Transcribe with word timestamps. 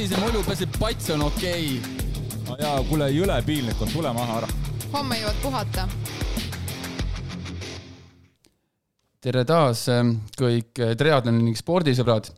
sabise 0.00 0.16
mulju, 0.16 0.40
peaasi, 0.46 0.64
et 0.64 0.76
pats 0.80 1.10
on 1.12 1.22
okei 1.26 1.64
okay.. 1.76 2.36
no 2.46 2.54
jaa, 2.56 2.76
kuule, 2.88 3.06
jõle 3.12 3.34
piinlik 3.44 3.80
on, 3.84 3.90
tule 3.92 4.08
maha 4.16 4.38
ära. 4.38 4.46
homme 4.94 5.16
jõuad 5.18 5.40
puhata. 5.42 5.82
tere 9.20 9.42
taas 9.44 9.82
kõik 10.40 10.80
triatloni 10.96 11.42
ning 11.44 11.58
spordisõbrad. 11.58 12.30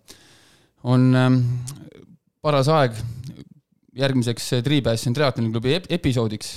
on 0.90 1.06
paras 2.42 2.70
aeg 2.72 2.98
järgmiseks 3.94 4.48
Triipassion 4.66 5.14
triatloni 5.14 5.52
klubi 5.52 5.76
episoodiks. 5.86 6.56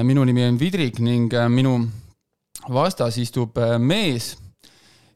minu 0.00 0.24
nimi 0.24 0.46
on 0.46 0.56
Vidrik 0.56 1.02
ning 1.04 1.34
minu 1.52 1.74
vastas 2.72 3.18
istub 3.20 3.60
mees 3.78 4.32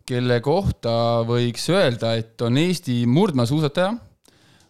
kelle 0.05 0.43
kohta 0.45 1.25
võiks 1.25 1.65
öelda, 1.73 2.13
et 2.21 2.41
on 2.43 2.57
Eesti 2.61 3.07
murdmaasuusataja, 3.07 3.97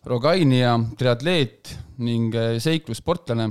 Rogainia 0.09 0.73
triatleet 0.97 1.75
ning 2.01 2.33
eh, 2.33 2.57
seiklussportlane. 2.63 3.49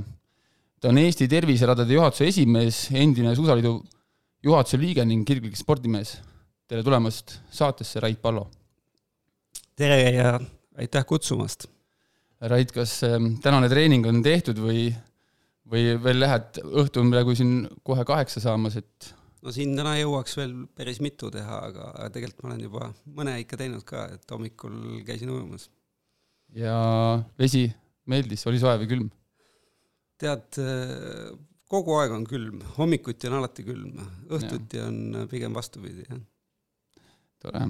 ta 0.78 0.90
on 0.90 0.98
Eesti 0.98 1.28
Terviseradade 1.30 1.94
juhatuse 1.94 2.26
esimees, 2.30 2.88
endine 2.94 3.34
Suusaliidu 3.38 3.76
juhatuse 4.42 4.78
liige 4.78 5.04
ning 5.06 5.26
kirglik 5.26 5.54
spordimees. 5.58 6.16
tere 6.66 6.82
tulemast 6.82 7.38
saatesse, 7.50 8.00
Rait 8.00 8.18
Pallo! 8.20 8.48
tere 9.76 10.10
ja 10.16 10.34
aitäh 10.74 11.06
kutsumast! 11.06 11.68
Rait, 12.40 12.74
kas 12.74 13.02
eh, 13.06 13.18
tänane 13.42 13.70
treening 13.70 14.10
on 14.10 14.22
tehtud 14.22 14.58
või, 14.58 14.88
või 15.70 15.94
veel 16.02 16.22
lähed, 16.24 16.58
õhtu 16.66 17.04
on 17.04 17.14
praegu 17.14 17.38
siin 17.38 17.68
kohe 17.86 18.02
kaheksa 18.02 18.42
saamas, 18.42 18.80
et 18.82 19.12
no 19.46 19.54
siin 19.54 19.78
täna 19.78 19.94
jõuaks 20.00 20.34
veel 20.40 20.58
päris 20.74 20.98
mitu 20.98 21.30
teha, 21.30 21.62
aga, 21.70 21.92
aga 21.94 22.10
tegelikult 22.18 22.42
ma 22.42 22.50
olen 22.50 22.66
juba 22.66 22.94
mõne 23.14 23.38
ikka 23.44 23.62
teinud 23.62 23.86
ka, 23.86 24.08
et 24.18 24.34
hommikul 24.34 25.04
käisin 25.06 25.30
ujumas. 25.30 25.70
Ja 26.56 26.76
vesi 27.38 27.66
meeldis, 28.08 28.46
oli 28.48 28.60
soe 28.60 28.78
või 28.80 28.90
külm? 28.90 29.08
tead, 30.18 30.58
kogu 31.70 31.94
aeg 32.00 32.14
on 32.16 32.24
külm, 32.26 32.62
hommikuti 32.78 33.28
on 33.30 33.38
alati 33.38 33.64
külm, 33.66 34.00
õhtuti 34.34 34.80
ja. 34.80 34.88
on 34.88 35.28
pigem 35.30 35.54
vastupidi, 35.54 36.06
jah. 36.08 36.20
tore 37.42 37.68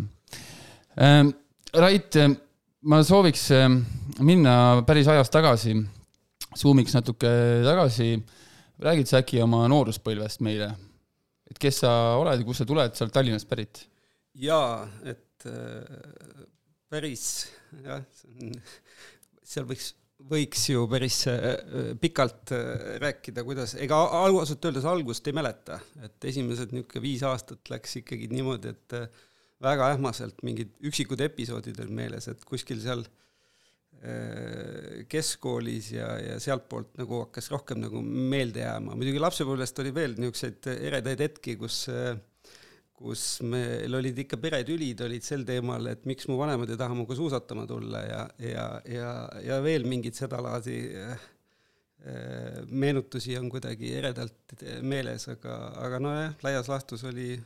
ähm,. 0.96 1.34
Rait, 1.68 2.16
ma 2.88 3.02
sooviks 3.04 3.42
ähm, 3.52 3.82
minna 4.24 4.80
päris 4.88 5.10
ajas 5.12 5.28
tagasi, 5.28 5.74
suumiks 6.56 6.94
natuke 6.96 7.28
tagasi, 7.66 8.14
räägid 8.80 9.10
sa 9.10 9.20
äkki 9.20 9.42
oma 9.44 9.66
nooruspõlvest 9.68 10.40
meile? 10.46 10.70
et 11.48 11.60
kes 11.60 11.82
sa 11.84 11.90
oled 12.20 12.40
ja 12.40 12.44
kust 12.44 12.62
sa 12.62 12.68
tuled, 12.68 12.96
sa 12.96 13.04
oled 13.04 13.12
Tallinnast 13.12 13.48
pärit? 13.50 13.82
jaa, 14.40 14.86
et 15.04 15.44
äh, 15.48 16.48
päris 16.88 17.26
jah, 17.84 18.04
seal 19.46 19.68
võiks, 19.68 19.92
võiks 20.30 20.64
ju 20.70 20.84
päris 20.90 21.20
äh, 21.30 21.46
pikalt 22.00 22.52
äh, 22.56 22.98
rääkida, 23.04 23.44
kuidas, 23.46 23.76
ega 23.78 24.00
ausalt 24.22 24.64
öeldes 24.68 24.88
algust 24.88 25.30
ei 25.30 25.36
mäleta, 25.36 25.80
et 26.04 26.28
esimesed 26.32 26.74
niisugune 26.74 27.04
viis 27.04 27.24
aastat 27.26 27.72
läks 27.72 28.00
ikkagi 28.02 28.30
niimoodi, 28.32 28.74
et 28.74 28.98
äh, 28.98 29.08
väga 29.62 29.92
ähmaselt 29.94 30.44
mingid 30.46 30.76
üksikud 30.86 31.20
episoodid 31.24 31.80
on 31.82 31.94
meeles, 31.94 32.28
et 32.30 32.44
kuskil 32.46 32.82
seal 32.82 33.02
äh, 33.06 33.16
Äh, 33.98 35.06
keskkoolis 35.10 35.88
ja, 35.90 36.06
ja 36.22 36.36
sealtpoolt 36.38 36.92
nagu 37.00 37.24
hakkas 37.24 37.48
rohkem 37.50 37.80
nagu 37.82 37.98
meelde 37.98 38.60
jääma, 38.62 38.94
muidugi 38.94 39.18
lapsepõlvest 39.18 39.80
oli 39.82 39.90
veel 39.96 40.12
niisuguseid 40.14 40.68
eredaid 40.70 41.24
hetki, 41.24 41.56
kus 41.58 41.80
kus 42.98 43.24
meil 43.46 43.94
olid 43.94 44.16
ikka 44.24 44.38
peretülid 44.42 45.02
olid 45.06 45.24
sel 45.26 45.44
teemal, 45.46 45.86
et 45.92 46.06
miks 46.08 46.26
mu 46.30 46.38
vanemad 46.40 46.70
ei 46.72 46.78
taha 46.80 46.96
minuga 46.96 47.16
suusatama 47.18 47.66
tulla 47.70 48.00
ja, 48.02 48.22
ja, 48.42 48.64
ja, 48.90 49.10
ja 49.44 49.58
veel 49.62 49.86
mingeid 49.86 50.18
sedalaadi 50.18 50.78
äh, 51.04 51.28
meenutusi 52.70 53.36
on 53.38 53.50
kuidagi 53.52 53.92
eredalt 54.00 54.56
meeles, 54.82 55.28
aga, 55.30 55.60
aga 55.84 56.02
nojah, 56.02 56.34
laias 56.46 56.70
laastus 56.70 57.06
oli 57.08 57.36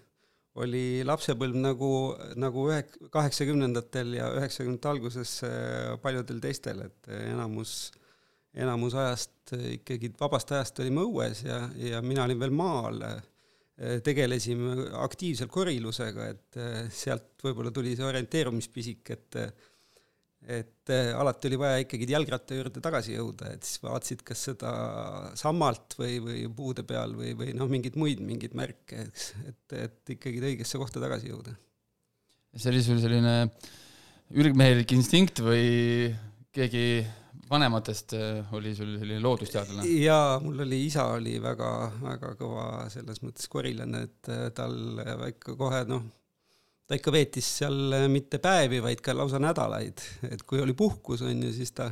oli 0.60 1.00
lapsepõlv 1.08 1.56
nagu, 1.56 1.90
nagu 2.36 2.66
ühe, 2.68 2.82
kaheksakümnendatel 3.12 4.18
ja 4.18 4.26
üheksakümnendate 4.36 4.90
alguses 4.90 5.38
äh, 5.48 5.94
paljudel 6.02 6.42
teistel, 6.44 6.82
et 6.88 7.12
enamus, 7.22 7.90
enamus 8.52 8.96
ajast 9.00 9.54
ikkagi, 9.78 10.12
vabast 10.20 10.52
ajast 10.52 10.80
olime 10.84 11.04
õues 11.08 11.44
ja, 11.46 11.62
ja 11.76 12.02
mina 12.04 12.26
olin 12.28 12.40
veel 12.40 12.56
maal, 12.56 13.00
tegelesime 14.04 14.88
aktiivselt 15.00 15.52
korilusega, 15.52 16.30
et 16.34 16.58
äh, 16.60 16.80
sealt 16.92 17.40
võib-olla 17.42 17.72
tuli 17.74 17.94
see 17.96 18.08
orienteerumispisik, 18.08 19.14
et 19.16 19.38
et 20.42 20.90
äh, 20.90 21.12
alati 21.14 21.46
oli 21.46 21.58
vaja 21.60 21.82
ikkagi 21.84 22.08
jalgratta 22.10 22.56
juurde 22.56 22.80
tagasi 22.82 23.14
jõuda, 23.14 23.52
et 23.54 23.66
siis 23.66 23.78
vaatasid, 23.84 24.24
kas 24.26 24.40
seda 24.48 24.72
sammalt 25.38 25.94
või, 26.00 26.16
või 26.24 26.40
puude 26.56 26.82
peal 26.86 27.14
või, 27.14 27.30
või 27.38 27.54
noh, 27.54 27.70
mingeid 27.70 27.94
muid 28.00 28.22
mingeid 28.26 28.56
märke, 28.58 29.04
eks, 29.06 29.28
et, 29.46 29.76
et 29.78 30.14
ikkagi 30.16 30.42
õigesse 30.50 30.80
kohta 30.82 31.02
tagasi 31.02 31.30
jõuda. 31.30 31.54
see 32.56 32.72
oli 32.74 32.82
sul 32.82 32.98
selline 33.02 33.36
ürgmehelik 34.34 34.96
instinkt 34.96 35.44
või 35.46 36.10
keegi 36.52 37.04
vanematest 37.52 38.16
äh, 38.16 38.54
oli 38.56 38.74
sul 38.76 38.96
selline 38.98 39.20
loodusteadlane? 39.22 39.86
jaa, 40.02 40.40
mul 40.42 40.64
oli, 40.64 40.80
isa 40.88 41.10
oli 41.12 41.36
väga, 41.42 41.70
väga 42.02 42.34
kõva 42.40 42.66
selles 42.92 43.22
mõttes 43.24 43.48
korilane, 43.52 44.06
et 44.08 44.32
äh, 44.32 44.48
tal 44.56 45.02
ikka 45.28 45.56
kohe 45.60 45.84
noh, 45.90 46.08
ta 46.92 46.98
ikka 46.98 47.12
veetis 47.14 47.48
seal 47.62 47.96
äh, 47.96 48.06
mitte 48.12 48.40
päevi, 48.42 48.82
vaid 48.84 49.02
ka 49.04 49.14
lausa 49.16 49.40
nädalaid, 49.42 50.02
et 50.28 50.46
kui 50.48 50.60
oli 50.62 50.74
puhkus, 50.76 51.22
on 51.24 51.44
ju, 51.46 51.52
siis 51.54 51.72
ta, 51.76 51.88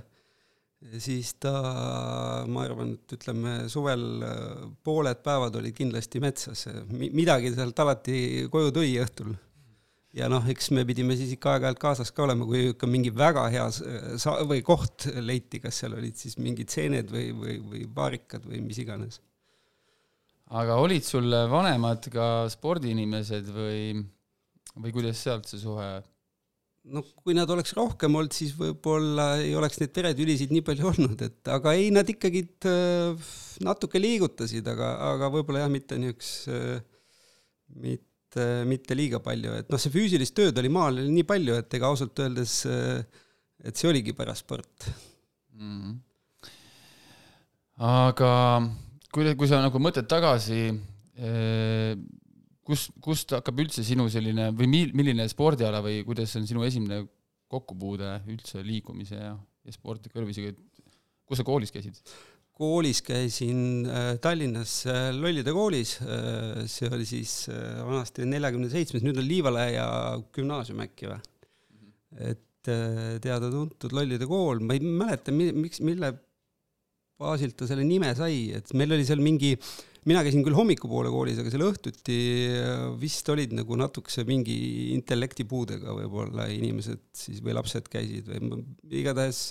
siis 1.01 1.35
ta, 1.41 1.55
ma 2.51 2.65
arvan, 2.67 2.95
et 2.99 3.15
ütleme, 3.17 3.55
suvel 3.73 4.05
äh, 4.27 4.67
pooled 4.85 5.23
päevad 5.25 5.57
olid 5.61 5.77
kindlasti 5.77 6.23
metsas, 6.23 6.67
midagi 6.91 7.55
sealt 7.57 7.81
alati 7.85 8.49
koju 8.53 8.75
tõi 8.77 8.93
õhtul. 9.05 9.33
Ja 10.17 10.29
noh, 10.33 10.47
eks 10.51 10.71
me 10.75 10.85
pidime 10.89 11.15
siis 11.19 11.35
ikka 11.37 11.55
aeg-ajalt 11.55 11.81
kaasas 11.83 12.11
ka 12.15 12.25
olema, 12.27 12.47
kui 12.49 12.71
ikka 12.73 12.89
mingi 12.91 13.13
väga 13.15 13.47
hea 13.53 13.67
sa-, 13.75 14.41
või 14.49 14.63
koht 14.67 15.07
leiti, 15.23 15.61
kas 15.63 15.83
seal 15.83 15.95
olid 15.99 16.19
siis 16.19 16.39
mingid 16.43 16.73
seened 16.73 17.13
või, 17.15 17.31
või, 17.37 17.59
või 17.73 17.85
paarikad 17.95 18.47
või 18.49 18.63
mis 18.65 18.81
iganes. 18.83 19.21
aga 20.51 20.81
olid 20.83 21.07
sul 21.07 21.31
vanemad 21.51 22.11
ka 22.11 22.49
spordiinimesed 22.51 23.53
või 23.55 23.83
või 24.81 24.95
kuidas 24.95 25.23
sealt 25.23 25.47
see 25.51 25.63
suhe? 25.63 25.91
no 26.91 27.03
kui 27.21 27.35
nad 27.37 27.51
oleks 27.53 27.75
rohkem 27.77 28.15
olnud, 28.17 28.33
siis 28.35 28.55
võib-olla 28.57 29.35
ei 29.43 29.53
oleks 29.59 29.79
neid 29.83 29.93
peretülisid 29.95 30.53
nii 30.55 30.65
palju 30.65 30.87
olnud, 30.95 31.25
et 31.27 31.51
aga 31.53 31.75
ei, 31.77 31.91
nad 31.95 32.09
ikkagi 32.09 32.41
äh, 32.71 33.33
natuke 33.67 34.01
liigutasid, 34.01 34.67
aga, 34.73 34.95
aga 35.11 35.29
võib-olla 35.35 35.67
jah, 35.67 35.73
mitte 35.73 35.99
niisuguse, 36.01 36.81
mitte, 37.85 38.10
mitte 38.69 38.95
liiga 38.95 39.19
palju, 39.25 39.57
et 39.63 39.73
noh, 39.73 39.81
see 39.81 39.93
füüsilist 39.95 40.37
tööd 40.37 40.59
oli 40.61 40.71
maal 40.73 41.01
nii 41.01 41.27
palju, 41.29 41.57
et 41.63 41.79
ega 41.79 41.91
ausalt 41.91 42.19
öeldes, 42.23 42.61
äh, 42.71 43.03
et 43.65 43.77
see 43.77 43.91
oligi 43.91 44.15
paras 44.17 44.45
sport 44.45 44.87
mm. 45.57 45.81
-hmm. 45.81 45.97
aga 47.91 48.33
kui, 49.13 49.35
kui 49.35 49.51
sa 49.51 49.61
nagu 49.63 49.83
mõtled 49.83 50.09
tagasi 50.11 50.63
eh, 50.71 51.95
kus, 52.67 52.89
kust 53.03 53.35
hakkab 53.37 53.63
üldse 53.65 53.85
sinu 53.87 54.09
selline 54.13 54.51
või 54.57 54.71
mil-, 54.71 54.95
milline 54.97 55.27
spordiala 55.31 55.83
või 55.85 56.03
kuidas 56.07 56.35
on 56.39 56.47
sinu 56.49 56.65
esimene 56.67 57.03
kokkupuude 57.51 58.21
üldse 58.31 58.63
liikumise 58.65 59.19
ja, 59.19 59.35
ja 59.35 59.75
spordi 59.75 60.13
kõrvisega, 60.13 60.55
kus 61.27 61.41
sa 61.41 61.47
koolis 61.47 61.75
käisid? 61.75 61.99
Koolis 62.61 63.01
käisin 63.07 63.89
äh, 63.89 64.13
Tallinnas 64.23 64.83
äh, 64.91 65.09
Lollide 65.17 65.55
koolis 65.57 65.97
äh,, 66.05 66.63
see 66.71 66.91
oli 66.93 67.09
siis 67.09 67.35
äh, 67.53 67.81
vanasti 67.87 68.29
neljakümne 68.29 68.71
seitsmes, 68.73 69.05
nüüd 69.07 69.21
on 69.21 69.29
Liivalaia 69.29 69.85
gümnaasium 70.37 70.85
äkki 70.87 71.11
või? 71.11 71.21
Et 72.31 72.73
äh, 72.73 73.15
teada-tuntud 73.25 73.95
Lollide 73.97 74.29
kool, 74.31 74.63
ma 74.65 74.77
ei 74.77 74.85
mäleta, 74.85 75.33
miks, 75.35 75.81
mille 75.85 76.13
baasilt 77.21 77.59
ta 77.61 77.69
selle 77.69 77.85
nime 77.85 78.15
sai, 78.17 78.51
et 78.57 78.71
meil 78.77 78.97
oli 78.97 79.05
seal 79.09 79.21
mingi 79.25 79.57
äh, 79.57 79.73
mina 80.09 80.23
käisin 80.25 80.45
küll 80.45 80.57
hommikupoole 80.57 81.11
koolis, 81.13 81.41
aga 81.41 81.53
seal 81.53 81.67
õhtuti 81.67 82.19
äh, 82.57 82.85
vist 83.01 83.29
olid 83.33 83.53
nagu 83.57 83.77
natukese 83.79 84.25
mingi 84.29 84.57
intellektipuudega 84.95 85.97
võib-olla 85.99 86.47
inimesed 86.53 87.03
siis 87.17 87.43
või 87.45 87.57
lapsed 87.59 87.91
käisid 87.93 88.31
või 88.31 88.63
igatahes 89.03 89.43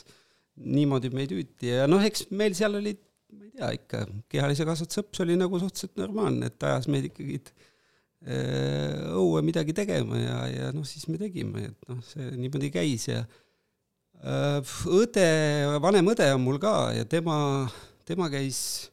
niimoodi 0.60 1.12
meid 1.16 1.34
hüüti 1.36 1.72
ja 1.72 1.88
noh, 1.90 2.04
eks 2.04 2.28
meil 2.36 2.56
seal 2.58 2.78
olid, 2.80 3.00
ma 3.34 3.48
ei 3.48 3.54
tea, 3.56 3.72
ikka 3.78 4.04
kehalise 4.32 4.68
kasvatuse 4.68 5.04
õps 5.06 5.24
oli 5.26 5.38
nagu 5.40 5.62
suhteliselt 5.62 6.00
normaalne, 6.02 6.52
et 6.52 6.68
ajas 6.70 6.90
meid 6.92 7.10
ikkagi 7.10 7.40
äh, 7.40 9.10
õue 9.16 9.44
midagi 9.46 9.76
tegema 9.78 10.20
ja, 10.20 10.40
ja 10.52 10.72
noh, 10.76 10.88
siis 10.88 11.08
me 11.12 11.20
tegime, 11.22 11.70
et 11.72 11.92
noh, 11.92 12.02
see 12.10 12.32
niimoodi 12.36 12.72
käis 12.74 13.08
ja 13.10 13.24
äh, 13.24 14.78
õde, 15.00 15.28
vanem 15.84 16.14
õde 16.16 16.32
on 16.36 16.46
mul 16.46 16.62
ka 16.62 16.78
ja 16.98 17.08
tema, 17.08 17.38
tema 18.08 18.32
käis 18.34 18.90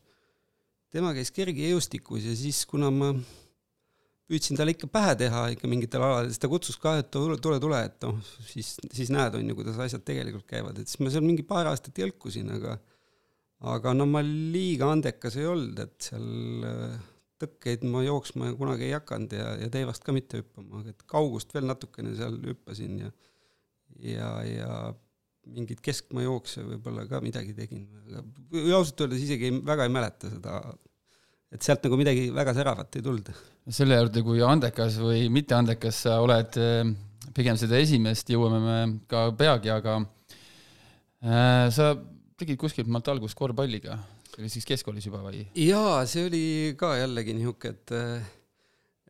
tema 0.97 1.13
käis 1.17 1.33
kergejõustikus 1.35 2.25
ja 2.25 2.35
siis, 2.39 2.63
kuna 2.69 2.91
ma 2.95 3.11
püüdsin 4.27 4.59
talle 4.59 4.75
ikka 4.75 4.89
pähe 4.91 5.15
teha 5.23 5.43
ikka 5.55 5.71
mingitel 5.71 6.03
aladel, 6.03 6.33
siis 6.33 6.43
ta 6.43 6.51
kutsus 6.51 6.79
ka, 6.83 6.97
et 7.03 7.11
tule, 7.15 7.39
tule, 7.43 7.61
tule, 7.63 7.81
et 7.89 8.07
noh, 8.07 8.19
siis, 8.49 8.75
siis 8.95 9.13
näed, 9.15 9.39
on 9.39 9.53
ju, 9.53 9.59
kuidas 9.59 9.79
asjad 9.85 10.05
tegelikult 10.07 10.47
käivad, 10.51 10.81
et 10.81 10.91
siis 10.91 11.03
ma 11.05 11.13
seal 11.15 11.27
mingi 11.27 11.47
paar 11.47 11.71
aastat 11.71 11.99
jõlkusin, 12.03 12.51
aga 12.59 12.79
aga 13.73 13.93
no 13.97 14.05
ma 14.11 14.21
liiga 14.27 14.91
andekas 14.93 15.39
ei 15.41 15.47
olnud, 15.49 15.79
et 15.81 16.11
seal 16.11 16.67
äh, 16.69 16.99
tõkkeid 17.41 17.87
ma 17.89 18.03
jooksma 18.05 18.51
kunagi 18.59 18.89
ei 18.89 18.97
hakanud 18.97 19.33
ja, 19.37 19.49
ja 19.63 19.71
teivast 19.73 20.05
ka 20.05 20.15
mitte 20.17 20.43
hüppama, 20.43 20.83
et 20.91 21.07
kaugust 21.09 21.55
veel 21.57 21.69
natukene 21.69 22.15
seal 22.19 22.37
hüppasin 22.51 23.01
ja 23.07 23.15
ja, 24.03 24.31
ja 24.45 24.71
mingeid 25.47 25.81
keskmaajookse 25.85 26.65
võib-olla 26.67 27.07
ka 27.09 27.21
midagi 27.25 27.55
tegin, 27.57 27.87
aga 28.11 28.25
ausalt 28.77 29.05
öeldes 29.05 29.23
isegi 29.25 29.51
ei, 29.51 29.59
väga 29.65 29.87
ei 29.87 29.93
mäleta 29.95 30.31
seda, 30.33 30.59
et 31.57 31.65
sealt 31.65 31.87
nagu 31.87 31.97
midagi 31.99 32.29
väga 32.35 32.55
säravat 32.57 32.99
ei 32.99 33.05
tulnud. 33.05 33.31
selle 33.79 33.99
juurde, 33.99 34.23
kui 34.27 34.43
andekas 34.45 34.99
või 35.03 35.27
mitte 35.33 35.57
andekas 35.57 36.03
sa 36.07 36.21
oled, 36.23 36.59
eh, 36.61 36.91
pigem 37.37 37.59
seda 37.61 37.81
esimest 37.83 38.31
jõuame 38.31 38.61
me 38.63 38.77
ka 39.11 39.31
peagi, 39.39 39.73
aga 39.73 39.99
äh, 41.25 41.67
sa 41.75 41.95
tegid 42.39 42.61
kuskilt 42.61 42.91
maalt 42.93 43.09
algust 43.13 43.39
korvpalliga, 43.39 43.99
see 44.31 44.45
oli 44.45 44.53
siis 44.53 44.69
keskkoolis 44.69 45.09
juba 45.09 45.23
või? 45.25 45.47
jaa, 45.65 46.05
see 46.09 46.29
oli 46.29 46.45
ka 46.79 46.95
jällegi 47.01 47.37
niisugune, 47.37 47.75
et 47.75 48.35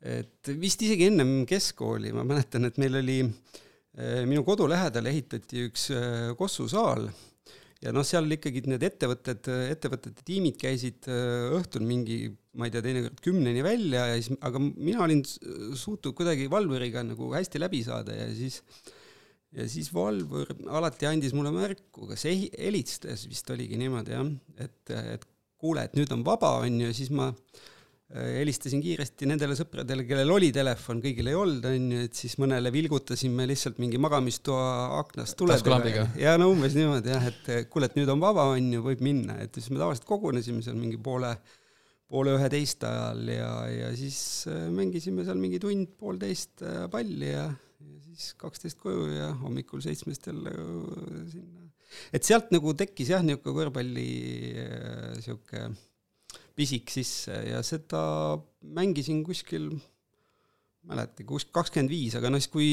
et 0.06 0.50
vist 0.60 0.82
isegi 0.86 1.08
ennem 1.10 1.40
keskkooli, 1.48 2.12
ma 2.14 2.22
mäletan, 2.28 2.68
et 2.68 2.76
meil 2.78 3.00
oli 3.00 3.22
minu 4.28 4.42
kodu 4.46 4.68
lähedal 4.68 5.08
ehitati 5.08 5.64
üks 5.66 5.88
kossusaal 6.38 7.08
ja 7.84 7.92
noh, 7.94 8.04
seal 8.06 8.28
ikkagi 8.36 8.64
need 8.70 8.84
ettevõtted, 8.86 9.48
ettevõtete 9.72 10.24
tiimid 10.26 10.58
käisid 10.60 11.08
äh, 11.12 11.48
õhtul 11.58 11.84
mingi, 11.88 12.20
ma 12.56 12.68
ei 12.68 12.74
tea, 12.74 12.84
teinekord 12.84 13.20
kümneni 13.24 13.64
välja 13.66 14.06
ja 14.12 14.20
siis, 14.20 14.38
aga 14.46 14.62
mina 14.62 15.02
olin 15.04 15.24
suutnud 15.26 16.16
kuidagi 16.16 16.48
valvuriga 16.52 17.04
nagu 17.06 17.32
hästi 17.34 17.60
läbi 17.62 17.82
saada 17.86 18.16
ja 18.16 18.30
siis 18.34 18.62
ja 19.56 19.64
siis 19.70 19.88
valvur 19.94 20.50
alati 20.68 21.08
andis 21.08 21.34
mulle 21.36 21.52
märku, 21.54 22.08
kas 22.10 22.26
helistas 22.26 23.24
vist 23.30 23.48
oligi 23.54 23.78
niimoodi 23.80 24.12
jah, 24.16 24.28
et, 24.60 24.92
et 25.16 25.24
kuule, 25.60 25.86
et 25.86 25.96
nüüd 25.96 26.12
on 26.12 26.24
vaba, 26.26 26.58
on 26.64 26.80
ju, 26.82 26.92
siis 26.96 27.12
ma 27.14 27.30
helistasin 28.14 28.78
kiiresti 28.84 29.26
nendele 29.26 29.56
sõpradele, 29.58 30.04
kellel 30.06 30.30
oli 30.30 30.52
telefon, 30.54 31.00
kõigil 31.02 31.26
ei 31.26 31.34
olnud, 31.36 31.64
on 31.66 31.86
ju, 31.90 32.02
et 32.06 32.18
siis 32.18 32.36
mõnele 32.38 32.70
vilgutasime 32.70 33.48
lihtsalt 33.50 33.80
mingi 33.82 33.98
magamistoa 33.98 35.00
aknast 35.00 35.34
tuledele. 35.40 36.04
ja 36.20 36.36
no 36.38 36.52
umbes 36.52 36.76
niimoodi 36.78 37.10
jah, 37.10 37.26
et 37.32 37.50
kuule, 37.72 37.90
et 37.90 37.96
nüüd 37.98 38.12
on 38.12 38.22
vaba, 38.22 38.46
on 38.52 38.68
ju, 38.76 38.84
võib 38.84 39.02
minna, 39.02 39.40
et 39.42 39.58
siis 39.58 39.72
me 39.72 39.80
tavaliselt 39.82 40.06
kogunesime 40.06 40.62
seal 40.62 40.78
mingi 40.78 41.00
poole, 41.02 41.32
poole 42.06 42.36
üheteist 42.38 42.86
ajal 42.86 43.24
ja, 43.32 43.50
ja 43.72 43.90
siis 43.98 44.20
äh, 44.52 44.68
mängisime 44.70 45.26
seal 45.26 45.42
mingi 45.42 45.58
tund-poolteist 45.62 46.62
äh, 46.62 46.84
palli 46.92 47.32
ja, 47.32 47.48
ja 47.50 47.98
siis 48.06 48.30
kaksteist 48.38 48.78
koju 48.84 49.10
ja 49.16 49.32
hommikul 49.42 49.82
seitsmest 49.82 50.30
jälle 50.30 50.54
sinna. 51.34 51.66
et 52.14 52.22
sealt 52.22 52.54
nagu 52.54 52.70
tekkis 52.78 53.10
jah, 53.16 53.26
niisugune 53.26 53.58
korvpalli 53.64 54.08
niisugune 55.18 55.74
pisik 56.56 56.90
sisse 56.92 57.36
ja 57.50 57.60
seda 57.66 58.00
mängisin 58.76 59.22
kuskil, 59.26 59.70
mäletagi, 60.86 61.26
kus 61.28 61.46
kakskümmend 61.54 61.92
viis, 61.92 62.14
aga 62.18 62.30
noh, 62.30 62.40
siis 62.40 62.52
kui 62.52 62.68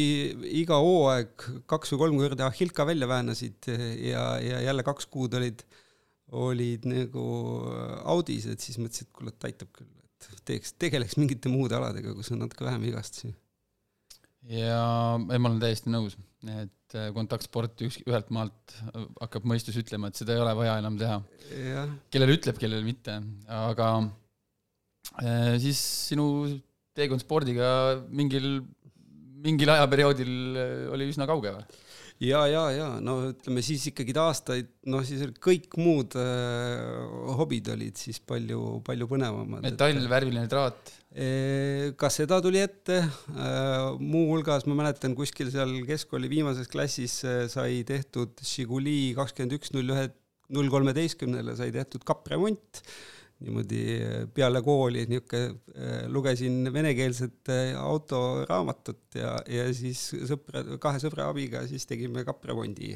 iga 0.62 0.78
hooaeg 0.82 1.48
kaks 1.70 1.94
või 1.94 2.04
kolm 2.04 2.20
korda 2.22 2.48
Ahilka 2.50 2.86
välja 2.88 3.10
väänasid 3.10 3.70
ja, 4.06 4.26
ja 4.44 4.62
jälle 4.68 4.86
kaks 4.86 5.10
kuud 5.12 5.36
olid, 5.40 5.66
olid 6.44 6.86
nagu 6.90 7.26
Audis, 8.14 8.48
et 8.50 8.64
siis 8.64 8.80
mõtlesin, 8.82 9.10
et 9.10 9.18
kuule, 9.18 9.34
et 9.34 9.50
aitab 9.50 9.74
küll, 9.76 9.90
et 9.90 10.30
teeks, 10.48 10.76
tegeleks 10.80 11.18
mingite 11.20 11.52
muude 11.52 11.76
aladega, 11.78 12.14
kus 12.16 12.32
on 12.36 12.44
natuke 12.46 12.66
vähem 12.68 12.86
vigastusi. 12.86 13.34
ja 14.52 14.84
ei, 15.18 15.40
ma 15.40 15.50
olen 15.50 15.60
täiesti 15.64 15.92
nõus, 15.94 16.16
et 16.54 16.78
et 16.94 17.00
äh, 17.02 17.10
kontaktsport 17.16 17.82
üks, 17.86 18.00
ühelt 18.06 18.30
maalt 18.34 18.76
äh, 18.94 19.06
hakkab 19.24 19.48
mõistus 19.50 19.78
ütlema, 19.82 20.10
et 20.10 20.20
seda 20.20 20.36
ei 20.36 20.44
ole 20.44 20.54
vaja 20.58 20.78
enam 20.82 20.98
teha. 21.00 21.20
kellele 22.14 22.38
ütleb, 22.38 22.60
kellele 22.62 22.86
mitte, 22.86 23.18
aga 23.50 23.90
äh, 25.24 25.56
siis 25.64 25.82
sinu 26.12 26.28
teekond 26.94 27.24
spordiga 27.24 27.68
mingil, 28.14 28.62
mingil 29.44 29.74
ajaperioodil 29.74 30.94
oli 30.94 31.10
üsna 31.10 31.28
kauge 31.30 31.56
või? 31.56 31.82
ja, 32.24 32.44
ja, 32.48 32.64
ja 32.74 32.88
no 33.02 33.18
ütleme 33.32 33.64
siis 33.66 33.88
ikkagi 33.90 34.14
aastaid, 34.22 34.70
noh 34.92 35.04
siis 35.08 35.26
kõik 35.44 35.74
muud 35.82 36.18
äh, 36.20 37.34
hobid 37.40 37.74
olid 37.74 38.00
siis 38.00 38.22
palju, 38.22 38.84
palju 38.86 39.10
põnevamad. 39.10 39.66
metall, 39.66 40.06
värviline 40.12 40.46
traat 40.52 40.94
kas 41.14 42.16
seda 42.18 42.40
tuli 42.42 42.58
ette, 42.64 43.04
muuhulgas 44.02 44.66
ma 44.66 44.78
mäletan 44.80 45.14
kuskil 45.18 45.52
seal 45.54 45.76
keskkooli 45.86 46.30
viimases 46.32 46.72
klassis 46.72 47.20
sai 47.54 47.84
tehtud 47.86 48.42
Žiguli 48.42 49.14
kakskümmend 49.18 49.54
üks 49.60 49.74
null 49.76 49.94
ühe, 49.94 50.08
null 50.58 50.72
kolmeteistkümnele 50.74 51.54
sai 51.60 51.70
tehtud 51.76 52.02
kappremont, 52.08 52.82
niimoodi 53.44 53.84
peale 54.34 54.62
kooli 54.66 55.04
niisugune, 55.12 56.08
lugesin 56.14 56.72
venekeelset 56.74 57.52
autoraamatut 57.78 59.20
ja, 59.20 59.36
ja 59.52 59.68
siis 59.76 60.02
sõpra, 60.30 60.64
kahe 60.82 61.02
sõbra 61.04 61.28
abiga 61.30 61.62
siis 61.70 61.86
tegime 61.90 62.24
kappremondi, 62.26 62.96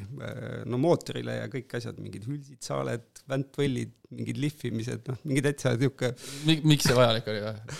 no 0.66 0.80
mootorile 0.82 1.36
ja 1.38 1.52
kõik 1.52 1.76
asjad, 1.78 2.00
mingid 2.02 2.26
hülsid, 2.26 2.58
saaled, 2.64 3.06
väntvõllid, 3.30 3.94
mingid 4.10 4.42
lihvimised, 4.42 5.06
noh, 5.12 5.22
mingi 5.28 5.44
täitsa 5.46 5.76
niisugune 5.76 6.66
miks 6.66 6.88
see 6.88 6.98
vajalik 6.98 7.30
oli 7.30 7.44
või? 7.46 7.78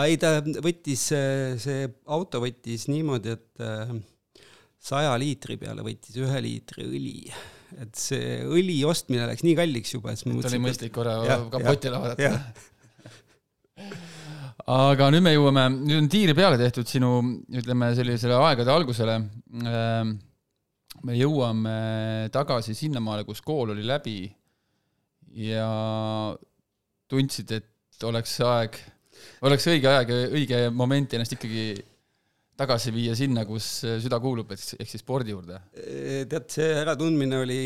Ei, 0.00 0.16
ta 0.20 0.38
võttis, 0.40 1.04
see 1.62 1.88
auto 2.12 2.40
võttis 2.42 2.88
niimoodi, 2.88 3.34
et 3.36 3.64
äh, 3.64 3.92
saja 4.82 5.14
liitri 5.20 5.58
peale 5.60 5.84
võttis 5.86 6.16
ühe 6.20 6.42
liitri 6.44 6.86
õli. 6.88 7.18
et 7.82 7.94
see 7.96 8.40
õli 8.44 8.82
ostmine 8.84 9.26
läks 9.30 9.44
nii 9.46 9.56
kalliks 9.56 9.94
juba, 9.94 10.12
et 10.12 10.20
siis 10.20 10.28
ma 10.28 10.36
mõtlesin. 10.36 10.58
oli 10.58 10.66
mõistlik 10.66 10.92
korra 10.96 11.16
kapotile 11.52 12.00
vaadata. 12.02 12.32
aga 14.72 15.08
nüüd 15.12 15.24
me 15.24 15.32
jõuame, 15.34 15.64
nüüd 15.76 15.98
on 16.02 16.10
tiir 16.12 16.34
peale 16.38 16.58
tehtud 16.60 16.88
sinu, 16.88 17.14
ütleme 17.52 17.92
sellisele 17.96 18.36
aegade 18.38 18.72
algusele. 18.72 19.18
Ähm, 19.64 20.16
me 21.02 21.16
jõuame 21.18 21.76
tagasi 22.34 22.76
sinnamaale, 22.78 23.26
kus 23.26 23.40
kool 23.44 23.72
oli 23.74 23.84
läbi 23.86 24.20
ja 25.42 25.68
tundsid, 27.10 27.52
et 27.56 28.06
oleks 28.06 28.36
aeg 28.44 28.78
oleks 29.48 29.66
õige 29.72 29.94
ja 29.94 30.02
õige 30.28 30.60
moment 30.74 31.16
ennast 31.16 31.34
ikkagi 31.36 31.64
tagasi 32.62 32.92
viia 32.94 33.14
sinna, 33.16 33.46
kus 33.48 33.66
süda 34.02 34.18
kuulub, 34.22 34.52
ehk, 34.54 34.62
siis 34.62 35.02
spordi 35.02 35.32
juurde? 35.32 35.58
tead, 36.30 36.46
see 36.52 36.68
äratundmine 36.82 37.40
oli, 37.42 37.60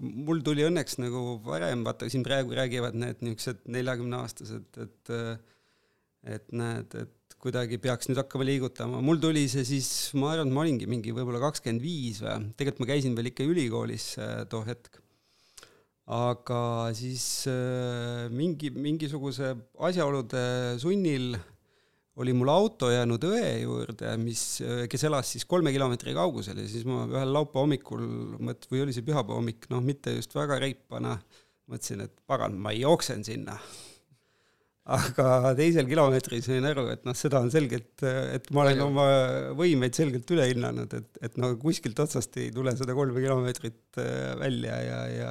mul 0.00 0.42
tuli 0.44 0.66
õnneks 0.66 0.98
nagu 1.00 1.38
varem, 1.46 1.84
vaata 1.86 2.10
siin 2.12 2.26
praegu 2.26 2.56
räägivad 2.58 2.98
need 2.98 3.22
niisugused 3.24 3.64
neljakümneaastased, 3.78 4.84
et 4.84 5.16
et 6.22 6.52
näed, 6.54 6.92
et 6.94 7.34
kuidagi 7.42 7.80
peaks 7.82 8.06
nüüd 8.06 8.20
hakkama 8.20 8.44
liigutama, 8.46 9.00
mul 9.02 9.18
tuli 9.22 9.48
see 9.50 9.64
siis, 9.66 9.88
ma 10.14 10.30
arvan, 10.36 10.50
et 10.50 10.54
ma 10.54 10.62
olingi 10.62 10.86
mingi 10.90 11.14
võib-olla 11.14 11.40
kakskümmend 11.42 11.82
viis 11.82 12.20
või, 12.22 12.52
tegelikult 12.58 12.84
ma 12.84 12.90
käisin 12.92 13.16
veel 13.18 13.32
ikka 13.32 13.46
ülikoolis 13.48 14.12
too 14.52 14.62
hetk 14.68 15.01
aga 16.12 16.92
siis 16.96 17.46
äh, 17.50 18.28
mingi, 18.32 18.70
mingisuguse 18.74 19.54
asjaolude 19.88 20.42
sunnil 20.82 21.36
oli 22.20 22.34
mul 22.36 22.50
auto 22.52 22.90
jäänud 22.92 23.22
õe 23.24 23.52
juurde, 23.62 24.10
mis, 24.20 24.42
äh, 24.64 24.82
kes 24.92 25.06
elas 25.08 25.30
siis 25.32 25.46
kolme 25.48 25.72
kilomeetri 25.72 26.12
kaugusel 26.16 26.60
ja 26.60 26.66
siis 26.68 26.84
ma 26.88 27.06
ühel 27.08 27.32
laupäeva 27.32 27.64
hommikul 27.64 28.04
mõt-, 28.50 28.68
või 28.72 28.84
oli 28.84 28.96
see 28.96 29.06
pühapäeva 29.06 29.40
hommik, 29.40 29.70
noh, 29.72 29.80
mitte 29.84 30.12
just 30.18 30.36
väga 30.36 30.60
reipana, 30.60 31.16
mõtlesin, 31.72 32.04
et 32.04 32.14
pagan, 32.28 32.58
ma 32.60 32.74
jooksen 32.76 33.24
sinna. 33.24 33.56
aga 34.92 35.54
teisel 35.56 35.86
kilomeetril 35.86 36.42
sain 36.42 36.64
aru, 36.66 36.88
et 36.92 37.04
noh, 37.06 37.14
seda 37.16 37.38
on 37.40 37.52
selgelt, 37.54 38.02
et 38.02 38.48
ma 38.52 38.64
olen 38.64 38.80
oma 38.82 39.04
võimeid 39.56 39.94
selgelt 39.94 40.28
üle 40.34 40.48
hinnanud, 40.50 40.92
et, 40.98 41.20
et 41.22 41.38
no 41.40 41.54
kuskilt 41.62 42.02
otsast 42.02 42.36
ei 42.42 42.50
tule 42.52 42.74
seda 42.76 42.96
kolme 42.98 43.22
kilomeetrit 43.22 44.02
äh, 44.02 44.34
välja 44.42 44.82
ja, 44.82 44.98
ja 45.14 45.30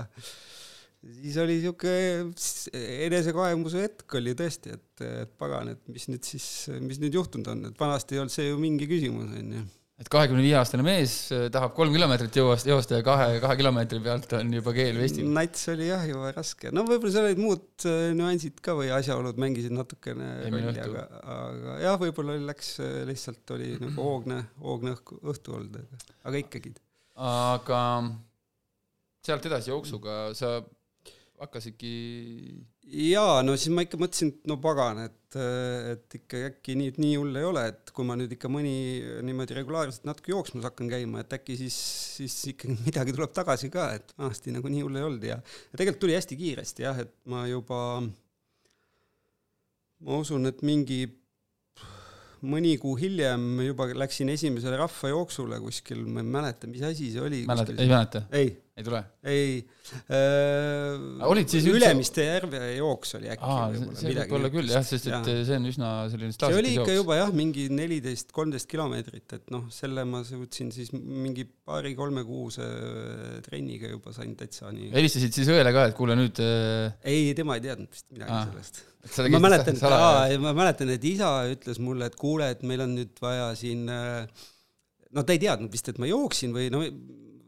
siis 1.01 1.37
oli 1.41 1.57
niisugune 1.57 2.31
enesekaemuse 3.07 3.83
hetk 3.87 4.17
oli 4.19 4.33
tõesti, 4.37 4.77
et, 4.77 5.03
et 5.25 5.35
pagan, 5.41 5.73
et 5.73 5.91
mis 5.91 6.07
nüüd 6.11 6.25
siis, 6.25 6.47
mis 6.81 7.01
nüüd 7.01 7.15
juhtunud 7.17 7.53
on, 7.53 7.69
et 7.71 7.77
vanasti 7.79 8.17
ei 8.17 8.23
olnud 8.23 8.33
see 8.33 8.49
ju 8.49 8.57
mingi 8.61 8.87
küsimus, 8.89 9.31
on 9.39 9.55
ju. 9.57 9.63
et 10.01 10.09
kahekümne 10.13 10.43
viie 10.45 10.53
aastane 10.59 10.85
mees 10.85 11.15
äh, 11.33 11.47
tahab 11.53 11.73
kolm 11.77 11.93
kilomeetrit 11.95 12.37
joosta, 12.37 12.69
joosta 12.69 12.99
ja 12.99 13.05
kahe, 13.05 13.39
kahe 13.41 13.57
kilomeetri 13.57 14.01
pealt 14.05 14.35
on 14.37 14.53
juba 14.53 14.73
keel 14.77 14.99
vestil. 15.01 15.29
nats 15.33 15.65
oli 15.73 15.87
jah 15.89 16.05
juba 16.09 16.33
raske, 16.35 16.73
no 16.73 16.85
võib-olla 16.85 17.15
seal 17.15 17.29
olid 17.31 17.41
muud 17.41 17.87
äh, 17.89 18.01
nüansid 18.17 18.61
ka 18.65 18.75
või 18.77 18.91
asjaolud 18.93 19.41
mängisid 19.41 19.73
natukene 19.73 20.33
rolli, 20.53 20.83
aga, 20.85 21.07
aga 21.37 21.77
jah, 21.81 21.97
võib-olla 22.01 22.37
läks 22.51 22.75
lihtsalt 23.09 23.55
oli 23.57 23.73
nagu 23.81 23.95
hoogne, 24.05 24.43
hoogne 24.61 24.93
õhku, 24.99 25.17
õhtu 25.33 25.57
olnud, 25.57 25.81
aga 26.29 26.43
ikkagi. 26.45 26.75
aga 27.17 27.81
sealt 29.25 29.49
edasi 29.49 29.73
jooksuga 29.73 30.19
sa 30.37 30.59
hakkasidki 31.41 31.91
jaa, 33.11 33.41
no 33.45 33.55
siis 33.57 33.71
ma 33.73 33.85
ikka 33.85 33.97
mõtlesin, 33.99 34.31
et 34.33 34.49
no 34.49 34.57
pagan, 34.61 34.99
et, 35.07 35.37
et 35.93 36.17
ikka 36.19 36.41
äkki 36.49 36.75
nii, 36.77 36.93
nii 37.01 37.15
hull 37.17 37.39
ei 37.39 37.47
ole, 37.47 37.63
et 37.71 37.93
kui 37.95 38.05
ma 38.07 38.17
nüüd 38.19 38.35
ikka 38.35 38.51
mõni 38.51 38.73
niimoodi 39.25 39.57
regulaarselt 39.57 40.05
natuke 40.09 40.33
jooksmas 40.33 40.67
hakkan 40.69 40.91
käima, 40.91 41.23
et 41.23 41.33
äkki 41.37 41.57
siis, 41.63 41.77
siis 42.17 42.35
ikkagi 42.53 42.77
midagi 42.87 43.15
tuleb 43.17 43.33
tagasi 43.35 43.71
ka, 43.73 43.89
et 43.97 44.13
vanasti 44.17 44.53
nagu 44.55 44.71
nii 44.71 44.85
hull 44.85 44.99
ei 44.99 45.07
olnud 45.07 45.25
ja, 45.31 45.39
ja 45.41 45.81
tegelikult 45.81 46.03
tuli 46.05 46.17
hästi 46.17 46.37
kiiresti 46.43 46.87
jah, 46.87 47.01
et 47.05 47.15
ma 47.31 47.47
juba, 47.49 47.81
ma 50.05 50.21
usun, 50.21 50.45
et 50.51 50.61
mingi 50.67 51.03
mõni 52.41 52.73
kuu 52.81 52.95
hiljem 52.97 53.61
juba 53.67 53.87
läksin 53.93 54.31
esimesele 54.33 54.77
rahvajooksule 54.81 55.59
kuskil, 55.61 56.01
ma 56.09 56.23
ei 56.23 56.29
mäleta, 56.37 56.69
mis 56.69 56.83
asi 56.85 57.11
see 57.13 57.21
oli. 57.21 57.41
mäleta, 57.49 57.75
ei 57.77 57.89
mäleta? 57.91 58.23
ei. 58.33 58.51
Ei 58.81 58.87
tule? 58.87 59.01
ei 59.23 59.45
äh,. 60.09 61.41
siis 61.45 61.65
üldse? 61.65 61.77
Ülemiste 61.77 62.25
järve 62.25 62.61
jooks 62.77 63.15
oli 63.19 63.31
äkki. 63.31 63.45
aa, 63.45 63.95
see 63.99 64.13
võib 64.15 64.35
olla 64.37 64.51
küll 64.53 64.71
jah, 64.71 64.85
sest 64.87 65.07
et 65.09 65.13
ja. 65.13 65.21
see 65.47 65.57
on 65.59 65.69
üsna 65.71 65.91
selline 66.11 66.35
see 66.35 66.59
oli 66.59 66.73
ikka 66.75 66.87
jooks. 66.89 66.99
juba 66.99 67.19
jah, 67.19 67.33
mingi 67.35 67.67
neliteist, 67.73 68.31
kolmteist 68.35 68.69
kilomeetrit, 68.71 69.27
et 69.37 69.53
noh, 69.53 69.67
selle 69.73 70.05
ma 70.09 70.23
suutsin 70.27 70.71
siis 70.75 70.93
mingi 70.95 71.45
paari-kolme 71.47 72.25
kuuse 72.27 72.67
trenniga 73.45 73.91
juba 73.91 74.15
sain 74.15 74.35
täitsa 74.39 74.71
nii. 74.73 74.91
helistasid 74.95 75.35
siis 75.41 75.51
õele 75.53 75.73
ka, 75.75 75.89
et 75.91 75.97
kuule 75.97 76.17
nüüd 76.19 76.41
äh... 76.43 76.95
ei, 77.13 77.35
tema 77.37 77.59
ei 77.59 77.67
teadnud 77.67 77.91
vist 77.91 78.09
midagi 78.13 78.37
aa. 78.37 78.47
sellest 78.49 78.87
ma 79.33 79.41
mäletan, 79.41 79.77
ma 80.43 80.53
mäletan, 80.53 80.91
et 80.93 81.05
isa 81.09 81.31
ütles 81.49 81.79
mulle, 81.81 82.11
et 82.11 82.17
kuule, 82.19 82.51
et 82.53 82.61
meil 82.67 82.83
on 82.85 82.97
nüüd 82.99 83.17
vaja 83.23 83.51
siin 83.57 83.87
no 85.11 85.25
ta 85.25 85.35
ei 85.35 85.41
teadnud 85.41 85.71
vist, 85.73 85.89
et 85.91 85.99
ma 86.01 86.09
jooksin 86.09 86.53
või 86.55 86.69
no 86.73 86.83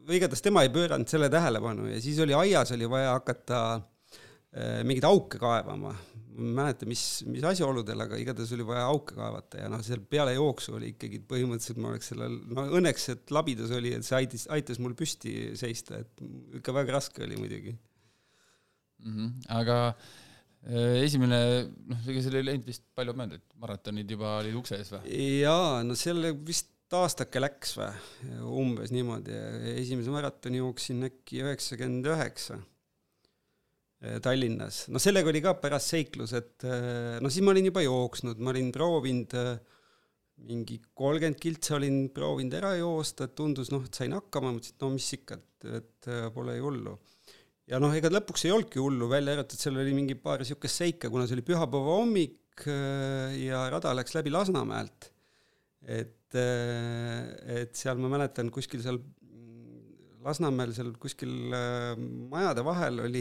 või 0.04 0.18
igatahes 0.20 0.44
tema 0.44 0.64
ei 0.64 0.72
pööranud 0.74 1.10
selle 1.10 1.30
tähelepanu 1.32 1.88
ja 1.90 2.00
siis 2.02 2.18
oli 2.24 2.36
aias 2.36 2.72
oli 2.74 2.88
vaja 2.90 3.14
hakata 3.16 3.60
äh, 3.76 4.82
mingeid 4.86 5.06
auke 5.08 5.40
kaevama. 5.40 5.94
ma 6.34 6.48
ei 6.48 6.56
mäleta, 6.58 6.86
mis, 6.90 7.04
mis 7.30 7.44
asjaoludel, 7.46 8.00
aga 8.06 8.18
igatahes 8.18 8.52
oli 8.56 8.66
vaja 8.66 8.88
auke 8.90 9.14
kaevata 9.14 9.62
ja 9.62 9.70
noh, 9.70 9.82
seal 9.86 10.02
peale 10.10 10.34
jooksu 10.34 10.74
oli 10.80 10.92
ikkagi 10.94 11.22
põhimõtteliselt 11.30 11.78
ma 11.82 11.92
oleks 11.92 12.10
sellel, 12.10 12.40
no 12.50 12.66
õnneks, 12.80 13.08
et 13.14 13.34
labidas 13.34 13.70
oli, 13.76 13.94
et 13.94 14.06
see 14.06 14.18
aitas, 14.18 14.48
aitas 14.54 14.82
mul 14.82 14.96
püsti 14.98 15.54
seista, 15.58 16.02
et 16.02 16.26
ikka 16.58 16.74
väga 16.74 16.98
raske 16.98 17.22
oli 17.24 17.38
muidugi 17.38 17.72
mm. 17.72 19.14
-hmm. 19.14 19.32
aga 19.60 19.78
Äh, 20.64 21.02
esimene, 21.04 21.38
noh, 21.90 22.04
ega 22.08 22.20
seal 22.24 22.38
ei 22.38 22.46
läinud 22.46 22.68
vist 22.70 22.86
palju 22.96 23.12
mööda, 23.18 23.36
et 23.36 23.56
maratonid 23.60 24.08
juba 24.14 24.38
olid 24.38 24.54
ukse 24.56 24.78
ees 24.78 24.88
või? 24.94 25.02
jaa, 25.42 25.82
no 25.84 25.96
selle 25.98 26.30
vist 26.48 26.70
aastake 26.92 27.40
läks 27.40 27.74
või, 27.78 27.88
umbes 28.60 28.92
niimoodi, 28.94 29.34
esimese 29.80 30.12
maratoni 30.12 30.60
jooksin 30.60 31.06
äkki 31.08 31.40
üheksakümmend 31.44 32.08
üheksa 32.12 32.58
äh, 32.58 34.18
Tallinnas, 34.24 34.84
no 34.92 35.02
sellega 35.02 35.32
oli 35.32 35.42
ka 35.44 35.56
pärast 35.62 35.94
seiklus, 35.94 36.34
et 36.36 36.66
äh, 36.68 37.16
no 37.24 37.32
siis 37.32 37.46
ma 37.46 37.54
olin 37.54 37.70
juba 37.70 37.84
jooksnud, 37.86 38.42
ma 38.42 38.52
olin 38.52 38.68
proovinud 38.74 39.38
mingi 40.44 40.80
kolmkümmend 40.98 41.38
kiltsa 41.40 41.78
olin 41.78 42.08
proovinud 42.12 42.58
ära 42.58 42.74
joosta, 42.76 43.28
et 43.28 43.36
tundus 43.38 43.70
noh, 43.72 43.84
et 43.86 43.94
sain 43.94 44.12
hakkama, 44.12 44.52
mõtlesin, 44.52 44.76
et 44.76 44.84
no 44.84 44.90
mis 44.92 45.08
ikka, 45.16 45.38
et, 45.38 45.68
et 45.78 46.08
pole 46.34 46.58
ju 46.58 46.66
hullu. 46.66 46.94
Ja 47.70 47.78
noh, 47.80 47.94
ega 47.96 48.10
lõpuks 48.12 48.44
ei 48.44 48.52
olnudki 48.52 48.82
hullu, 48.82 49.06
välja 49.08 49.38
arvatud, 49.38 49.62
seal 49.62 49.78
oli 49.78 49.94
mingi 49.96 50.18
paar 50.20 50.42
niisugust 50.42 50.82
seika, 50.82 51.08
kuna 51.08 51.24
see 51.24 51.38
oli 51.38 51.46
pühapäeva 51.46 51.96
hommik 52.02 52.66
ja 52.66 53.62
rada 53.72 53.94
läks 53.96 54.18
läbi 54.18 54.34
Lasnamäelt. 54.34 55.13
Et, 55.84 56.36
äh, 56.38 57.60
et 57.62 57.76
seal 57.76 58.00
ma 58.02 58.12
mäletan, 58.16 58.52
kuskil 58.54 58.84
seal 58.84 59.02
Lasnamäel 60.24 60.70
seal 60.72 60.94
kuskil 60.96 61.52
äh, 61.52 61.90
majade 62.32 62.62
vahel 62.64 63.02
oli, 63.04 63.20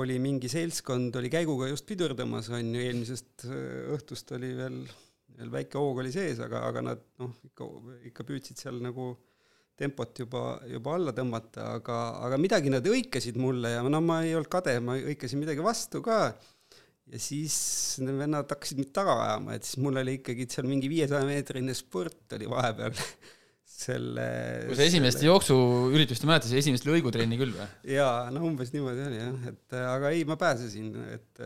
oli 0.00 0.14
mingi 0.16 0.48
seltskond 0.48 1.18
oli 1.20 1.28
käiguga 1.28 1.68
just 1.68 1.84
pidurdamas, 1.88 2.48
on 2.56 2.70
ju, 2.72 2.80
eelmisest 2.80 3.44
õhtust 3.92 4.32
oli 4.32 4.54
veel, 4.56 4.78
veel 5.36 5.52
väike 5.52 5.76
hoog 5.76 6.00
oli 6.00 6.14
sees, 6.14 6.40
aga, 6.40 6.62
aga 6.70 6.84
nad 6.86 7.04
noh, 7.20 7.34
ikka, 7.44 7.68
ikka 8.08 8.24
püüdsid 8.30 8.64
seal 8.64 8.80
nagu 8.80 9.10
äh, 9.12 9.36
tempot 9.76 10.18
juba, 10.18 10.42
juba 10.70 10.94
alla 10.96 11.12
tõmmata, 11.16 11.68
aga, 11.76 11.96
aga 12.26 12.38
midagi 12.40 12.72
nad 12.72 12.86
hõikasid 12.86 13.36
mulle 13.40 13.74
ja 13.74 13.82
no 13.84 14.00
ma 14.04 14.22
ei 14.24 14.34
olnud 14.36 14.50
kade, 14.52 14.78
ma 14.80 14.96
hõikasin 14.96 15.42
midagi 15.42 15.64
vastu 15.64 16.00
ka. 16.04 16.30
Ja 17.12 17.22
siis 17.22 17.56
need 18.02 18.18
vennad 18.18 18.50
hakkasid 18.50 18.80
mind 18.80 18.92
taga 18.96 19.16
ajama, 19.24 19.56
et 19.56 19.66
siis 19.66 19.78
mul 19.82 20.02
oli 20.02 20.18
ikkagi 20.20 20.48
seal 20.50 20.68
mingi 20.68 20.90
viiesaja 20.90 21.26
meetrine 21.28 21.74
spurt 21.76 22.36
oli 22.36 22.48
vahepeal 22.50 22.96
selle 23.76 24.26
kui 24.66 24.78
sa 24.78 24.86
esimest 24.88 25.20
selle... 25.20 25.30
jooksuüritust 25.30 26.24
ei 26.24 26.30
mäleta, 26.30 26.50
siis 26.50 26.64
esimest 26.64 26.88
lõigutrenni 26.88 27.38
küll 27.38 27.54
või? 27.54 27.68
jaa, 27.94 28.26
no 28.34 28.42
umbes 28.48 28.72
niimoodi 28.74 29.06
oli 29.06 29.20
jah, 29.20 29.48
et 29.52 29.78
aga 29.82 30.12
ei, 30.16 30.26
ma 30.28 30.38
pääsesin, 30.40 30.90
et 31.14 31.42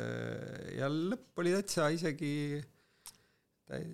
ja 0.79 0.89
lõpp 0.93 1.45
oli 1.45 1.55
täitsa 1.59 1.91
isegi 1.93 2.33
täi, 3.71 3.85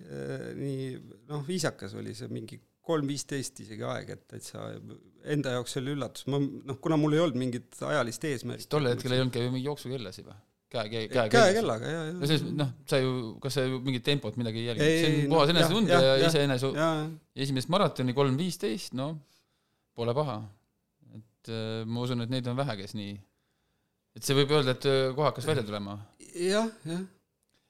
nii 0.57 0.89
noh, 1.27 1.43
viisakas 1.47 1.97
oli 1.99 2.15
see 2.17 2.31
mingi 2.31 2.61
kolm 2.87 3.09
viisteist 3.11 3.59
isegi 3.65 3.83
aeg, 3.83 4.13
et 4.15 4.27
täitsa 4.31 4.69
enda 5.27 5.57
jaoks 5.57 5.75
oli 5.81 5.97
üllatus, 5.97 6.27
ma 6.31 6.39
noh, 6.39 6.77
kuna 6.83 6.95
mul 6.99 7.17
ei 7.17 7.23
olnud 7.25 7.39
mingit 7.41 7.79
ajalist 7.83 8.23
eesmärki. 8.29 8.69
tol 8.71 8.87
hetkel 8.87 9.15
ei 9.15 9.23
olnud 9.23 9.35
ka 9.35 9.43
ju 9.43 9.51
mingi 9.51 9.67
jooksukellasid 9.67 10.29
või? 10.29 10.37
Käe, 10.71 10.89
käe, 10.91 11.07
käe. 11.11 11.29
käekellaga, 11.31 11.91
jaa, 11.91 12.03
jaa. 12.09 12.17
no 12.17 12.29
selles, 12.29 12.43
noh, 12.59 12.71
sa 12.89 12.99
ju, 13.01 13.13
kas 13.43 13.57
sa 13.57 13.63
ju 13.65 13.79
mingit 13.83 14.05
tempot 14.05 14.37
midagi 14.39 14.63
ei 14.63 14.69
jälgi, 14.71 14.87
see 14.87 15.11
on 15.13 15.33
puhas 15.33 15.53
enesetund 15.53 15.91
ja, 15.93 15.99
ja 16.05 16.29
iseenese 16.29 16.71
esimest 17.45 17.71
maratoni 17.73 18.15
kolm 18.17 18.37
viisteist, 18.39 18.95
no 18.97 19.13
pole 19.97 20.15
paha. 20.17 20.41
et 21.15 21.51
äh, 21.53 21.83
ma 21.87 22.03
usun, 22.03 22.25
et 22.25 22.33
neid 22.33 22.47
on 22.51 22.57
vähe, 22.59 22.77
kes 22.81 22.97
nii, 22.99 23.13
et 24.17 24.27
see 24.27 24.37
võib 24.37 24.51
öelda, 24.57 24.75
et 24.75 24.89
äh, 24.89 25.03
kohe 25.15 25.29
hakkas 25.29 25.47
välja 25.49 25.63
tulema. 25.67 25.97
jah, 26.35 26.67
jah. 26.85 27.05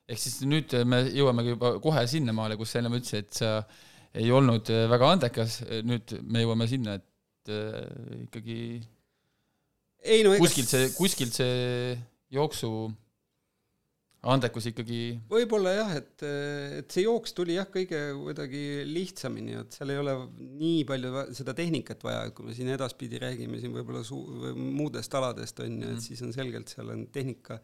ehk 0.10 0.24
siis 0.24 0.42
nüüd 0.50 0.74
me 0.90 1.04
jõuamegi 1.06 1.54
juba 1.56 1.76
kohe 1.84 2.08
sinnamaale, 2.10 2.58
kus 2.60 2.74
sa 2.74 2.82
ennem 2.82 2.98
ütlesid, 2.98 3.28
et 3.30 3.42
sa 3.44 3.54
ei 4.18 4.34
olnud 4.34 4.74
äh, 4.74 4.88
väga 4.90 5.14
andekas, 5.14 5.62
nüüd 5.86 6.18
me 6.26 6.44
jõuame 6.44 6.68
sinna, 6.70 6.98
et 6.98 7.54
äh, 7.54 8.22
ikkagi 8.26 8.60
ei 10.08 10.24
no 10.26 10.36
kuskilt 10.40 10.70
see, 10.72 10.92
kuskilt 10.96 11.36
see 11.36 11.96
jooksu 12.34 12.72
andekus 14.28 14.66
ikkagi 14.72 15.02
võib-olla 15.30 15.72
jah, 15.76 15.92
et, 16.00 16.24
et 16.82 16.92
see 16.92 17.06
jooks 17.06 17.36
tuli 17.38 17.56
jah, 17.56 17.68
kõige 17.72 18.00
kuidagi 18.18 18.64
lihtsamini, 18.90 19.56
et 19.62 19.78
seal 19.78 19.94
ei 19.94 20.02
ole 20.02 20.16
nii 20.60 20.84
palju 20.90 21.26
seda 21.38 21.56
tehnikat 21.58 22.04
vaja, 22.04 22.26
et 22.28 22.36
kui 22.36 22.48
me 22.50 22.56
siin 22.58 22.72
edaspidi 22.74 23.22
räägime 23.22 23.62
siin 23.62 23.76
võib-olla 23.76 24.04
suu-, 24.08 24.54
muudest 24.58 25.14
aladest, 25.20 25.62
on 25.64 25.76
ju, 25.78 25.84
et 25.86 26.00
mhm. 26.00 26.06
siis 26.10 26.24
on 26.26 26.34
selgelt, 26.36 26.74
seal 26.74 26.96
on 26.96 27.06
tehnika 27.14 27.62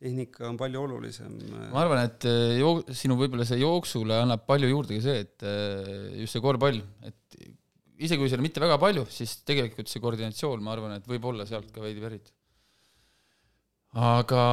tehnika 0.00 0.46
on 0.48 0.56
palju 0.56 0.80
olulisem. 0.80 1.32
ma 1.74 1.82
arvan, 1.82 2.06
et 2.08 2.24
äh, 2.28 2.58
joo-, 2.62 2.80
sinu 2.96 3.18
võib-olla 3.20 3.44
see 3.48 3.60
jooksule 3.60 4.16
annab 4.22 4.46
palju 4.48 4.70
juurde 4.70 4.96
ka 4.96 5.04
see, 5.04 5.24
et 5.26 5.44
äh, 5.44 6.20
just 6.22 6.36
see 6.36 6.44
korvpall, 6.44 6.80
et 7.04 7.40
isegi 8.00 8.20
kui 8.22 8.30
seal 8.32 8.40
mitte 8.44 8.62
väga 8.62 8.78
palju, 8.80 9.04
siis 9.12 9.42
tegelikult 9.44 9.90
see 9.92 10.00
koordinatsioon, 10.00 10.62
ma 10.64 10.72
arvan, 10.72 10.96
et 10.96 11.08
võib 11.10 11.26
olla 11.28 11.44
sealt 11.48 11.68
ka 11.74 11.84
veidi 11.84 12.00
pärit. 12.00 12.32
Aga, 13.98 14.44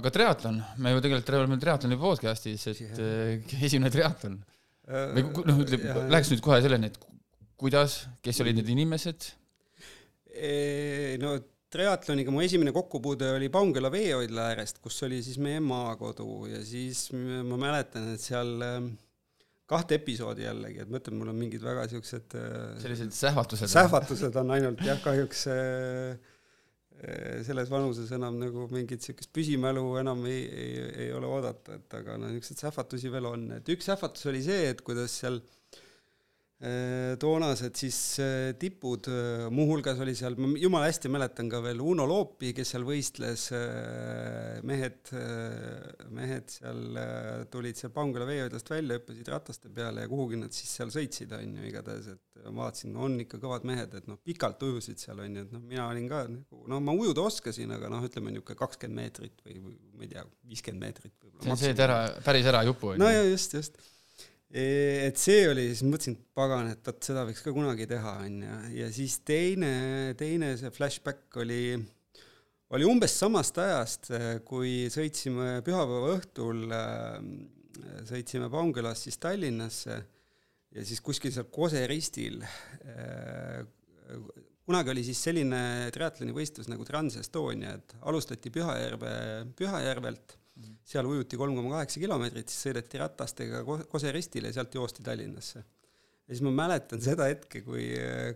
aga 0.00 0.12
triatlon, 0.12 0.60
me 0.82 0.92
ju 0.92 1.04
tegelikult 1.04 1.32
oleme 1.38 1.60
triatloni 1.62 2.00
podcast'is, 2.00 2.66
et 2.72 3.00
äh, 3.00 3.54
esimene 3.66 3.92
triatlon. 3.94 4.36
või 4.84 5.24
noh, 5.48 5.64
ütleme, 5.64 5.96
läheks 6.12 6.34
nüüd 6.34 6.44
kohe 6.44 6.60
selleni, 6.64 6.92
et 6.92 7.00
kuidas, 7.60 8.04
kes 8.24 8.42
olid 8.44 8.60
need 8.60 8.70
inimesed? 8.74 9.32
no 11.22 11.36
triatloniga 11.74 12.32
mu 12.34 12.42
esimene 12.42 12.72
kokkupuude 12.74 13.32
oli 13.36 13.48
Paunküla 13.52 13.90
veehoidla 13.92 14.50
äärest, 14.52 14.80
kus 14.82 15.00
oli 15.06 15.20
siis 15.24 15.38
meie 15.42 15.62
maakodu 15.62 16.44
ja 16.50 16.60
siis 16.66 17.08
ma 17.14 17.58
mäletan, 17.58 18.12
et 18.14 18.22
seal 18.22 18.52
ähm, 18.66 18.92
kahte 19.70 19.98
episoodi 19.98 20.46
jällegi, 20.46 20.82
et 20.84 20.92
ma 20.92 21.00
ütlen, 21.00 21.18
mul 21.18 21.32
on 21.32 21.38
mingid 21.38 21.64
väga 21.64 21.86
siuksed 21.90 22.36
äh, 22.38 22.76
sellised 22.82 23.14
sähvatused? 23.16 23.70
sähvatused 23.72 24.38
on 24.42 24.54
ainult 24.54 24.84
jah, 24.86 25.00
kahjuks 25.02 25.46
äh, 25.50 26.33
selles 27.46 27.70
vanuses 27.72 28.12
enam 28.16 28.38
nagu 28.40 28.68
mingit 28.72 29.04
siukest 29.04 29.32
püsimälu 29.34 29.82
enam 30.00 30.24
ei, 30.30 30.44
ei, 30.48 30.70
ei 31.06 31.10
ole 31.12 31.28
oodata, 31.28 31.78
et 31.80 31.98
aga 32.00 32.16
no 32.20 32.30
niisuguseid 32.30 32.66
sähvatusi 32.66 33.12
veel 33.12 33.28
on, 33.28 33.50
et 33.58 33.68
üks 33.74 33.90
sähvatus 33.90 34.30
oli 34.32 34.42
see, 34.46 34.70
et 34.70 34.80
kuidas 34.86 35.18
seal 35.22 35.40
Äh, 35.40 35.63
toonased 37.20 37.76
siis 37.76 37.98
äh, 38.22 38.52
tipud, 38.60 39.08
äh, 39.10 39.46
muuhulgas 39.52 39.98
oli 40.00 40.14
seal, 40.16 40.36
ma 40.40 40.48
jumala 40.60 40.88
hästi 40.88 41.10
mäletan 41.12 41.50
ka 41.52 41.60
veel 41.64 41.82
Uno 41.84 42.06
Loopi, 42.08 42.52
kes 42.56 42.74
seal 42.74 42.86
võistles, 42.86 43.46
mehed, 44.64 45.12
mehed 46.14 46.52
seal 46.54 46.98
tulid 47.52 47.78
seal 47.78 47.92
Paunküla 47.94 48.26
veehoidlast 48.28 48.70
välja, 48.72 48.98
hüppasid 48.98 49.30
rataste 49.32 49.72
peale 49.74 50.04
ja 50.06 50.10
kuhugi 50.10 50.40
nad 50.40 50.54
siis 50.56 50.72
seal 50.78 50.92
sõitsid, 50.94 51.34
on 51.36 51.56
ju, 51.58 51.66
igatahes, 51.68 52.10
et 52.14 52.44
ma 52.48 52.66
vaatasin, 52.66 52.94
on 52.96 53.16
ikka 53.24 53.40
kõvad 53.42 53.66
mehed, 53.68 53.96
et 53.98 54.08
noh, 54.10 54.20
pikalt 54.24 54.62
ujusid 54.64 55.02
seal, 55.02 55.20
on 55.24 55.40
ju, 55.40 55.46
et 55.46 55.54
noh, 55.54 55.64
mina 55.64 55.88
olin 55.90 56.08
ka 56.10 56.24
nagu, 56.30 56.62
no 56.70 56.80
ma 56.84 56.94
ujuda 56.96 57.26
oskasin, 57.28 57.74
aga 57.76 57.92
noh, 57.92 58.04
ütleme 58.08 58.32
niisugune 58.32 58.60
kakskümmend 58.60 59.02
meetrit 59.02 59.44
või, 59.44 59.58
või 59.64 59.76
ma 59.94 60.06
ei 60.06 60.14
tea, 60.14 60.24
viiskümmend 60.48 60.88
meetrit 60.88 61.14
võib-olla. 61.18 61.50
on 61.52 61.60
see 61.60 61.74
ära, 61.88 61.98
päris 62.24 62.48
ära 62.52 62.64
jupu, 62.68 62.92
on 62.92 62.98
ju. 62.98 63.04
no 63.04 63.12
ja 63.12 63.26
just, 63.28 63.58
just 63.58 63.82
et 64.54 65.18
see 65.18 65.48
oli, 65.50 65.66
siis 65.72 65.82
mõtlesin, 65.86 66.14
et 66.14 66.38
pagan, 66.38 66.70
et 66.70 66.86
vot 66.86 67.08
seda 67.08 67.24
võiks 67.26 67.42
ka 67.42 67.54
kunagi 67.56 67.88
teha, 67.90 68.14
onju, 68.28 68.58
ja 68.78 68.88
siis 68.94 69.18
teine, 69.26 70.14
teine 70.18 70.52
see 70.60 70.70
flashback 70.74 71.40
oli, 71.42 71.76
oli 72.74 72.86
umbes 72.86 73.18
samast 73.18 73.58
ajast, 73.58 74.12
kui 74.46 74.86
sõitsime 74.94 75.58
pühapäeva 75.66 76.14
õhtul, 76.14 76.66
sõitsime 78.06 78.50
Paunkülast 78.52 79.08
siis 79.08 79.18
Tallinnasse 79.18 79.98
ja 80.74 80.84
siis 80.86 81.02
kuskil 81.02 81.34
seal 81.34 81.50
Kose 81.50 81.82
ristil 81.90 82.38
kunagi 84.64 84.92
oli 84.94 85.04
siis 85.04 85.20
selline 85.26 85.90
triatlonivõistlus 85.94 86.70
nagu 86.72 86.86
Trans-Estonia, 86.88 87.76
et 87.78 87.94
alustati 88.08 88.52
Pühajärve, 88.52 89.12
Pühajärvelt. 89.58 90.38
Seal 90.86 91.06
ujuti 91.10 91.38
kolm 91.38 91.56
koma 91.58 91.78
kaheksa 91.78 92.02
kilomeetrit, 92.02 92.50
siis 92.50 92.68
sõideti 92.68 93.00
ratastega 93.00 93.62
Kose 93.90 94.12
ristile 94.14 94.52
ja 94.52 94.58
sealt 94.60 94.76
joosti 94.76 95.02
Tallinnasse. 95.06 95.64
ja 96.24 96.30
siis 96.30 96.42
ma 96.46 96.52
mäletan 96.54 97.02
seda 97.04 97.26
hetke, 97.28 97.64
kui, 97.66 97.88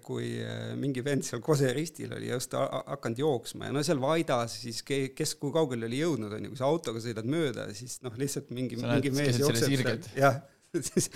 kui 0.05 0.33
mingi 0.81 1.05
vend 1.05 1.27
seal 1.29 1.43
Kose 1.45 1.71
ristil 1.77 2.13
oli 2.17 2.33
just 2.33 2.57
hakanud 2.59 3.23
jooksma 3.23 3.71
ja 3.71 3.77
no 3.77 3.85
seal 3.87 4.03
Vaidas 4.03 4.59
siis 4.65 4.83
ke-, 4.87 5.15
kes 5.17 5.37
kui 5.41 5.55
kaugele 5.55 5.87
oli 5.87 6.03
jõudnud, 6.03 6.35
on 6.35 6.49
ju, 6.49 6.53
kui 6.55 6.61
sa 6.61 6.69
autoga 6.69 7.03
sõidad 7.05 7.29
mööda, 7.29 7.69
siis 7.79 8.01
noh, 8.07 8.17
lihtsalt 8.19 8.51
mingi, 8.57 8.81
mingi 8.83 9.15
mees 9.15 9.41
jookseb 9.43 9.77
seal, 9.79 10.07
jah. 10.19 10.43
Siis 10.85 11.07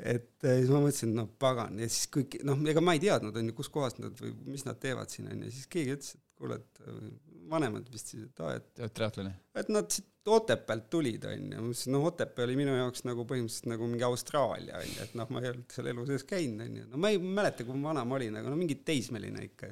et 0.00 0.40
siis 0.40 0.70
ma 0.72 0.78
mõtlesin, 0.80 1.10
no 1.12 1.26
pagan 1.36 1.76
ja 1.76 1.84
siis 1.84 2.06
kõik 2.08 2.38
noh, 2.48 2.62
ega 2.72 2.80
ma 2.80 2.94
ei 2.96 3.02
teadnud 3.02 3.36
on 3.36 3.50
ju, 3.50 3.56
kuskohast 3.58 4.00
nad 4.00 4.16
või 4.22 4.30
mis 4.54 4.64
nad 4.64 4.78
teevad 4.80 5.12
siin 5.12 5.28
on 5.28 5.42
ju, 5.44 5.50
siis 5.52 5.68
keegi 5.68 5.92
ütles, 5.98 6.14
et 6.16 6.40
kuule, 6.40 6.56
et 6.56 6.80
äh, 6.80 7.02
vanemad 7.50 7.88
vist 7.92 8.12
siis, 8.12 8.26
et 8.28 8.44
aa, 8.44 8.58
et 8.58 8.94
triatloni? 8.94 9.32
et 9.62 9.72
nad 9.72 9.98
Otepäält 10.26 10.88
tulid 10.90 11.22
on 11.30 11.34
ju, 11.38 11.58
ma 11.60 11.64
mõtlesin, 11.68 11.92
noh, 11.94 12.04
Otepää 12.08 12.46
oli 12.48 12.56
minu 12.58 12.72
jaoks 12.74 13.04
nagu 13.06 13.22
põhimõtteliselt 13.30 13.68
nagu 13.70 13.86
mingi 13.86 14.06
Austraalia 14.06 14.80
on 14.80 14.88
ju, 14.88 15.04
et 15.04 15.12
noh, 15.18 15.28
ma 15.30 15.42
ei 15.42 15.52
olnud 15.52 15.74
seal 15.76 15.90
elu 15.92 16.06
sees 16.08 16.24
käinud 16.26 16.64
on 16.64 16.80
ju, 16.80 16.86
no 16.90 17.02
ma 17.02 17.12
ei 17.14 17.20
mäleta, 17.22 17.66
kui 17.66 17.82
vana 17.84 18.02
ma 18.02 18.16
olin, 18.18 18.40
aga 18.40 18.50
no 18.50 18.58
mingi 18.58 18.80
teismeline 18.86 19.44
ikka. 19.46 19.70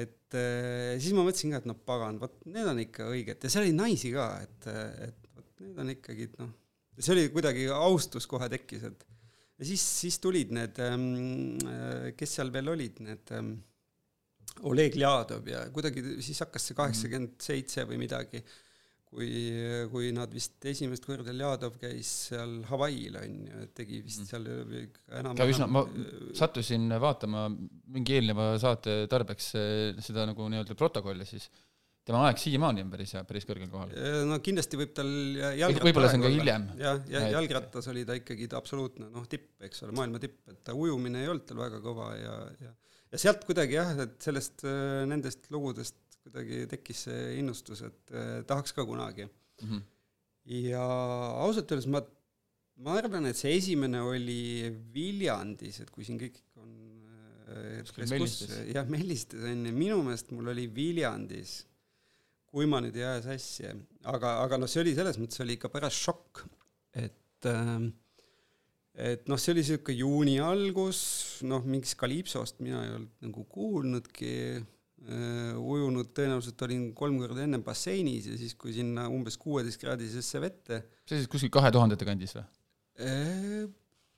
Et 0.00 0.36
äh, 0.38 0.98
siis 1.00 1.16
ma 1.16 1.24
mõtlesin 1.24 1.54
ka, 1.54 1.62
et 1.62 1.70
noh, 1.70 1.78
pagan, 1.88 2.20
vot 2.20 2.36
need 2.52 2.68
on 2.68 2.82
ikka 2.84 3.08
õiged. 3.10 3.40
Ja 3.42 3.50
seal 3.50 3.64
oli 3.64 3.72
naisi 3.74 4.12
ka, 4.12 4.28
et, 4.44 4.68
et 5.08 5.32
vot 5.38 5.64
need 5.64 5.80
on 5.82 5.94
ikkagi 5.96 6.28
noh, 6.36 6.52
see 6.98 7.16
oli 7.16 7.24
kuidagi, 7.32 7.64
austus 7.72 8.28
kohe 8.28 8.50
tekkis, 8.52 8.84
et 8.92 9.08
ja 9.60 9.70
siis, 9.72 9.82
siis 10.04 10.20
tulid 10.20 10.52
need, 10.56 10.78
ähm, 10.84 11.56
äh, 11.64 12.12
kes 12.16 12.36
seal 12.38 12.52
veel 12.52 12.72
olid, 12.72 13.00
need 13.08 13.34
ähm, 13.36 13.54
Oleg 14.70 14.96
Ljadov 14.98 15.46
ja 15.48 15.62
kuidagi 15.74 16.02
siis 16.24 16.42
hakkas 16.44 16.66
see 16.68 16.76
kaheksakümmend 16.78 17.38
seitse 17.42 17.86
või 17.88 18.00
midagi, 18.02 18.42
kui, 19.10 19.30
kui 19.92 20.10
nad 20.14 20.32
vist 20.34 20.62
esimest 20.70 21.06
korda 21.08 21.32
Ljadov 21.34 21.78
käis 21.80 22.10
seal 22.28 22.60
Hawaii'l 22.68 23.18
on 23.22 23.38
ju, 23.48 23.64
tegi 23.76 24.02
vist 24.04 24.26
seal 24.28 24.46
enam 24.50 25.38
ka 25.38 25.48
üsna, 25.50 25.70
ma 25.70 25.84
sattusin 26.36 26.90
vaatama 27.02 27.48
mingi 27.50 28.18
eelneva 28.18 28.52
saate 28.62 29.02
tarbeks 29.10 29.50
äh, 29.58 30.04
seda 30.04 30.28
nagu 30.30 30.50
nii-öelda 30.52 30.78
protokolli 30.78 31.26
siis 31.28 31.48
tema 32.06 32.22
aeg 32.26 32.40
siiamaani 32.40 32.84
on 32.84 32.92
päris 32.92 33.14
hea, 33.16 33.22
päris 33.28 33.46
kõrgel 33.48 33.70
kohal. 33.72 33.92
no 34.28 34.38
kindlasti 34.44 34.78
võib 34.80 34.92
tal 34.96 35.10
jalgratta 35.36 35.86
võib-olla 35.88 36.12
see 36.12 36.20
on 36.20 36.24
ka 36.24 36.32
hiljem. 36.34 36.68
jah, 36.80 37.00
ja 37.12 37.24
jalgrattas 37.36 37.90
oli 37.92 38.04
ta 38.08 38.16
ikkagi 38.18 38.48
ta 38.50 38.60
absoluutne 38.60 39.10
noh, 39.12 39.26
tipp, 39.30 39.52
eks 39.66 39.84
ole, 39.86 39.96
maailma 39.96 40.22
tipp, 40.22 40.40
et 40.50 40.62
ta 40.66 40.76
ujumine 40.76 41.24
ei 41.24 41.32
olnud 41.32 41.46
tal 41.48 41.60
väga 41.60 41.82
kõva 41.84 42.12
ja, 42.18 42.36
ja 42.64 42.72
ja 43.10 43.22
sealt 43.24 43.44
kuidagi 43.48 43.78
jah, 43.78 43.94
et 44.04 44.16
sellest, 44.22 44.64
äh, 44.68 45.02
nendest 45.10 45.50
lugudest 45.54 45.98
kuidagi 46.20 46.66
tekkis 46.70 47.06
see 47.08 47.22
innustus, 47.40 47.82
et 47.86 48.12
eh, 48.12 48.40
tahaks 48.48 48.74
ka 48.76 48.84
kunagi 48.86 49.24
mm. 49.24 49.68
-hmm. 49.70 49.80
ja 50.66 50.84
ausalt 51.46 51.72
öeldes 51.72 51.88
ma, 51.88 52.02
ma 52.84 52.98
arvan, 53.00 53.26
et 53.26 53.38
see 53.38 53.54
esimene 53.56 54.02
oli 54.04 54.68
Viljandis, 54.94 55.80
et 55.80 55.90
kui 55.90 56.04
siin 56.04 56.20
kõik 56.20 56.38
on 56.60 56.76
jah, 58.70 58.86
Mellistes 58.86 59.42
on 59.42 59.66
ju, 59.66 59.72
minu 59.74 60.02
meelest 60.04 60.30
mul 60.36 60.52
oli 60.52 60.68
Viljandis 60.74 61.62
kui 62.50 62.66
ma 62.66 62.80
nüüd 62.82 62.96
ei 62.98 63.06
aja 63.06 63.22
sassi, 63.28 63.68
aga, 64.10 64.36
aga 64.44 64.58
noh, 64.58 64.70
see 64.70 64.82
oli 64.82 64.94
selles 64.96 65.18
mõttes 65.22 65.42
oli 65.44 65.54
ikka 65.56 65.70
pärast 65.72 66.02
šokk, 66.02 66.42
et 66.98 67.48
äh, 67.48 67.76
et 69.00 69.28
noh, 69.30 69.40
see 69.40 69.54
oli 69.54 69.62
niisugune 69.64 69.96
juuni 69.96 70.36
algus, 70.44 71.00
noh, 71.48 71.64
mingist 71.64 71.96
Kalipsost 72.00 72.60
mina 72.64 72.82
ei 72.84 72.92
olnud 72.92 73.24
nagu 73.24 73.44
kuulnudki 73.54 74.32
äh,, 74.60 75.56
ujunud 75.56 76.10
tõenäoliselt 76.16 76.64
olin 76.66 76.88
kolm 76.96 77.20
korda 77.22 77.46
enne 77.46 77.62
basseinis 77.64 78.28
ja 78.28 78.38
siis, 78.40 78.56
kui 78.60 78.74
sinna 78.76 79.06
umbes 79.12 79.38
kuueteistkraadisesse 79.40 80.42
vette 80.44 80.82
see 81.08 81.20
siis 81.20 81.30
kuskil 81.32 81.52
kahe 81.54 81.72
tuhandete 81.72 82.08
kandis 82.08 82.36
või? 82.36 82.44
Äh, 83.00 83.62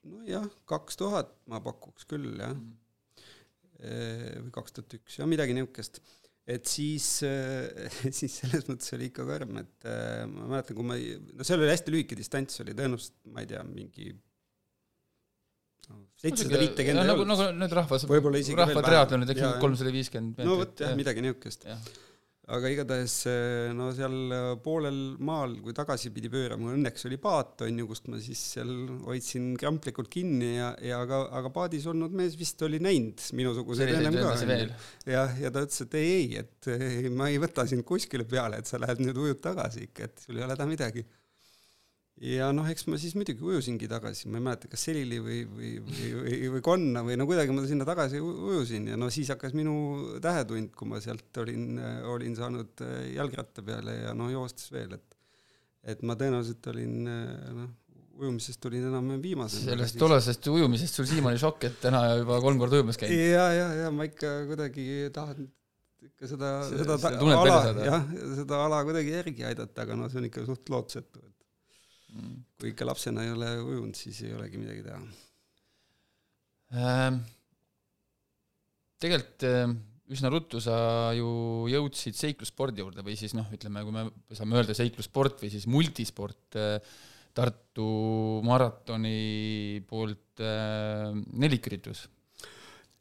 nojah, 0.08 0.48
kaks 0.70 0.98
tuhat 0.98 1.30
ma 1.50 1.62
pakuks 1.62 2.08
küll, 2.10 2.32
jah 2.34 2.56
mm. 2.56 2.72
-hmm. 3.84 4.48
või 4.48 4.56
kaks 4.58 4.74
tuhat 4.78 4.98
üks, 4.98 5.20
jah, 5.20 5.30
midagi 5.30 5.54
niisugust 5.54 6.02
et 6.42 6.66
siis, 6.66 7.06
siis 8.18 8.40
selles 8.40 8.66
mõttes 8.66 8.90
oli 8.96 9.12
ikka 9.12 9.22
karm, 9.28 9.62
et 9.62 9.86
ma 10.26 10.50
mäletan, 10.56 10.74
kui 10.74 10.86
ma, 10.88 10.98
no 11.38 11.46
seal 11.46 11.62
oli 11.62 11.70
hästi 11.70 11.94
lühike 11.94 12.18
distants, 12.18 12.58
oli 12.64 12.74
tõenäoliselt, 12.74 13.20
ma 13.30 13.44
ei 13.44 13.50
tea, 13.52 13.62
mingi 13.62 14.10
seitsesada 16.22 16.62
viitekümmet 16.62 17.08
nagu, 17.08 17.26
nagu 17.26 17.50
need 17.58 17.76
rahvas, 17.80 18.06
rahva 18.06 18.86
triatlonid, 18.86 19.34
eks 19.34 19.44
ju, 19.44 19.50
kolmsada 19.62 19.92
viiskümmend. 19.94 20.42
no 20.46 20.62
vot 20.62 20.86
jah, 20.86 20.96
midagi 20.98 21.24
niisugust 21.24 21.68
aga 22.50 22.70
igatahes 22.72 23.14
eh, 23.30 23.70
no 23.76 23.88
seal 23.94 24.16
eh, 24.34 24.46
poolel 24.64 24.98
maal, 25.22 25.54
kui 25.62 25.74
tagasi 25.76 26.10
pidi 26.14 26.30
pöörama, 26.32 26.72
õnneks 26.74 27.06
oli 27.06 27.18
paat, 27.22 27.62
on 27.68 27.78
ju, 27.78 27.86
kust 27.86 28.10
ma 28.10 28.18
siis 28.22 28.42
seal 28.56 28.72
hoidsin 29.06 29.52
kramplikult 29.60 30.10
kinni 30.12 30.56
ja, 30.56 30.72
ja 30.82 30.98
aga, 31.06 31.22
aga 31.38 31.52
paadis 31.54 31.86
olnud 31.90 32.14
mees 32.18 32.34
vist 32.40 32.60
oli 32.66 32.82
näinud 32.82 33.22
minusuguseid 33.38 33.94
ennem 33.94 34.18
ka. 34.18 34.34
jah, 35.06 35.38
ja 35.38 35.54
ta 35.54 35.62
ütles, 35.64 35.86
et 35.86 35.98
ei, 36.00 36.12
ei, 36.18 36.42
et 36.42 36.70
ei, 36.74 37.12
ma 37.14 37.30
ei 37.30 37.38
võta 37.42 37.66
sind 37.70 37.86
kuskile 37.86 38.26
peale, 38.28 38.58
et 38.58 38.70
sa 38.70 38.82
lähed 38.82 39.04
nüüd 39.06 39.22
ujud 39.22 39.42
tagasi 39.44 39.86
ikka, 39.88 40.10
et 40.10 40.26
sul 40.26 40.40
ei 40.40 40.46
ole 40.46 40.56
häda 40.56 40.68
midagi 40.68 41.06
ja 42.22 42.50
noh, 42.54 42.66
eks 42.70 42.86
ma 42.86 42.98
siis 43.00 43.16
muidugi 43.18 43.42
ujusingi 43.42 43.88
tagasi, 43.90 44.28
ma 44.30 44.38
ei 44.38 44.46
mäleta, 44.46 44.70
kas 44.70 44.86
Selili 44.86 45.18
või, 45.22 45.40
või, 45.50 45.72
või, 45.82 46.10
või, 46.20 46.38
või 46.54 46.64
Konna 46.64 47.02
või 47.06 47.18
no 47.18 47.26
kuidagi 47.28 47.54
ma 47.54 47.64
sinna 47.66 47.86
tagasi 47.88 48.22
ujusin 48.22 48.92
ja 48.92 48.98
no 49.00 49.10
siis 49.14 49.32
hakkas 49.34 49.56
minu 49.58 49.74
tähetund, 50.22 50.70
kui 50.78 50.90
ma 50.90 51.02
sealt 51.02 51.42
olin, 51.42 51.80
olin 52.12 52.38
saanud 52.38 52.84
äh, 52.86 52.98
jalgratta 53.16 53.64
peale 53.66 53.98
ja 54.04 54.16
noh, 54.16 54.30
joostes 54.32 54.70
veel, 54.74 54.98
et 54.98 55.18
et 55.82 56.02
ma 56.06 56.14
tõenäoliselt 56.14 56.66
olin 56.70 56.92
noh, 57.02 57.70
ujumisest 58.20 58.60
tulin 58.62 58.84
enam-vähem 58.86 59.24
viimasena. 59.24 59.72
sellest 59.72 59.98
tollasest 59.98 60.46
ujumisest 60.52 61.00
sul 61.00 61.08
siiamaani 61.10 61.40
šokk, 61.42 61.66
et 61.70 61.80
täna 61.82 62.04
juba 62.20 62.38
kolm 62.44 62.60
korda 62.60 62.78
ujumas 62.78 63.00
käinud. 63.00 63.18
ja, 63.18 63.48
ja, 63.56 63.66
ja 63.82 63.90
ma 63.94 64.06
ikka 64.06 64.30
kuidagi 64.50 64.86
tahan 65.14 65.48
ikka 66.02 66.30
seda, 66.30 66.52
seda, 66.70 66.98
seda 67.02 67.34
ala, 67.40 67.58
jah, 67.86 68.08
seda 68.38 68.64
ala 68.68 68.82
kuidagi 68.86 69.14
järgi 69.14 69.46
aidata, 69.50 69.86
aga 69.86 69.98
no 69.98 70.10
see 70.12 70.22
on 70.22 70.30
ikka 70.30 70.46
suht 70.46 70.70
lootusetu 70.70 71.31
kui 72.60 72.72
ikka 72.72 72.86
lapsena 72.88 73.24
ei 73.24 73.32
ole 73.34 73.52
ujunud, 73.62 73.96
siis 73.96 74.22
ei 74.26 74.34
olegi 74.36 74.60
midagi 74.60 74.84
teha 74.86 75.00
ähm,. 76.82 77.22
tegelikult 79.02 79.46
äh, 79.48 79.72
üsna 80.12 80.30
ruttu 80.32 80.60
sa 80.62 80.76
ju 81.16 81.28
jõudsid 81.72 82.18
seiklusspordi 82.18 82.84
juurde 82.84 83.04
või 83.06 83.16
siis 83.18 83.34
noh, 83.36 83.48
ütleme, 83.54 83.84
kui 83.86 83.94
me 83.96 84.04
saame 84.36 84.58
öelda 84.58 84.76
seiklussport 84.76 85.40
või 85.42 85.52
siis 85.54 85.68
multisport 85.70 86.60
äh, 86.60 86.76
Tartu 87.32 88.42
maratoni 88.44 89.80
poolt 89.88 90.42
äh, 90.44 91.14
neliküritus. 91.32 92.04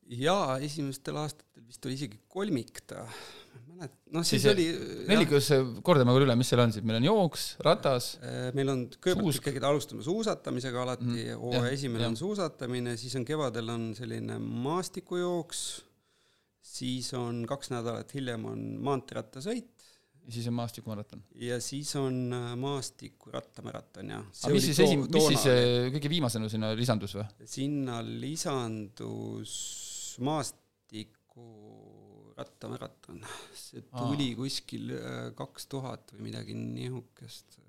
jaa, 0.08 0.56
esimestel 0.64 1.20
aastatel 1.20 1.66
vist 1.68 1.88
oli 1.88 1.98
isegi 2.00 2.22
kolmik 2.32 2.80
ta 2.88 3.04
et 3.86 3.94
noh, 4.14 4.26
siis, 4.26 4.44
siis 4.44 4.52
oli 4.52 4.66
nelikus, 5.10 5.50
kordame 5.86 6.14
korra 6.14 6.28
üle, 6.28 6.36
mis 6.40 6.52
seal 6.52 6.62
on 6.64 6.74
siis, 6.74 6.86
meil 6.86 7.00
on 7.00 7.08
jooks, 7.08 7.46
ratas. 7.66 8.14
Äh, 8.22 8.50
meil 8.58 8.72
on 8.74 8.84
kõigepealt 8.94 9.42
ikkagi 9.42 9.62
alustame 9.72 10.06
suusatamisega 10.06 10.84
alati 10.84 11.08
mm, 11.10 11.40
hooaja 11.42 11.72
esimene 11.74 12.06
ja. 12.06 12.12
on 12.12 12.18
suusatamine, 12.20 12.96
siis 13.02 13.16
on 13.20 13.26
kevadel 13.28 13.72
on 13.74 13.88
selline 13.98 14.38
maastikujooks, 14.42 15.64
siis 16.74 17.12
on 17.18 17.46
kaks 17.50 17.74
nädalat 17.74 18.14
hiljem 18.18 18.46
on 18.52 18.66
maanteerattasõit. 18.86 19.88
ja 20.22 20.36
siis 20.36 20.50
on 20.52 20.58
maastikumaraton. 20.60 21.24
ja 21.48 21.58
siis 21.64 21.96
on 22.00 22.22
äh, 22.38 22.52
maastiku-rattamaraton, 22.62 24.14
jah. 24.18 24.28
aga 24.44 24.54
mis 24.56 24.70
siis 24.70 24.84
esim-, 24.86 25.08
mis 25.10 25.32
siis 25.34 25.48
äh, 25.50 25.90
kõige 25.98 26.14
viimasena 26.14 26.52
sinna 26.54 26.76
lisandus 26.78 27.18
või? 27.18 27.26
sinna 27.50 28.02
lisandus 28.06 29.56
mastiku 30.22 31.50
rattamaraton, 32.42 33.22
see 33.58 33.86
tuli 33.88 34.32
Aa. 34.34 34.40
kuskil 34.42 34.96
äh, 34.98 35.22
kaks 35.38 35.70
tuhat 35.72 36.16
või 36.16 36.32
midagi 36.32 36.58
nihukest. 36.58 37.60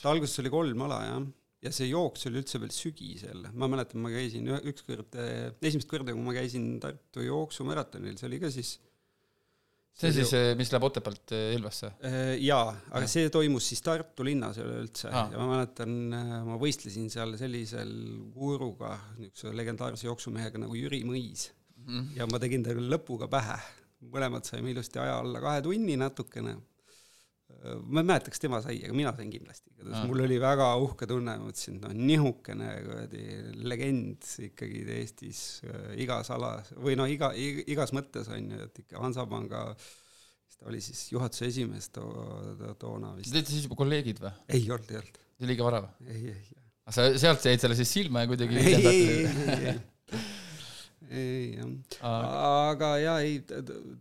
ta 0.00 0.10
alguses 0.10 0.42
oli 0.42 0.52
kolm 0.52 0.86
ala 0.88 1.00
jah, 1.06 1.26
ja 1.62 1.72
see 1.74 1.90
jooks 1.92 2.26
oli 2.28 2.40
üldse 2.42 2.60
veel 2.62 2.72
sügisel, 2.74 3.44
ma 3.54 3.68
mäletan, 3.70 4.02
ma 4.02 4.10
käisin 4.12 4.48
ükskord, 4.58 5.18
äh, 5.20 5.52
esimest 5.62 5.90
korda, 5.90 6.14
kui 6.14 6.24
ma 6.24 6.34
käisin 6.34 6.74
Tartu 6.82 7.26
jooksumaratonil, 7.26 8.16
see 8.18 8.30
oli 8.30 8.40
ka 8.42 8.50
siis 8.52 8.78
see 9.92 10.10
siis, 10.16 10.32
mis 10.56 10.70
läheb 10.72 10.86
Otepäält 10.88 11.34
Ilvesse? 11.52 11.92
Äh, 12.08 12.34
jaa, 12.42 12.72
aga 12.96 13.08
see 13.10 13.30
toimus 13.32 13.68
siis 13.70 13.84
Tartu 13.84 14.26
linnas 14.26 14.58
üleüldse 14.62 15.12
ah. 15.12 15.30
ja 15.30 15.38
ma 15.38 15.50
mäletan, 15.52 15.96
ma 16.48 16.58
võistlesin 16.60 17.10
seal 17.12 17.36
sellisel 17.38 17.92
guuruga, 18.34 18.96
niisuguse 19.20 19.54
legendaarse 19.54 20.08
jooksumehega 20.08 20.64
nagu 20.64 20.78
Jüri 20.78 21.04
Mõis. 21.06 21.50
Ja 22.16 22.26
ma 22.30 22.40
tegin 22.42 22.64
talle 22.66 22.84
lõpuga 22.90 23.30
pähe. 23.32 23.56
mõlemad 24.12 24.42
saime 24.42 24.72
ilusti 24.72 24.98
aja 24.98 25.20
alla 25.22 25.40
kahe 25.40 25.62
tunni 25.62 25.96
natukene 25.96 26.56
ma 27.62 28.00
ei 28.00 28.06
mäleta, 28.06 28.30
kas 28.32 28.40
tema 28.42 28.58
sai, 28.64 28.78
aga 28.82 28.94
mina 28.96 29.12
sain 29.14 29.30
kindlasti, 29.30 29.70
igatahes 29.74 29.98
ah. 30.00 30.06
mul 30.08 30.24
oli 30.24 30.38
väga 30.42 30.68
uhke 30.82 31.06
tunne, 31.06 31.36
ma 31.38 31.46
mõtlesin, 31.46 31.76
noh, 31.82 31.92
nihukene 31.94 32.70
kuradi 32.86 33.24
legend 33.68 34.26
ikkagi 34.48 34.80
Eestis 34.96 35.42
igas 36.00 36.32
alas 36.34 36.72
või 36.74 36.96
noh, 36.98 37.10
iga, 37.10 37.30
igas 37.36 37.92
mõttes 37.94 38.30
on 38.32 38.50
ju, 38.54 38.62
et 38.66 38.82
ikka 38.82 39.02
Hansapanga 39.04 39.66
ta 40.62 40.70
oli 40.70 40.80
siis 40.84 41.04
juhatuse 41.12 41.48
esimees 41.50 41.88
to, 41.94 42.04
to, 42.58 42.74
toona 42.80 43.12
vist. 43.16 43.32
Te 43.32 43.40
olite 43.40 43.54
siis 43.54 43.66
juba 43.66 43.78
kolleegid 43.80 44.20
või? 44.22 44.32
ei 44.54 44.68
olnud, 44.68 44.92
ei 44.92 45.00
olnud. 45.00 45.22
liiga 45.50 45.66
vara 45.66 45.82
või? 45.84 46.08
ei, 46.08 46.20
ei, 46.34 46.44
ei. 46.54 46.60
aga 46.86 46.96
sa 46.98 47.08
sealt 47.24 47.48
jäid 47.50 47.64
selle 47.64 47.78
siis 47.78 47.94
silma 47.98 48.22
ja 48.22 48.30
kuidagi 48.30 48.60
ei, 48.60 48.74
ei, 48.74 48.86
ei, 48.92 49.26
ei, 49.26 49.72
ei, 49.72 50.22
ei 51.12 51.56
jah, 51.56 51.72
aga 52.02 52.94
jaa, 53.02 53.18
ei, 53.20 53.42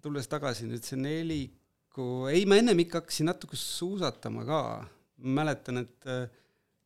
tulles 0.01 0.31
tagasi 0.31 0.69
nüüd 0.69 0.87
see 0.87 0.99
nelik 0.99 1.57
nagu, 1.91 2.27
ei, 2.31 2.45
ma 2.45 2.57
ennem 2.59 2.79
ikka 2.85 3.01
hakkasin 3.01 3.27
natuke 3.29 3.57
suusatama 3.59 4.45
ka, 4.47 4.61
mäletan, 5.21 5.83
et 5.83 6.07
äh, 6.07 6.29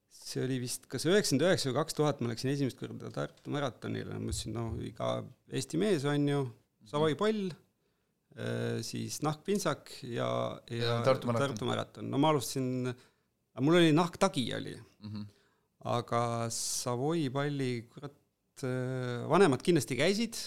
see 0.09 0.43
oli 0.43 0.59
vist 0.63 0.87
kas 0.89 1.05
üheksakümmend 1.05 1.45
üheksa 1.45 1.69
või 1.69 1.77
kaks 1.77 1.97
tuhat, 1.97 2.21
ma 2.21 2.31
läksin 2.31 2.51
esimest 2.51 2.79
korda 2.79 3.11
Tartu 3.13 3.53
maratonile, 3.53 4.17
mõtlesin, 4.19 4.55
no 4.55 4.71
iga 4.83 5.19
Eesti 5.51 5.77
mees 5.77 6.05
on 6.09 6.27
ju, 6.27 6.41
Savoi 6.89 7.15
pall, 7.17 7.47
äh, 8.37 8.81
siis 8.85 9.21
nahkpintsak 9.25 9.93
ja, 10.09 10.27
ja, 10.69 10.81
ja 10.81 10.99
Tartu 11.05 11.29
maraton. 11.29 11.47
Tartu 11.47 11.69
maraton, 11.69 12.09
no 12.09 12.21
ma 12.21 12.33
alustasin, 12.33 12.89
mul 13.61 13.79
oli 13.79 13.95
nahktagi 13.95 14.49
oli. 14.57 14.75
Mm, 15.05 15.11
-hmm. 15.11 15.25
aga 15.95 16.21
Savoi 16.49 17.29
palli, 17.29 17.85
kurat, 17.93 18.17
äh, 18.63 19.25
vanemad 19.31 19.63
kindlasti 19.65 19.97
käisid, 19.99 20.39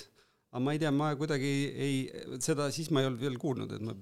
aga 0.53 0.63
ma 0.65 0.75
ei 0.75 0.81
tea, 0.83 0.93
ma 0.95 1.11
kuidagi 1.19 1.53
ei, 1.87 1.99
seda 2.45 2.71
siis 2.75 2.89
ma 2.95 3.03
ei 3.03 3.11
olnud 3.11 3.21
veel 3.21 3.37
kuulnud, 3.41 3.75
et 3.77 3.85
ma, 3.85 3.95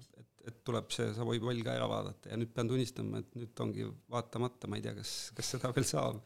et 0.46 0.62
tuleb 0.66 0.92
see 0.94 1.08
Savoy 1.16 1.40
pall 1.42 1.62
ka 1.66 1.74
ära 1.74 1.88
vaadata. 1.90 2.30
Ja 2.30 2.38
nüüd 2.38 2.52
pean 2.54 2.70
tunnistama, 2.70 3.22
et 3.22 3.38
nüüd 3.38 3.64
ongi 3.64 3.88
vaatamata, 4.12 4.70
ma 4.70 4.78
ei 4.78 4.84
tea, 4.84 4.94
kas, 4.98 5.14
kas 5.36 5.54
seda 5.56 5.72
veel 5.74 5.88
saab. 5.88 6.22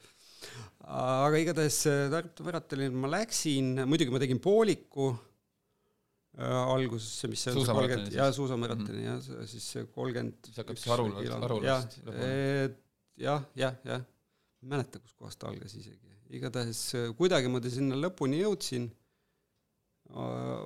aga 0.89 1.41
igatahes 1.41 1.83
Tartu 2.13 2.45
maratonil 2.47 2.95
ma 2.97 3.11
läksin, 3.13 3.83
muidugi 3.89 4.13
ma 4.13 4.21
tegin 4.23 4.41
pooliku 4.41 5.11
äh, 6.39 6.61
alguses, 6.75 7.11
mis 7.29 7.45
see 7.45 7.53
on 7.53 7.61
see 7.65 7.77
kolmkümmend, 7.77 8.15
jaa, 8.17 8.31
suusamaratoni 8.37 9.03
mm 9.03 9.09
-hmm. 9.09 9.35
jah, 9.41 9.51
siis 9.53 9.67
see 9.75 9.89
kolmkümmend 9.97 10.49
siis 10.49 10.63
hakkab 10.63 10.81
siis 10.81 10.93
harul, 10.95 11.13
harulast 11.45 11.99
jah, 12.07 12.79
jah, 13.21 13.45
jah, 13.65 13.77
jah, 13.85 14.07
ei 14.63 14.73
mäleta, 14.73 15.01
kuskohast 15.05 15.41
ta 15.41 15.53
algas 15.53 15.77
isegi, 15.77 16.10
igatahes 16.37 16.81
kuidagimoodi 17.19 17.73
sinna 17.73 17.99
lõpuni 17.99 18.41
jõudsin 18.43 18.89
äh, 20.15 20.65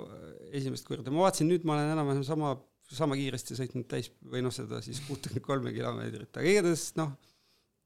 esimest 0.60 0.86
korda, 0.88 1.12
ma 1.14 1.26
vaatasin, 1.26 1.50
nüüd 1.50 1.66
ma 1.66 1.78
olen 1.78 1.94
enam-vähem 1.96 2.24
sama 2.26 2.56
sama 2.92 3.16
kiiresti 3.18 3.56
sõitnud 3.58 3.86
täis 3.88 4.10
või 4.28 4.42
noh, 4.44 4.52
seda 4.54 4.80
siis 4.84 5.00
kuutekümmet 5.06 5.44
kolme 5.44 5.72
kilomeetrit, 5.74 6.34
aga 6.36 6.50
igatahes 6.50 6.90
noh, 6.98 7.14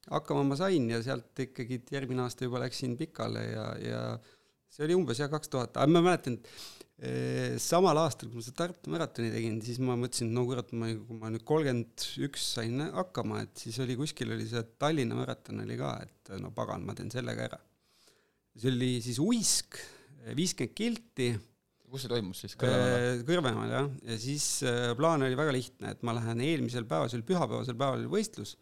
hakkama 0.08 0.44
ma 0.48 0.58
sain 0.58 0.88
ja 0.90 0.98
sealt 1.04 1.38
ikkagi 1.44 1.82
järgmine 1.92 2.24
aasta 2.24 2.48
juba 2.48 2.62
läksin 2.64 2.96
pikale 2.98 3.44
ja, 3.52 3.68
ja 3.82 4.02
see 4.72 4.86
oli 4.88 4.96
umbes 4.98 5.20
jah, 5.22 5.30
kaks 5.32 5.52
tuhat, 5.52 5.78
aga 5.78 5.90
ma 5.92 6.02
mäletan, 6.04 6.38
et 6.38 6.50
eh, 6.98 7.54
samal 7.62 8.00
aastal, 8.02 8.30
kui 8.30 8.40
ma 8.40 8.46
seda 8.46 8.64
Tartu 8.64 8.92
maratoni 8.92 9.30
tegin, 9.34 9.60
siis 9.64 9.78
ma 9.84 9.96
mõtlesin, 10.00 10.32
no 10.34 10.44
kurat, 10.48 10.74
ma, 10.76 10.90
kui 10.90 11.20
ma 11.20 11.30
nüüd 11.32 11.46
kolmkümmend 11.48 12.08
üks 12.26 12.50
sain 12.56 12.82
hakkama, 12.88 13.44
et 13.46 13.64
siis 13.64 13.78
oli 13.84 13.96
kuskil 14.00 14.34
oli 14.34 14.48
see 14.50 14.64
Tallinna 14.80 15.18
maraton 15.18 15.64
oli 15.64 15.78
ka, 15.80 15.94
et 16.04 16.34
no 16.42 16.52
pagan, 16.56 16.84
ma 16.88 16.96
teen 16.98 17.12
selle 17.14 17.36
ka 17.38 17.48
ära. 17.50 17.62
See 18.58 18.72
oli 18.72 18.90
siis 19.04 19.20
uisk, 19.22 19.78
viiskümmend 20.36 20.74
kilti. 20.76 21.28
Kus 21.88 22.04
see 22.04 22.10
toimus 22.12 22.42
siis, 22.44 22.56
Kõrvemaal? 22.60 22.96
Äh, 23.00 23.20
Kõrvemaal 23.28 23.70
jah, 23.72 23.86
ja 24.10 24.16
siis 24.20 24.46
äh, 24.68 24.90
plaan 24.98 25.24
oli 25.24 25.38
väga 25.38 25.54
lihtne, 25.56 25.94
et 25.94 26.02
ma 26.04 26.12
lähen 26.18 26.42
eelmisel 26.44 26.84
päeval, 26.88 27.08
see 27.08 27.16
oli 27.20 27.28
pühapäevasel 27.30 27.78
päeval 27.78 28.02
oli 28.02 28.10
võistlus, 28.12 28.58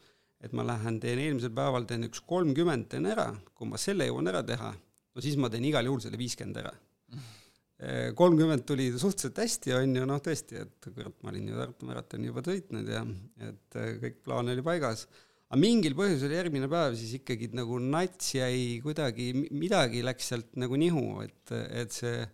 et 0.47 0.55
ma 0.55 0.63
lähen 0.69 1.01
teen 1.03 1.19
eelmisel 1.25 1.51
päeval 1.57 1.89
teen 1.91 2.07
üks 2.07 2.23
kolmkümmend 2.29 2.87
teen 2.93 3.09
ära, 3.11 3.33
kui 3.57 3.67
ma 3.67 3.81
selle 3.83 4.07
jõuan 4.07 4.31
ära 4.31 4.45
teha, 4.47 4.71
no 4.71 5.25
siis 5.25 5.35
ma 5.43 5.51
teen 5.51 5.67
igal 5.67 5.89
juhul 5.89 6.05
selle 6.05 6.21
viiskümmend 6.21 6.63
ära. 6.65 6.77
Äh, 7.77 8.15
kolmkümmend 8.17 8.63
tuli 8.65 8.87
suhteliselt 8.89 9.37
hästi, 9.37 9.75
on 9.77 9.91
ju, 9.99 10.05
noh 10.09 10.21
tõesti, 10.25 10.63
et 10.63 10.87
kurat, 10.87 11.13
ma 11.21 11.29
olin 11.29 11.51
ju 11.51 11.59
Tartu 11.59 11.85
maratoni 11.85 12.31
juba 12.31 12.41
sõitnud 12.47 12.89
ja 12.89 13.03
et 13.45 13.77
kõik 14.01 14.23
plaan 14.25 14.49
oli 14.49 14.65
paigas 14.65 15.03
aga 15.47 15.61
mingil 15.63 15.95
põhjusel 15.99 16.35
järgmine 16.35 16.69
päev 16.71 16.97
siis 16.99 17.13
ikkagi 17.21 17.53
nagu 17.55 17.79
nats 17.83 18.33
jäi 18.35 18.81
kuidagi, 18.85 19.31
midagi 19.55 20.03
läks 20.07 20.33
sealt 20.33 20.59
nagu 20.59 20.79
nihu, 20.81 21.21
et, 21.23 21.55
et 21.55 21.95
see 21.95 22.25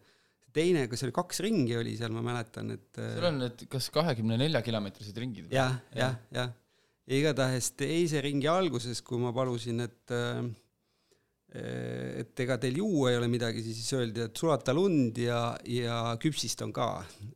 teine, 0.52 0.86
kas 0.88 1.04
oli 1.06 1.14
kaks 1.16 1.42
ringi 1.44 1.76
oli 1.80 1.94
seal, 1.98 2.12
ma 2.14 2.24
mäletan, 2.24 2.72
et 2.76 3.00
seal 3.00 3.28
on 3.28 3.40
need 3.44 3.66
kas 3.72 3.88
kahekümne 3.92 4.38
nelja 4.40 4.64
kilomeetrised 4.64 5.20
ringid 5.20 5.52
ja,? 5.52 5.68
jah, 5.68 5.78
jah, 5.96 6.18
jah. 6.36 6.50
ja 7.08 7.20
igatahes 7.20 7.72
teise 7.76 8.24
ringi 8.24 8.48
alguses, 8.52 9.04
kui 9.04 9.20
ma 9.20 9.32
palusin, 9.36 9.84
et 9.84 10.16
äh, 10.16 10.42
et 11.52 12.40
ega 12.40 12.56
teil 12.56 12.78
juua 12.80 13.10
ei 13.10 13.18
ole 13.18 13.26
midagi, 13.28 13.60
siis 13.60 13.90
öeldi, 13.92 14.22
et 14.24 14.38
sulata 14.40 14.72
lund 14.72 15.18
ja, 15.20 15.50
ja 15.68 15.98
küpsist 16.20 16.62
on 16.64 16.72
ka. 16.72 16.86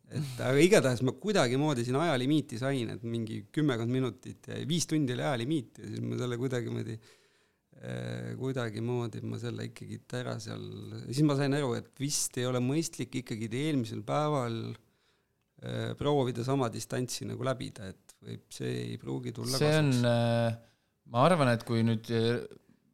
et 0.08 0.40
aga 0.46 0.56
igatahes 0.64 1.02
ma 1.04 1.12
kuidagimoodi 1.20 1.84
siin 1.84 2.00
ajalimiiti 2.00 2.56
sain, 2.60 2.94
et 2.96 3.04
mingi 3.04 3.42
kümmekond 3.52 3.92
minutit 3.92 4.48
viis 4.68 4.88
tundi 4.88 5.12
oli 5.12 5.26
ajalimiit 5.26 5.82
ja 5.82 5.90
siis 5.92 6.04
ma 6.06 6.20
selle 6.22 6.40
kuidagimoodi 6.40 6.96
Äh, 7.76 8.32
kuidagimoodi 8.40 9.20
ma 9.28 9.36
selle 9.36 9.66
ikkagi 9.68 9.98
ära 10.16 10.38
seal, 10.40 10.62
siis 11.10 11.20
ma 11.28 11.34
sain 11.36 11.52
aru, 11.58 11.74
et 11.76 11.90
vist 12.00 12.38
ei 12.40 12.46
ole 12.48 12.62
mõistlik 12.64 13.18
ikkagi 13.20 13.50
eelmisel 13.52 14.00
päeval 14.06 14.56
äh, 14.72 15.90
proovida 16.00 16.44
sama 16.46 16.70
distantsi 16.72 17.28
nagu 17.28 17.44
läbida, 17.44 17.90
et 17.92 18.14
võib, 18.24 18.46
see 18.56 18.72
ei 18.78 18.96
pruugi 19.02 19.34
tulla 19.36 19.60
see 19.60 19.68
kasuks. 19.68 20.00
on, 20.00 20.08
äh, 20.08 20.56
ma 21.12 21.26
arvan, 21.28 21.52
et 21.52 21.66
kui 21.68 21.84
nüüd 21.84 22.08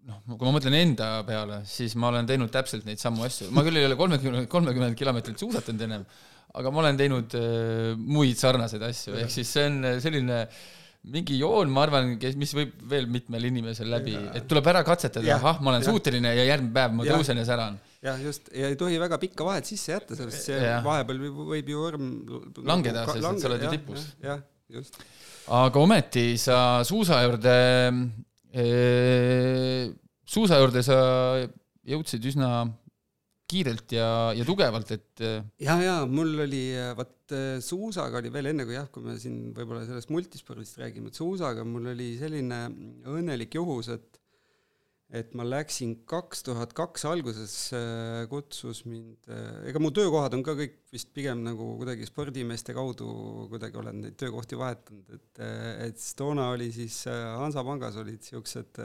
noh, 0.08 0.20
kui 0.34 0.48
ma 0.48 0.56
mõtlen 0.56 0.76
enda 0.80 1.08
peale, 1.28 1.62
siis 1.68 1.96
ma 1.98 2.10
olen 2.12 2.28
teinud 2.28 2.52
täpselt 2.54 2.86
neid 2.88 3.02
samu 3.02 3.26
asju, 3.26 3.50
ma 3.54 3.64
küll 3.66 3.80
ei 3.80 3.88
ole 3.88 3.98
kolmekümne, 4.00 4.44
kolmekümmend 4.52 4.98
kilomeetrit 4.98 5.42
suusatanud 5.42 5.88
ennem, 5.88 6.06
aga 6.58 6.72
ma 6.74 6.84
olen 6.84 7.00
teinud 7.00 7.34
äh, 7.38 7.92
muid 7.96 8.40
sarnaseid 8.40 8.84
asju, 8.90 9.16
ehk 9.22 9.34
siis 9.34 9.52
see 9.56 9.68
on 9.70 9.82
selline 10.04 10.44
äh, 10.44 10.62
mingi 11.02 11.36
joon, 11.40 11.70
ma 11.74 11.82
arvan, 11.82 12.14
kes, 12.20 12.36
mis 12.38 12.52
võib 12.54 12.74
veel 12.90 13.08
mitmel 13.10 13.48
inimesel 13.48 13.88
läbi, 13.90 14.14
et 14.38 14.44
tuleb 14.50 14.68
ära 14.70 14.84
katsetada, 14.86 15.26
ahah, 15.34 15.58
ma 15.58 15.72
olen 15.72 15.82
ja. 15.82 15.88
suuteline 15.90 16.34
ja 16.36 16.44
järgmine 16.46 16.74
päev 16.76 16.94
ma 16.94 17.06
tõusen 17.08 17.40
ja 17.40 17.46
säran. 17.48 17.78
jah, 18.06 18.20
just, 18.22 18.52
ja 18.54 18.70
ei 18.70 18.78
tohi 18.78 19.00
väga 19.02 19.18
pikka 19.22 19.46
vahet 19.46 19.66
sisse 19.66 19.96
jätta, 19.96 20.18
sellest 20.18 20.46
see 20.46 20.60
ja. 20.62 20.78
vahepeal 20.84 21.18
võib, 21.50 21.72
ju 21.74 21.86
õrm 21.88 22.12
langeda, 22.68 23.02
sest 23.10 23.24
langeda, 23.24 23.42
sa 23.42 23.50
oled 23.50 23.66
ju 23.66 23.72
tipus. 23.74 24.06
jah, 24.22 24.44
just. 24.70 25.00
aga 25.58 25.82
ometi 25.82 26.26
sa 26.38 26.60
suusa 26.86 27.18
juurde 27.26 27.56
suusa 30.28 30.58
juurde 30.60 30.82
sa 30.84 30.96
jõudsid 31.88 32.26
üsna 32.30 32.48
kiirelt 33.52 33.92
ja, 33.92 34.08
ja 34.36 34.44
tugevalt, 34.48 34.90
et 34.94 35.22
ja, 35.60 35.76
ja 35.82 35.94
mul 36.08 36.44
oli, 36.44 36.64
vot 36.96 37.34
suusaga 37.64 38.20
oli 38.20 38.32
veel 38.32 38.50
enne, 38.52 38.64
kui 38.68 38.76
jah, 38.76 38.88
kui 38.92 39.04
me 39.04 39.16
siin 39.20 39.52
võib-olla 39.56 39.84
sellest 39.88 40.12
multispordist 40.12 40.80
räägime, 40.80 41.12
et 41.12 41.20
suusaga 41.20 41.64
mul 41.68 41.90
oli 41.92 42.14
selline 42.20 42.64
õnnelik 43.12 43.56
juhus, 43.58 43.90
et 43.92 44.11
et 45.12 45.34
ma 45.36 45.44
läksin 45.44 45.94
kaks 46.08 46.40
tuhat 46.46 46.72
kaks 46.76 47.04
alguses, 47.10 47.54
kutsus 48.32 48.82
mind, 48.88 49.28
ega 49.68 49.82
mu 49.82 49.90
töökohad 49.94 50.32
on 50.38 50.44
ka 50.46 50.54
kõik 50.56 50.78
vist 50.94 51.12
pigem 51.12 51.42
nagu 51.44 51.74
kuidagi 51.80 52.08
spordimeeste 52.08 52.72
kaudu 52.76 53.10
kuidagi 53.52 53.80
olen 53.82 54.00
neid 54.06 54.16
töökohti 54.20 54.56
vahetanud, 54.56 55.12
et, 55.18 55.42
et 55.88 56.00
siis 56.00 56.16
toona 56.16 56.48
oli 56.54 56.70
siis 56.72 57.02
Hansapangas 57.10 58.00
olid 58.00 58.24
siuksed 58.24 58.80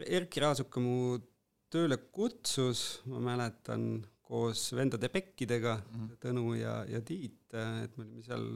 Erkki 0.00 0.40
Raasuka, 0.40 0.80
mu 0.82 1.18
tööle 1.72 1.98
kutsus, 2.12 3.00
ma 3.10 3.20
mäletan, 3.30 4.02
koos 4.30 4.68
vendade 4.76 5.10
Pekkidega 5.10 5.76
mm, 5.80 5.98
-hmm. 5.98 6.18
Tõnu 6.22 6.54
ja, 6.58 6.84
ja 6.86 7.00
Tiit, 7.02 7.40
et 7.52 7.96
me 7.96 8.04
olime 8.04 8.22
seal 8.22 8.46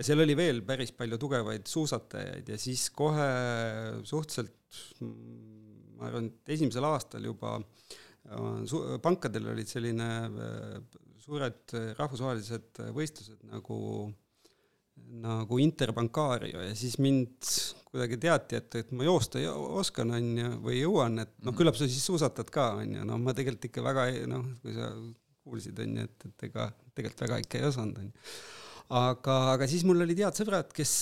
ja 0.00 0.06
seal 0.06 0.24
oli 0.24 0.36
veel 0.38 0.62
päris 0.64 0.94
palju 0.96 1.18
tugevaid 1.20 1.68
suusatajaid 1.68 2.48
ja 2.48 2.56
siis 2.60 2.86
kohe 2.96 3.28
suhteliselt, 4.08 4.56
ma 5.04 6.08
arvan, 6.08 6.30
et 6.32 6.54
esimesel 6.56 6.88
aastal 6.88 7.26
juba 7.28 7.58
su-, 8.64 8.82
pankadel 9.04 9.52
olid 9.52 9.68
selline 9.68 10.08
suured 11.20 11.76
rahvusvahelised 12.00 12.80
võistlused 12.96 13.44
nagu 13.52 13.78
nagu 15.20 15.58
Interbancario 15.58 16.60
ja 16.62 16.74
siis 16.76 16.98
mind 17.02 17.48
kuidagi 17.90 18.18
teati, 18.22 18.60
et, 18.60 18.74
et 18.78 18.92
ma 18.94 19.06
joosta 19.06 19.40
oskan, 19.80 20.12
on 20.14 20.28
ju, 20.38 20.50
või 20.62 20.76
jõuan, 20.78 21.18
et 21.24 21.32
noh, 21.42 21.54
küllap 21.56 21.78
sa 21.78 21.88
siis 21.90 22.04
suusatad 22.06 22.52
ka, 22.54 22.68
on 22.82 22.94
ju, 22.94 23.06
noh, 23.08 23.18
ma 23.18 23.34
tegelikult 23.34 23.66
ikka 23.66 23.82
väga 23.82 24.06
noh, 24.30 24.44
kui 24.62 24.76
sa 24.76 24.92
kuulsid, 25.42 25.80
on 25.82 25.96
ju, 25.98 26.06
et, 26.06 26.26
et 26.30 26.46
ega 26.50 26.68
tegelikult 26.94 27.24
väga 27.26 27.40
ikka 27.42 27.58
ei 27.58 27.66
osanud, 27.66 27.98
on 27.98 28.10
ju. 28.12 28.28
Aga, 28.90 29.36
aga 29.54 29.66
siis 29.70 29.84
mul 29.86 30.02
olid 30.04 30.18
head 30.22 30.36
sõbrad, 30.36 30.70
kes, 30.74 30.92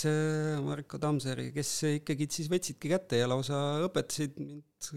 Marko 0.65 1.01
Tammsaar, 1.03 1.41
kes 1.55 1.73
ikkagi 1.97 2.29
siis 2.33 2.51
võtsidki 2.53 2.93
kätte 2.93 3.21
ja 3.21 3.29
lausa 3.31 3.61
õpetasid 3.87 4.37
mind 4.41 4.91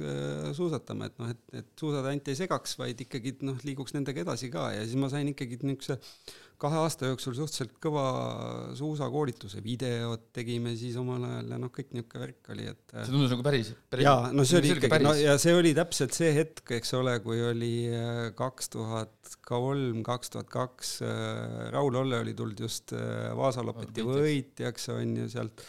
suusatama, 0.58 1.08
et 1.10 1.22
noh, 1.22 1.32
et, 1.34 1.42
et 1.62 1.70
suusad 1.80 2.06
ainult 2.06 2.28
ei 2.30 2.38
segaks, 2.38 2.76
vaid 2.80 3.00
ikkagi 3.08 3.38
noh, 3.48 3.58
liiguks 3.66 3.96
nendega 3.96 4.26
edasi 4.26 4.52
ka. 4.54 4.70
Ja 4.76 4.84
siis 4.86 5.00
ma 5.00 5.10
sain 5.14 5.32
ikkagi 5.32 5.62
niisuguse 5.64 5.98
kahe 6.62 6.78
aasta 6.84 7.10
jooksul 7.10 7.36
suhteliselt 7.38 7.74
kõva 7.82 8.04
suusakoolituse, 8.78 9.62
videod 9.66 10.28
tegime 10.36 10.74
siis 10.78 10.98
omal 11.02 11.24
ajal 11.28 11.54
ja 11.56 11.60
noh, 11.62 11.72
kõik 11.74 11.94
niisugune 11.96 12.22
värk 12.26 12.52
oli, 12.54 12.68
et 12.70 12.94
see 12.94 13.14
tundus 13.14 13.34
nagu 13.34 13.46
päris, 13.46 13.72
päris 13.92 14.08
jaa, 14.08 14.30
no 14.36 14.46
see 14.48 14.60
oli 14.60 14.74
ikkagi, 14.76 15.02
no 15.06 15.14
ja 15.18 15.36
see 15.42 15.56
oli 15.58 15.74
täpselt 15.78 16.18
see 16.18 16.30
hetk, 16.36 16.64
eks 16.78 16.94
ole, 17.00 17.18
kui 17.26 17.42
oli 17.48 17.74
äh, 17.90 18.22
kaks 18.38 18.74
tuhat 18.76 19.34
kolm, 19.48 20.04
kaks 20.06 20.36
tuhat 20.36 20.52
kaks, 20.54 20.94
äh, 21.08 21.72
Raul 21.74 21.98
Olle 22.04 22.22
oli 22.22 22.36
tulnud 22.38 22.62
just 22.68 22.94
äh, 22.98 23.32
Vaasa 23.38 23.66
lopeti 23.66 24.06
võitjaks, 24.06 24.90
on 24.94 25.18
ju, 25.24 25.30
sealt, 25.34 25.66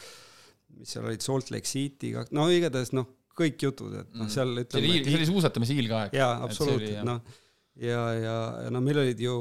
mis 0.76 0.92
seal 0.92 1.08
olid, 1.08 1.24
Salt 1.24 1.52
Lake 1.54 1.68
City, 1.68 2.12
no 2.36 2.50
igatahes 2.52 2.92
noh, 2.96 3.08
kõik 3.38 3.64
jutud, 3.64 3.94
et 3.96 4.10
noh, 4.12 4.26
mm. 4.26 4.34
seal 4.34 4.52
ütleme 4.60 4.84
see 4.84 4.98
oli, 4.98 5.06
see 5.08 5.22
oli 5.22 5.30
suusatamise 5.30 5.78
hiilgeaeg. 5.78 6.18
jaa, 6.20 6.34
absoluutselt, 6.44 7.00
noh 7.08 7.40
ja, 7.80 8.00
ja, 8.16 8.34
no 8.72 8.82
meil 8.84 9.00
olid 9.00 9.20
ju, 9.22 9.34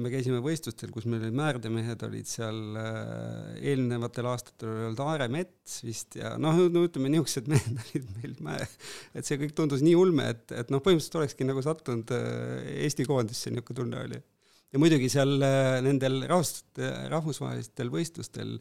me 0.00 0.10
käisime 0.12 0.40
võistlustel, 0.44 0.92
kus 0.94 1.04
meil 1.08 1.26
olid 1.26 1.36
määrdemehed 1.36 2.04
olid 2.06 2.28
seal 2.28 2.78
äh, 2.80 3.56
eelnevatel 3.72 4.28
aastatel 4.30 4.70
oli 4.70 4.86
olnud 4.88 5.02
Aare 5.04 5.28
Mets 5.32 5.80
vist 5.84 6.16
ja 6.16 6.34
noh, 6.40 6.62
no 6.72 6.84
ütleme, 6.88 7.12
niisugused 7.12 7.50
mehed 7.52 7.82
olid 7.82 8.06
meil 8.20 8.38
mäe-, 8.48 8.68
et 9.12 9.28
see 9.28 9.40
kõik 9.40 9.56
tundus 9.58 9.84
nii 9.84 9.96
ulme, 10.00 10.30
et, 10.32 10.46
et 10.56 10.72
noh, 10.72 10.80
põhimõtteliselt 10.84 11.20
olekski 11.20 11.48
nagu 11.48 11.64
sattunud 11.64 12.14
äh, 12.16 12.70
Eesti 12.86 13.08
koondisse, 13.08 13.52
niisugune 13.52 13.80
tunne 13.82 14.00
oli. 14.06 14.22
ja 14.72 14.80
muidugi 14.80 15.10
seal 15.12 15.36
äh, 15.44 15.76
nendel 15.84 16.22
rahvus-, 16.30 16.64
rahvusvahelistel 17.12 17.92
võistlustel 17.92 18.56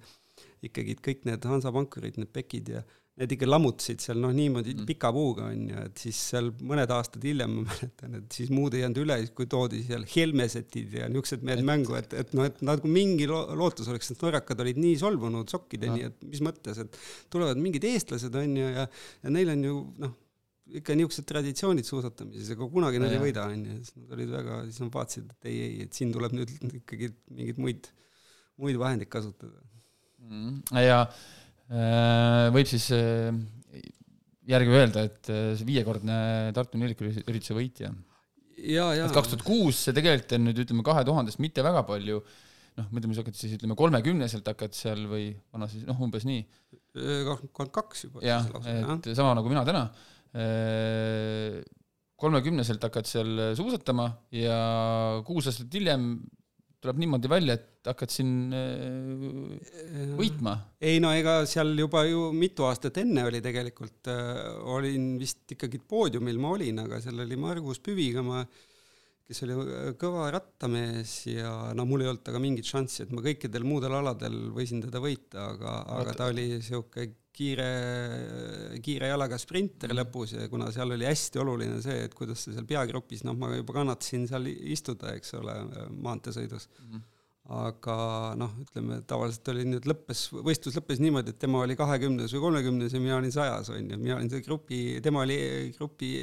ikkagi 0.63 0.97
kõik 1.03 1.23
need 1.27 1.45
Hansapankurid, 1.47 2.19
need 2.19 2.31
Pekid 2.35 2.75
ja 2.75 2.83
need 3.21 3.33
ikka 3.35 3.45
lammutasid 3.45 4.01
seal 4.01 4.17
noh, 4.17 4.31
niimoodi 4.33 4.73
mm. 4.73 4.87
pika 4.89 5.11
puuga 5.13 5.45
on 5.51 5.67
ju, 5.69 5.81
et 5.85 6.01
siis 6.01 6.17
seal 6.31 6.47
mõned 6.65 6.89
aastad 6.95 7.25
hiljem 7.27 7.59
ma 7.59 7.65
mäletan, 7.67 8.15
et 8.17 8.37
siis 8.37 8.49
muud 8.49 8.73
ei 8.73 8.81
jäänud 8.81 9.01
üle, 9.03 9.17
kui 9.37 9.45
toodi 9.49 9.83
seal 9.85 10.07
Helmesetid 10.09 10.95
ja 10.97 11.09
niisugused 11.11 11.45
mehed 11.45 11.61
mängu, 11.67 11.93
et, 11.99 12.15
et 12.17 12.33
noh, 12.33 12.47
et 12.49 12.63
nagu 12.65 12.89
mingi 12.89 13.27
lo 13.29 13.43
lootus 13.59 13.91
oleks, 13.93 14.09
sest 14.09 14.25
norrakad 14.25 14.63
olid 14.65 14.81
nii 14.81 14.95
solvunud 15.03 15.53
sokkideni, 15.53 16.07
et 16.09 16.25
mis 16.25 16.41
mõttes, 16.45 16.79
et 16.81 16.97
tulevad 17.33 17.61
mingid 17.61 17.85
eestlased 17.91 18.33
on 18.41 18.57
ju 18.57 18.73
ja, 18.79 18.87
ja 19.21 19.35
neil 19.37 19.53
on 19.53 19.67
ju 19.69 19.75
noh, 20.01 20.17
ikka 20.81 20.97
niisugused 20.97 21.29
traditsioonid 21.29 21.85
suusatamises, 21.85 22.55
aga 22.55 22.71
kunagi 22.73 23.03
nad 23.03 23.13
ei 23.13 23.21
võida, 23.21 23.45
on 23.51 23.61
ju, 23.69 23.77
siis 23.83 23.99
nad 23.99 24.17
olid 24.17 24.33
väga, 24.39 24.57
siis 24.71 24.81
nad 24.81 24.91
vaatasid, 24.97 25.29
et 25.29 25.51
ei, 25.51 25.61
ei, 25.67 25.77
et 25.85 26.01
siin 26.01 26.15
tuleb 26.15 26.33
nüüd 26.33 26.57
ikkagi 26.79 27.13
mingeid 27.29 27.61
muid, 27.61 27.93
muid 28.57 28.81
vahendeid 28.81 29.13
kasutada 29.13 29.61
mm,. 30.23 30.81
ja 30.81 31.03
võib 32.53 32.69
siis 32.69 32.87
äh, 32.93 33.33
järgi 34.49 34.73
öelda, 34.75 35.05
et 35.07 35.29
äh, 35.31 35.51
see 35.57 35.67
viiekordne 35.67 36.15
Tartu 36.55 36.79
nelikürituse 36.81 37.57
võitja. 37.57 37.91
ja, 38.59 38.89
ja. 38.97 39.09
kaks 39.13 39.33
tuhat 39.33 39.45
kuus, 39.47 39.79
see 39.85 39.95
tegelikult 39.95 40.35
on 40.37 40.49
nüüd 40.49 40.63
ütleme 40.65 40.85
kahe 40.85 41.05
tuhandest 41.07 41.41
mitte 41.43 41.65
väga 41.65 41.85
palju, 41.87 42.19
noh, 42.79 42.89
ütleme, 42.91 43.15
sa 43.15 43.23
hakkad 43.23 43.39
siis 43.39 43.55
ütleme 43.57 43.77
kolmekümneselt 43.79 44.51
hakkad 44.53 44.75
seal 44.77 45.05
või 45.09 45.31
vana 45.53 45.69
siis 45.71 45.87
noh, 45.87 45.99
umbes 46.03 46.27
nii. 46.29 46.43
kakskümmend 46.93 47.73
kaks 47.79 48.05
juba. 48.07 48.25
jah, 48.25 48.45
et 48.67 49.13
sama 49.13 49.33
nagu 49.39 49.49
mina 49.49 49.65
täna. 49.65 49.87
kolmekümneselt 52.23 52.83
hakkad 52.85 53.09
seal 53.09 53.49
suusatama 53.57 54.07
ja 54.33 54.59
kuus 55.27 55.49
aastat 55.49 55.73
hiljem 55.73 56.15
tuleb 56.83 56.99
niimoodi 56.99 57.31
välja, 57.31 57.55
et 57.57 57.87
hakkad 57.87 58.11
siin 58.11 58.51
äh, 58.55 60.11
võitma? 60.19 60.57
ei 60.83 60.99
no 61.03 61.13
ega 61.15 61.41
seal 61.49 61.73
juba 61.79 62.03
ju 62.09 62.27
mitu 62.35 62.67
aastat 62.67 62.99
enne 63.01 63.25
oli 63.29 63.41
tegelikult, 63.43 64.11
äh, 64.11 64.43
olin 64.75 65.13
vist 65.21 65.55
ikkagi 65.55 65.79
poodiumil 65.79 66.41
ma 66.43 66.53
olin, 66.57 66.83
aga 66.83 66.99
seal 67.03 67.23
oli 67.23 67.39
Margus 67.39 67.81
Püviga 67.83 68.23
ma, 68.25 68.43
kes 69.23 69.43
oli 69.47 69.57
äh, 69.63 69.89
kõva 69.99 70.27
rattamees 70.35 71.15
ja 71.31 71.55
no 71.77 71.87
mul 71.89 72.03
ei 72.03 72.11
olnud 72.11 72.23
temaga 72.25 72.43
mingit 72.43 72.69
šanssi, 72.69 73.05
et 73.05 73.15
ma 73.15 73.23
kõikidel 73.25 73.67
muudel 73.67 73.95
aladel 74.01 74.39
võisin 74.55 74.83
teda 74.83 75.03
võita, 75.03 75.49
aga, 75.53 75.81
aga 75.99 76.17
ta 76.19 76.31
oli 76.33 76.49
niisugune 76.57 77.11
kiire, 77.33 77.69
kiire 78.85 79.09
jalaga 79.09 79.39
sprinter 79.41 79.89
mhm. 79.91 80.01
lõpus 80.01 80.35
ja 80.37 80.49
kuna 80.51 80.69
seal 80.75 80.93
oli 80.95 81.07
hästi 81.09 81.41
oluline 81.41 81.81
see, 81.85 82.03
et 82.07 82.13
kuidas 82.17 82.45
sa 82.45 82.53
seal 82.53 82.67
peagrupis, 82.69 83.25
noh, 83.27 83.37
ma 83.37 83.53
juba 83.55 83.79
kannatasin 83.79 84.27
seal 84.29 84.47
istuda, 84.49 85.15
eks 85.17 85.35
ole, 85.39 85.57
maanteesõidus 85.97 86.69
mm. 86.69 86.85
-hmm 86.91 87.09
aga 87.51 87.95
noh, 88.39 88.53
ütleme 88.63 89.01
tavaliselt 89.07 89.49
oli 89.51 89.65
nüüd 89.67 89.87
lõppes, 89.89 90.29
võistlus 90.45 90.77
lõppes 90.77 91.01
niimoodi, 91.03 91.33
et 91.33 91.41
tema 91.41 91.59
oli 91.65 91.75
kahekümnes 91.75 92.31
või 92.37 92.43
kolmekümnes 92.45 92.95
ja 92.95 93.01
mina 93.03 93.17
olin 93.17 93.33
sajas, 93.35 93.67
on 93.73 93.89
ju, 93.91 93.97
mina 93.99 94.15
olin 94.15 94.31
see 94.31 94.45
grupi, 94.45 94.79
tema 95.03 95.25
oli 95.25 95.35
grupi 95.75 96.13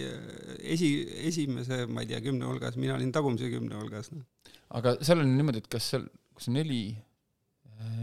esi, 0.65 0.89
esimese, 1.29 1.83
ma 1.93 2.07
ei 2.07 2.09
tea, 2.15 2.23
kümne 2.25 2.49
hulgas, 2.49 2.79
mina 2.81 2.97
olin 2.97 3.13
tagumise 3.13 3.53
kümne 3.53 3.77
hulgas 3.77 4.09
no.. 4.15 4.25
aga 4.81 4.97
seal 5.05 5.21
on 5.21 5.37
niimoodi, 5.37 5.61
et 5.61 5.69
kas 5.77 5.93
seal, 5.93 6.09
kas 6.39 6.49
neli 6.55 6.87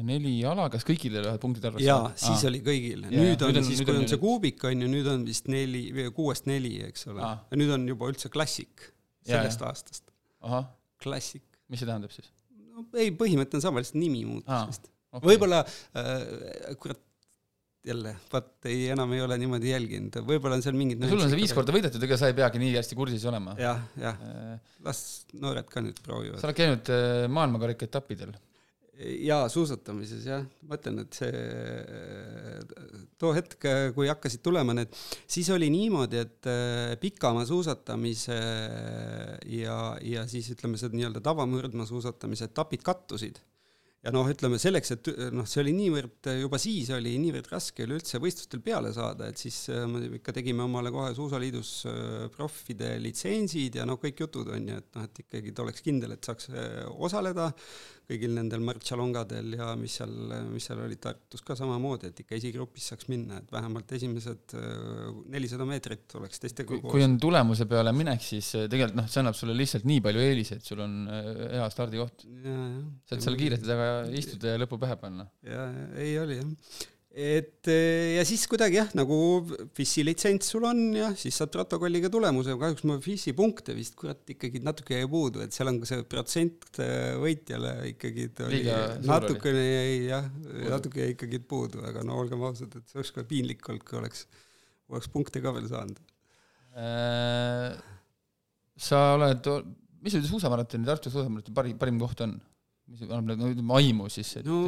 neli 0.08 0.34
jala, 0.40 0.68
kas 0.74 0.86
kõigile 0.88 1.22
lähevad 1.22 1.42
punktid 1.42 1.66
arvesse? 1.70 1.88
jaa, 1.88 2.12
siis 2.16 2.44
Aa. 2.44 2.50
oli 2.52 2.62
kõigil. 2.66 3.08
nüüd 3.12 3.44
on, 3.46 3.60
siis 3.66 3.84
kui 3.84 3.94
on, 3.94 4.04
on 4.04 4.12
see 4.12 4.22
kuubik, 4.22 4.64
on 4.70 4.86
ju, 4.86 4.92
nüüd 4.92 5.10
on 5.12 5.26
vist 5.28 5.50
neli, 5.52 5.86
kuuest 6.16 6.50
neli, 6.50 6.78
eks 6.88 7.10
ole. 7.12 7.24
ja 7.24 7.60
nüüd 7.60 7.74
on 7.76 7.88
juba 7.90 8.12
üldse 8.14 8.32
klassik 8.34 8.90
sellest 9.28 9.64
ja, 9.64 9.72
aastast. 9.72 10.06
klassik. 11.04 11.46
mis 11.68 11.84
see 11.84 11.90
tähendab 11.90 12.14
siis? 12.16 12.30
no 12.74 12.88
ei, 12.98 13.12
põhimõte 13.16 13.60
on 13.60 13.66
sama, 13.66 13.84
lihtsalt 13.84 14.00
nimi 14.02 14.24
muutus 14.28 14.72
vist 14.72 14.90
okay.. 15.12 15.26
võib-olla 15.32 15.62
äh,, 15.66 16.74
kurat, 16.82 17.02
jälle, 17.88 18.16
vaat 18.32 18.68
ei, 18.68 18.90
enam 18.94 19.14
ei 19.16 19.22
ole 19.24 19.38
niimoodi 19.40 19.72
jälginud, 19.72 20.20
võib-olla 20.28 20.58
on 20.58 20.66
seal 20.66 20.76
mingid 20.78 21.00
no 21.02 21.12
sul 21.12 21.22
on 21.24 21.32
see 21.32 21.40
viis 21.40 21.54
korda 21.56 21.76
võidetud, 21.76 22.04
ega 22.04 22.18
sa 22.20 22.32
ei 22.32 22.36
peagi 22.38 22.62
nii 22.62 22.74
hästi 22.76 22.98
kursis 23.00 23.24
olema. 23.30 23.56
jah, 23.62 23.86
jah, 24.02 24.20
äh, 24.28 24.76
las 24.86 25.02
noored 25.38 25.70
ka 25.72 25.84
nüüd 25.86 26.02
proovivad. 26.04 26.42
sa 26.42 26.50
oled 26.50 26.60
käinud 26.60 26.92
äh, 26.94 27.24
maailmakarika 27.32 27.88
etappidel 27.88 28.36
jaa, 28.98 29.48
suusatamises 29.52 30.26
jah, 30.28 30.46
ma 30.68 30.78
ütlen, 30.78 31.02
et 31.04 31.18
see, 31.18 31.42
too 33.22 33.34
hetk, 33.36 33.68
kui 33.96 34.10
hakkasid 34.10 34.44
tulema 34.46 34.76
need, 34.78 34.94
siis 35.30 35.50
oli 35.54 35.70
niimoodi, 35.74 36.22
et 36.24 36.50
äh, 36.50 36.96
pikamaa 37.02 37.46
suusatamise 37.48 38.40
ja, 39.58 39.78
ja 40.02 40.26
siis 40.30 40.50
ütleme, 40.56 40.80
see 40.80 40.94
nii-öelda 40.96 41.22
tavamõrdmaa 41.26 41.88
suusatamise 41.90 42.50
etapid 42.50 42.86
kattusid. 42.86 43.40
Ja 44.06 44.12
noh, 44.14 44.28
ütleme 44.30 44.60
selleks, 44.62 44.92
et 44.94 45.08
noh, 45.36 45.44
see 45.50 45.60
oli 45.64 45.74
niivõrd, 45.76 46.30
juba 46.40 46.60
siis 46.62 46.92
oli 46.96 47.16
niivõrd 47.20 47.50
raske 47.52 47.84
üleüldse 47.84 48.22
võistlustel 48.24 48.62
peale 48.64 48.94
saada, 48.96 49.28
et 49.28 49.42
siis 49.42 49.58
äh, 49.74 49.84
me 49.90 50.06
ikka 50.20 50.36
tegime 50.38 50.64
omale 50.64 50.94
kohe 50.96 51.12
Suusaliidus 51.18 51.72
äh, 51.90 52.26
proffide 52.34 52.94
litsentsid 53.04 53.78
ja 53.82 53.86
noh, 53.90 54.00
kõik 54.02 54.22
jutud 54.24 54.54
on 54.54 54.70
ju, 54.72 54.80
et 54.80 54.90
noh, 54.96 55.06
et 55.10 55.24
ikkagi 55.26 55.54
ta 55.54 55.66
oleks 55.66 55.86
kindel, 55.86 56.16
et 56.16 56.30
saaks 56.30 56.50
osaleda 56.94 57.52
kõigil 58.08 58.34
nendel 58.38 58.64
martšalongadel 58.64 59.56
ja 59.58 59.72
mis 59.80 59.98
seal, 60.00 60.14
mis 60.48 60.68
seal 60.70 60.80
olid 60.84 61.02
Tartus 61.04 61.44
ka 61.46 61.58
samamoodi, 61.60 62.12
et 62.12 62.22
ikka 62.24 62.38
esigrupis 62.38 62.88
saaks 62.92 63.10
minna, 63.12 63.42
et 63.42 63.52
vähemalt 63.52 63.92
esimesed 63.98 64.56
äh, 64.56 65.08
nelisada 65.34 65.68
meetrit 65.68 66.16
oleks 66.20 66.44
teistega 66.44 66.72
koos. 66.72 66.92
kui 66.94 67.04
on 67.04 67.18
tulemuse 67.22 67.68
peale 67.70 67.92
minek, 67.96 68.24
siis 68.24 68.54
äh, 68.56 68.68
tegelikult 68.72 69.02
noh, 69.02 69.10
see 69.12 69.24
annab 69.24 69.40
sulle 69.40 69.56
lihtsalt 69.60 69.88
nii 69.90 70.04
palju 70.08 70.24
eeliseid, 70.24 70.64
sul 70.68 70.84
on 70.86 71.00
äh, 71.12 71.32
hea 71.58 71.72
stardikoht. 71.74 72.28
saad 73.10 73.26
seal 73.26 73.40
kiiresti 73.40 73.68
taga 73.68 73.90
istuda 74.22 74.56
ja 74.56 74.62
lõpu 74.64 74.80
pähe 74.82 75.00
panna. 75.02 75.28
ja, 75.44 75.68
ei 76.00 76.16
oli 76.24 76.40
jah 76.40 76.94
et 77.18 77.66
eh, 77.74 78.14
ja 78.14 78.24
siis 78.28 78.44
kuidagi 78.50 78.78
jah, 78.78 78.92
nagu 78.98 79.16
FIS-i 79.74 80.04
litsents 80.06 80.52
sul 80.54 80.68
on 80.70 80.82
ja 80.94 81.08
siis 81.18 81.40
saad 81.40 81.50
protokolliga 81.54 82.12
tulemuse, 82.14 82.54
kahjuks 82.62 82.84
mul 82.86 83.00
FIS-i 83.02 83.34
punkte 83.38 83.74
vist 83.74 83.96
kurat 83.98 84.22
ikkagi 84.30 84.62
natuke 84.62 85.00
jäi 85.00 85.08
puudu, 85.10 85.42
et 85.42 85.56
seal 85.56 85.72
on 85.72 85.80
ka 85.82 85.90
see 85.90 86.04
protsent 86.10 86.68
eh, 86.84 87.16
võitjale 87.18 87.72
ikkagi 87.90 88.28
oli 88.46 88.60
natukene 89.08 89.64
jäi 89.64 89.96
jah, 90.12 90.28
natuke 90.70 91.02
jäi 91.02 91.16
ikkagi 91.16 91.42
puudu, 91.42 91.82
aga 91.90 92.06
no 92.06 92.20
olgem 92.22 92.46
ausad, 92.46 92.78
et 92.78 92.86
see 92.86 93.02
oleks 93.02 93.16
ka 93.16 93.26
piinlik 93.26 93.66
olnud, 93.66 93.88
kui 93.88 93.98
oleks, 93.98 94.28
oleks 94.94 95.10
punkte 95.16 95.42
ka 95.42 95.56
veel 95.58 95.66
saanud 95.72 96.04
äh,. 96.78 97.74
sa 98.78 99.02
oled, 99.16 99.50
mis 100.06 100.14
see 100.14 100.30
suusamaratoni, 100.30 100.86
Tartu 100.86 101.10
suusamaratoni 101.10 101.58
parim, 101.58 101.82
parim 101.82 102.06
koht 102.06 102.22
on? 102.28 102.38
mis 102.88 103.02
annab 103.10 103.34
nagu 103.34 103.50
ütleme 103.52 103.82
aimu 103.82 104.06
siis, 104.14 104.38
et 104.40 104.46
no 104.48 104.62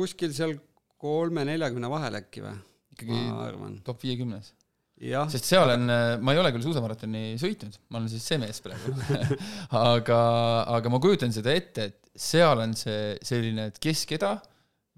kuskil 0.00 0.32
seal 0.34 0.56
kolme-neljakümne 1.00 1.90
vahel 1.92 2.18
äkki 2.20 2.44
või? 2.44 2.56
ikkagi 2.96 3.20
top 3.86 4.02
viiekümnes? 4.04 4.52
sest 5.32 5.48
seal 5.48 5.72
on, 5.72 5.88
ma 6.20 6.34
ei 6.34 6.40
ole 6.42 6.52
küll 6.52 6.64
suusamaratoni 6.66 7.38
sõitnud, 7.40 7.78
ma 7.88 8.00
olen 8.00 8.10
siis 8.12 8.26
see 8.28 8.40
mees 8.42 8.60
praegu 8.64 8.92
aga, 9.80 10.20
aga 10.76 10.92
ma 10.92 11.00
kujutan 11.00 11.32
seda 11.32 11.54
ette, 11.56 11.88
et 11.88 12.10
seal 12.20 12.60
on 12.60 12.76
see 12.76 13.14
selline, 13.24 13.70
et 13.70 13.80
kes 13.80 14.04
keda, 14.10 14.34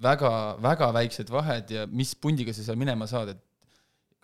väga, 0.03 0.33
väga 0.63 0.91
väiksed 0.99 1.31
vahed 1.31 1.71
ja 1.71 1.87
mis 1.87 2.17
pundiga 2.19 2.55
sa 2.55 2.67
seal 2.67 2.81
minema 2.81 3.07
saad, 3.11 3.37
et 3.37 3.43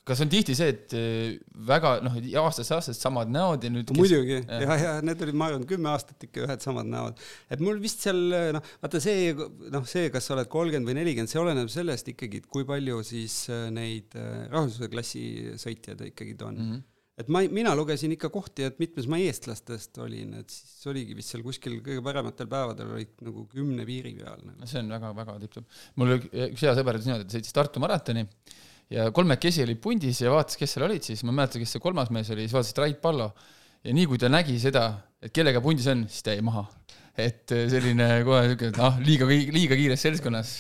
kas 0.09 0.23
on 0.25 0.33
tihti 0.33 0.57
see, 0.59 0.73
et 0.75 0.97
eh, 0.97 1.37
väga 1.69 1.95
noh, 2.05 2.19
aastast 2.43 2.75
aastast 2.77 3.05
samad 3.05 3.31
näod 3.33 3.67
ja 3.67 3.73
nüüd 3.73 3.89
kes... 3.91 3.99
muidugi 4.01 4.37
ja, 4.39 4.61
ja, 4.65 4.77
ja 4.83 4.93
need 5.05 5.25
olid, 5.27 5.39
ma 5.39 5.51
arvan, 5.53 5.67
kümme 5.69 5.93
aastat 5.93 6.29
ikka 6.29 6.47
ühed 6.47 6.65
samad 6.65 6.91
näod. 6.91 7.23
et 7.53 7.65
mul 7.65 7.81
vist 7.83 8.05
seal 8.07 8.21
noh, 8.57 8.75
vaata 8.83 9.03
see 9.05 9.33
noh, 9.37 9.89
see, 9.89 10.09
kas 10.15 10.29
sa 10.29 10.37
oled 10.37 10.51
kolmkümmend 10.53 10.91
või 10.91 10.99
nelikümmend, 11.01 11.33
see 11.33 11.43
oleneb 11.43 11.73
sellest 11.73 12.13
ikkagi, 12.15 12.43
et 12.43 12.53
kui 12.53 12.67
palju 12.69 13.03
siis 13.07 13.41
eh, 13.53 13.67
neid 13.75 14.15
rahvusvahelise 14.19 14.93
klassi 14.95 15.25
sõitjaid 15.61 16.09
ikkagi 16.13 16.39
on 16.43 16.55
mm. 16.55 16.71
-hmm 16.71 16.87
et 17.19 17.31
ma, 17.35 17.43
mina 17.51 17.73
lugesin 17.75 18.13
ikka 18.15 18.31
kohti, 18.31 18.65
et 18.69 18.79
mitmes 18.79 19.09
ma 19.11 19.19
eestlastest 19.23 19.99
olin, 20.05 20.37
et 20.39 20.55
siis 20.55 20.87
oligi 20.91 21.17
vist 21.19 21.35
seal 21.35 21.43
kuskil 21.47 21.81
kõige 21.83 22.03
parematel 22.05 22.47
päevadel 22.51 22.93
olid 22.95 23.25
nagu 23.27 23.45
kümne 23.51 23.87
piiri 23.89 24.15
peal 24.21 24.45
nagu.. 24.45 24.69
see 24.71 24.83
on 24.85 24.93
väga-väga 24.95 25.35
tipp-topp. 25.43 25.81
mul 25.99 26.15
üks 26.19 26.63
hea 26.63 26.77
sõber 26.79 26.99
ütles 26.99 27.11
niimoodi, 27.11 27.27
et 27.27 27.37
sõitis 27.39 27.57
Tartu 27.59 27.83
maratoni 27.83 28.23
ja 28.93 29.09
kolmekesi 29.15 29.65
olid 29.65 29.81
pundis 29.85 30.23
ja 30.23 30.33
vaatas, 30.33 30.57
kes 30.61 30.77
seal 30.77 30.87
olid 30.89 31.05
siis, 31.05 31.23
ma 31.25 31.33
ei 31.33 31.41
mäleta, 31.43 31.61
kes 31.61 31.77
see 31.77 31.85
kolmas 31.85 32.13
mees 32.15 32.31
oli, 32.35 32.47
siis 32.47 32.57
vaatas 32.57 32.77
Rait 32.81 33.01
Pallo. 33.03 33.31
ja 33.85 33.95
nii 33.95 34.07
kui 34.11 34.21
ta 34.21 34.31
nägi 34.33 34.57
seda, 34.63 34.89
et 35.23 35.35
kellega 35.35 35.63
pundis 35.65 35.89
on, 35.93 36.07
siis 36.11 36.25
ta 36.25 36.37
jäi 36.37 36.45
maha. 36.47 36.65
et 37.19 37.53
äh, 37.53 37.67
selline 37.71 38.09
kohe 38.27 38.45
siuke, 38.53 38.73
et 38.73 38.81
ah, 38.83 38.99
liiga, 39.05 39.29
liiga 39.29 39.79
kiires 39.79 40.05
seltskonnas 40.07 40.55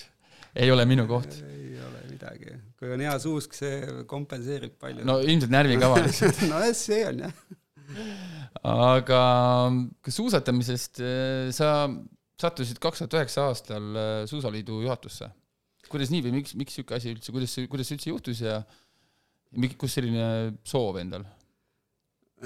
ei 0.59 0.71
ole 0.75 0.85
minu 0.91 1.07
koht. 1.11 1.39
ei 1.47 1.79
ole 1.85 2.05
midagi, 2.11 2.59
kui 2.79 2.93
on 2.93 3.07
hea 3.07 3.15
suusk, 3.23 3.57
see 3.57 4.05
kompenseerib 4.11 4.77
palju. 4.81 5.07
no 5.09 5.21
ilmselt 5.25 5.55
närvikava 5.55 6.03
lihtsalt 6.05 6.45
no 6.53 6.63
see 6.77 7.01
on 7.09 7.25
jah. 7.27 7.43
aga 8.69 9.23
suusatamisest 10.05 11.01
äh, 11.01 11.51
sa 11.55 11.89
sattusid 12.39 12.79
kaks 12.83 13.03
tuhat 13.03 13.17
üheksa 13.19 13.49
aastal 13.51 13.95
äh, 13.97 14.25
Suusaliidu 14.31 14.83
juhatusse? 14.85 15.31
Kuidas 15.93 16.13
nii 16.13 16.25
või 16.27 16.39
miks, 16.41 16.55
miks 16.59 16.77
niisugune 16.77 17.01
asi 17.01 17.15
üldse, 17.15 17.35
kuidas 17.35 17.57
see, 17.57 17.71
kuidas 17.71 17.89
see 17.91 17.99
üldse 17.99 18.13
juhtus 18.13 18.45
ja 18.45 18.61
kus 19.81 19.97
selline 19.97 20.55
soov 20.67 21.01
endal? 21.01 21.25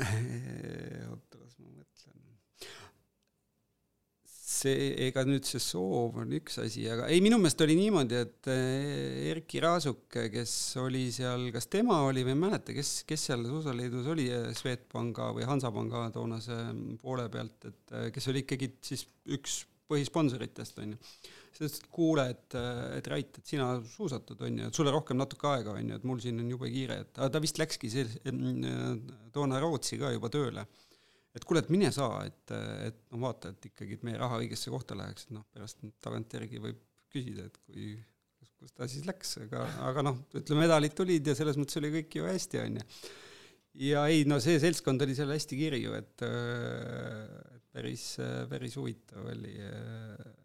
oota, 1.10 1.38
las 1.40 1.56
ma 1.58 1.68
mõtlen. 1.68 2.20
see, 4.24 4.92
ega 5.08 5.24
nüüd 5.26 5.48
see 5.48 5.60
soov 5.60 6.20
on 6.22 6.32
üks 6.38 6.60
asi, 6.62 6.86
aga 6.88 7.08
ei, 7.12 7.20
minu 7.24 7.40
meelest 7.42 7.64
oli 7.66 7.76
niimoodi, 7.76 8.20
et 8.22 8.50
eh, 8.52 9.32
Erki 9.32 9.60
Raasuk, 9.64 10.06
kes 10.32 10.54
oli 10.80 11.08
seal, 11.14 11.50
kas 11.54 11.68
tema 11.72 12.00
oli 12.06 12.24
või 12.24 12.36
ei 12.36 12.40
mäleta, 12.44 12.76
kes, 12.76 13.02
kes 13.08 13.28
seal 13.28 13.44
Suusaliidus 13.48 14.08
oli 14.14 14.30
eh, 14.32 14.48
Swedbanka 14.56 15.32
või 15.36 15.48
Hansapanga 15.48 16.06
toonase 16.14 16.62
poole 17.02 17.28
pealt, 17.32 17.68
et 17.68 17.96
eh, 17.98 18.08
kes 18.14 18.32
oli 18.32 18.46
ikkagi 18.46 18.72
siis 18.86 19.04
üks 19.34 19.62
põhisponsoritest, 19.92 20.78
on 20.80 20.94
ju 20.94 21.02
sa 21.56 21.66
ütlesid, 21.66 21.84
et 21.84 21.90
kuule, 21.92 22.24
et, 22.32 22.56
et 22.98 23.08
Rait, 23.12 23.38
et 23.40 23.52
sina 23.52 23.66
suusatad, 23.94 24.40
on 24.46 24.60
ju, 24.60 24.68
et 24.70 24.78
sulle 24.78 24.92
rohkem 24.94 25.18
natuke 25.20 25.48
aega, 25.50 25.74
on 25.78 25.90
ju, 25.90 25.98
et 25.98 26.06
mul 26.08 26.22
siin 26.22 26.40
on 26.42 26.52
jube 26.52 26.70
kiire, 26.72 27.02
et 27.04 27.20
aga 27.20 27.32
ta 27.34 27.42
vist 27.42 27.60
läkski 27.60 27.90
see, 27.92 28.06
toona 29.34 29.60
Rootsi 29.62 30.00
ka 30.00 30.12
juba 30.14 30.32
tööle. 30.32 30.66
et 31.32 31.44
kuule, 31.48 31.62
et 31.64 31.70
mine 31.72 31.88
sa, 31.94 32.06
et, 32.28 32.52
et 32.88 32.96
noh, 33.14 33.22
vaata, 33.22 33.54
et 33.54 33.68
ikkagi, 33.70 33.96
et 33.96 34.02
meie 34.04 34.18
raha 34.20 34.40
õigesse 34.42 34.72
kohta 34.72 34.96
läheks, 34.98 35.28
et 35.28 35.36
noh, 35.38 35.46
pärast 35.54 35.80
tagantjärgi 36.04 36.60
võib 36.60 36.80
küsida, 37.12 37.46
et 37.48 37.56
kui, 37.64 37.94
kus 38.60 38.76
ta 38.76 38.88
siis 38.88 39.06
läks, 39.08 39.38
aga, 39.46 39.64
aga 39.88 40.04
noh, 40.04 40.18
ütleme, 40.36 40.66
medalid 40.66 40.96
tulid 40.96 41.28
ja 41.28 41.36
selles 41.38 41.56
mõttes 41.60 41.80
oli 41.80 41.92
kõik 41.94 42.18
ju 42.20 42.28
hästi, 42.28 42.60
on 42.66 42.76
ju. 42.80 42.86
ja 43.88 44.04
ei, 44.12 44.26
no 44.28 44.40
see 44.44 44.60
seltskond 44.60 45.04
oli 45.04 45.16
seal 45.16 45.32
hästi 45.32 45.60
kirju, 45.62 45.96
et, 45.96 46.28
päris, 47.72 48.06
päris 48.52 48.76
huvitav 48.76 49.32
oli 49.32 49.56
no 49.56 50.41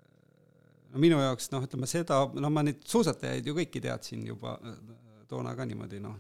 minu 0.96 1.20
jaoks 1.22 1.52
noh, 1.54 1.66
ütleme 1.68 1.90
seda, 1.90 2.24
no 2.40 2.52
ma 2.54 2.64
neid 2.66 2.84
suusatajaid 2.88 3.48
ju 3.48 3.56
kõiki 3.58 3.84
teadsin 3.84 4.26
juba 4.28 4.58
äh, 4.62 4.76
toona 5.30 5.56
ka 5.58 5.68
niimoodi 5.68 6.02
noh, 6.04 6.18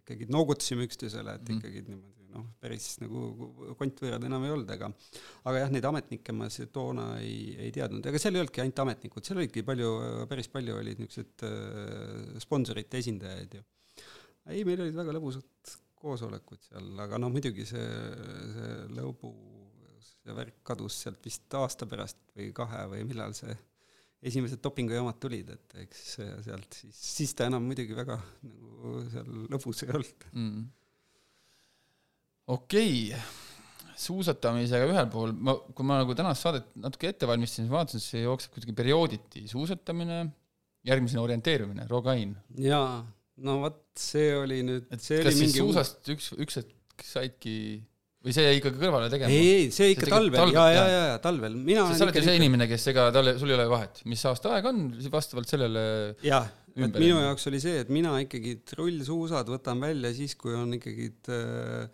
ikkagi 0.00 0.28
noogutasime 0.30 0.86
üksteisele, 0.88 1.38
et 1.38 1.48
mm. 1.48 1.60
ikkagi 1.60 1.84
niimoodi 1.88 2.14
noh, 2.34 2.46
päris 2.62 2.88
nagu 3.02 3.74
kontvõõrad 3.78 4.26
enam 4.26 4.44
ei 4.46 4.54
olnud, 4.54 4.70
aga 4.74 4.90
aga 5.46 5.62
jah, 5.62 5.72
neid 5.74 5.86
ametnikke 5.88 6.34
ma 6.36 6.48
toona 6.72 7.08
ei, 7.22 7.54
ei 7.66 7.74
teadnud, 7.74 8.06
ega 8.10 8.20
seal 8.20 8.36
ei 8.36 8.42
olnudki 8.42 8.64
ainult 8.64 8.84
ametnikud, 8.84 9.26
seal 9.26 9.40
olidki 9.40 9.64
palju, 9.66 9.90
päris 10.30 10.50
palju 10.52 10.78
olid 10.80 11.02
niisugused 11.02 11.46
äh, 11.48 12.36
sponsorite 12.44 13.00
esindajaid 13.02 13.58
ju. 13.58 13.64
ei, 14.50 14.62
meil 14.66 14.86
olid 14.86 14.98
väga 14.98 15.16
lõbusad 15.18 15.76
koosolekud 16.04 16.66
seal, 16.68 16.90
aga 17.00 17.20
noh, 17.20 17.32
muidugi 17.32 17.66
see, 17.68 17.84
see 18.54 18.72
lõbu, 18.98 19.30
see 20.04 20.34
värk 20.36 20.60
kadus 20.66 20.98
sealt 21.04 21.22
vist 21.24 21.54
aasta 21.56 21.88
pärast 21.88 22.20
või 22.36 22.50
kahe 22.56 22.84
või 22.92 23.06
millal 23.08 23.36
see 23.36 23.54
esimesed 24.24 24.62
dopingujaamad 24.64 25.18
tulid, 25.22 25.50
et 25.54 25.80
eks 25.84 26.04
sealt 26.16 26.78
siis, 26.78 27.00
siis 27.18 27.34
ta 27.36 27.48
enam 27.50 27.64
muidugi 27.68 27.96
väga 27.96 28.18
nagu 28.18 29.00
seal 29.12 29.32
lõbus 29.52 29.84
ei 29.84 29.92
olnud 29.92 30.28
mm.. 30.32 30.62
okei 32.54 32.94
okay., 33.10 33.24
suusatamisega 34.04 34.88
ühel 34.90 35.10
pool, 35.12 35.34
ma, 35.38 35.54
kui 35.70 35.86
ma 35.86 36.00
nagu 36.00 36.16
tänast 36.18 36.46
saadet 36.46 36.72
natuke 36.82 37.12
ette 37.12 37.28
valmistasin, 37.30 37.66
siis 37.66 37.74
vaatasin, 37.74 38.02
et 38.02 38.06
see 38.08 38.22
jookseb 38.24 38.56
kuidagi 38.56 38.74
periooditi, 38.76 39.44
suusatamine, 39.50 40.18
järgmisena 40.88 41.22
orienteerumine, 41.22 41.86
Rogain. 41.90 42.34
jaa, 42.58 43.04
no 43.46 43.58
vot, 43.62 43.84
see 43.98 44.32
oli 44.36 44.62
nüüd, 44.66 44.90
see 44.98 45.20
oli 45.22 45.36
mingi 45.44 45.62
suusast 45.62 46.10
üks, 46.14 46.32
üks 46.42 46.58
hetk 46.60 47.06
saidki 47.06 47.56
või 48.24 48.34
see 48.36 48.46
jäi 48.46 48.58
ikkagi 48.60 48.80
kõrvale 48.80 49.10
tegema? 49.12 49.32
ei, 49.32 49.54
ei, 49.54 49.70
see 49.74 49.92
ikka 49.94 50.08
talvel, 50.08 50.36
talvel, 50.40 50.56
ja, 50.56 50.66
ja, 50.72 50.84
ja, 50.88 51.06
ja 51.12 51.22
talvel, 51.24 51.56
mina 51.70 51.86
sa 51.92 52.06
oled 52.06 52.20
ju 52.20 52.26
see 52.26 52.36
inimene, 52.40 52.68
kes 52.70 52.90
ega 52.94 53.08
tal, 53.14 53.34
sul 53.40 53.52
ei 53.52 53.58
ole 53.58 53.68
vahet, 53.70 54.04
mis 54.10 54.24
aasta 54.30 54.56
aeg 54.56 54.68
on, 54.70 54.84
vastavalt 55.12 55.50
sellele 55.50 55.84
jah, 56.24 56.48
et 56.74 56.96
minu 56.98 57.20
jaoks 57.20 57.50
oli 57.52 57.60
see, 57.62 57.84
et 57.84 57.92
mina 57.92 58.16
ikkagi 58.24 58.56
rullsuusad 58.78 59.52
võtan 59.52 59.82
välja 59.84 60.14
siis, 60.16 60.34
kui 60.40 60.56
on 60.56 60.74
ikkagi 60.78 61.12
Äh, 61.28 61.88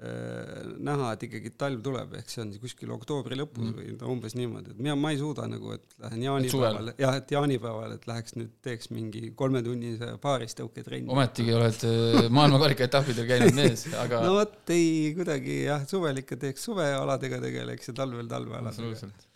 näha, 0.00 1.10
et 1.12 1.24
ikkagi 1.26 1.52
talv 1.60 1.82
tuleb, 1.84 2.14
ehk 2.16 2.32
see 2.32 2.40
on 2.40 2.52
kuskil 2.62 2.92
oktoobri 2.94 3.36
lõpus 3.36 3.66
mm. 3.66 3.76
või 3.76 3.96
no 3.98 4.12
umbes 4.14 4.36
niimoodi, 4.38 4.72
et 4.72 4.80
mina, 4.80 4.96
ma 4.96 5.12
ei 5.12 5.20
suuda 5.20 5.44
nagu, 5.50 5.74
et 5.76 5.96
lähen 6.00 6.24
jaanipäeval, 6.24 6.92
jah, 7.00 7.18
et 7.20 7.34
jaanipäeval, 7.36 7.96
et 7.98 8.06
läheks 8.08 8.36
nüüd 8.38 8.54
teeks 8.64 8.88
mingi 8.94 9.34
kolmetunnise 9.36 10.14
paaristõuketrenni. 10.24 11.12
ometigi 11.12 11.56
oled 11.56 11.84
äh, 11.90 12.20
maailmakarika 12.32 12.88
etappidel 12.88 13.28
käinud 13.28 13.56
mees, 13.58 13.84
aga 14.00 14.22
no 14.26 14.38
vot, 14.38 14.60
ei 14.72 15.10
kuidagi 15.18 15.64
jah, 15.66 15.84
suvel 15.90 16.24
ikka 16.24 16.40
teeks 16.46 16.64
suvealadega 16.70 17.42
tegeleks 17.44 17.92
ja 17.92 17.98
talvel 18.00 18.30
talvealadega 18.30 19.28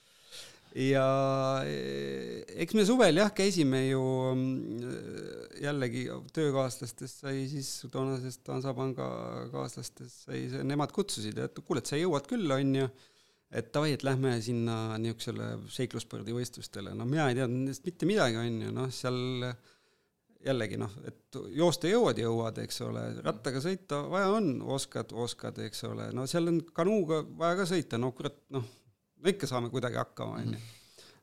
ja 0.74 1.06
eh, 1.62 2.42
eks 2.64 2.74
me 2.74 2.84
suvel 2.86 3.20
jah, 3.20 3.30
käisime 3.34 3.84
ju 3.86 4.02
mm, 4.34 4.86
jällegi 5.62 6.04
töökaaslastest 6.34 7.22
sai 7.22 7.44
siis 7.50 7.70
toonasest 7.92 8.50
Hansapanga 8.50 9.08
kaaslastest 9.52 10.26
sai 10.26 10.48
nemad 10.66 10.92
kutsusid, 10.94 11.38
et 11.38 11.62
kuule, 11.62 11.82
et 11.82 11.92
sa 11.92 12.00
jõuad 12.00 12.26
küll, 12.30 12.50
on 12.50 12.74
ju, 12.80 12.88
et 13.54 13.70
davai, 13.74 13.94
et 13.94 14.02
lähme 14.06 14.34
sinna 14.42 14.98
niisugusele 14.98 15.52
seiklusspordivõistlustele, 15.76 16.96
no 16.98 17.06
mina 17.06 17.30
ei 17.30 17.38
teadnud 17.38 17.62
nendest 17.62 17.86
mitte 17.86 18.10
midagi, 18.10 18.42
on 18.42 18.60
ju, 18.66 18.74
noh, 18.74 18.90
seal 18.94 19.20
jällegi 20.44 20.76
noh, 20.76 20.92
et 21.06 21.38
joosta 21.54 21.88
jõuad, 21.88 22.18
jõuad, 22.20 22.58
eks 22.66 22.82
ole, 22.84 23.04
rattaga 23.24 23.62
sõita 23.64 24.02
vaja 24.10 24.34
on, 24.34 24.56
oskad, 24.74 25.14
oskad, 25.14 25.62
eks 25.68 25.86
ole, 25.86 26.10
no 26.18 26.26
seal 26.28 26.50
on 26.50 26.64
kanuuga 26.74 27.22
vaja 27.38 27.62
ka 27.62 27.70
sõita, 27.70 28.00
no 28.02 28.10
kurat, 28.16 28.42
noh 28.52 28.66
no 29.24 29.32
ikka 29.32 29.48
saame 29.50 29.70
kuidagi 29.72 30.00
hakkama, 30.00 30.40
onju. 30.42 30.58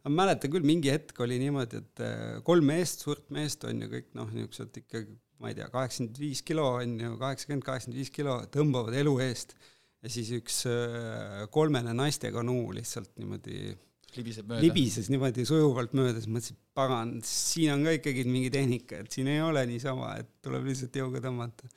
ma 0.06 0.14
mäletan 0.24 0.54
küll, 0.54 0.66
mingi 0.66 0.90
hetk 0.94 1.20
oli 1.24 1.38
niimoodi, 1.42 1.82
et 1.84 2.06
äh, 2.06 2.40
kolm 2.48 2.72
meest, 2.72 3.06
suurt 3.06 3.28
meest 3.34 3.68
on 3.70 3.84
ju 3.84 3.92
kõik 3.92 4.10
noh, 4.18 4.32
niisugused 4.34 4.82
ikka, 4.82 5.04
ma 5.42 5.52
ei 5.52 5.58
tea, 5.58 5.70
kaheksakümmend 5.74 6.18
viis 6.22 6.42
kilo 6.46 6.66
on 6.80 6.98
ju, 7.02 7.14
kaheksakümmend, 7.22 7.66
kaheksakümmend 7.68 8.02
viis 8.02 8.12
kilo 8.14 8.40
tõmbavad 8.54 8.98
elu 8.98 9.16
eest 9.28 9.56
ja 10.02 10.12
siis 10.12 10.34
üks 10.40 10.64
äh, 10.70 11.46
kolmene 11.54 11.94
naiste 11.98 12.34
kanuu 12.34 12.72
lihtsalt 12.78 13.14
niimoodi 13.22 13.76
libiseb 14.18 14.50
mööda. 14.50 14.64
libises 14.66 15.08
niimoodi 15.12 15.46
sujuvalt 15.48 15.94
mööda, 15.98 16.18
siis 16.20 16.32
mõtlesin, 16.34 16.58
pagan, 16.78 17.14
siin 17.28 17.76
on 17.76 17.86
ka 17.88 17.94
ikkagi 18.00 18.26
mingi 18.28 18.50
tehnika, 18.54 19.04
et 19.04 19.14
siin 19.14 19.30
ei 19.32 19.40
ole 19.46 19.64
niisama, 19.70 20.16
et 20.22 20.34
tuleb 20.44 20.66
lihtsalt 20.68 20.98
jõuga 20.98 21.22
tõmmata 21.24 21.70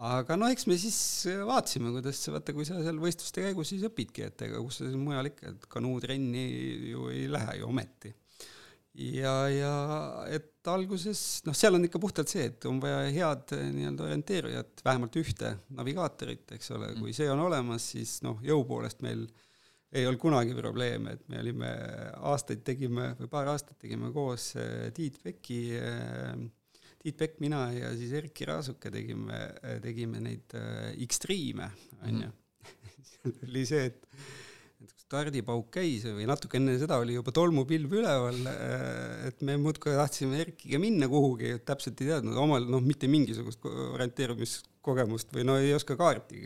aga 0.00 0.36
no 0.38 0.48
eks 0.52 0.64
me 0.70 0.76
siis 0.80 0.98
vaatasime, 1.44 1.92
kuidas, 1.96 2.22
vaata, 2.32 2.54
kui 2.56 2.66
sa 2.68 2.78
seal 2.80 3.00
võistluste 3.02 3.44
käigus 3.44 3.72
siis 3.72 3.84
õpidki, 3.88 4.30
et 4.30 4.46
ega 4.46 4.62
kus 4.64 4.80
sa 4.80 4.88
siis 4.88 4.96
mujal 5.00 5.28
ikka, 5.28 5.52
et 5.52 5.66
kanuutrenni 5.74 6.46
ju 6.92 7.10
ei 7.12 7.26
lähe 7.30 7.58
ju 7.60 7.68
ometi. 7.68 8.14
ja, 8.94 9.34
ja 9.52 9.74
et 10.32 10.66
alguses, 10.68 11.42
noh, 11.46 11.56
seal 11.56 11.76
on 11.76 11.84
ikka 11.86 12.00
puhtalt 12.02 12.32
see, 12.32 12.48
et 12.50 12.64
on 12.68 12.80
vaja 12.82 13.04
head 13.12 13.54
nii-öelda 13.74 14.08
orienteerijat, 14.08 14.82
vähemalt 14.84 15.20
ühte 15.20 15.54
navigaatorit, 15.76 16.48
eks 16.56 16.74
ole, 16.76 16.94
kui 16.98 17.14
see 17.16 17.28
on 17.32 17.44
olemas, 17.44 17.92
siis 17.94 18.18
noh, 18.26 18.40
jõu 18.44 18.64
poolest 18.68 19.04
meil 19.04 19.28
ei 19.92 20.06
olnud 20.06 20.20
kunagi 20.22 20.54
probleeme, 20.54 21.16
et 21.16 21.28
me 21.28 21.40
olime 21.42 21.70
aastaid 22.30 22.62
tegime 22.66 23.12
või 23.18 23.30
paar 23.32 23.50
aastat 23.50 23.78
tegime 23.82 24.12
koos 24.14 24.52
eh, 24.60 24.90
Tiit 24.94 25.18
Peki 25.22 25.60
äh, 25.80 26.34
Tiit 27.00 27.16
Pekk, 27.16 27.38
mina 27.40 27.64
ja 27.72 27.94
siis 27.96 28.12
Erkki 28.18 28.44
Raasuke 28.48 28.92
tegime, 28.92 29.38
tegime 29.80 30.20
neid 30.20 30.52
äh, 30.58 30.92
X-Stream'e, 31.06 31.70
onju. 32.04 32.28
Mhm. 32.28 32.36
seal 33.10 33.36
oli 33.48 33.66
see, 33.68 33.88
et 33.88 34.06
et 34.80 34.92
stardipauk 35.04 35.66
käis 35.74 36.06
või 36.08 36.24
natuke 36.28 36.56
enne 36.56 36.76
seda 36.80 36.96
oli 37.02 37.12
juba 37.18 37.34
tolmupilv 37.36 37.96
üleval, 38.00 38.38
et 39.28 39.42
me 39.44 39.58
muudkui 39.60 39.92
tahtsime 39.92 40.38
Erkiga 40.40 40.80
minna 40.80 41.08
kuhugi, 41.10 41.52
täpselt 41.68 42.00
ei 42.00 42.08
teadnud, 42.08 42.38
omal 42.40 42.64
noh, 42.64 42.80
mitte 42.84 43.10
mingisugust 43.12 43.66
orienteerumiskogemust 43.66 45.34
või 45.36 45.44
no 45.48 45.58
ei 45.60 45.74
oska 45.76 45.98
kaarti 46.00 46.40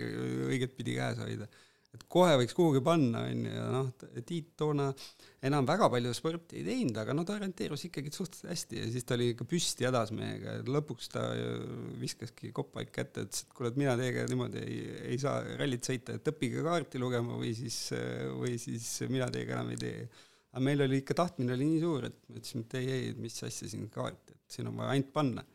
õiget 0.49 0.75
pidi 0.75 0.97
käes 0.99 1.21
hoida 1.23 1.47
et 1.95 2.05
kohe 2.11 2.35
võiks 2.41 2.57
kuhugi 2.57 2.81
panna, 2.85 3.23
on 3.29 3.45
ju, 3.47 3.53
ja 3.55 3.65
noh, 3.71 3.91
Tiit 4.27 4.53
toona 4.59 4.89
enam 5.45 5.67
väga 5.69 5.89
palju 5.93 6.13
sporti 6.17 6.59
ei 6.61 6.67
teinud, 6.67 6.99
aga 7.01 7.15
no 7.17 7.25
ta 7.27 7.37
orienteerus 7.37 7.87
ikkagi 7.89 8.13
suhteliselt 8.15 8.51
hästi 8.51 8.81
ja 8.81 8.89
siis 8.95 9.07
ta 9.07 9.17
oli 9.19 9.31
ikka 9.35 9.47
püsti 9.49 9.87
hädas 9.89 10.13
meiega 10.17 10.57
ja 10.59 10.67
lõpuks 10.77 11.11
ta 11.13 11.25
viskaski 12.01 12.51
kopaid 12.57 12.93
kätte, 12.95 13.27
ütles, 13.29 13.45
et 13.45 13.57
kuule, 13.57 13.73
et 13.73 13.81
mina 13.81 13.97
teiega 14.01 14.27
niimoodi 14.31 14.63
ei, 14.65 14.79
ei 15.15 15.19
saa 15.23 15.43
rallit 15.61 15.87
sõita, 15.87 16.19
et 16.19 16.33
õppige 16.35 16.65
kaarti 16.67 17.03
lugema 17.03 17.39
või 17.41 17.55
siis, 17.57 17.81
või 18.41 18.57
siis 18.63 18.89
mina 19.13 19.31
teiega 19.33 19.59
enam 19.59 19.75
ei 19.75 19.83
tee. 19.85 20.07
aga 20.55 20.65
meil 20.71 20.87
oli 20.87 21.03
ikka, 21.03 21.19
tahtmine 21.23 21.55
oli 21.55 21.69
nii 21.75 21.83
suur, 21.85 22.09
et 22.11 22.19
me 22.29 22.41
ütlesime, 22.41 22.67
et 22.67 22.79
ei, 22.81 22.91
ei, 22.99 23.13
mis 23.19 23.43
asja 23.47 23.71
siin 23.71 23.91
kaart, 23.93 24.35
et 24.35 24.57
siin 24.59 24.71
on 24.71 24.81
vaja 24.81 24.97
ainult 24.97 25.13
panna 25.15 25.47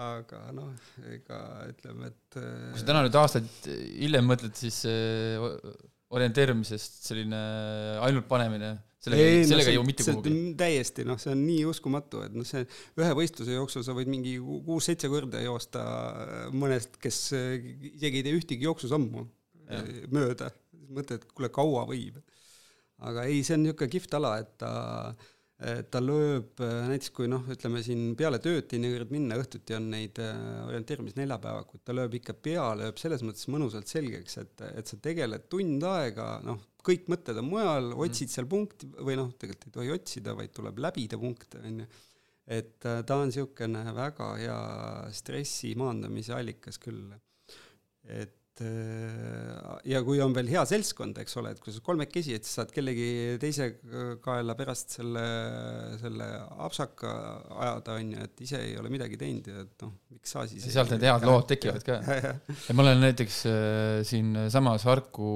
aga 0.00 0.42
noh, 0.56 0.70
ega 1.10 1.40
ütleme, 1.70 2.10
et 2.10 2.36
kui 2.36 2.80
sa 2.80 2.86
täna 2.88 3.02
nüüd 3.06 3.16
aastaid 3.20 3.48
hiljem 3.70 4.28
mõtled, 4.30 4.54
siis 4.58 4.84
orienteerumisest 6.10 7.04
selline 7.06 7.40
ainult 8.02 8.26
panemine, 8.30 8.72
sellega, 9.02 9.26
sellega 9.50 9.72
ei 9.72 9.78
jõua 9.78 9.88
mitte 9.88 10.06
kuhugi. 10.06 10.32
täiesti, 10.58 11.04
noh, 11.08 11.20
see 11.22 11.34
on 11.34 11.42
nii 11.46 11.66
uskumatu, 11.70 12.24
et 12.26 12.34
noh, 12.36 12.46
see 12.48 12.64
ühe 13.00 13.10
võistluse 13.18 13.54
jooksul 13.54 13.84
sa 13.86 13.94
võid 13.96 14.10
mingi 14.10 14.36
kuus-seitse 14.40 15.10
korda 15.12 15.42
joosta 15.44 15.84
mõnest, 16.54 16.98
kes 17.02 17.20
isegi 17.34 18.22
ei 18.22 18.26
tee 18.26 18.38
ühtegi 18.38 18.66
jooksusammu 18.68 19.26
mööda, 20.10 20.50
mõtled, 20.90 21.20
et 21.20 21.34
kuule, 21.34 21.52
kaua 21.54 21.84
võib. 21.90 22.18
aga 23.00 23.24
ei, 23.30 23.44
see 23.46 23.56
on 23.56 23.62
niisugune 23.64 23.92
kihvt 23.94 24.14
ala, 24.18 24.34
et 24.42 24.50
ta 24.60 24.70
äh, 25.12 25.28
ta 25.92 26.00
lööb 26.00 26.60
äh, 26.64 26.86
näiteks 26.88 27.12
kui 27.12 27.28
noh, 27.28 27.44
ütleme 27.52 27.82
siin 27.84 28.14
peale 28.16 28.38
tööd 28.40 28.64
teinekord 28.70 29.10
minna, 29.12 29.36
õhtuti 29.40 29.74
on 29.76 29.90
neid 29.92 30.16
äh, 30.22 30.38
orienteerimisneljapäevakuid, 30.64 31.82
ta 31.84 31.96
lööb 31.96 32.16
ikka 32.16 32.34
pea, 32.48 32.64
lööb 32.80 33.00
selles 33.00 33.20
mõttes 33.26 33.44
mõnusalt 33.52 33.90
selgeks, 33.90 34.38
et, 34.40 34.64
et 34.70 34.88
sa 34.88 34.96
tegeled 35.04 35.44
tund 35.52 35.84
aega, 35.84 36.30
noh, 36.46 36.62
kõik 36.86 37.10
mõtted 37.12 37.42
on 37.42 37.50
mujal, 37.50 37.90
mhm. 37.90 38.00
otsid 38.06 38.32
seal 38.32 38.48
punkti 38.48 38.88
või 38.96 39.18
noh, 39.20 39.34
tegelikult 39.36 39.68
ei 39.68 39.76
tohi 39.76 39.92
otsida, 39.98 40.36
vaid 40.38 40.56
tuleb 40.56 40.80
läbida 40.80 41.20
punkte, 41.20 41.60
on 41.60 41.84
ju. 41.84 41.90
et 42.56 42.88
äh, 42.88 43.02
ta 43.04 43.20
on 43.20 43.28
niisugune 43.28 43.84
väga 44.00 44.32
hea 44.40 44.60
stressi 45.12 45.74
maandamise 45.76 46.38
allikas 46.40 46.80
küll. 46.80 47.12
et 48.08 48.39
Äh, 48.60 49.60
ja 49.88 50.02
kui 50.04 50.18
on 50.20 50.34
veel 50.36 50.50
hea 50.52 50.60
seltskond, 50.68 51.16
eks 51.22 51.38
ole, 51.40 51.54
et 51.54 51.62
kui 51.64 51.72
sa 51.72 51.80
kolmekesi, 51.84 52.34
et 52.36 52.44
sa 52.44 52.60
saad 52.60 52.74
kellegi 52.74 53.38
teise 53.40 53.70
kaela 54.20 54.56
pärast 54.58 54.98
selle, 54.98 55.22
selle 56.02 56.26
apsaka 56.66 57.12
ajada, 57.56 57.96
on 57.96 58.12
ju, 58.12 58.26
et 58.28 58.44
ise 58.44 58.60
ei 58.66 58.76
ole 58.80 58.92
midagi 58.92 59.16
teinud 59.20 59.48
ja 59.48 59.64
et 59.64 59.86
noh, 59.86 59.94
miks 60.12 60.36
sa 60.36 60.44
siis 60.50 60.68
sealt 60.68 60.92
need 60.92 61.08
head 61.08 61.24
lood 61.24 61.48
tekivad 61.48 61.86
ka. 61.86 61.98
ja 62.68 62.76
ma 62.76 62.84
olen 62.84 63.00
näiteks 63.06 63.40
äh, 63.48 63.96
siinsamas 64.08 64.84
Harku, 64.90 65.32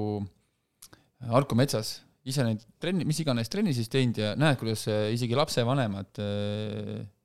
Harku 1.31 1.57
metsas 1.57 1.97
ise 2.25 2.45
neid 2.45 2.61
trenni, 2.81 3.09
mis 3.09 3.23
iganes 3.25 3.49
trenni 3.53 3.73
siis 3.73 3.89
teinud 3.89 4.21
ja 4.21 4.33
näed, 4.37 4.61
kuidas 4.61 4.85
äh, 4.91 5.07
isegi 5.17 5.37
lapsevanemad 5.37 6.13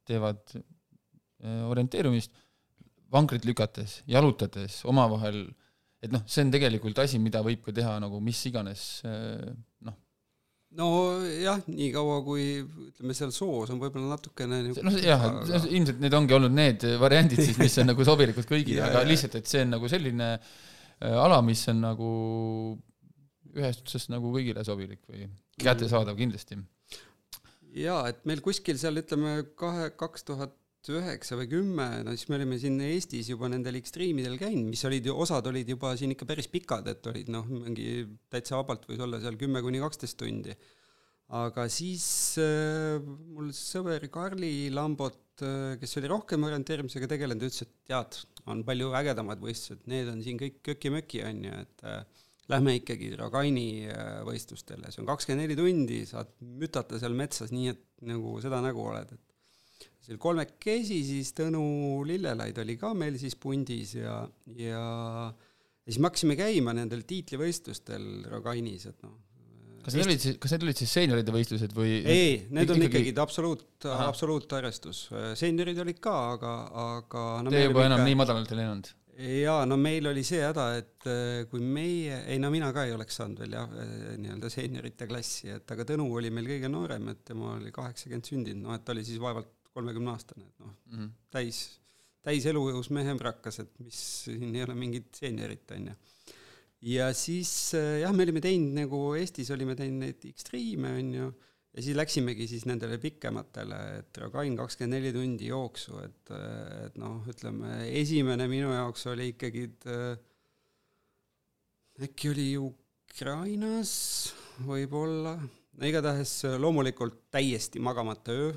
teevad 0.09 0.61
orienteerumist 1.41 2.33
vankrit 3.13 3.45
lükates, 3.49 4.01
jalutades, 4.09 4.81
omavahel 4.89 5.45
et 6.01 6.13
noh, 6.13 6.23
see 6.29 6.45
on 6.47 6.53
tegelikult 6.55 7.01
asi, 7.03 7.21
mida 7.23 7.43
võib 7.45 7.65
ka 7.65 7.75
teha 7.77 7.97
nagu 8.03 8.21
mis 8.25 8.41
iganes 8.49 8.85
eh, 9.09 9.51
noh. 9.87 9.97
nojah, 10.79 11.61
niikaua 11.69 12.21
kui 12.25 12.47
ütleme, 12.63 13.17
seal 13.17 13.35
soos 13.37 13.73
on 13.75 13.81
võib-olla 13.83 14.17
natukene 14.17 14.63
noh 14.81 14.99
jah, 15.05 15.27
et 15.45 15.69
ilmselt 15.69 16.01
need 16.03 16.17
ongi 16.17 16.37
olnud 16.37 16.57
need 16.57 16.87
variandid 17.01 17.43
siis, 17.43 17.59
mis 17.61 17.77
on 17.83 17.93
nagu 17.93 18.07
sobilikud 18.09 18.49
kõigile 18.49 18.85
aga 18.89 19.05
lihtsalt, 19.09 19.41
et 19.41 19.51
see 19.51 19.65
on 19.67 19.77
nagu 19.77 19.93
selline 19.93 20.31
eh, 20.37 21.17
ala, 21.17 21.43
mis 21.45 21.67
on 21.73 21.85
nagu 21.85 22.13
ühest 23.57 23.85
otsast 23.85 24.13
nagu 24.13 24.33
kõigile 24.33 24.65
sobilik 24.65 25.03
või 25.11 25.27
kättesaadav 25.61 26.17
kindlasti. 26.17 26.57
jaa, 27.77 28.07
et 28.09 28.25
meil 28.29 28.41
kuskil 28.45 28.79
seal 28.81 29.03
ütleme 29.03 29.43
kahe, 29.59 29.91
kaks 30.01 30.25
tuhat 30.31 30.57
üheksa 30.89 31.37
või 31.37 31.49
kümme, 31.51 31.87
no 32.07 32.14
siis 32.16 32.31
me 32.31 32.39
olime 32.39 32.57
siin 32.61 32.78
Eestis 32.81 33.28
juba 33.28 33.51
nendel 33.53 33.76
ekstriimidel 33.81 34.39
käinud, 34.41 34.70
mis 34.72 34.85
olid 34.89 35.05
ju, 35.11 35.14
osad 35.24 35.47
olid 35.51 35.68
juba 35.68 35.93
siin 36.01 36.14
ikka 36.14 36.28
päris 36.28 36.49
pikad, 36.49 36.89
et 36.89 37.07
olid 37.11 37.28
noh, 37.33 37.49
mingi 37.53 38.07
täitsa 38.33 38.57
vabalt 38.57 38.87
võis 38.89 39.03
olla 39.05 39.20
seal 39.20 39.37
kümme 39.41 39.61
kuni 39.64 39.83
kaksteist 39.83 40.16
tundi. 40.22 40.57
aga 41.37 41.66
siis 41.70 42.07
äh, 42.43 42.97
mul 43.37 43.53
sõber 43.55 44.09
Karli 44.11 44.70
Lambot 44.72 45.45
äh,, 45.45 45.76
kes 45.78 45.97
oli 46.01 46.09
rohkem 46.11 46.49
orienteerimisega 46.49 47.11
tegelenud, 47.12 47.45
ütles, 47.47 47.66
et 47.66 47.76
tead, 47.93 48.22
on 48.49 48.64
palju 48.64 48.91
ägedamad 48.97 49.45
võistlused, 49.45 49.85
need 49.91 50.09
on 50.11 50.24
siin 50.24 50.41
kõik 50.41 50.62
köki-möki, 50.64 51.22
on 51.28 51.45
ju, 51.45 51.61
et 51.66 51.87
äh, 51.87 52.26
lähme 52.51 52.78
ikkagi 52.81 53.12
Dragaini 53.14 53.68
äh, 53.93 54.20
võistlustele, 54.26 54.91
see 54.91 55.05
on 55.05 55.11
kakskümmend 55.12 55.45
neli 55.45 55.59
tundi, 55.59 56.01
saad 56.09 56.33
mütata 56.41 56.99
seal 56.99 57.14
metsas 57.18 57.53
nii, 57.55 57.74
et 57.74 57.85
nagu 58.11 58.39
seda 58.43 58.62
nägu 58.64 58.89
oled, 58.91 59.12
et 59.12 59.30
seal 60.01 60.19
kolmekesi, 60.21 61.03
siis 61.07 61.35
Tõnu 61.37 61.63
Lillelaid 62.09 62.59
oli 62.63 62.77
ka 62.81 62.95
meil 62.97 63.19
siis 63.21 63.37
pundis 63.41 63.95
ja, 63.99 64.23
ja 64.57 64.85
ja 65.91 65.95
siis 65.95 66.01
me 66.01 66.11
hakkasime 66.11 66.37
käima 66.39 66.75
nendel 66.77 67.03
tiitlivõistlustel 67.09 68.07
Rogainis, 68.31 68.87
et 68.91 69.03
noh. 69.07 69.17
kas 69.85 69.97
need 69.97 70.07
olid 70.07 70.23
siis, 70.23 70.39
kas 70.43 70.55
need 70.55 70.69
olid 70.69 70.83
siis 70.83 70.95
seenioride 70.99 71.35
võistlused 71.35 71.75
või? 71.77 71.99
ei, 72.05 72.39
need 72.55 72.71
on 72.75 72.87
ikkagi 72.87 73.15
absoluut, 73.23 73.67
absoluutarvestus, 73.97 75.09
seeniorid 75.41 75.81
olid 75.83 76.01
ka, 76.05 76.17
aga, 76.37 76.55
aga 76.87 77.27
no 77.45 77.53
Te 77.55 77.67
juba 77.67 77.87
enam 77.89 78.03
ikka... 78.03 78.09
nii 78.11 78.21
madalalt 78.23 78.55
ei 78.55 78.61
läinud? 78.61 78.93
jaa, 79.21 79.65
no 79.69 79.77
meil 79.81 80.07
oli 80.13 80.23
see 80.25 80.41
häda, 80.45 80.67
et 80.81 81.09
äh, 81.11 81.43
kui 81.51 81.61
meie, 81.61 82.23
ei 82.31 82.39
no 82.41 82.53
mina 82.53 82.71
ka 82.77 82.87
ei 82.89 82.95
oleks 82.97 83.19
saanud 83.21 83.43
veel 83.43 83.57
jah, 83.59 83.73
äh, 83.83 83.97
nii-öelda 84.21 84.53
seeniorite 84.53 85.09
klassi, 85.11 85.51
et 85.57 85.75
aga 85.75 85.89
Tõnu 85.89 86.07
oli 86.21 86.31
meil 86.33 86.49
kõige 86.55 86.71
noorem, 86.73 87.11
et 87.13 87.25
tema 87.33 87.57
oli 87.57 87.73
kaheksakümmend 87.75 88.31
sündinud, 88.31 88.69
noh 88.69 88.77
et 88.77 88.87
ta 88.87 88.95
oli 88.95 89.05
siis 89.05 89.21
vaevalt 89.21 89.51
kolmekümne 89.77 90.14
aastane, 90.14 90.49
et 90.49 90.62
noh 90.62 90.73
mm 90.73 90.97
-hmm., 90.97 91.11
täis, 91.31 91.61
täis 92.23 92.47
elujõus 92.51 92.91
mehemrakas, 92.95 93.61
et 93.64 93.79
mis, 93.85 94.01
siin 94.25 94.55
ei 94.55 94.64
ole 94.66 94.75
mingit 94.79 95.14
seeniorit, 95.23 95.71
on 95.77 95.93
ju. 95.93 95.95
ja 96.97 97.12
siis 97.14 97.53
jah, 97.75 98.12
me 98.14 98.27
olime 98.27 98.43
teinud 98.45 98.75
nagu 98.83 99.05
Eestis 99.21 99.51
olime 99.51 99.77
teinud 99.79 100.07
neid 100.07 100.27
X-Stream'e, 100.33 100.97
on 100.99 101.14
ju, 101.14 101.31
ja 101.75 101.83
siis 101.83 101.97
läksimegi 101.97 102.49
siis 102.51 102.66
nendele 102.66 102.99
pikematele, 102.99 103.79
et 104.01 104.18
Rogain 104.18 104.57
kakskümmend 104.59 104.99
neli 104.99 105.12
tundi 105.14 105.53
jooksu, 105.53 106.01
et, 106.03 106.35
et 106.87 106.99
noh, 106.99 107.23
ütleme 107.31 107.87
esimene 108.01 108.49
minu 108.51 108.75
jaoks 108.75 109.07
oli 109.12 109.31
ikkagi 109.35 109.68
äkki 112.01 112.31
oli 112.33 112.47
Ukrainas 112.57 113.93
võib-olla, 114.64 115.35
no 115.41 115.89
igatahes 115.89 116.33
loomulikult 116.61 117.27
täiesti 117.33 117.81
magamata 117.83 118.33
öö. 118.33 118.53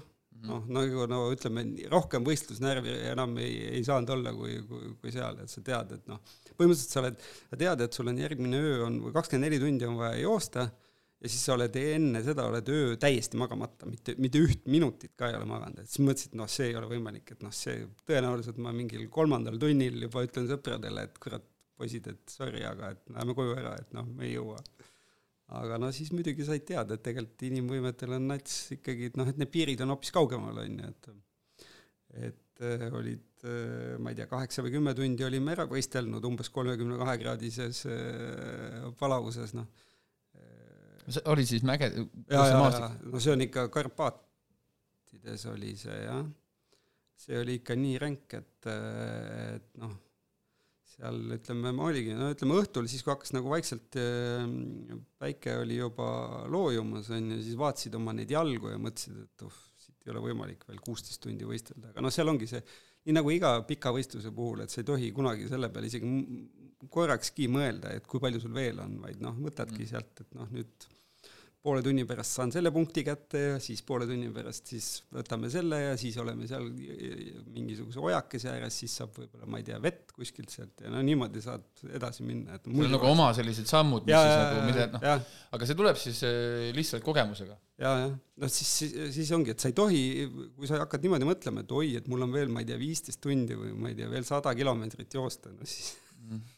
Noh, 0.48 0.64
nagu 0.76 1.08
no 1.10 1.24
ütleme, 1.34 1.66
rohkem 1.92 2.26
võistlusnärvi 2.28 2.94
enam 3.14 3.36
ei, 3.42 3.58
ei 3.78 3.84
saanud 3.88 4.14
olla 4.18 4.34
kui, 4.36 4.58
kui, 4.68 4.94
kui 5.02 5.14
seal, 5.14 5.40
et 5.44 5.52
sa 5.52 5.64
tead, 5.66 5.96
et 5.98 6.08
noh, 6.12 6.22
põhimõtteliselt 6.54 6.96
sa 6.96 7.04
oled, 7.04 7.20
sa 7.50 7.60
tead, 7.60 7.84
et 7.86 8.00
sul 8.00 8.12
on 8.12 8.24
järgmine 8.24 8.60
öö 8.60 8.80
on 8.88 9.00
või 9.06 9.16
kakskümmend 9.16 9.48
neli 9.48 9.62
tundi 9.64 9.88
on 9.88 10.00
vaja 10.02 10.20
joosta 10.22 10.68
ja 11.24 11.32
siis 11.32 11.46
sa 11.48 11.56
oled 11.56 11.78
enne 11.80 12.22
seda, 12.26 12.48
oled 12.52 12.70
öö 12.76 12.96
täiesti 13.00 13.40
magamata, 13.40 13.88
mitte, 13.88 14.18
mitte 14.20 14.42
üht 14.44 14.68
minutit 14.72 15.16
ka 15.20 15.32
ei 15.32 15.38
ole 15.40 15.48
maganud, 15.48 15.80
et 15.84 15.92
siis 15.92 16.04
mõtlesin, 16.04 16.34
et 16.34 16.40
noh, 16.42 16.52
see 16.52 16.70
ei 16.72 16.80
ole 16.80 16.90
võimalik, 16.92 17.36
et 17.36 17.46
noh, 17.46 17.54
see 17.56 17.86
tõenäoliselt 18.10 18.60
ma 18.64 18.76
mingil 18.76 19.08
kolmandal 19.14 19.60
tunnil 19.62 20.08
juba 20.08 20.26
ütlen 20.28 20.50
sõpradele, 20.52 21.08
et 21.08 21.20
kurat, 21.24 21.46
poisid, 21.80 22.12
et 22.12 22.36
sorry, 22.36 22.62
aga 22.68 22.92
et 22.94 23.16
läheme 23.16 23.36
koju 23.38 23.56
ära, 23.56 23.78
et 23.80 23.96
noh, 23.96 24.06
me 24.12 24.28
ei 24.28 24.36
jõua 24.36 24.60
aga 25.52 25.78
no 25.82 25.92
siis 25.96 26.12
muidugi 26.16 26.46
said 26.48 26.66
teada, 26.68 26.96
et 26.96 27.04
tegelikult 27.06 27.46
inimvõimetel 27.50 28.16
on 28.18 28.30
nats 28.32 28.74
ikkagi, 28.78 29.12
et 29.12 29.20
noh, 29.20 29.28
et 29.30 29.40
need 29.40 29.52
piirid 29.54 29.84
on 29.84 29.94
hoopis 29.94 30.14
kaugemal, 30.16 30.64
on 30.64 30.80
ju, 30.80 30.92
et 30.94 31.14
et 32.14 32.62
äh, 32.62 32.86
olid 32.94 33.46
äh, 33.50 33.96
ma 34.00 34.14
ei 34.14 34.18
tea, 34.20 34.28
kaheksa 34.30 34.64
või 34.64 34.76
kümme 34.76 34.94
tundi 34.98 35.26
olime 35.26 35.56
ära 35.56 35.66
võistelnud 35.70 36.24
umbes 36.30 36.52
kolmekümne 36.54 37.00
kahe 37.02 37.18
kraadises 37.22 37.84
äh, 37.90 38.86
palavuses, 39.00 39.56
noh. 39.58 39.68
see 41.08 41.26
oli 41.34 41.46
siis 41.50 41.66
mäge, 41.68 41.90
ja, 42.30 42.46
ja, 42.48 42.62
ja, 42.70 42.92
no 43.10 43.20
see 43.20 43.34
on 43.34 43.44
ikka 43.44 43.68
Karpaatides 43.74 45.50
oli 45.52 45.74
see 45.82 45.98
jah, 46.06 46.24
see 47.20 47.42
oli 47.42 47.58
ikka 47.60 47.76
nii 47.76 47.98
ränk, 48.06 48.38
et, 48.40 48.70
et 48.70 49.70
noh 49.82 49.98
seal 51.04 51.36
ütleme, 51.36 51.74
ma 51.76 51.90
oligi, 51.90 52.14
no 52.16 52.30
ütleme 52.32 52.56
õhtul 52.62 52.88
siis, 52.88 53.04
kui 53.04 53.12
hakkas 53.12 53.34
nagu 53.36 53.52
vaikselt 53.52 53.98
päike 55.20 55.58
oli 55.60 55.80
juba 55.82 56.08
loojumas, 56.52 57.12
on 57.14 57.34
ju, 57.36 57.42
siis 57.44 57.60
vaatasid 57.60 58.00
oma 58.00 58.16
neid 58.16 58.32
jalgu 58.32 58.72
ja 58.72 58.80
mõtlesid, 58.82 59.20
et 59.26 59.46
uh, 59.48 59.62
siit 59.84 60.08
ei 60.08 60.14
ole 60.16 60.24
võimalik 60.30 60.64
veel 60.70 60.82
kuusteist 60.84 61.22
tundi 61.24 61.48
võistelda, 61.48 61.92
aga 61.92 62.04
noh, 62.06 62.14
seal 62.14 62.32
ongi 62.32 62.48
see, 62.50 62.64
nii 63.04 63.18
nagu 63.20 63.34
iga 63.36 63.56
pika 63.68 63.92
võistluse 63.96 64.32
puhul, 64.36 64.64
et 64.64 64.74
sa 64.74 64.82
ei 64.82 64.88
tohi 64.88 65.12
kunagi 65.16 65.50
selle 65.52 65.70
peale 65.74 65.92
isegi 65.92 66.12
korrakski 66.94 67.50
mõelda, 67.52 67.94
et 67.98 68.08
kui 68.08 68.22
palju 68.24 68.42
sul 68.44 68.56
veel 68.56 68.80
on, 68.84 69.00
vaid 69.04 69.24
noh, 69.24 69.36
võtadki 69.44 69.88
sealt, 69.88 70.24
et 70.24 70.38
noh, 70.38 70.48
nüüd 70.56 70.88
poole 71.64 71.84
tunni 71.84 72.04
pärast 72.08 72.36
saan 72.38 72.52
selle 72.52 72.72
punkti 72.76 73.06
kätte 73.08 73.42
ja 73.42 73.60
siis 73.64 73.80
poole 73.88 74.08
tunni 74.10 74.28
pärast 74.36 74.68
siis 74.74 74.88
võtame 75.16 75.48
selle 75.52 75.80
ja 75.80 75.94
siis 76.00 76.18
oleme 76.20 76.48
seal 76.50 76.66
mingisuguse 76.68 78.02
ojakese 78.04 78.52
ääres, 78.52 78.80
siis 78.84 78.96
saab 79.00 79.16
võib-olla, 79.16 79.48
ma 79.48 79.62
ei 79.62 79.68
tea, 79.70 79.80
vett 79.84 80.12
kuskilt 80.16 80.52
sealt 80.52 80.84
ja 80.84 80.92
no 80.92 81.02
niimoodi 81.06 81.44
saad 81.44 81.86
edasi 81.88 82.28
minna, 82.28 82.60
et 82.60 82.68
sul 82.68 82.88
on 82.88 82.96
nagu 82.98 83.10
oma 83.10 83.30
sellised 83.38 83.70
sammud, 83.70 84.04
mis 84.08 84.16
ja, 84.16 84.22
siis 84.28 84.38
nagu, 84.42 84.68
mida 84.68 84.90
noh, 84.92 85.34
aga 85.56 85.70
see 85.70 85.80
tuleb 85.80 86.00
siis 86.04 86.20
äh, 86.28 86.70
lihtsalt 86.76 87.06
kogemusega. 87.08 87.58
ja, 87.80 87.96
ja. 88.06 88.12
Noh, 88.44 88.50
siis, 88.52 88.70
siis, 88.82 88.96
siis 89.16 89.32
ongi, 89.36 89.54
et 89.54 89.64
sa 89.64 89.70
ei 89.70 89.78
tohi, 89.78 90.04
kui 90.58 90.68
sa 90.68 90.82
hakkad 90.82 91.06
niimoodi 91.06 91.28
mõtlema, 91.30 91.64
et 91.64 91.76
oi, 91.80 91.94
et 92.02 92.08
mul 92.12 92.26
on 92.26 92.34
veel, 92.34 92.52
ma 92.52 92.64
ei 92.64 92.68
tea, 92.68 92.80
viisteist 92.82 93.22
tundi 93.24 93.56
või 93.56 93.76
ma 93.78 93.94
ei 93.94 94.00
tea, 94.00 94.10
veel 94.12 94.26
sada 94.28 94.52
kilomeetrit 94.58 95.16
joosta, 95.16 95.54
no 95.54 95.70
siis 95.70 95.94
siis 95.94 96.53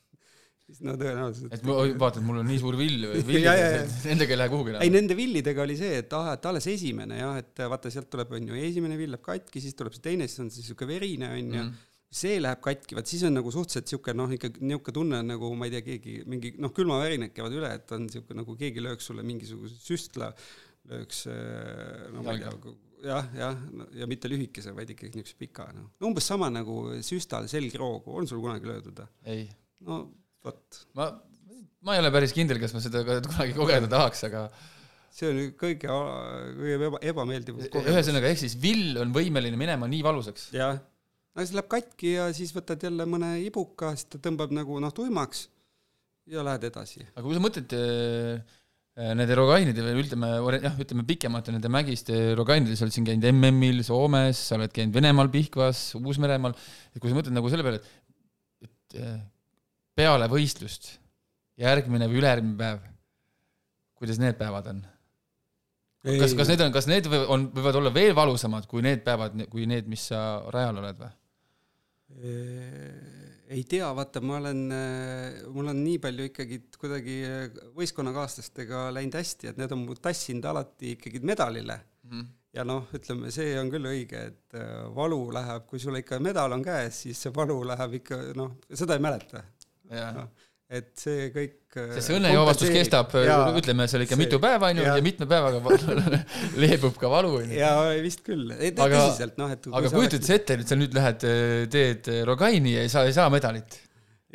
no 0.86 0.95
tõenäoliselt 0.97 1.53
et 1.53 1.66
vaata, 1.66 2.20
et 2.20 2.26
mul 2.26 2.39
on 2.41 2.47
nii 2.49 2.59
suur 2.61 2.78
vill 2.80 3.03
või 3.05 3.24
vill 3.30 3.43
Ja, 3.45 3.53
ja, 3.57 3.66
ja., 3.76 3.82
nendega 4.09 4.34
ei 4.34 4.39
lähe 4.39 4.51
kuhugi 4.53 4.78
ei, 4.82 4.91
nende 4.93 5.18
villidega 5.18 5.61
oli 5.66 5.76
see, 5.78 5.99
et 6.01 6.13
ah, 6.18 6.32
et 6.34 6.47
alles 6.49 6.66
esimene 6.72 7.20
jah, 7.20 7.36
et 7.41 7.66
vaata, 7.70 7.91
sealt 7.93 8.09
tuleb, 8.13 8.34
on 8.38 8.49
ju, 8.49 8.57
esimene 8.70 8.97
vill 8.99 9.13
läheb 9.13 9.26
katki, 9.26 9.61
siis 9.63 9.78
tuleb 9.78 9.93
see 9.95 10.05
teine, 10.07 10.30
siis 10.30 10.41
on 10.41 10.49
see 10.53 10.63
niisugune 10.63 10.89
verine, 10.89 11.30
on 11.38 11.59
ju, 11.59 11.66
see 12.22 12.39
läheb 12.41 12.63
katki, 12.66 12.97
vaat 12.97 13.11
siis 13.11 13.26
on 13.30 13.38
nagu 13.38 13.53
suhteliselt 13.53 13.91
niisugune 13.91 14.18
noh, 14.24 14.34
ikka 14.39 14.51
niisugune 14.55 14.97
tunne 14.97 15.22
on 15.22 15.32
nagu 15.36 15.51
ma 15.59 15.70
ei 15.70 15.76
tea, 15.76 15.86
keegi 15.91 16.18
mingi 16.34 16.55
noh, 16.57 16.74
külmavärinad 16.74 17.36
käivad 17.36 17.59
üle, 17.59 17.72
et 17.78 17.95
on 17.95 18.07
niisugune 18.07 18.41
nagu 18.41 18.57
keegi 18.57 18.84
lööks 18.88 19.11
sulle 19.11 19.26
mingisuguse 19.28 19.78
süstla, 19.86 20.32
lööks 20.89 21.28
äh, 21.30 22.09
no 22.16 22.26
ma 22.26 22.34
ei 22.34 22.41
tea, 22.41 22.76
jah, 23.05 23.32
jah, 23.38 23.63
ja 24.01 24.09
mitte 24.09 24.34
lühikese, 24.34 24.74
vaid 24.74 24.97
ikkagi 24.97 25.13
niisuguse 25.13 25.41
pika, 25.45 25.70
noh. 25.78 25.93
umbes 26.09 26.26
sama 26.34 26.49
nagu 26.49 26.88
süstal 27.05 27.45
selgroogu, 27.51 28.18
on 28.18 28.34
sul 28.34 28.41
kunagi 28.41 28.74
löödud 28.74 29.05
või? 29.05 29.11
ei, 29.30 29.49
no 29.86 30.07
vot, 30.46 30.80
ma, 30.98 31.10
ma 31.86 31.96
ei 31.96 32.04
ole 32.04 32.12
päris 32.14 32.34
kindel, 32.36 32.62
kas 32.62 32.76
ma 32.76 32.82
seda 32.84 33.04
kunagi 33.06 33.56
kogeda 33.58 33.89
tahaks, 33.91 34.26
aga 34.30 34.48
see 35.16 35.30
on 35.30 35.39
ju 35.39 35.54
kõige, 35.60 35.88
kõige 36.60 36.89
eba, 36.89 37.00
ebameeldiv 37.14 37.64
ühesõnaga, 37.84 38.32
ehk 38.32 38.41
siis 38.41 38.58
vill 38.60 39.00
on 39.02 39.14
võimeline 39.16 39.60
minema 39.60 39.89
nii 39.91 40.04
valusaks. 40.06 40.50
jah, 40.56 40.78
no 40.80 41.46
siis 41.46 41.56
läheb 41.56 41.72
katki 41.72 42.18
ja 42.18 42.30
siis 42.36 42.54
võtad 42.56 42.84
jälle 42.88 43.08
mõne 43.10 43.38
ibuka, 43.46 43.93
siis 43.96 44.10
ta 44.12 44.22
tõmbab 44.24 44.54
nagu 44.56 44.80
noh, 44.84 44.93
tuimaks 44.96 45.48
ja 46.32 46.46
lähed 46.46 46.70
edasi. 46.72 47.06
aga 47.14 47.26
kui 47.26 47.38
sa 47.38 47.43
mõtled 47.43 47.76
äh, 47.78 48.56
nende 48.96 49.36
rogainide 49.38 49.84
või 49.84 50.04
ütleme, 50.06 50.32
jah, 50.64 50.80
ütleme 50.82 51.06
pikemate 51.08 51.54
nende 51.54 51.72
mägiste 51.72 52.34
rogainide, 52.39 52.78
sa 52.78 52.88
oled 52.88 52.96
siin 52.96 53.08
käinud 53.08 53.28
MM-il 53.34 53.84
Soomes, 53.88 54.39
sa 54.50 54.60
oled 54.60 54.74
käinud 54.76 54.96
Venemaal 54.96 55.32
Pihkvas, 55.34 55.89
Uus-Meremaal, 56.00 56.56
et 56.96 57.04
kui 57.04 57.12
sa 57.12 57.18
mõtled 57.18 57.36
nagu 57.36 57.52
selle 57.52 57.68
peale, 57.68 57.82
et 57.84 57.93
et 58.96 59.00
äh, 59.02 59.18
peale 59.96 60.28
võistlust 60.32 60.96
järgmine 61.62 62.10
või 62.12 62.20
ülejärgmine 62.20 62.58
päev, 62.60 62.84
kuidas 63.96 64.20
need 64.22 64.38
päevad 64.39 64.72
on? 64.74 64.84
kas, 66.06 66.36
kas 66.38 66.52
need 66.52 66.64
on, 66.66 66.74
kas 66.76 66.89
need 66.89 67.10
on, 67.12 67.50
võivad 67.56 67.80
olla 67.80 67.93
veel 67.93 68.16
valusamad 68.18 68.68
kui 68.70 68.84
need 68.86 69.04
päevad, 69.06 69.38
kui 69.52 69.68
need, 69.70 69.88
mis 69.91 70.10
sa 70.12 70.22
rajal 70.54 70.84
oled 70.84 71.00
või? 71.02 71.14
ei 73.56 73.64
tea, 73.70 73.88
vaata, 73.96 74.22
ma 74.24 74.38
olen, 74.39 74.62
mul 75.54 75.72
on 75.72 75.82
nii 75.84 75.98
palju 76.02 76.30
ikkagi 76.30 76.60
kuidagi 76.80 77.18
võistkonnakaaslastega 77.76 78.88
läinud 78.96 79.18
hästi, 79.20 79.52
et 79.52 79.60
need 79.62 79.74
on 79.74 79.84
mu 79.86 79.98
tassinud 79.98 80.46
alati 80.50 80.96
ikkagi 80.96 81.22
medalile. 81.26 81.80
ja 82.56 82.64
noh, 82.64 82.88
ütleme, 82.96 83.32
see 83.36 83.58
on 83.60 83.70
küll 83.74 83.89
õige, 83.89 84.22
et 84.30 84.56
äh, 84.56 84.86
valu 84.96 85.26
läheb, 85.36 85.66
kui 85.68 85.82
sul 85.82 85.98
ikka 86.00 86.22
medal 86.24 86.54
on 86.56 86.62
käes, 86.64 87.02
siis 87.04 87.20
see 87.26 87.34
valu 87.36 87.58
läheb 87.68 87.98
ikka 88.00 88.20
noh, 88.38 88.54
seda 88.72 88.96
ei 88.96 89.04
mäleta. 89.04 89.41
jah, 89.92 90.28
et 90.70 90.92
see 90.98 91.30
kõik. 91.34 91.56
sest 91.76 92.08
see 92.08 92.16
õnnejoovastus 92.18 92.72
kestab, 92.74 93.12
ütleme 93.60 93.86
seal 93.92 94.02
ikka 94.06 94.16
see- 94.16 94.24
mitu 94.24 94.40
päeva 94.42 94.72
onju 94.74 94.82
jaa. 94.86 94.96
ja 94.98 95.04
mitme 95.06 95.28
päevaga 95.30 95.60
va- 95.62 96.20
leebub 96.64 96.96
ka 96.98 97.10
valu 97.12 97.34
onju. 97.42 97.54
ja 97.60 97.72
vist 98.02 98.24
küll, 98.26 98.50
Aga- 98.56 98.90
tõsiselt 98.96 99.38
noh, 99.42 99.52
et. 99.54 99.68
aga 99.82 99.92
kujutad 99.94 100.24
sa 100.26 100.38
ette, 100.40 100.58
et 100.64 100.68
sa 100.72 100.76
nüüd 100.80 100.96
lähed, 100.98 101.26
teed 101.76 102.10
Rogaini 102.26 102.74
ja 102.78 102.86
ei 102.88 102.90
saa, 102.90 103.06
ei 103.06 103.14
saa 103.14 103.30
medalit. 103.34 103.78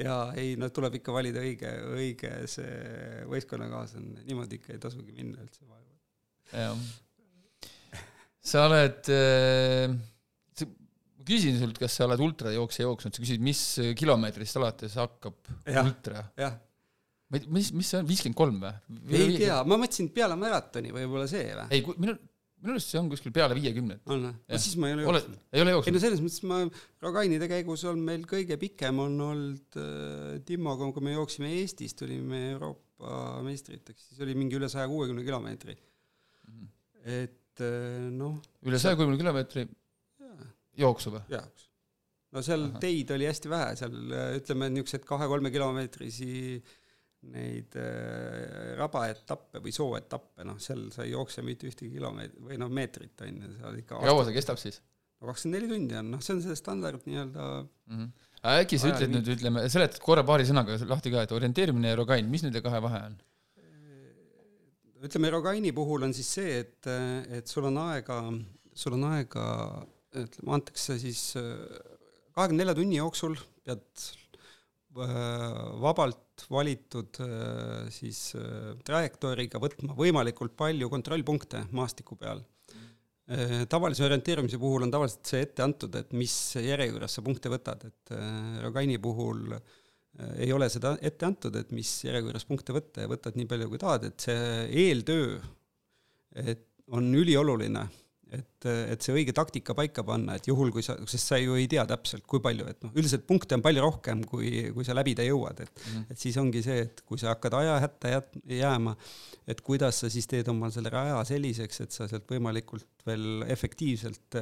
jaa, 0.00 0.30
ei 0.38 0.54
no 0.60 0.68
tuleb 0.72 0.94
ikka 1.00 1.12
valida 1.12 1.42
õige, 1.44 1.72
õige 1.98 2.30
see 2.48 3.24
võistkonnakaaslane, 3.28 4.22
niimoodi 4.28 4.60
ikka 4.60 4.72
ei 4.76 4.78
tasugi 4.86 5.12
minna 5.16 5.42
üldse 5.42 5.66
vaeva. 5.66 5.96
jah. 6.54 6.76
sa 8.40 8.64
oled, 8.70 9.10
ma 11.20 11.28
küsin 11.28 11.60
sult, 11.60 11.76
kas 11.80 11.98
sa 11.98 12.08
oled 12.08 12.22
ultrajooksja 12.24 12.86
jooksnud, 12.86 13.14
sa 13.14 13.22
küsid, 13.22 13.44
mis 13.44 13.60
kilomeetrist 13.98 14.56
alates 14.60 14.96
hakkab 15.00 15.36
Jah. 15.68 15.84
ultra? 15.84 16.24
ma 17.30 17.38
ei, 17.38 17.46
mis, 17.52 17.70
mis 17.76 17.92
see 17.92 18.00
on, 18.00 18.08
viiskümmend 18.08 18.38
kolm 18.38 18.58
või? 18.62 18.72
ei 19.14 19.36
tea, 19.38 19.60
ma 19.68 19.78
mõtlesin 19.78 20.10
peale 20.14 20.36
maratoni 20.40 20.92
võib-olla 20.94 21.28
see 21.30 21.44
või? 21.52 21.66
ei, 21.76 21.84
minu, 22.00 22.16
minu 22.60 22.74
arust 22.74 22.92
see 22.92 23.00
on 23.00 23.10
kuskil 23.12 23.34
peale 23.34 23.56
viiekümnet. 23.58 24.02
on 24.10 24.24
või? 24.28 24.32
No 24.50 24.60
siis 24.64 24.78
ma 24.80 24.90
ei 24.90 24.96
ole 24.96 25.06
jooksnud., 25.06 25.36
ei 25.52 25.64
ole 25.64 25.72
ei 25.72 25.76
jooksnud? 25.76 25.96
no 25.96 26.04
selles 26.06 26.22
mõttes 26.24 26.46
ma, 26.50 26.60
Rogainide 27.04 27.50
käigus 27.50 27.84
on 27.90 28.02
meil 28.06 28.24
kõige 28.30 28.58
pikem 28.60 29.02
on 29.04 29.18
olnud 29.28 29.80
äh, 29.80 30.40
Timmoga, 30.48 30.90
kui 30.96 31.06
me 31.06 31.14
jooksime 31.14 31.52
Eestis, 31.60 31.94
tulime 31.98 32.46
Euroopa 32.54 33.20
meistriteks, 33.46 34.10
siis 34.10 34.24
oli 34.26 34.34
mingi 34.38 34.58
üle 34.58 34.68
saja 34.72 34.88
kuuekümne 34.90 35.24
kilomeetri. 35.26 35.76
Mhm. 36.50 36.72
et 37.20 37.62
äh, 37.64 38.08
noh, 38.16 38.40
üle 38.66 38.82
saja 38.82 38.98
kuuekümne 38.98 39.20
kilomeetri 39.20 39.68
jooksu 40.78 41.14
või? 41.14 41.22
jaoks. 41.32 41.70
no 42.34 42.44
seal 42.46 42.68
Ahah. 42.68 42.82
teid 42.82 43.10
oli 43.16 43.28
hästi 43.30 43.50
vähe, 43.52 43.72
seal 43.80 43.96
äh, 44.14 44.36
ütleme, 44.40 44.70
niisuguseid 44.74 45.08
kahe-kolme 45.08 45.52
kilomeetrisi 45.54 46.30
neid 47.30 47.74
äh, 47.76 48.76
rabaetappe 48.78 49.60
või 49.60 49.74
sooetappe, 49.76 50.46
noh, 50.48 50.60
seal 50.62 50.86
sa 50.94 51.04
ei 51.04 51.12
jookse 51.12 51.44
mitte 51.44 51.68
ühtegi 51.68 51.92
kilomeetrit 51.98 52.46
või 52.46 52.60
noh, 52.60 52.70
meetrit 52.72 53.26
on 53.26 53.42
ju, 53.44 53.52
seal 53.58 53.82
ikka 53.82 54.00
kaua 54.00 54.24
see 54.28 54.38
kestab 54.38 54.60
siis 54.62 54.80
kakskümmend 55.20 55.58
neli 55.58 55.68
tundi 55.68 55.98
on, 56.00 56.14
noh, 56.14 56.22
see 56.24 56.36
on 56.36 56.44
see 56.44 56.56
standard 56.56 57.02
nii-öelda 57.04 57.48
mm? 57.60 57.96
-hmm. 57.96 58.54
äkki 58.54 58.78
sa 58.80 58.92
ütled 58.94 59.12
nüüd, 59.12 59.28
ütleme, 59.36 59.66
seletad 59.72 60.00
korra 60.00 60.24
paari 60.24 60.46
sõnaga 60.48 60.78
lahti 60.88 61.12
ka, 61.12 61.26
et 61.26 61.34
orienteerimine 61.36 61.92
ja 61.92 61.98
Rogain, 61.98 62.30
mis 62.30 62.46
nende 62.46 62.62
kahe 62.64 62.80
vahe 62.80 63.02
on? 63.10 63.18
ütleme, 65.04 65.30
Rogaini 65.32 65.72
puhul 65.76 66.04
on 66.08 66.14
siis 66.16 66.28
see, 66.38 66.58
et, 66.60 66.88
et 67.32 67.48
sul 67.48 67.68
on 67.70 67.78
aega, 67.86 68.20
sul 68.76 68.96
on 68.98 69.06
aega, 69.14 69.44
ütleme, 70.16 70.54
antakse 70.56 70.98
siis 70.98 71.34
kahekümne 72.34 72.64
nelja 72.64 72.76
tunni 72.78 72.98
jooksul 72.98 73.36
pead 73.66 74.04
äh, 74.98 75.58
vabalt 75.82 76.46
valitud 76.50 77.20
äh, 77.24 77.90
siis 77.94 78.30
äh, 78.38 78.72
trajektooriga 78.86 79.60
võtma 79.62 79.96
võimalikult 79.98 80.56
palju 80.58 80.90
kontrollpunkte 80.92 81.66
maastiku 81.76 82.18
peal. 82.20 82.42
tavalise 83.70 84.02
orienteerimise 84.02 84.58
puhul 84.58 84.82
on 84.82 84.90
tavaliselt 84.90 85.28
see 85.30 85.44
ette 85.44 85.62
antud, 85.62 85.94
et 85.94 86.08
mis 86.18 86.32
järjekorras 86.58 87.12
sa 87.14 87.22
punkte 87.22 87.52
võtad, 87.52 87.84
et 87.86 88.14
äh, 88.16 88.56
Rogaini 88.64 88.98
puhul 88.98 89.54
äh, 89.54 89.60
ei 90.42 90.50
ole 90.52 90.66
seda 90.72 90.96
ette 90.98 91.28
antud, 91.28 91.54
et 91.60 91.70
mis 91.70 91.92
järjekorras 92.08 92.48
punkte 92.48 92.74
võtta 92.74 93.04
ja 93.04 93.10
võtad 93.12 93.38
nii 93.38 93.46
palju, 93.52 93.68
kui 93.70 93.78
tahad, 93.78 94.08
et 94.08 94.26
see 94.26 94.66
eeltöö 94.88 95.38
et 96.42 96.66
on 96.90 97.06
ülioluline, 97.14 97.84
et, 98.36 98.66
et 98.66 99.02
see 99.04 99.14
õige 99.14 99.34
taktika 99.36 99.74
paika 99.76 100.04
panna, 100.06 100.36
et 100.38 100.46
juhul, 100.50 100.72
kui 100.74 100.84
sa, 100.86 100.96
sest 101.10 101.32
sa 101.32 101.38
ju 101.40 101.56
ei 101.58 101.66
tea 101.70 101.84
täpselt, 101.88 102.26
kui 102.30 102.42
palju, 102.44 102.68
et 102.70 102.86
noh, 102.86 102.92
üldiselt 102.94 103.26
punkte 103.28 103.56
on 103.58 103.64
palju 103.64 103.84
rohkem, 103.84 104.22
kui, 104.28 104.52
kui 104.74 104.86
sa 104.86 104.96
läbida 104.96 105.26
jõuad, 105.26 105.64
et 105.64 105.84
et 106.10 106.18
siis 106.18 106.36
ongi 106.40 106.62
see, 106.64 106.86
et 106.86 107.02
kui 107.06 107.20
sa 107.20 107.32
hakkad 107.32 107.56
ajahätta 107.60 108.14
jääma, 108.50 108.94
et 109.50 109.60
kuidas 109.66 110.02
sa 110.02 110.10
siis 110.12 110.28
teed 110.30 110.48
omal 110.52 110.72
selle 110.74 110.92
raja 110.92 111.18
selliseks, 111.28 111.84
et 111.84 111.96
sa 111.96 112.08
sealt 112.10 112.28
võimalikult 112.30 113.06
veel 113.06 113.44
efektiivselt 113.50 114.38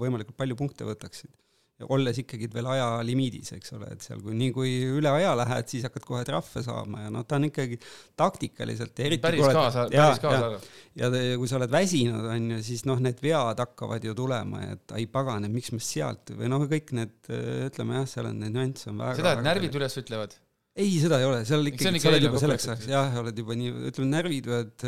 võimalikult 0.00 0.38
palju 0.38 0.58
punkte 0.58 0.86
võtaksid. 0.88 1.32
Ja 1.80 1.88
olles 1.90 2.18
ikkagi 2.22 2.46
veel 2.54 2.68
ajalimiidis, 2.70 3.50
eks 3.56 3.72
ole, 3.74 3.88
et 3.96 4.04
seal 4.04 4.20
kui 4.22 4.36
nii 4.38 4.52
kui 4.54 4.74
üle 4.94 5.10
aja 5.10 5.32
lähed, 5.38 5.66
siis 5.72 5.82
hakkad 5.88 6.04
kohe 6.06 6.20
trahve 6.28 6.62
saama 6.62 7.02
ja 7.06 7.10
noh, 7.10 7.24
ta 7.26 7.40
on 7.40 7.48
ikkagi 7.48 7.80
taktikaliselt 8.20 8.98
ja 8.98 9.08
eriti 9.08 9.24
päris 9.24 9.42
oled- 9.42 9.58
kaasa, 9.58 9.86
päris 9.90 10.22
kaasa 10.22 10.44
arvav. 10.50 10.68
ja 11.02 11.10
te, 11.10 11.22
kui 11.40 11.50
sa 11.50 11.58
oled 11.58 11.74
väsinud, 11.74 12.28
on 12.36 12.48
ju, 12.54 12.60
siis 12.70 12.84
noh, 12.86 13.02
need 13.02 13.18
vead 13.24 13.62
hakkavad 13.64 14.06
ju 14.06 14.14
tulema 14.14 14.62
ja 14.62 14.78
et 14.78 14.96
ai 15.00 15.06
pagan, 15.10 15.48
et 15.48 15.54
miks 15.54 15.72
me 15.74 15.82
sealt 15.82 16.30
või 16.38 16.52
noh, 16.52 16.62
kõik 16.70 16.94
need 16.94 17.32
ütleme 17.70 17.98
jah, 18.00 18.08
seal 18.14 18.30
on 18.30 18.38
neid 18.44 18.54
nüansse 18.54 18.92
on 18.92 19.02
väga 19.02 19.18
seda, 19.18 19.34
et 19.38 19.46
närvid 19.50 19.74
üles 19.82 19.98
ütlevad. 20.04 20.38
ei, 20.74 20.94
seda 20.98 21.20
ei 21.22 21.26
ole, 21.28 21.42
seal 21.46 21.68
ikkagi, 21.70 21.98
ikka 21.98 22.08
sa 22.08 22.10
oled 22.10 22.24
juba 22.26 22.40
selleks 22.42 22.70
ajaks, 22.70 22.88
jah, 22.90 23.18
oled 23.20 23.36
juba 23.38 23.54
nii, 23.58 23.74
ütleme, 23.90 24.10
närvid 24.10 24.48
võivad, 24.50 24.86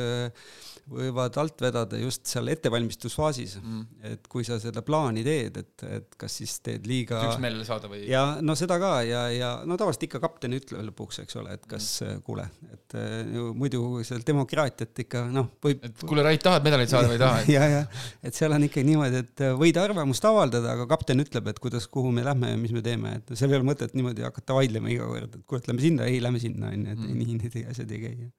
võivad 0.86 1.36
alt 1.42 1.62
vedada 1.62 1.98
just 1.98 2.26
seal 2.30 2.50
ettevalmistusfaasis 2.50 3.56
mm.. 3.58 3.82
et 4.10 4.26
kui 4.30 4.46
sa 4.46 4.58
seda 4.62 4.82
plaani 4.86 5.22
teed, 5.26 5.60
et, 5.62 5.84
et 5.98 6.16
kas 6.18 6.38
siis 6.40 6.56
teed 6.62 6.86
liiga 6.86 7.20
üksmeelele 7.26 7.66
saada 7.66 7.90
või? 7.90 8.04
ja 8.10 8.22
no 8.42 8.54
seda 8.58 8.78
ka 8.82 8.92
ja, 9.06 9.24
ja 9.34 9.50
no 9.66 9.78
tavaliselt 9.78 10.06
ikka 10.06 10.20
kapten 10.22 10.54
ütleb 10.58 10.84
lõpuks, 10.90 11.20
eks 11.24 11.38
ole, 11.38 11.56
et 11.58 11.66
kas 11.70 11.88
mm. 12.02 12.22
kuule, 12.26 12.48
et 12.74 12.98
äh, 12.98 13.40
muidu 13.54 13.82
seal 14.06 14.22
demokraatiat 14.26 15.02
ikka 15.06 15.24
noh, 15.30 15.52
võib 15.62 15.86
et 15.86 16.06
kuule, 16.06 16.26
Rait, 16.26 16.42
tahad 16.42 16.66
medalit 16.66 16.90
saada 16.90 17.10
või 17.10 17.18
ei 17.18 17.22
taha? 17.24 17.42
ja, 17.56 17.70
ja 17.76 17.82
et 18.26 18.38
seal 18.38 18.54
on 18.54 18.66
ikkagi 18.66 18.86
niimoodi, 18.90 19.22
et 19.22 19.44
võid 19.58 19.82
arvamust 19.82 20.26
avaldada, 20.26 20.74
aga 20.74 20.86
kapten 20.90 21.22
ütleb, 21.22 21.50
et 21.50 21.62
kuidas, 21.62 21.86
kuhu 21.90 22.14
me 22.14 22.26
lähme 22.26 22.54
ja 22.54 22.58
mis 22.58 22.74
me 22.74 22.82
teeme, 22.82 23.18
et 23.20 23.34
seal 23.38 23.54
ei 23.54 23.58
ole 23.58 23.70
mõtet 23.70 23.94
niimoodi 23.94 24.26
hakata 24.26 24.58
vaidlema 24.58 24.94
iga 24.94 25.10
kord, 25.10 25.34
et 25.34 25.46
kuule, 25.50 25.75
lähme 25.76 25.84
sinna, 25.86 26.08
ei 26.10 26.20
lähme 26.24 26.40
sinna 26.42 26.72
onju, 26.72 26.92
et 26.96 26.98
Mm. 27.04 27.18
nii 27.20 27.36
need 27.42 27.70
asjad 27.72 27.92
ei 27.94 28.00
käi. 28.02 28.30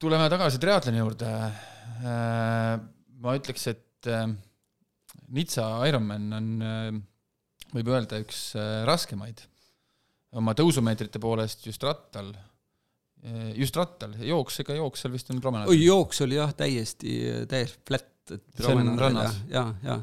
tuleme 0.00 0.28
tagasi 0.32 0.58
triatloni 0.60 1.00
juurde. 1.00 1.30
ma 3.24 3.34
ütleks, 3.38 3.66
et 3.70 4.08
äh, 4.10 4.26
Nizza 5.34 5.66
Ironman 5.88 6.26
on, 6.36 6.48
võib 7.72 7.88
öelda, 7.94 8.18
üks 8.20 8.50
äh, 8.58 8.82
raskemaid 8.88 9.40
oma 10.34 10.52
tõusumeetrite 10.58 11.20
poolest 11.22 11.62
just 11.68 11.82
rattal, 11.86 12.32
just 13.54 13.76
rattal, 13.78 14.16
jooks, 14.18 14.58
ega 14.64 14.74
jooks 14.76 15.04
seal 15.04 15.12
vist 15.14 15.30
on 15.32 15.38
promenaad. 15.40 15.70
oi, 15.70 15.78
jooks 15.86 16.20
oli 16.26 16.36
jah, 16.40 16.50
täiesti, 16.58 17.14
täiesti 17.48 17.80
flat, 17.86 18.10
et 18.34 18.42
See 18.58 18.74
on 18.74 18.90
rannas. 18.98 19.38
ja, 19.52 19.62
ja 19.86 20.00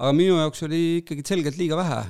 aga 0.00 0.16
minu 0.16 0.38
jaoks 0.38 0.64
oli 0.64 0.82
ikkagi 1.02 1.24
selgelt 1.28 1.58
liiga 1.60 1.76
vähe, 1.76 2.00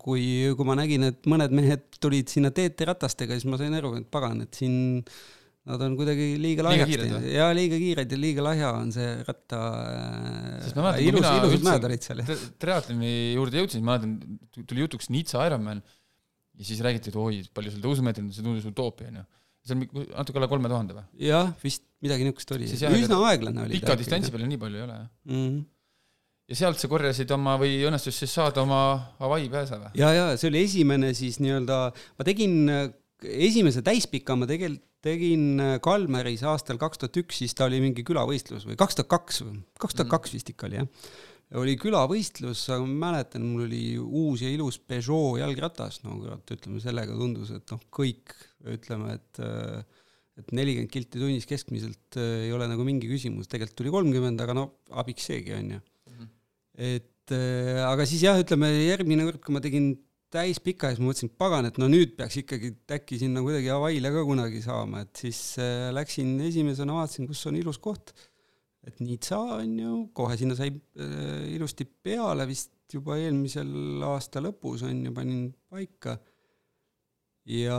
kui, 0.00 0.26
kui 0.56 0.68
ma 0.68 0.76
nägin, 0.78 1.10
et 1.10 1.26
mõned 1.28 1.52
mehed 1.56 1.98
tulid 2.00 2.32
sinna 2.32 2.52
TT-ratastega, 2.54 3.36
siis 3.36 3.48
ma 3.50 3.58
sain 3.60 3.76
aru, 3.76 3.92
et 4.00 4.08
pagan, 4.12 4.40
et 4.46 4.56
siin 4.56 5.02
nad 5.66 5.82
on 5.82 5.96
kuidagi 5.98 6.26
liiga 6.38 6.62
lahjaks 6.62 6.98
teinud 7.00 7.24
ja 7.26 7.48
liiga 7.56 7.78
kiired 7.82 8.12
ja 8.14 8.18
liiga 8.22 8.44
lahja 8.46 8.70
on 8.78 8.92
see 8.94 9.08
ratta 9.26 9.60
Sest 10.62 10.78
ma 10.78 10.84
mäletan, 10.86 11.00
kui 11.02 11.10
ilus, 11.10 11.62
mina 11.64 11.76
üldse- 11.90 12.36
triatloni 12.62 13.14
juurde 13.34 13.62
jõudsin, 13.62 13.82
ma 13.82 13.96
mäletan, 13.96 14.38
tuli 14.62 14.84
jutuks 14.84 15.10
Nizza 15.10 15.42
Ironman 15.48 15.82
ja 15.82 16.68
siis 16.68 16.82
räägiti, 16.86 17.10
et 17.10 17.18
oi, 17.18 17.42
palju 17.56 17.74
seal 17.74 17.82
tõusumeetreid 17.82 18.28
on, 18.28 18.34
see 18.36 18.46
tundus 18.46 18.68
utoopia, 18.70 19.10
onju. 19.10 19.24
see 19.66 19.74
on 19.76 20.06
natuke 20.06 20.40
alla 20.40 20.50
kolme 20.54 20.70
tuhande 20.70 21.00
või? 21.00 21.06
jah, 21.26 21.50
vist 21.64 21.82
midagi 22.04 22.28
niisugust 22.28 22.54
oli 22.54 22.70
üsna 22.70 23.18
aeglane 23.32 23.66
oli 23.66 23.80
pika 23.80 23.98
distantsi 23.98 24.30
peale 24.30 24.46
nii 24.52 24.62
palju 24.62 24.78
ei 24.78 24.86
ole, 24.86 25.00
jah. 25.02 25.08
mm. 25.26 25.40
-hmm. 25.40 25.64
Ja 26.46 26.58
sealt 26.58 26.80
sa 26.80 26.90
korjasid 26.90 27.30
oma 27.34 27.56
või 27.60 27.80
õnnestus 27.88 28.20
siis 28.22 28.34
saada 28.36 28.62
oma 28.62 28.80
Hawaii 29.20 29.48
pääse 29.52 29.80
või? 29.80 29.92
ja, 29.98 30.12
ja 30.14 30.26
see 30.38 30.50
oli 30.52 30.62
esimene 30.66 31.12
siis 31.16 31.40
nii-öelda, 31.42 31.78
ma 32.18 32.26
tegin 32.26 32.68
esimese 33.22 33.82
täispika 33.86 34.36
ma 34.38 34.48
tegelikult 34.48 34.84
tegin 35.06 35.60
Kalmeris 35.84 36.42
aastal 36.48 36.80
kaks 36.80 37.00
tuhat 37.02 37.18
üks, 37.20 37.40
siis 37.42 37.54
ta 37.56 37.68
oli 37.68 37.78
mingi 37.82 38.04
külavõistlus 38.06 38.66
või 38.66 38.78
kaks 38.80 38.98
tuhat 38.98 39.10
kaks 39.12 39.42
kaks 39.78 39.98
tuhat 39.98 40.10
kaks 40.10 40.34
vist 40.34 40.50
ikka 40.50 40.66
oli 40.66 40.80
jah. 40.80 40.88
oli 41.62 41.76
külavõistlus, 41.78 42.64
aga 42.74 42.86
ma 42.88 43.10
mäletan, 43.10 43.44
mul 43.46 43.66
oli 43.68 43.82
uus 44.00 44.42
ja 44.42 44.50
ilus 44.50 44.80
Peugeot 44.82 45.38
jalgratas, 45.42 46.00
no 46.02 46.16
kurat, 46.18 46.54
ütleme 46.56 46.82
sellega 46.82 47.14
tundus, 47.14 47.52
et 47.54 47.74
noh, 47.74 47.84
kõik 47.94 48.34
ütleme, 48.76 49.18
et 49.20 49.42
äh, 49.44 49.84
et 50.36 50.50
nelikümmend 50.52 50.92
kilti 50.92 51.20
tunnis 51.20 51.46
keskmiselt 51.48 52.18
äh, 52.20 52.48
ei 52.48 52.56
ole 52.56 52.66
nagu 52.68 52.84
mingi 52.84 53.08
küsimus, 53.08 53.48
tegelikult 53.52 53.78
tuli 53.78 53.94
kolmkümmend, 53.94 54.42
aga 54.42 54.56
no 54.58 54.66
abiks 55.00 55.30
seegi 55.30 55.54
onju 55.56 55.84
et 56.76 57.32
äh, 57.34 57.80
aga 57.86 58.06
siis 58.08 58.22
jah, 58.26 58.38
ütleme 58.40 58.70
järgmine 58.70 59.26
kord, 59.28 59.40
kui 59.44 59.56
ma 59.56 59.62
tegin 59.64 59.94
täispika, 60.32 60.90
siis 60.90 61.00
ma 61.00 61.10
mõtlesin, 61.10 61.30
et 61.30 61.40
pagan, 61.40 61.68
et 61.68 61.80
no 61.80 61.88
nüüd 61.90 62.14
peaks 62.18 62.40
ikkagi 62.42 62.72
äkki 62.96 63.18
sinna 63.20 63.42
kuidagi 63.44 63.70
Hawaii'le 63.72 64.12
ka 64.12 64.24
kunagi 64.28 64.62
saama, 64.64 65.04
et 65.06 65.24
siis 65.24 65.40
äh, 65.62 65.88
läksin 65.94 66.36
esimesena, 66.48 66.98
vaatasin, 66.98 67.28
kus 67.30 67.44
on 67.50 67.58
ilus 67.60 67.80
koht. 67.82 68.14
et 68.86 69.00
Nizza 69.02 69.40
on 69.56 69.72
ju, 69.80 69.92
kohe 70.14 70.36
sinna 70.38 70.54
sai 70.58 70.70
äh, 70.70 71.46
ilusti 71.56 71.86
peale 71.86 72.46
vist 72.46 72.72
juba 72.92 73.16
eelmisel 73.18 74.02
aasta 74.06 74.42
lõpus 74.44 74.84
on 74.86 75.00
ju, 75.08 75.14
panin 75.14 75.48
paika. 75.70 76.18
ja 77.46 77.78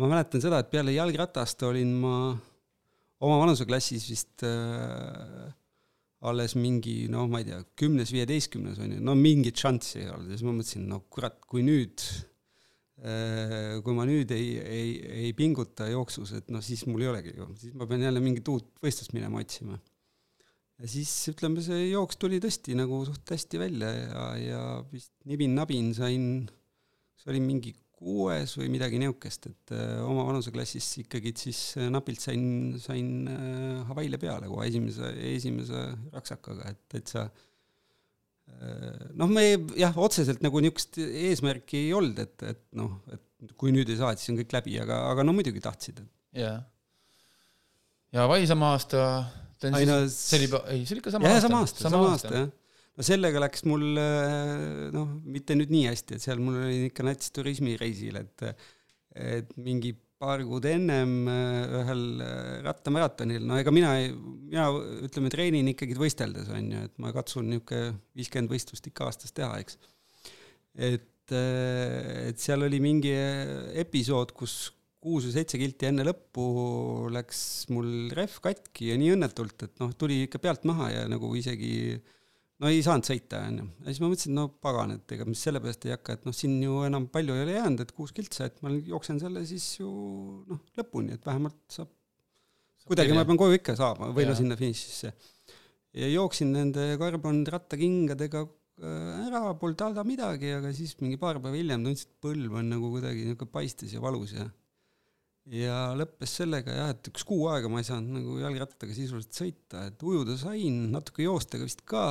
ma 0.00 0.08
mäletan 0.08 0.44
seda, 0.44 0.60
et 0.60 0.72
peale 0.72 0.92
jalgratast 0.96 1.62
olin 1.68 1.94
ma 2.00 2.16
oma 3.22 3.38
vanuseklassis 3.44 4.08
vist 4.10 4.44
äh, 4.48 5.52
alles 6.28 6.54
mingi 6.54 7.08
noh, 7.10 7.26
ma 7.30 7.40
ei 7.42 7.48
tea, 7.48 7.60
kümnes-viieteistkümnes 7.80 8.78
on 8.82 8.96
ju, 8.96 9.00
no 9.02 9.14
mingit 9.18 9.58
šanssi 9.58 10.04
ei 10.04 10.10
olnud 10.12 10.30
ja 10.30 10.36
siis 10.36 10.46
ma 10.46 10.54
mõtlesin, 10.54 10.84
no 10.90 11.00
kurat, 11.12 11.40
kui 11.50 11.64
nüüd, 11.66 12.04
kui 13.82 13.96
ma 13.96 14.06
nüüd 14.06 14.30
ei, 14.36 14.52
ei, 14.62 14.92
ei 15.24 15.32
pinguta 15.34 15.88
jooksus, 15.90 16.34
et 16.38 16.52
noh, 16.54 16.62
siis 16.62 16.84
mul 16.86 17.02
ei 17.02 17.10
olegi 17.10 17.34
ju, 17.34 17.48
siis 17.58 17.74
ma 17.78 17.88
pean 17.90 18.04
jälle 18.06 18.22
mingit 18.22 18.52
uut 18.52 18.70
võistlust 18.84 19.16
minema 19.16 19.42
otsima. 19.42 19.80
ja 20.78 20.90
siis 20.90 21.10
ütleme, 21.32 21.64
see 21.64 21.88
jooks 21.90 22.20
tuli 22.22 22.38
tõesti 22.42 22.78
nagu 22.78 23.02
suht 23.08 23.34
hästi 23.34 23.58
välja 23.58 23.90
ja, 23.96 24.26
ja 24.38 24.62
vist 24.92 25.12
nibin-nabin 25.26 25.90
sain, 25.98 26.28
see 27.18 27.34
oli 27.34 27.42
mingi 27.42 27.74
kuues 28.02 28.56
või 28.58 28.68
midagi 28.74 28.98
niisugust, 29.00 29.46
et 29.50 29.72
öö, 29.76 30.02
oma 30.08 30.26
vanuseklassis 30.28 30.88
ikkagi 31.04 31.32
siis 31.38 31.60
öö, 31.78 31.88
napilt 31.94 32.22
sain, 32.22 32.44
sain 32.82 33.30
öö, 33.30 33.78
Hawaii'le 33.90 34.20
peale 34.22 34.50
kohe 34.50 34.66
esimese, 34.68 35.12
esimese 35.32 35.86
raksakaga, 36.12 36.74
et 36.74 36.82
täitsa 36.92 37.28
noh, 39.18 39.30
me 39.30 39.44
jah, 39.78 39.94
otseselt 39.98 40.42
nagu 40.44 40.60
niisugust 40.62 40.98
eesmärki 41.02 41.86
ei 41.86 41.92
olnud, 41.96 42.18
et, 42.22 42.48
et 42.52 42.64
noh, 42.78 42.98
et 43.12 43.54
kui 43.58 43.72
nüüd 43.74 43.90
ei 43.90 43.98
saa, 43.98 44.12
et 44.12 44.22
siis 44.22 44.32
on 44.34 44.38
kõik 44.42 44.54
läbi, 44.54 44.76
aga, 44.82 44.98
aga 45.12 45.24
no 45.26 45.34
muidugi 45.36 45.62
tahtsid, 45.62 46.02
jaa. 46.38 46.58
ja 48.14 48.26
Hawaii 48.26 48.46
sama 48.50 48.74
aasta, 48.76 49.06
Ai, 49.62 49.84
no 49.86 50.00
see 50.10 50.40
oli, 50.40 50.48
ei, 50.74 50.80
see 50.82 50.96
oli 50.96 51.02
ikka 51.04 51.12
sama 51.14 51.30
aasta. 51.30 51.46
sama 51.46 51.62
aasta, 51.62 51.84
sama 51.86 52.02
aasta, 52.10 52.32
jah. 52.34 52.48
No 52.98 53.06
sellega 53.06 53.40
läks 53.42 53.66
mul 53.68 53.84
äh, 54.00 54.88
noh, 54.94 55.18
mitte 55.24 55.56
nüüd 55.56 55.72
nii 55.72 55.88
hästi, 55.88 56.16
et 56.16 56.24
seal 56.24 56.40
mul 56.42 56.60
oli 56.60 56.88
ikka 56.90 57.06
nats 57.06 57.34
turismireisil, 57.34 58.20
et 58.22 58.48
et 59.12 59.50
mingi 59.60 59.92
paar 60.22 60.40
kuud 60.46 60.64
ennem 60.70 61.26
äh, 61.28 61.78
ühel 61.82 62.04
äh, 62.24 62.58
rattamaratonil, 62.64 63.42
no 63.44 63.58
ega 63.60 63.72
mina 63.74 63.94
ei, 64.00 64.12
mina 64.14 64.68
ütleme, 65.04 65.32
treenin 65.32 65.72
ikkagi 65.72 65.96
võisteldes, 65.98 66.48
on 66.54 66.70
ju, 66.72 66.84
et 66.88 67.02
ma 67.02 67.12
katsun 67.14 67.50
niisugune 67.50 67.96
viiskümmend 68.16 68.52
võistlust 68.52 68.86
ikka 68.88 69.08
aastas 69.08 69.34
teha, 69.36 69.56
eks. 69.60 69.80
et, 70.90 71.08
et 71.32 72.40
seal 72.40 72.64
oli 72.64 72.80
mingi 72.82 73.12
episood, 73.82 74.32
kus 74.36 74.70
kuus 75.02 75.26
või 75.26 75.34
seitse 75.34 75.58
kilti 75.58 75.88
enne 75.88 76.04
lõppu 76.06 76.44
läks 77.10 77.38
mul 77.74 78.12
rehv 78.14 78.36
katki 78.44 78.92
ja 78.92 78.98
nii 79.00 79.16
õnnetult, 79.16 79.66
et 79.66 79.80
noh, 79.82 79.90
tuli 79.98 80.22
ikka 80.28 80.38
pealt 80.42 80.66
maha 80.68 80.92
ja 80.92 81.06
nagu 81.10 81.32
isegi 81.38 81.98
no 82.62 82.70
ei 82.70 82.82
saanud 82.84 83.08
sõita, 83.08 83.40
onju. 83.50 83.66
ja 83.82 83.88
siis 83.90 84.00
ma 84.02 84.08
mõtlesin, 84.12 84.36
no 84.38 84.46
pagan, 84.62 84.94
et 84.96 85.14
ega 85.16 85.26
mis 85.26 85.42
selle 85.42 85.60
pärast 85.62 85.86
ei 85.88 85.94
hakka, 85.96 86.16
et 86.18 86.28
noh, 86.28 86.36
siin 86.36 86.54
ju 86.62 86.82
enam 86.86 87.08
palju 87.12 87.34
ei 87.36 87.44
ole 87.46 87.56
jäänud, 87.56 87.82
et 87.82 87.92
kuus 87.96 88.14
kiltsa, 88.14 88.48
et 88.48 88.62
ma 88.62 88.72
jooksen 88.76 89.18
selle 89.22 89.42
siis 89.48 89.66
ju 89.80 89.90
noh, 90.48 90.62
lõpuni, 90.78 91.18
et 91.18 91.26
vähemalt 91.26 91.58
saab, 91.72 91.90
kuidagi 92.86 93.14
ma 93.16 93.26
pean 93.26 93.40
koju 93.40 93.58
ikka 93.58 93.76
saama 93.78 94.10
või 94.14 94.26
no 94.28 94.38
sinna 94.38 94.58
finišisse. 94.58 95.12
ja 96.02 96.08
jooksin 96.12 96.54
nende 96.54 96.86
karbonrattakingadega 97.02 98.46
äh, 98.46 99.26
ära, 99.26 99.44
polnud 99.58 99.86
häda 99.88 100.06
midagi, 100.06 100.54
aga 100.60 100.72
siis 100.76 100.94
mingi 101.02 101.18
paar 101.20 101.42
päeva 101.42 101.58
hiljem 101.58 101.86
tundsin, 101.86 102.10
et 102.10 102.26
põlv 102.26 102.58
on 102.62 102.74
nagu 102.76 102.94
kuidagi 102.94 103.26
niisugune 103.26 103.54
paistes 103.58 103.94
ja 103.96 104.02
valus 104.02 104.36
ja 104.38 104.46
ja 105.50 105.78
lõppes 105.98 106.36
sellega 106.38 106.74
jah, 106.76 106.92
et 106.94 107.08
üks 107.10 107.24
kuu 107.26 107.48
aega 107.50 107.70
ma 107.70 107.80
ei 107.82 107.88
saanud 107.88 108.20
nagu 108.20 108.36
jalgrattaga 108.38 108.94
sisuliselt 108.94 109.34
sõita, 109.34 109.88
et 109.90 110.04
ujuda 110.06 110.36
sain, 110.38 110.76
natuke 110.92 111.26
joosta 111.26 111.58
ka 111.58 111.66
vist 111.66 111.82
ka, 111.88 112.04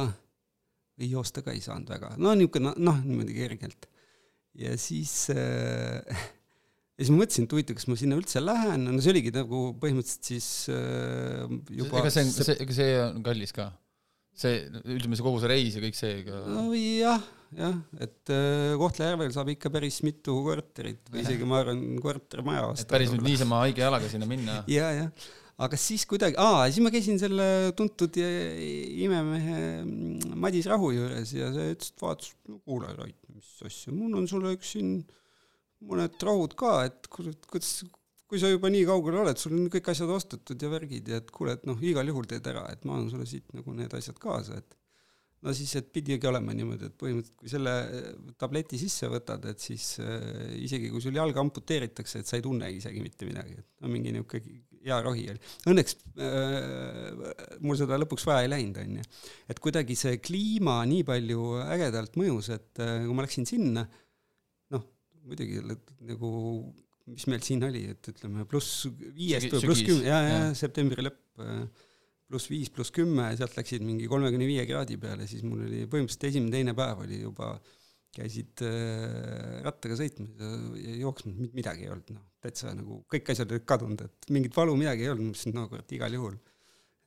või 1.02 1.10
joosta 1.16 1.44
ka 1.46 1.56
ei 1.56 1.64
saanud 1.64 1.90
väga, 1.92 2.14
no 2.22 2.36
niisugune 2.38 2.76
noh, 2.78 3.02
niimoodi 3.06 3.36
kergelt. 3.38 3.90
ja 4.62 4.78
siis 4.80 5.16
äh, 5.34 6.22
ja 7.02 7.06
siis 7.06 7.14
ma 7.14 7.24
mõtlesin, 7.24 7.48
et 7.48 7.54
huvitav, 7.56 7.78
kas 7.80 7.88
ma 7.90 7.98
sinna 7.98 8.18
üldse 8.20 8.42
lähen, 8.44 8.86
no 8.86 9.02
see 9.02 9.14
oligi 9.14 9.34
nagu 9.34 9.62
põhimõtteliselt 9.82 10.32
siis 10.34 10.50
äh, 10.74 11.46
juba 11.80 12.02
ega 12.04 12.14
see 12.14 12.26
on, 12.28 12.34
see, 12.36 12.58
ega 12.62 12.78
see 12.78 12.98
on 13.08 13.24
kallis 13.26 13.56
ka. 13.58 13.72
see, 14.38 14.64
ütleme 14.84 15.18
see 15.18 15.26
kogu 15.26 15.42
see 15.42 15.52
reis 15.52 15.78
ja 15.78 15.84
kõik 15.84 15.98
see, 15.98 16.20
ega 16.22 16.44
nojah, 16.52 17.26
jah, 17.58 17.80
et 18.06 18.34
äh, 18.36 18.76
Kohtla-Järvel 18.82 19.34
saab 19.34 19.50
ikka 19.56 19.74
päris 19.74 20.02
mitu 20.06 20.38
korterit 20.46 21.10
või 21.10 21.26
isegi 21.26 21.48
ma 21.50 21.64
arvan, 21.64 21.82
kortermaja 22.04 22.68
osta. 22.76 22.90
päris 22.94 23.14
nüüd 23.16 23.26
niisama 23.32 23.64
haige 23.66 23.86
jalaga 23.86 24.12
sinna 24.12 24.30
minna. 24.30 24.62
ja, 24.70 24.94
jah, 25.00 25.30
aga 25.62 25.78
siis 25.80 26.06
kuidagi, 26.10 26.38
aa, 26.42 26.66
siis 26.70 26.82
ma 26.84 26.92
käisin 26.94 27.20
selle 27.22 27.46
tuntud 27.78 28.18
imemehe 28.18 29.62
mm, 29.84 30.36
Madis 30.42 30.70
Rahu 30.72 30.92
juures 30.96 31.34
ja 31.38 31.52
see 31.54 31.74
ütles, 31.76 31.94
et 31.94 32.04
vaatas, 32.04 32.34
no 32.50 32.60
kuule, 32.66 32.92
Rait, 32.98 33.18
mis 33.34 33.50
asja, 33.68 33.94
mul 33.96 34.18
on 34.18 34.30
sulle 34.30 34.56
üks 34.58 34.74
siin 34.76 35.02
mõned 35.90 36.18
rahud 36.26 36.56
ka, 36.58 36.76
et 36.90 37.10
kuidas, 37.12 37.82
kui 38.32 38.42
sa 38.42 38.50
juba 38.52 38.72
nii 38.72 38.86
kaugel 38.88 39.22
oled, 39.24 39.40
sul 39.42 39.58
on 39.58 39.70
kõik 39.74 39.92
asjad 39.94 40.12
ostetud 40.14 40.62
ja 40.62 40.70
värgid 40.72 41.10
ja 41.12 41.22
et 41.22 41.32
kuule, 41.34 41.58
et 41.58 41.66
noh, 41.70 41.80
igal 41.84 42.08
juhul 42.08 42.30
teed 42.30 42.46
ära, 42.48 42.68
et 42.74 42.86
ma 42.88 42.98
annan 42.98 43.12
sulle 43.12 43.28
siit 43.30 43.50
nagu 43.58 43.76
need 43.76 43.94
asjad 43.98 44.18
kaasa, 44.22 44.62
et 44.62 44.78
no 45.46 45.54
siis, 45.58 45.74
et 45.78 45.90
pidigi 45.94 46.30
olema 46.30 46.54
niimoodi, 46.56 46.90
et 46.90 46.98
põhimõtteliselt 47.02 47.38
kui 47.42 47.52
selle 47.52 47.74
tableti 48.42 48.80
sisse 48.82 49.10
võtad, 49.12 49.46
et 49.52 49.62
siis 49.62 49.94
äh, 50.02 50.54
isegi 50.62 50.90
kui 50.94 51.02
sul 51.04 51.18
jalg 51.18 51.38
amputeeritakse, 51.44 52.22
et 52.22 52.30
sa 52.30 52.38
ei 52.38 52.46
tunne 52.46 52.70
isegi 52.72 53.02
mitte 53.04 53.30
midagi, 53.30 53.58
et 53.58 53.68
no 53.82 53.92
mingi 53.92 54.14
niisugune 54.14 54.70
hea 54.86 55.00
rohi 55.06 55.26
oli. 55.34 55.42
Õnneks 55.72 55.98
äh, 56.18 57.58
mul 57.64 57.80
seda 57.80 58.00
lõpuks 58.02 58.26
vaja 58.30 58.46
ei 58.46 58.52
läinud, 58.52 58.80
on 58.82 59.02
ju. 59.02 59.10
et 59.52 59.62
kuidagi 59.64 59.98
see 60.00 60.22
kliima 60.24 60.80
nii 60.90 61.04
palju 61.08 61.50
ägedalt 61.66 62.18
mõjus, 62.20 62.52
et 62.56 62.82
äh, 62.84 63.02
kui 63.06 63.18
ma 63.18 63.26
läksin 63.28 63.50
sinna, 63.50 63.86
noh, 64.74 64.88
muidugi 65.28 65.62
nagu 65.66 66.32
mis 67.12 67.28
meil 67.32 67.44
siin 67.46 67.64
oli, 67.68 67.86
et 67.92 68.12
ütleme 68.12 68.46
pluss 68.50 68.86
viiest 68.88 69.52
või 69.56 69.64
pluss 69.66 69.86
kümme, 69.86 70.06
ja, 70.08 70.20
ja, 70.28 70.42
septembri 70.58 71.06
lõpp 71.06 71.44
äh, 71.44 71.88
pluss 72.32 72.48
viis, 72.52 72.72
pluss 72.72 72.94
kümme, 72.96 73.28
sealt 73.38 73.58
läksid 73.58 73.84
mingi 73.84 74.08
kolmekümne 74.12 74.48
viie 74.48 74.64
kraadi 74.70 74.98
peale, 75.02 75.28
siis 75.28 75.44
mul 75.44 75.66
oli 75.66 75.84
põhimõtteliselt 75.92 76.30
esimene-teine 76.30 76.76
päev 76.78 77.04
oli 77.06 77.22
juba, 77.26 77.56
käisid 78.16 78.64
äh, 78.68 79.60
rattaga 79.66 79.96
sõitmas 80.00 80.40
ja 80.82 80.96
jooksmas, 81.00 81.52
midagi 81.56 81.86
ei 81.86 81.92
olnud, 81.94 82.14
noh, 82.18 82.24
täitsa 82.44 82.74
nagu 82.76 83.02
kõik 83.12 83.32
asjad 83.32 83.54
olid 83.54 83.68
kadunud, 83.70 84.04
et 84.08 84.32
mingit 84.36 84.56
valu, 84.58 84.76
midagi 84.80 85.06
ei 85.06 85.14
olnud, 85.14 85.30
ma 85.30 85.32
mõtlesin, 85.36 85.56
no 85.56 85.68
kurat, 85.72 85.94
igal 85.96 86.18
juhul. 86.18 86.40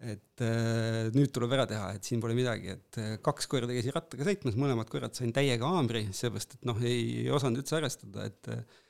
et 0.05 0.43
äh, 0.45 1.11
nüüd 1.15 1.31
tuleb 1.33 1.53
ära 1.57 1.67
teha, 1.69 1.91
et 1.97 2.05
siin 2.09 2.21
pole 2.21 2.37
midagi, 2.37 2.73
et 2.75 2.99
äh, 3.01 3.13
kaks 3.25 3.49
korda 3.49 3.73
käisin 3.73 3.95
rattaga 3.95 4.27
sõitmas, 4.27 4.57
mõlemad 4.61 4.89
korrad 4.93 5.17
sain 5.17 5.33
täiega 5.33 5.69
haamri, 5.77 6.07
seepärast 6.13 6.57
et 6.59 6.67
noh, 6.69 6.81
ei, 6.83 7.05
ei 7.25 7.31
osanud 7.33 7.63
üldse 7.63 7.79
arvestada, 7.81 8.31
et 8.31 8.81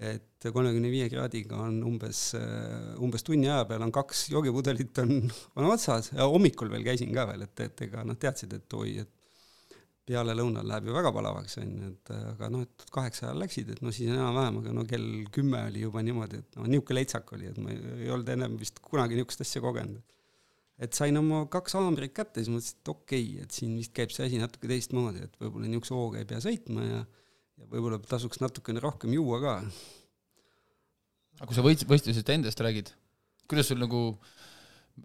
et 0.00 0.46
kolmekümne 0.48 0.88
viie 0.88 1.10
kraadiga 1.12 1.58
on 1.60 1.74
umbes, 1.84 2.30
umbes 3.04 3.20
tunni 3.20 3.50
aja 3.50 3.66
peal 3.68 3.82
on 3.84 3.90
kaks 3.92 4.30
joogipudelit 4.32 4.96
on, 5.02 5.10
on 5.60 5.66
otsas 5.74 6.08
hommikul 6.16 6.70
veel 6.72 6.86
käisin 6.86 7.12
ka 7.12 7.26
veel, 7.28 7.44
et, 7.44 7.60
et 7.66 7.82
ega 7.84 8.06
nad 8.08 8.16
teadsid, 8.16 8.54
et 8.56 8.76
oi, 8.78 8.94
et 9.02 9.19
peale 10.10 10.36
lõunal 10.36 10.66
läheb 10.68 10.90
ju 10.90 10.96
väga 10.96 11.12
palavaks, 11.14 11.58
on 11.62 11.72
ju, 11.72 11.90
et 11.94 12.12
aga 12.18 12.50
noh, 12.52 12.66
et 12.66 12.86
kaheksa 12.94 13.28
ajal 13.28 13.42
läksid, 13.44 13.74
et 13.74 13.82
no 13.84 13.94
siis 13.94 14.12
enam-vähem, 14.12 14.60
aga 14.62 14.74
no 14.76 14.86
kell 14.90 15.08
kümme 15.34 15.64
oli 15.70 15.84
juba 15.86 16.02
niimoodi, 16.06 16.42
et 16.44 16.58
noh, 16.58 16.68
niisugune 16.70 17.00
leitsak 17.00 17.34
oli, 17.36 17.50
et 17.50 17.60
ma 17.62 17.74
ei, 17.74 17.80
ei 18.06 18.10
olnud 18.14 18.32
ennem 18.34 18.58
vist 18.60 18.82
kunagi 18.84 19.18
niisugust 19.18 19.46
asja 19.46 19.62
kogenud. 19.64 20.02
et 20.80 20.96
sain 20.96 21.16
oma 21.20 21.42
kaks 21.52 21.74
haamrit 21.76 22.14
kätte, 22.16 22.40
siis 22.40 22.48
mõtlesin, 22.48 22.78
et 22.80 22.88
okei 22.88 23.24
okay,, 23.24 23.42
et 23.44 23.56
siin 23.56 23.74
vist 23.76 23.92
käib 23.96 24.12
see 24.14 24.26
asi 24.26 24.38
natuke 24.40 24.68
teistmoodi, 24.70 25.26
et 25.26 25.34
võib-olla 25.42 25.68
niisuguse 25.68 25.96
hooga 25.96 26.22
ei 26.22 26.28
pea 26.28 26.40
sõitma 26.40 26.86
ja 26.86 27.00
ja 27.60 27.68
võib-olla 27.68 28.00
tasuks 28.08 28.40
natukene 28.42 28.82
rohkem 28.82 29.12
juua 29.14 29.40
ka. 29.42 29.54
aga 31.40 31.48
kui 31.48 31.56
sa 31.56 31.64
võit-, 31.64 31.86
võistlusest 31.88 32.32
endast 32.32 32.60
räägid, 32.64 32.92
kuidas 33.50 33.70
sul 33.70 33.80
nagu, 33.82 34.02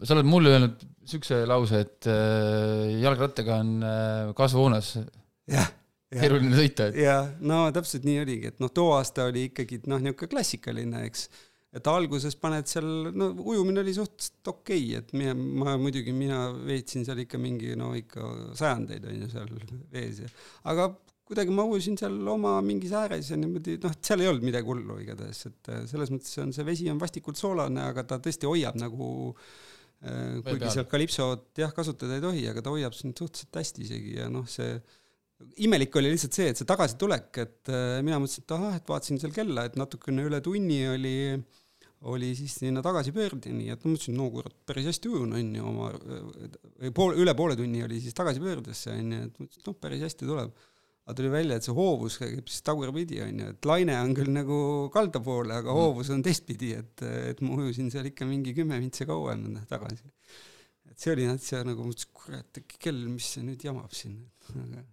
sa 0.03 0.15
oled 0.15 0.27
mulle 0.27 0.53
öelnud 0.55 0.83
niisuguse 1.05 1.41
lause, 1.47 1.81
et 1.85 2.09
äh, 2.09 2.99
jalgrattaga 3.03 3.59
on 3.61 3.73
äh, 3.85 4.35
kasvuhoones 4.37 4.95
keeruline 6.15 6.55
sõita, 6.57 6.89
et 6.89 7.01
jah, 7.05 7.27
no 7.45 7.65
täpselt 7.75 8.05
nii 8.07 8.21
oligi, 8.23 8.53
et 8.53 8.63
noh, 8.63 8.71
too 8.73 8.93
aasta 8.95 9.27
oli 9.29 9.49
ikkagi 9.51 9.83
noh, 9.89 10.01
niisugune 10.01 10.31
klassikaline, 10.31 11.03
eks, 11.09 11.27
et 11.75 11.89
alguses 11.91 12.37
paned 12.39 12.69
seal, 12.71 12.87
no 13.13 13.31
ujumine 13.45 13.83
oli 13.83 13.93
suhteliselt 13.95 14.51
okei 14.53 14.85
okay,, 14.87 15.01
et 15.01 15.13
mina, 15.17 15.35
ma 15.35 15.75
muidugi, 15.81 16.15
mina 16.15 16.47
veetsin 16.55 17.05
seal 17.07 17.21
ikka 17.25 17.41
mingi 17.41 17.75
no 17.77 17.91
ikka 17.97 18.29
sajandeid 18.57 19.05
on 19.11 19.19
ju 19.25 19.33
seal 19.33 19.51
vees 19.91 20.23
ja 20.23 20.31
aga 20.71 20.87
kuidagi 21.25 21.53
ma 21.53 21.65
ujusin 21.67 21.97
seal 21.99 22.15
oma 22.31 22.55
mingis 22.63 22.93
ääres 22.95 23.31
ja 23.33 23.37
niimoodi, 23.41 23.79
noh, 23.83 23.93
seal 23.99 24.23
ei 24.23 24.31
olnud 24.31 24.45
midagi 24.45 24.69
hullu 24.71 24.99
igatahes, 25.03 25.45
et 25.51 25.71
äh, 25.73 25.85
selles 25.91 26.13
mõttes 26.13 26.41
on 26.41 26.55
see 26.55 26.65
vesi 26.65 26.89
on 26.89 27.01
vastikult 27.01 27.37
soolane, 27.37 27.89
aga 27.91 28.07
ta 28.07 28.21
tõesti 28.23 28.49
hoiab 28.49 28.77
nagu 28.79 29.07
äh, 29.33 29.47
kuigi 30.45 30.71
seal 30.73 30.87
kalipsot 30.91 31.49
jah, 31.61 31.73
kasutada 31.75 32.17
ei 32.17 32.23
tohi, 32.23 32.45
aga 32.51 32.63
ta 32.65 32.73
hoiab 32.73 32.95
sind 32.97 33.17
suhteliselt 33.17 33.59
hästi 33.61 33.85
isegi 33.87 34.15
ja 34.19 34.29
noh, 34.31 34.47
see 34.49 34.77
imelik 35.65 35.95
oli 35.99 36.13
lihtsalt 36.13 36.37
see, 36.37 36.47
et 36.51 36.59
see 36.59 36.67
tagasitulek, 36.69 37.29
et 37.43 37.71
äh, 37.73 37.99
mina 38.05 38.19
mõtlesin, 38.21 38.45
et 38.45 38.55
ahah, 38.55 38.79
et 38.79 38.89
vaatasin 38.89 39.21
seal 39.21 39.35
kella, 39.35 39.65
et 39.67 39.77
natukene 39.79 40.25
üle 40.29 40.41
tunni 40.45 40.81
oli 40.93 41.15
oli 42.05 42.35
siis 42.37 42.53
sinna 42.59 42.83
tagasipöördeni, 42.85 43.71
et 43.73 43.81
ma 43.81 43.91
mõtlesin, 43.91 44.13
no 44.17 44.27
kurat, 44.33 44.53
päris 44.67 44.85
hästi 44.91 45.09
ujun, 45.09 45.31
on 45.39 45.53
ju, 45.57 45.65
oma, 45.65 45.87
pool, 46.93 47.15
üle 47.21 47.33
poole 47.37 47.55
tunni 47.57 47.81
oli 47.85 47.97
siis 48.03 48.13
tagasipöördesse, 48.17 48.93
on 48.93 49.13
ju, 49.15 49.21
et 49.25 49.39
mõtlesin, 49.41 49.61
et 49.63 49.69
noh, 49.71 49.77
päris 49.81 50.03
hästi 50.05 50.29
tuleb 50.29 50.65
aga 51.05 51.15
tuli 51.19 51.29
välja, 51.29 51.59
et 51.59 51.67
see 51.67 51.75
hoovus 51.77 52.17
käib 52.17 52.49
siis 52.49 52.65
tagurpidi, 52.65 53.19
on 53.21 53.43
ju, 53.43 53.51
et 53.53 53.69
laine 53.69 53.99
on 54.01 54.15
küll 54.17 54.31
nagu 54.33 54.57
kalda 54.93 55.21
poole, 55.21 55.53
aga 55.53 55.69
mm. 55.69 55.77
hoovus 55.77 56.09
on 56.15 56.23
teistpidi, 56.25 56.71
et, 56.79 57.05
et 57.31 57.45
ma 57.45 57.59
ujusin 57.59 57.91
seal 57.93 58.09
ikka 58.09 58.25
mingi 58.29 58.55
kümme 58.57 58.79
vintsi 58.81 59.05
kauem 59.09 59.51
tagasi. 59.69 60.09
et 60.89 60.97
see 60.97 61.13
oli 61.13 61.29
täitsa 61.29 61.61
nagu, 61.67 61.85
mõtlesin, 61.85 62.11
kurat, 62.17 62.61
kell, 62.81 63.05
mis 63.11 63.29
see 63.35 63.45
nüüd 63.45 63.69
jamab 63.69 63.93
siin, 63.93 64.17
aga 64.55 64.85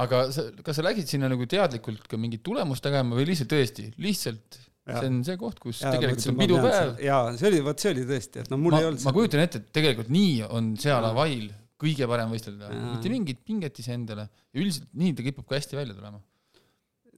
aga 0.00 0.24
sa, 0.34 0.46
kas 0.64 0.78
sa 0.78 0.84
läksid 0.86 1.08
sinna 1.16 1.30
nagu 1.30 1.46
teadlikult 1.50 2.04
ka 2.10 2.18
mingit 2.20 2.44
tulemust 2.46 2.84
tegema 2.84 3.16
või 3.18 3.26
lihtsalt 3.30 3.50
tõesti, 3.50 3.88
lihtsalt 4.00 4.58
ja. 4.86 5.00
see 5.00 5.08
on 5.10 5.22
see 5.26 5.38
koht, 5.40 5.58
kus 5.62 5.80
ja, 5.82 5.92
tegelikult 5.94 6.30
on 6.30 6.38
pidupäev. 6.38 6.92
jaa, 7.04 7.32
see 7.38 7.48
oli, 7.50 7.62
vot 7.66 7.82
see 7.82 7.94
oli 7.94 8.04
tõesti, 8.08 8.44
et 8.44 8.52
noh, 8.52 8.60
mul 8.62 8.76
ma, 8.76 8.82
ei 8.82 8.90
olnud 8.90 9.06
ma 9.06 9.14
kujutan 9.16 9.42
ette, 9.44 9.62
et 9.62 9.72
tegelikult 9.76 10.12
nii 10.14 10.36
on 10.48 10.70
seal 10.80 11.08
avail 11.10 11.48
kõige 11.80 12.08
parem 12.10 12.32
võistelda, 12.34 12.70
mitte 12.70 13.12
mingit 13.12 13.44
pinget 13.46 13.78
iseendale. 13.82 14.26
Ja 14.52 14.62
üldiselt 14.62 14.90
nii 15.00 15.14
ta 15.16 15.26
kipub 15.26 15.48
ka 15.48 15.58
hästi 15.58 15.78
välja 15.78 15.96
tulema. 15.96 16.20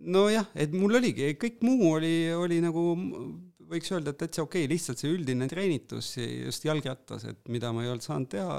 nojah, 0.03 0.49
et 0.59 0.73
mul 0.75 0.99
oligi, 0.99 1.29
kõik 1.39 1.61
muu 1.63 1.93
oli, 1.95 2.33
oli 2.35 2.59
nagu 2.63 2.83
võiks 3.73 3.93
öelda, 3.95 4.11
et 4.11 4.19
täitsa 4.25 4.43
okei. 4.43 4.65
Okay,, 4.65 4.71
lihtsalt 4.73 4.99
see 4.99 5.13
üldine 5.15 5.47
treenitus 5.51 6.17
just 6.19 6.67
jalgrattas, 6.67 7.29
et 7.31 7.43
mida 7.53 7.71
ma 7.73 7.85
ei 7.85 7.93
olnud 7.93 8.05
saanud 8.05 8.31
teha 8.33 8.57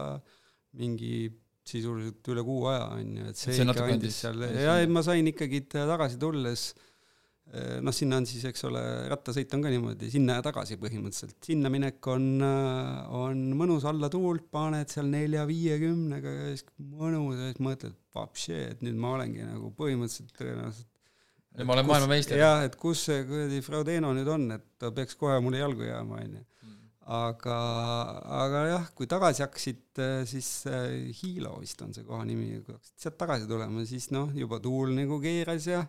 mingi 0.80 1.28
sisuliselt 1.68 2.28
üle 2.32 2.44
kuu 2.44 2.66
aja, 2.72 2.88
on 2.96 3.12
ju, 3.20 3.28
et 3.32 3.40
see, 3.40 3.54
see 3.56 3.68
ikka 3.68 3.86
andis 3.92 4.24
seal, 4.24 4.42
ja 4.56 4.80
ma 4.92 5.04
sain 5.06 5.28
ikkagi 5.32 5.66
tagasi 5.72 6.20
tulles 6.20 6.72
Äh, 6.74 6.93
noh, 7.86 7.94
sinna 7.94 8.18
on 8.18 8.26
siis, 8.26 8.44
eks 8.50 8.64
ole, 8.66 8.82
rattasõit 9.12 9.52
on 9.54 9.64
ka 9.66 9.72
niimoodi 9.74 10.10
sinna 10.14 10.40
ja 10.40 10.46
tagasi 10.46 10.78
põhimõtteliselt, 10.82 11.38
sinna 11.46 11.70
minek 11.74 12.08
on, 12.10 12.26
äh, 12.42 13.12
on 13.14 13.44
mõnus 13.60 13.86
alla 13.90 14.10
tuult, 14.14 14.48
paned 14.54 14.90
seal 14.94 15.12
nelja-viiekümnega 15.12 16.34
ja 16.34 16.48
siis 16.56 16.66
mõnus 16.80 17.38
ja 17.38 17.52
siis 17.52 17.62
mõtled, 17.68 18.00
et 18.58 18.82
nüüd 18.86 18.98
ma 18.98 19.14
olengi 19.18 19.46
nagu 19.46 19.70
põhimõtteliselt 19.78 20.34
tõenäoliselt 20.40 20.90
nüüd 21.54 21.70
ma 21.70 21.76
olen 21.76 21.86
maailmameister. 21.86 22.40
jah, 22.42 22.64
et 22.66 22.80
kus 22.80 23.04
see 23.10 23.22
kuradi 23.30 23.62
Fraudeno 23.62 24.10
nüüd 24.18 24.30
on, 24.34 24.48
et 24.56 24.66
ta 24.82 24.90
peaks 24.96 25.20
kohe 25.20 25.38
mulle 25.44 25.62
jalgu 25.62 25.86
jääma, 25.86 26.24
onju. 26.26 26.42
Mm. 26.64 26.80
aga, 27.14 27.58
aga 28.40 28.68
jah, 28.72 28.88
kui 28.98 29.10
tagasi 29.12 29.44
hakkasid, 29.46 29.84
äh, 30.02 30.24
siis 30.26 30.50
Hilo 31.20 31.60
vist 31.62 31.82
on 31.86 31.94
see 31.94 32.08
koha 32.08 32.26
nimi, 32.26 32.56
kui 32.64 32.74
hakkasid 32.74 33.06
sealt 33.06 33.20
tagasi 33.22 33.46
tulema, 33.52 33.86
siis 33.86 34.10
noh, 34.16 34.34
juba 34.34 34.58
tuul 34.64 34.96
nagu 34.98 35.22
keeras 35.22 35.70
ja 35.70 35.84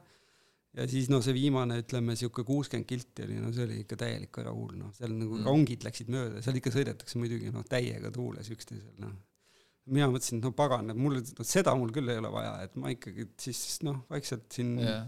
ja 0.74 0.86
siis 0.90 1.10
noh, 1.12 1.22
see 1.24 1.34
viimane, 1.36 1.78
ütleme 1.84 2.14
niisugune 2.14 2.46
kuuskümmend 2.48 2.88
kilti 2.88 3.24
oli, 3.26 3.38
no 3.42 3.52
see 3.54 3.66
oli 3.68 3.80
ikka 3.84 3.98
täielik 4.00 4.38
ärahuul, 4.42 4.74
noh, 4.80 4.90
seal 4.96 5.12
nagu 5.14 5.38
mm. 5.38 5.46
rongid 5.46 5.86
läksid 5.86 6.10
mööda, 6.12 6.42
seal 6.44 6.58
ikka 6.58 6.72
sõidetakse 6.74 7.20
muidugi 7.20 7.52
noh, 7.54 7.66
täiega 7.68 8.10
tuules 8.14 8.50
üksteisel, 8.54 8.94
noh. 9.02 9.12
mina 9.94 10.08
mõtlesin, 10.10 10.40
et 10.40 10.48
no 10.48 10.54
pagan, 10.56 10.90
et 10.90 10.98
mul, 10.98 11.20
no 11.22 11.46
seda 11.46 11.76
mul 11.78 11.94
küll 11.94 12.10
ei 12.10 12.18
ole 12.22 12.32
vaja, 12.34 12.56
et 12.66 12.74
ma 12.80 12.90
ikkagi 12.94 13.28
siis 13.46 13.62
noh, 13.86 14.02
vaikselt 14.10 14.48
siin 14.56 14.74
yeah. 14.82 15.06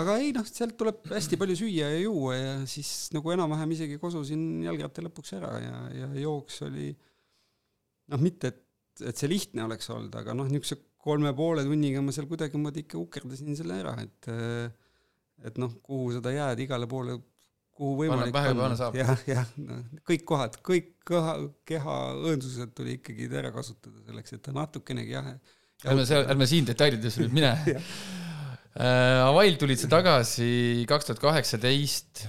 aga 0.00 0.16
ei 0.22 0.32
noh, 0.36 0.48
sealt 0.48 0.78
tuleb 0.80 1.04
hästi 1.12 1.40
palju 1.40 1.60
süüa 1.60 1.92
ja 1.96 2.00
juua 2.06 2.38
ja 2.38 2.56
siis 2.70 3.10
nagu 3.16 3.36
enam-vähem 3.36 3.76
isegi 3.76 4.00
kosusin 4.00 4.64
jalgratta 4.64 5.04
lõpuks 5.04 5.36
ära 5.36 5.54
ja, 5.60 5.76
ja 6.04 6.12
jooks 6.24 6.62
oli 6.70 6.94
noh, 8.10 8.22
mitte 8.22 8.54
et, 8.54 8.64
et 9.12 9.16
see 9.16 9.28
lihtne 9.28 9.68
oleks 9.68 9.92
olnud, 9.92 10.16
aga 10.16 10.32
noh, 10.36 10.48
niisuguse 10.48 10.80
kolme 11.00 11.32
poole 11.36 11.64
tunniga 11.66 12.02
ma 12.04 12.12
seal 12.14 12.28
kuidagimoodi 12.30 12.84
ikka 12.84 13.00
ukerdasin 13.00 13.56
selle 13.58 13.80
ära, 13.80 13.96
et 14.04 14.30
et 15.46 15.60
noh, 15.60 15.72
kuhu 15.84 16.14
seda 16.16 16.32
jääd 16.34 16.60
igale 16.66 16.88
poole, 16.90 17.16
kuhu 17.76 17.96
võimalik 18.02 18.34
panna, 18.34 18.70
jah, 18.96 19.12
jah, 19.28 19.52
noh, 19.64 19.84
kõik 20.08 20.24
kohad, 20.28 20.58
kõik 20.66 20.92
keha, 21.08 21.36
keha 21.68 21.98
õõnsused 22.20 22.74
tuli 22.76 22.98
ikkagi 22.98 23.30
ära 23.40 23.52
kasutada 23.54 24.02
selleks, 24.04 24.36
et 24.36 24.44
ta 24.44 24.54
natukenegi 24.56 25.16
jah. 25.16 25.30
ärme 25.88 26.08
see, 26.08 26.24
ärme 26.34 26.48
siin 26.50 26.68
detailidesse 26.68 27.24
nüüd 27.26 27.38
mine. 27.40 27.54
Äh, 28.70 29.18
Avail 29.26 29.56
tulid 29.58 29.80
sa 29.82 29.88
tagasi 29.90 30.84
kaks 30.86 31.08
tuhat 31.08 31.18
kaheksateist, 31.18 32.20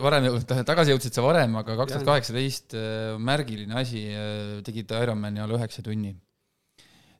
varem, 0.00 0.30
tagasi 0.48 0.94
jõudsid 0.94 1.12
sa 1.12 1.20
varem, 1.26 1.58
aga 1.60 1.74
kaks 1.76 1.92
tuhat 1.92 2.06
kaheksateist 2.06 2.72
äh, 2.72 3.18
märgiline 3.20 3.76
asi, 3.76 4.06
äh, 4.08 4.54
tegid 4.64 4.94
Ironmani 4.96 5.44
alla 5.44 5.58
üheksa 5.58 5.84
tunni 5.84 6.14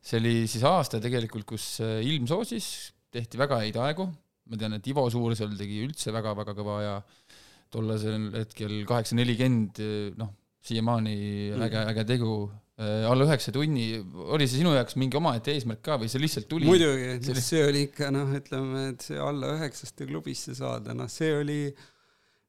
see 0.00 0.20
oli 0.20 0.34
siis 0.48 0.64
aasta 0.66 1.00
tegelikult, 1.02 1.46
kus 1.48 1.66
äh, 1.84 2.00
ilm 2.06 2.26
soosis, 2.30 2.90
tehti 3.12 3.40
väga 3.40 3.60
häid 3.62 3.78
aegu, 3.80 4.08
ma 4.50 4.58
tean, 4.58 4.78
et 4.78 4.88
Ivo 4.90 5.04
Suursel 5.12 5.52
tegi 5.58 5.82
üldse 5.84 6.14
väga-väga 6.14 6.56
kõva 6.56 6.78
aja, 6.80 6.96
tollasel 7.70 8.30
hetkel 8.34 8.80
kaheksa 8.88 9.18
nelikümmend, 9.18 9.82
äh, 9.84 10.08
noh, 10.18 10.32
siiamaani 10.64 11.14
mm. 11.54 11.62
äge, 11.68 11.84
äge 11.92 12.06
tegu, 12.08 12.32
äh, 12.80 13.04
alla 13.08 13.28
üheksa 13.28 13.52
tunni, 13.54 13.92
oli 14.32 14.48
see 14.48 14.62
sinu 14.62 14.74
jaoks 14.76 14.96
mingi 15.00 15.20
omaette 15.20 15.54
eesmärk 15.54 15.84
ka 15.84 16.00
või 16.00 16.10
see 16.12 16.24
lihtsalt 16.24 16.48
tuli? 16.50 16.68
muidugi, 16.68 17.14
see, 17.28 17.44
see 17.44 17.62
oli 17.68 17.86
ikka 17.90 18.10
noh, 18.14 18.34
ütleme, 18.40 18.90
et 18.94 19.08
see 19.08 19.20
alla 19.20 19.54
üheksaste 19.58 20.08
klubisse 20.08 20.56
saada, 20.58 20.96
noh, 20.96 21.08
see 21.12 21.32
oli 21.36 21.62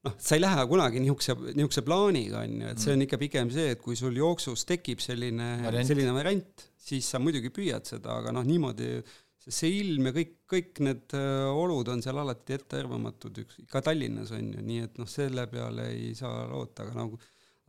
noh, 0.08 0.18
sa 0.22 0.38
ei 0.38 0.43
lähe 0.43 0.68
kunagi 0.70 1.02
niisuguse, 1.04 1.36
niisuguse 1.52 1.84
plaaniga, 1.88 2.43
on 2.45 2.62
ju, 2.64 2.70
et 2.74 2.84
see 2.84 2.95
on 2.95 3.06
ikka 3.06 3.20
pigem 3.22 3.52
see, 3.54 3.74
et 3.76 3.82
kui 3.84 3.97
sul 3.99 4.18
jooksus 4.18 4.66
tekib 4.70 5.04
selline, 5.04 5.52
selline 5.88 6.14
variant, 6.16 6.66
siis 6.82 7.10
sa 7.14 7.22
muidugi 7.22 7.54
püüad 7.54 7.86
seda, 7.89 8.18
aga 8.22 8.34
noh, 8.36 8.47
niimoodi 8.47 8.95
see 9.41 9.72
ilm 9.80 10.10
ja 10.10 10.14
kõik, 10.16 10.34
kõik 10.49 10.82
need 10.86 11.14
äh, 11.18 11.49
olud 11.49 11.89
on 11.89 12.02
seal 12.06 12.20
alati 12.22 12.60
ettearvamatud, 12.60 13.41
üks, 13.41 13.62
ka 13.72 13.82
Tallinnas 13.86 14.34
on 14.38 14.52
ju, 14.54 14.66
nii 14.66 14.84
et 14.86 14.99
noh, 15.02 15.10
selle 15.10 15.47
peale 15.49 15.88
ei 15.95 16.12
saa 16.18 16.43
loota, 16.49 16.86
aga 16.86 16.97
nagu 16.99 17.18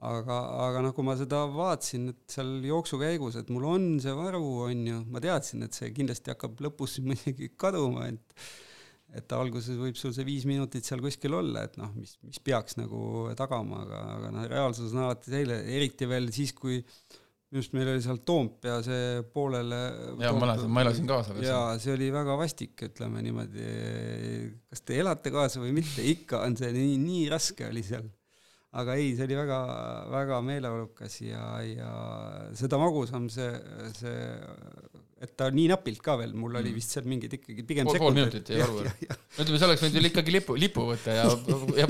aga, 0.03 0.39
aga 0.66 0.83
noh, 0.85 0.95
kui 0.97 1.07
ma 1.07 1.14
seda 1.18 1.45
vaatasin, 1.53 2.11
et 2.12 2.35
seal 2.35 2.51
jooksu 2.66 2.99
käigus, 3.01 3.39
et 3.39 3.51
mul 3.55 3.68
on 3.70 3.89
see 4.03 4.14
varu, 4.16 4.43
on 4.66 4.85
ju, 4.89 5.01
ma 5.14 5.22
teadsin, 5.22 5.64
et 5.66 5.78
see 5.78 5.93
kindlasti 5.95 6.35
hakkab 6.35 6.61
lõpus 6.66 6.99
muidugi 7.07 7.53
kaduma, 7.61 8.11
et 8.11 8.47
et 9.13 9.35
alguses 9.37 9.77
võib 9.79 9.97
sul 9.99 10.15
see 10.17 10.27
viis 10.27 10.47
minutit 10.49 10.87
seal 10.87 11.03
kuskil 11.05 11.35
olla, 11.37 11.67
et 11.69 11.75
noh, 11.81 11.91
mis, 11.97 12.15
mis 12.25 12.39
peaks 12.45 12.79
nagu 12.81 13.29
tagama, 13.39 13.83
aga, 13.87 14.05
aga 14.17 14.31
noh, 14.37 14.47
reaalsus 14.51 14.95
on 14.95 15.05
alati 15.07 15.35
selline, 15.35 15.67
eriti 15.77 16.09
veel 16.09 16.31
siis, 16.35 16.55
kui 16.57 16.81
minu 17.53 17.61
arust 17.61 17.75
meil 17.77 17.91
oli 17.93 18.01
seal 18.01 18.23
Toompea 18.25 18.79
see 18.87 19.21
poolele 19.35 19.81
jaa, 20.23 20.33
ma 20.33 20.47
elasin, 20.49 20.73
ma 20.73 20.87
elasin 20.87 21.11
kaasa. 21.11 21.37
jaa, 21.45 21.77
see 21.83 21.93
oli 21.93 22.09
väga 22.15 22.39
vastik, 22.41 22.73
ütleme 22.89 23.21
niimoodi, 23.27 23.69
kas 24.73 24.85
te 24.89 24.97
elate 25.03 25.35
kaasa 25.35 25.61
või 25.61 25.77
mitte, 25.77 26.01
ikka 26.15 26.41
on 26.47 26.57
see 26.57 26.73
nii, 26.73 26.97
nii 27.03 27.29
raske 27.33 27.69
oli 27.69 27.85
seal 27.85 28.09
aga 28.81 28.97
ei, 28.97 29.13
see 29.17 29.27
oli 29.29 29.37
väga, 29.37 29.59
väga 30.13 30.41
meeleolukas 30.47 31.19
ja, 31.27 31.45
ja 31.67 31.93
seda 32.57 32.79
magusam 32.81 33.29
see, 33.33 33.51
see, 33.99 34.15
et 35.23 35.33
ta 35.39 35.49
nii 35.55 35.68
napilt 35.70 36.03
ka 36.05 36.16
veel, 36.20 36.35
mul 36.35 36.59
oli 36.59 36.73
mm. 36.73 36.79
vist 36.79 36.97
seal 36.97 37.07
mingid 37.09 37.37
ikkagi 37.39 37.64
pigem 37.68 37.87
pool, 37.89 38.01
pool 38.03 38.16
minutit 38.16 38.51
jäi 38.53 38.61
aru. 38.66 38.83
ütleme, 38.83 39.61
sa 39.61 39.68
oleks 39.68 39.85
võinud 39.85 39.99
veel 39.99 40.11
ikkagi 40.11 40.35
lipu, 40.35 40.57
lipu 40.59 40.87
võtta 40.91 41.16
ja, 41.16 41.29
ja, 41.79 41.87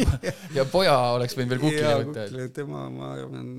ja 0.58 0.66
poja 0.68 0.94
oleks 1.16 1.38
võinud 1.38 1.54
veel 1.54 1.62
kukile 1.66 1.96
võtta. 2.02 2.46
tema, 2.60 2.84
ma 2.92 3.10
arvan, 3.16 3.50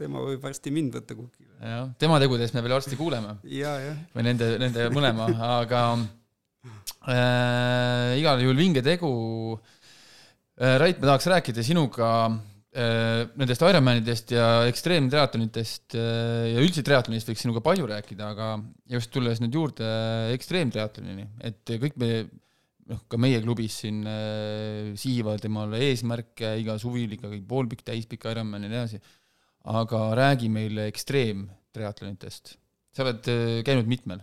tema 0.00 0.26
võib 0.26 0.44
varsti 0.44 0.74
mind 0.74 0.98
võtta 0.98 1.16
kukile. 1.18 1.50
jah, 1.62 1.88
tema 2.02 2.20
tegudest 2.22 2.58
me 2.58 2.66
veel 2.66 2.76
varsti 2.80 2.98
kuuleme. 2.98 3.38
või 3.46 4.28
nende, 4.28 4.52
nende 4.60 4.90
mõlema, 4.94 5.30
aga 5.62 5.86
äh, 7.06 8.18
igal 8.20 8.42
juhul 8.42 8.66
vinge 8.66 8.84
tegu 8.84 9.10
äh, 9.56 9.74
Äh, 10.58 10.74
Rait, 10.78 10.98
ma 10.98 11.06
tahaks 11.06 11.28
rääkida 11.30 11.62
sinuga 11.62 12.06
äh, 12.26 12.38
nendest 12.76 13.62
Ironmanidest 13.64 14.34
ja 14.36 14.48
ekstreemtriatlonitest 14.68 15.96
äh, 15.96 16.50
ja 16.52 16.60
üldse 16.60 16.84
triatlonist 16.84 17.30
võiks 17.30 17.44
sinuga 17.46 17.62
palju 17.64 17.88
rääkida, 17.88 18.28
aga 18.34 18.50
just 18.92 19.12
tulles 19.14 19.40
nüüd 19.40 19.56
juurde 19.56 19.88
ekstreemtriatlonini, 20.34 21.24
et 21.48 21.74
kõik 21.80 21.96
me, 22.00 22.12
noh, 22.92 23.00
ka 23.08 23.20
meie 23.20 23.40
klubis 23.44 23.80
siin 23.84 24.02
sihivad 25.00 25.40
temale 25.44 25.80
eesmärke 25.88 26.54
iga 26.60 26.76
suvil 26.80 27.16
ikkagi 27.16 27.40
poolpikk, 27.48 27.86
täispikk 27.88 28.28
Ironman 28.30 28.66
ja 28.66 28.72
nii 28.72 28.80
edasi, 28.82 29.02
aga 29.72 30.04
räägi 30.20 30.52
meile 30.52 30.88
ekstreemtriatlonitest. 30.92 32.58
sa 32.92 33.04
oled 33.04 33.32
käinud 33.64 33.88
mitmel 33.88 34.20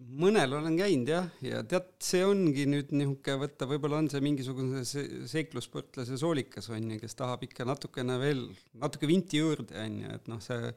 mõnel 0.00 0.54
olen 0.56 0.78
käinud 0.78 1.10
jah, 1.12 1.26
ja 1.44 1.60
tead, 1.68 1.90
see 2.04 2.22
ongi 2.24 2.64
nüüd 2.68 2.94
niisugune 2.94 3.36
võtta, 3.42 3.68
võib-olla 3.68 4.00
on 4.00 4.08
see 4.12 4.22
mingisugune 4.24 4.84
seiklussportlase 4.84 6.16
soolikas 6.20 6.70
on 6.72 6.94
ju, 6.94 7.00
kes 7.02 7.18
tahab 7.18 7.44
ikka 7.44 7.66
natukene 7.68 8.16
veel, 8.20 8.46
natuke 8.80 9.10
vinti 9.10 9.42
juurde 9.42 9.76
on 9.82 10.00
ju, 10.04 10.14
et 10.16 10.32
noh, 10.32 10.40
see 10.44 10.72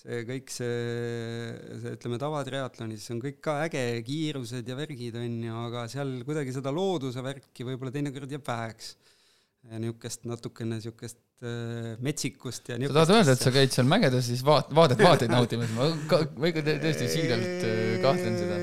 see 0.00 0.22
kõik 0.24 0.52
see, 0.52 0.76
see 1.82 1.94
ütleme, 1.96 2.16
tavatriatlonis 2.20 3.08
on 3.12 3.18
kõik 3.20 3.40
ka 3.44 3.58
äge, 3.66 3.82
kiirused 4.06 4.68
ja 4.68 4.76
värgid 4.78 5.18
on 5.20 5.34
ju, 5.44 5.56
aga 5.66 5.84
seal 5.92 6.14
kuidagi 6.24 6.54
seda 6.56 6.72
looduse 6.72 7.24
värki 7.24 7.66
võib-olla 7.68 7.92
teinekord 7.92 8.32
jääb 8.32 8.46
väheks. 8.46 8.94
niisugust 9.76 10.24
natukene 10.24 10.78
niisugust 10.78 11.20
metsikust 12.04 12.68
ja 12.68 12.76
sa 12.76 12.92
tahad 12.92 13.12
öelda, 13.14 13.34
et 13.36 13.44
sa 13.44 13.52
käid 13.54 13.72
seal 13.72 13.86
mägedes 13.88 14.26
siis 14.28 14.42
vaat-, 14.44 14.72
vaadet, 14.76 15.00
vaateid 15.00 15.32
nautimas, 15.32 15.70
ma 15.72 15.86
ka, 16.10 16.24
või 16.36 16.52
tõesti 16.56 17.06
siiralt 17.08 17.62
äh, 17.64 17.94
kahtlen 18.02 18.36
seda. 18.36 18.58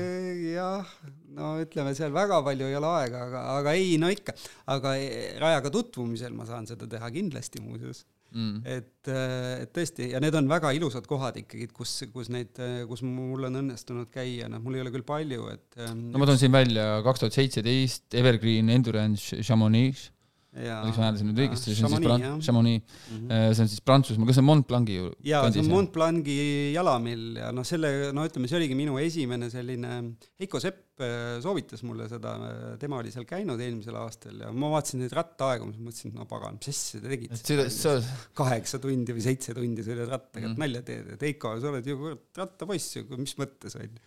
jah, 0.52 0.92
no 1.38 1.56
ütleme, 1.62 1.94
seal 1.98 2.14
väga 2.14 2.38
palju 2.46 2.68
ei 2.68 2.76
ole 2.78 2.92
aega, 3.00 3.24
aga, 3.26 3.42
aga 3.56 3.74
ei, 3.78 3.96
no 3.98 4.10
ikka, 4.14 4.36
aga 4.74 4.94
rajaga 5.42 5.72
tutvumisel 5.74 6.36
ma 6.38 6.46
saan 6.46 6.70
seda 6.70 6.86
teha 6.90 7.10
kindlasti 7.14 7.64
muuseas. 7.64 8.04
Mm.. 8.28 8.58
et, 8.68 9.08
et 9.08 9.70
tõesti, 9.72 10.10
ja 10.12 10.18
need 10.20 10.34
on 10.36 10.50
väga 10.50 10.74
ilusad 10.76 11.06
kohad 11.08 11.38
ikkagi, 11.40 11.64
kus, 11.72 11.94
kus 12.12 12.28
neid, 12.28 12.58
kus 12.84 13.00
mul 13.00 13.46
on 13.48 13.56
õnnestunud 13.62 14.10
käia, 14.12 14.50
noh, 14.52 14.60
mul 14.60 14.76
ei 14.76 14.82
ole 14.84 14.92
küll 14.92 15.06
palju, 15.08 15.46
et 15.54 15.78
ähm, 15.80 16.10
no 16.12 16.20
ma 16.20 16.28
toon 16.28 16.36
siin 16.36 16.52
välja 16.52 16.98
kaks 17.06 17.24
tuhat 17.24 17.38
seitseteist 17.38 18.18
Evergreen 18.20 18.68
Endurance 18.74 19.40
Chamonix 19.40 20.10
miks 20.58 20.98
ma 20.98 21.06
hääldasin 21.06 21.28
nüüd 21.30 21.40
õigesti, 21.44 21.74
see 21.74 21.86
on 21.86 21.92
siis 21.94 22.04
Bran-, 22.04 22.24
Chamonix 22.44 22.82
mm, 22.82 23.20
-hmm. 23.28 23.54
see 23.54 23.64
on 23.64 23.70
siis 23.72 23.84
Prantsusmaa, 23.86 24.28
kas 24.28 24.38
see 24.38 24.44
on 24.44 24.48
Mont 24.48 24.66
Blanc'i 24.68 24.98
ju? 24.98 25.10
jaa, 25.26 25.42
see 25.54 25.62
on 25.62 25.70
Mont 25.72 25.92
Blanc'i 25.94 26.36
jalamill 26.74 27.40
ja 27.40 27.50
noh, 27.54 27.66
selle, 27.66 27.92
no 28.16 28.26
ütleme, 28.28 28.50
see 28.50 28.58
oligi 28.60 28.78
minu 28.78 28.98
esimene 29.02 29.50
selline, 29.52 29.92
Heiko 30.40 30.60
Sepp 30.62 31.02
äh, 31.04 31.38
soovitas 31.44 31.84
mulle 31.86 32.08
seda, 32.10 32.34
tema 32.80 33.00
oli 33.02 33.12
seal 33.14 33.28
käinud 33.28 33.60
eelmisel 33.64 33.98
aastal 34.00 34.44
ja 34.46 34.50
ma 34.52 34.72
vaatasin 34.74 35.04
neid 35.04 35.14
rattaaegu, 35.18 35.70
siis 35.74 35.84
mõtlesin, 35.84 36.14
et 36.14 36.18
no 36.18 36.28
pagan, 36.30 36.58
mis 36.58 36.72
asja 36.74 37.02
te 37.04 37.14
tegite. 37.14 37.68
Sa... 37.74 37.96
kaheksa 38.38 38.82
tundi 38.82 39.16
või 39.16 39.24
seitse 39.24 39.54
tundi 39.56 39.86
sõidad 39.86 40.10
rattaga 40.10 40.46
mm, 40.46 40.54
-hmm. 40.54 40.64
nalja 40.64 40.84
teed, 40.90 41.14
et 41.16 41.28
Heiko, 41.28 41.54
sa 41.62 41.72
oled 41.72 41.86
ju 41.86 42.16
rattapoiss 42.38 42.98
ju, 42.98 43.06
mis 43.16 43.36
mõttes, 43.40 43.78
onju. 43.78 44.04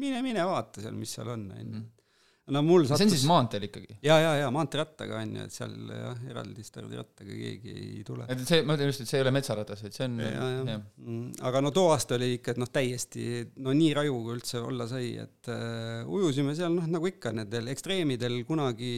mine, 0.00 0.24
mine 0.24 0.48
vaata 0.48 0.84
seal, 0.84 0.96
mis 0.96 1.12
seal 1.18 1.34
on, 1.34 1.50
onju 1.52 1.68
mhm 1.74 1.92
no 2.54 2.62
mul 2.62 2.84
sattus 2.86 3.00
see 3.00 3.08
on 3.08 3.12
siis 3.16 3.26
maanteel 3.26 3.66
ikkagi? 3.66 3.96
ja, 4.06 4.16
ja, 4.22 4.32
ja 4.42 4.50
maanteerattaga 4.54 5.18
on 5.18 5.32
ju, 5.34 5.46
et 5.48 5.54
seal 5.54 5.72
jah, 5.90 6.20
eraldi 6.30 6.64
stardirattaga 6.66 7.38
keegi 7.40 7.72
ei 7.74 8.04
tule. 8.06 8.26
et 8.30 8.42
see, 8.46 8.62
ma 8.66 8.76
ütlen 8.76 8.92
just, 8.92 9.02
et 9.02 9.10
see 9.10 9.18
ei 9.18 9.24
ole 9.24 9.32
metsaratas, 9.34 9.82
et 9.88 9.96
see 9.96 10.06
on 10.06 10.20
ja, 10.22 10.30
ja, 10.30 10.60
ja. 10.70 10.76
Mm, 11.02 11.32
aga 11.50 11.62
no 11.64 11.72
too 11.74 11.90
aasta 11.94 12.14
oli 12.18 12.36
ikka, 12.36 12.54
et 12.54 12.60
noh, 12.62 12.70
täiesti 12.70 13.26
no 13.64 13.74
nii 13.76 13.90
raju, 13.98 14.20
kui 14.26 14.36
üldse 14.36 14.62
olla 14.62 14.86
sai, 14.90 15.10
et 15.22 15.50
uh, 15.50 16.12
ujusime 16.18 16.54
seal 16.58 16.74
noh, 16.76 16.86
nagu 16.96 17.10
ikka 17.10 17.34
nendel 17.34 17.72
ekstreemidel 17.74 18.38
kunagi 18.48 18.92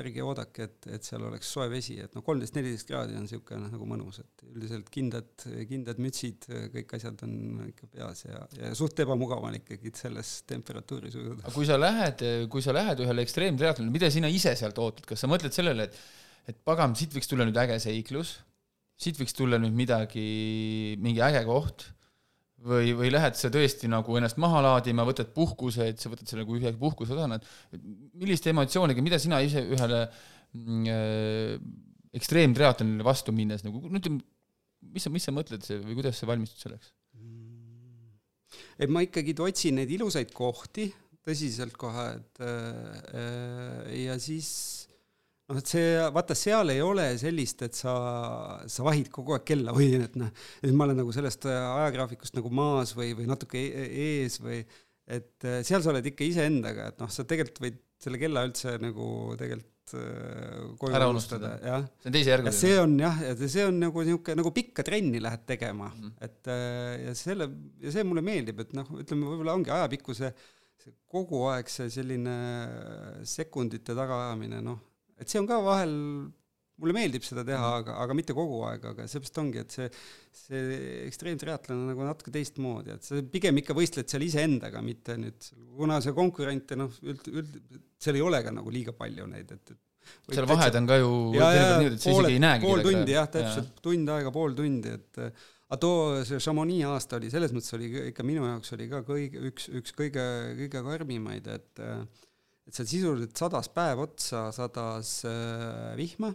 ärge 0.00 0.26
oodake, 0.26 0.68
et, 0.68 0.90
et 0.98 1.06
seal 1.06 1.28
oleks 1.30 1.54
soe 1.54 1.68
vesi, 1.70 2.00
et 2.02 2.18
noh, 2.18 2.26
kolmteist, 2.26 2.58
neliteist 2.58 2.90
kraadi 2.90 3.14
on 3.18 3.28
niisugune 3.28 3.62
noh, 3.62 3.74
nagu 3.76 3.88
mõnus, 3.94 4.18
et 4.24 4.46
üldiselt 4.48 4.90
kindad, 4.90 5.30
kindad 5.70 6.02
mütsid, 6.02 6.50
kõik 6.74 6.98
asjad 6.98 7.22
on 7.26 7.38
ikka 7.68 7.86
peas 7.94 8.26
ja, 8.26 8.42
ja 8.58 8.74
suht 8.78 8.98
ebamugav 9.06 9.46
on 9.46 9.58
ikkagi 9.60 9.94
selles 9.94 10.40
temperatuuris 10.48 11.14
ujuda. 11.18 11.44
aga 11.44 11.54
kui 11.54 11.68
sa 11.68 11.78
lähed, 11.78 12.26
kui 12.50 12.64
sa 12.64 12.74
lähed 12.74 12.87
lähed 12.88 13.04
ühele 13.04 13.24
ekstreemtriatlonile, 13.26 13.94
mida 13.94 14.10
sina 14.12 14.30
ise 14.32 14.56
sealt 14.58 14.80
ootad, 14.82 15.06
kas 15.08 15.22
sa 15.22 15.30
mõtled 15.30 15.54
sellele, 15.54 15.88
et 15.88 16.00
et 16.48 16.56
pagan, 16.64 16.94
siit 16.96 17.12
võiks 17.12 17.28
tulla 17.28 17.44
nüüd 17.44 17.58
äge 17.60 17.76
seiklus, 17.82 18.38
siit 18.98 19.18
võiks 19.20 19.36
tulla 19.36 19.58
nüüd 19.60 19.74
midagi, 19.76 20.96
mingi 21.02 21.20
äge 21.20 21.42
koht, 21.44 21.84
või, 22.64 22.94
või 22.98 23.10
lähed 23.12 23.36
sa 23.38 23.50
tõesti 23.52 23.90
nagu 23.90 24.16
ennast 24.18 24.40
maha 24.40 24.62
laadima, 24.64 25.06
võtad 25.06 25.30
puhkuse, 25.34 25.90
et 25.92 26.00
sa 26.02 26.10
võtad 26.10 26.30
selle 26.30 26.46
kui 26.48 26.62
ühe 26.62 26.72
puhkuseosana, 26.80 27.38
et 27.38 27.84
milliste 28.18 28.50
emotsiooniga, 28.54 29.04
mida 29.04 29.20
sina 29.22 29.42
ise 29.44 29.62
ühele 29.62 30.06
mm, 30.56 30.88
äh, 30.94 31.52
ekstreemtriatlonile 32.18 33.06
vastu 33.06 33.34
minnes 33.36 33.66
nagu, 33.66 33.84
no 33.84 34.00
ütleme, 34.00 34.24
mis 34.88 35.04
sa, 35.04 35.12
mis 35.12 35.28
sa 35.28 35.34
mõtled 35.34 35.68
või 35.84 36.00
kuidas 36.00 36.18
sa 36.18 36.30
valmistud 36.30 36.64
selleks? 36.64 36.94
et 38.78 38.88
ma 38.88 39.02
ikkagi 39.04 39.34
otsin 39.42 39.76
neid 39.76 39.90
ilusaid 39.92 40.30
kohti 40.32 40.86
tõsiselt 41.28 41.76
kohe, 41.78 42.08
et 42.18 42.42
äh, 42.44 44.04
ja 44.06 44.16
siis 44.22 44.50
noh, 45.48 45.60
et 45.60 45.70
see, 45.70 45.94
vaata, 46.14 46.36
seal 46.38 46.72
ei 46.74 46.82
ole 46.84 47.08
sellist, 47.20 47.64
et 47.66 47.78
sa, 47.78 47.94
sa 48.68 48.86
vahid 48.86 49.10
kogu 49.12 49.36
aeg 49.36 49.46
kella 49.48 49.74
või 49.76 49.92
et 50.00 50.18
noh, 50.20 50.32
et 50.62 50.74
ma 50.74 50.88
olen 50.88 51.02
nagu 51.02 51.14
sellest 51.14 51.48
ajagraafikust 51.50 52.38
nagu 52.38 52.52
maas 52.54 52.94
või, 52.98 53.14
või 53.18 53.28
natuke 53.30 53.64
e-, 53.68 53.88
ees 54.08 54.38
või 54.44 54.62
et 55.08 55.48
äh, 55.48 55.62
seal 55.64 55.84
sa 55.84 55.92
oled 55.94 56.08
ikka 56.10 56.26
iseendaga, 56.26 56.92
et 56.92 57.02
noh, 57.02 57.10
sa 57.12 57.24
tegelikult 57.28 57.64
võid 57.64 57.82
selle 57.98 58.20
kella 58.20 58.44
üldse 58.46 58.76
nagu 58.80 59.06
tegelikult 59.40 59.94
äh, 59.98 60.66
koju 60.80 60.98
ära 61.00 61.08
unustada, 61.10 61.54
jah. 61.64 61.88
see 61.96 62.10
on 62.10 62.18
teisejärguline. 62.18 62.58
see 62.58 62.76
on 62.82 62.98
jah, 63.00 63.24
et 63.32 63.48
see 63.48 63.64
on 63.68 63.80
nagu 63.86 64.04
niisugune, 64.04 64.38
nagu 64.42 64.52
pikka 64.54 64.84
trenni 64.86 65.22
lähed 65.24 65.48
tegema 65.48 65.88
mm, 65.88 66.04
-hmm. 66.04 66.28
et 66.28 66.52
ja 67.08 67.16
selle, 67.16 67.48
ja 67.82 67.96
see 67.96 68.04
mulle 68.04 68.24
meeldib, 68.24 68.60
et 68.66 68.76
noh, 68.76 68.92
ütleme, 69.00 69.32
võib-olla 69.32 69.56
ongi 69.56 69.72
ajapikkuse 69.74 70.28
äh, 70.28 70.46
see 70.84 70.94
kogu 71.10 71.44
aeg 71.52 71.70
see 71.72 71.90
selline 71.92 72.34
sekundite 73.26 73.96
tagaajamine, 73.96 74.60
noh, 74.64 74.82
et 75.18 75.30
see 75.30 75.40
on 75.40 75.48
ka 75.48 75.58
vahel, 75.64 75.94
mulle 76.78 76.94
meeldib 76.94 77.24
seda 77.26 77.42
teha, 77.46 77.58
mhm. 77.58 77.80
aga, 77.82 77.96
aga 78.04 78.16
mitte 78.18 78.36
kogu 78.36 78.60
aeg, 78.68 78.86
aga 78.92 79.08
seepärast 79.10 79.42
ongi, 79.42 79.64
et 79.64 79.74
see, 79.74 79.88
see 80.44 80.78
ekstreemtriatlon 81.08 81.82
on 81.82 81.92
nagu 81.92 82.06
natuke 82.06 82.34
teistmoodi, 82.34 82.94
et 82.94 83.08
sa 83.08 83.22
pigem 83.34 83.62
ikka 83.62 83.76
võistled 83.78 84.10
seal 84.10 84.26
iseendaga, 84.28 84.82
mitte 84.84 85.18
nüüd, 85.18 85.50
kuna 85.78 85.98
see 86.04 86.14
konkurente 86.16 86.78
noh, 86.78 86.94
üld, 87.02 87.28
üld, 87.32 87.60
seal 87.98 88.20
ei 88.20 88.24
ole 88.24 88.42
ka 88.46 88.54
nagu 88.54 88.72
liiga 88.72 88.94
palju 88.96 89.26
neid, 89.32 89.56
et, 89.58 89.74
et 89.74 89.84
seal 90.28 90.48
vahed 90.48 90.80
on 90.80 90.88
ka 90.88 90.98
ju 91.00 91.12
ja, 91.36 91.50
ja, 91.56 91.68
pool, 92.02 92.30
pool 92.64 92.84
tundi 92.86 93.14
jah, 93.16 93.28
täpselt, 93.32 93.78
tund 93.84 94.12
aega, 94.14 94.32
pool 94.34 94.56
tundi, 94.58 94.94
et 94.98 95.22
aga 95.22 95.80
too, 95.82 96.22
see 96.28 96.40
Chamonix 96.42 96.88
aasta 96.88 97.18
oli, 97.18 97.30
selles 97.32 97.52
mõttes 97.56 97.76
oli 97.76 97.90
ikka 98.10 98.26
minu 98.26 98.46
jaoks 98.46 98.74
oli 98.76 98.88
ka 98.90 99.02
kõige, 99.06 99.42
üks, 99.50 99.68
üks 99.80 99.94
kõige, 99.96 100.24
kõige 100.62 100.84
karmimaid, 100.86 101.50
et 101.58 101.84
et 102.68 102.76
seal 102.76 102.88
sisuliselt 102.88 103.40
sadas 103.40 103.70
päev 103.72 104.02
otsa, 104.04 104.48
sadas 104.52 105.22
äh, 105.28 105.94
vihma 105.96 106.34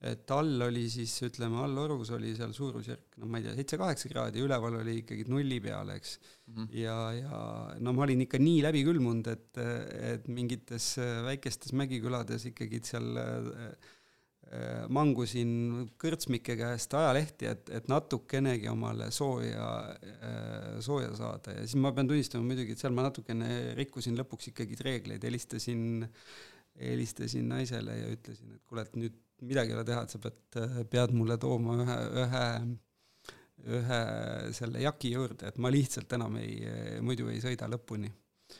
et 0.00 0.32
all 0.32 0.64
oli 0.64 0.86
siis 0.88 1.12
ütleme, 1.26 1.58
all 1.60 1.76
orus 1.82 2.08
oli 2.16 2.32
seal 2.36 2.54
suurusjärk, 2.56 3.18
no 3.20 3.28
ma 3.28 3.40
ei 3.40 3.44
tea, 3.44 3.56
seitse-kaheksa 3.58 4.08
kraadi, 4.08 4.40
üleval 4.40 4.78
oli 4.78 4.96
ikkagi 5.02 5.26
nulli 5.28 5.58
peal, 5.60 5.92
eks 5.92 6.14
mm. 6.16 6.54
-hmm. 6.54 6.68
ja, 6.80 6.96
ja 7.18 7.40
no 7.84 7.92
ma 7.92 8.06
olin 8.06 8.24
ikka 8.24 8.40
nii 8.40 8.62
läbi 8.64 8.84
külmunud, 8.86 9.28
et, 9.28 9.60
et 10.14 10.28
mingites 10.32 10.94
väikestes 11.28 11.76
mägikülades 11.76 12.48
ikkagi 12.48 12.80
seal 12.88 13.20
äh, 13.20 13.90
mangusin 14.88 15.52
kõrtsmike 16.00 16.56
käest 16.58 16.94
ajalehti, 16.96 17.46
et, 17.52 17.68
et 17.70 17.92
natukenegi 17.92 18.66
omale 18.72 19.10
sooja, 19.14 19.68
sooja 20.82 21.12
saada 21.14 21.54
ja 21.54 21.66
siis 21.66 21.78
ma 21.78 21.92
pean 21.94 22.08
tunnistama 22.10 22.48
muidugi, 22.48 22.74
et 22.74 22.82
seal 22.82 22.96
ma 22.96 23.04
natukene 23.06 23.76
rikkusin 23.78 24.16
lõpuks 24.18 24.50
ikkagi 24.50 24.80
reegleid, 24.80 25.22
helistasin, 25.28 26.08
helistasin 26.80 27.52
naisele 27.52 28.00
ja 28.00 28.14
ütlesin, 28.16 28.56
et 28.56 28.64
kuule, 28.64 28.88
et 28.88 28.96
nüüd 28.98 29.20
midagi 29.46 29.72
ei 29.72 29.78
ole 29.78 29.86
teha, 29.88 30.04
et 30.04 30.14
sa 30.14 30.20
pead, 30.22 30.38
pead 30.92 31.12
mulle 31.16 31.36
tooma 31.40 31.76
ühe, 31.82 31.98
ühe, 32.24 32.46
ühe 33.78 34.00
selle 34.56 34.82
jaki 34.84 35.14
juurde, 35.14 35.52
et 35.52 35.60
ma 35.62 35.72
lihtsalt 35.72 36.12
enam 36.16 36.36
ei, 36.40 36.58
muidu 37.04 37.30
ei 37.32 37.40
sõida 37.42 37.68
lõpuni. 37.70 38.10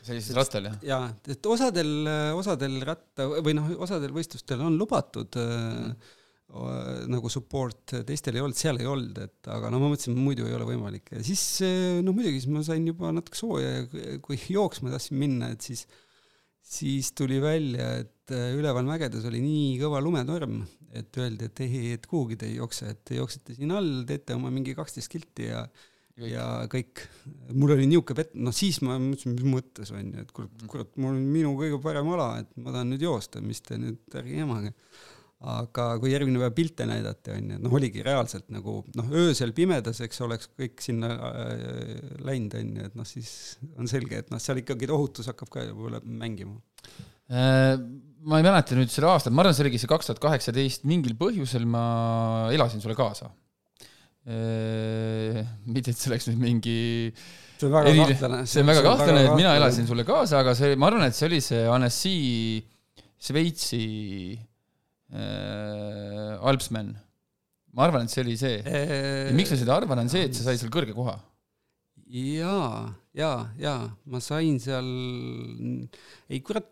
sellisel 0.01 0.39
rattal, 0.39 0.69
jah? 0.69 0.79
jaa, 0.93 1.11
et 1.35 1.51
osadel, 1.51 1.93
osadel 2.37 2.79
ratta 2.87 3.27
või 3.43 3.55
noh, 3.57 3.69
osadel 3.83 4.13
võistlustel 4.15 4.63
on 4.63 4.77
lubatud 4.79 5.37
mm. 5.41 5.95
nagu 7.11 7.31
support, 7.33 7.97
teistel 8.07 8.39
ei 8.39 8.45
olnud, 8.45 8.59
seal 8.59 8.79
ei 8.81 8.87
olnud, 8.89 9.19
et 9.25 9.51
aga 9.51 9.73
no 9.73 9.81
ma 9.81 9.91
mõtlesin, 9.91 10.15
muidu 10.17 10.47
ei 10.47 10.55
ole 10.57 10.69
võimalik 10.69 11.11
ja 11.17 11.25
siis 11.25 11.43
noh, 12.05 12.15
muidugi 12.15 12.39
siis 12.39 12.53
ma 12.53 12.63
sain 12.65 12.87
juba 12.87 13.11
natuke 13.15 13.39
sooja 13.39 13.75
ja 13.81 14.15
kui 14.23 14.39
jooksma 14.49 14.95
tahtsin 14.95 15.19
minna, 15.21 15.51
et 15.55 15.69
siis 15.69 15.85
siis 16.61 17.11
tuli 17.17 17.39
välja, 17.43 17.87
et 18.03 18.33
äh, 18.33 18.51
üleval 18.57 18.85
mägedes 18.87 19.25
oli 19.27 19.41
nii 19.43 19.77
kõva 19.81 20.01
lumetorm, 20.03 20.61
et 20.95 21.17
öeldi, 21.19 21.47
et 21.47 21.63
ei, 21.65 21.93
et 21.97 22.05
kuhugi 22.09 22.37
te 22.39 22.49
ei 22.49 22.59
jookse, 22.59 22.91
et 22.93 23.01
te 23.07 23.17
jooksete 23.19 23.55
siin 23.57 23.73
all, 23.75 24.03
teete 24.07 24.37
oma 24.37 24.51
mingi 24.53 24.75
kaksteist 24.77 25.11
kilti 25.11 25.49
ja 25.49 25.65
kõik. 25.65 26.27
ja 26.31 26.45
kõik. 26.71 27.03
mul 27.55 27.75
oli 27.75 27.87
niisugune 27.89 28.21
vett, 28.21 28.35
noh 28.35 28.55
siis 28.55 28.81
ma 28.85 28.99
mõtlesin, 29.01 29.37
mis 29.37 29.47
mõttes 29.55 29.93
on 29.95 30.11
ju, 30.11 30.25
et 30.25 30.35
kurat, 30.35 30.65
kurat, 30.69 30.91
mul 30.97 31.15
on 31.15 31.23
minu 31.33 31.55
kõige 31.59 31.79
parem 31.83 32.11
ala, 32.13 32.29
et 32.43 32.51
ma 32.57 32.75
tahan 32.75 32.93
nüüd 32.93 33.07
joosta, 33.07 33.41
mis 33.41 33.63
te 33.65 33.79
nüüd, 33.81 34.03
ärge 34.13 34.37
jamage 34.43 34.75
aga 35.41 35.85
kui 36.01 36.11
järgmine 36.11 36.37
päev 36.43 36.53
pilte 36.53 36.85
näidati, 36.85 37.33
on 37.33 37.47
ju, 37.55 37.59
noh, 37.63 37.73
oligi 37.79 38.03
reaalselt 38.05 38.51
nagu 38.53 38.81
noh, 38.97 39.07
öösel 39.23 39.55
pimedas, 39.57 40.01
eks 40.05 40.21
oleks 40.21 40.51
kõik 40.53 40.83
sinna 40.85 41.09
äh, 41.17 41.95
läinud, 42.21 42.53
on 42.59 42.75
ju, 42.77 42.89
et 42.91 42.97
noh, 42.99 43.07
siis 43.09 43.31
on 43.73 43.89
selge, 43.89 44.21
et 44.21 44.29
noh, 44.33 44.41
seal 44.41 44.61
ikkagi 44.61 44.89
ohutus 44.93 45.31
hakkab 45.31 45.49
ka 45.53 45.65
võib-olla 45.71 46.01
mängima 46.05 46.59
äh,. 47.31 47.73
ma 48.21 48.37
ei 48.37 48.45
mäleta 48.45 48.77
nüüd 48.77 48.91
seda 48.93 49.15
aastat, 49.15 49.33
ma 49.33 49.41
arvan, 49.41 49.55
see 49.57 49.65
oligi 49.65 49.81
see 49.81 49.89
kaks 49.89 50.11
tuhat 50.11 50.21
kaheksateist, 50.21 50.85
mingil 50.89 51.17
põhjusel 51.17 51.65
ma 51.65 51.85
elasin 52.53 52.83
sulle 52.83 52.97
kaasa 52.99 53.31
äh,. 54.29 55.41
mitte, 55.65 55.89
et 55.89 55.97
see 55.97 56.11
oleks 56.13 56.29
nüüd 56.29 56.43
mingi 56.43 56.77
see 57.15 57.65
on 57.65 57.73
väga 57.79 57.95
kahtlane. 57.97 58.43
see 58.45 58.61
on 58.61 58.69
väga 58.75 58.85
kahtlane, 58.85 59.25
et 59.25 59.33
mina 59.41 59.57
elasin 59.57 59.89
sulle 59.89 60.05
kaasa, 60.05 60.45
aga 60.45 60.53
see, 60.57 60.77
ma 60.77 60.91
arvan, 60.91 61.09
et 61.09 61.17
see 61.17 61.31
oli 61.31 61.41
see 61.41 61.65
Annecy 61.65 62.15
Šveitsi 63.21 63.85
äh, 65.11 66.47
Alpsman. 66.47 66.93
ma 67.71 67.85
arvan, 67.87 68.07
et 68.07 68.11
see 68.11 68.23
oli 68.25 68.37
see 68.39 68.59
äh,. 68.65 69.29
ja 69.29 69.35
miks 69.35 69.53
ma 69.53 69.59
seda 69.59 69.77
arvan, 69.79 70.03
on 70.03 70.11
see, 70.11 70.25
et 70.27 70.35
sa 70.35 70.47
said 70.47 70.59
seal 70.61 70.73
kõrge 70.73 70.95
koha. 70.95 71.15
jaa, 72.11 72.91
jaa, 73.15 73.37
jaa, 73.61 73.87
ma 74.11 74.19
sain 74.23 74.59
seal, 74.63 74.89
ei 76.31 76.41
kurat, 76.43 76.67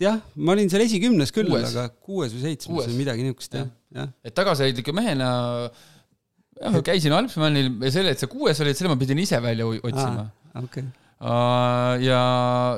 jah, 0.00 0.20
ma 0.36 0.56
olin 0.56 0.68
seal 0.72 0.84
esikümnes 0.84 1.32
küll, 1.34 1.52
aga 1.60 1.88
kuues 1.94 2.34
või 2.36 2.44
seitsmes 2.48 2.90
või 2.90 3.00
midagi 3.04 3.24
niisugust, 3.24 3.56
jah, 3.60 3.70
jah. 3.96 4.12
et 4.24 4.36
tagasihoidliku 4.36 4.96
mehena 4.96 5.30
jah, 6.60 6.82
käisin 6.84 7.16
Alpsmanil 7.16 7.72
ja 7.84 7.94
selle, 7.94 8.12
et 8.14 8.20
sa 8.20 8.28
kuues 8.30 8.60
olid, 8.64 8.76
selle 8.78 8.92
ma 8.92 9.00
pidin 9.00 9.22
ise 9.24 9.40
välja 9.44 9.68
otsima. 9.68 10.28
okei 10.60 10.84
okay. 10.84 12.04
ja, 12.04 12.20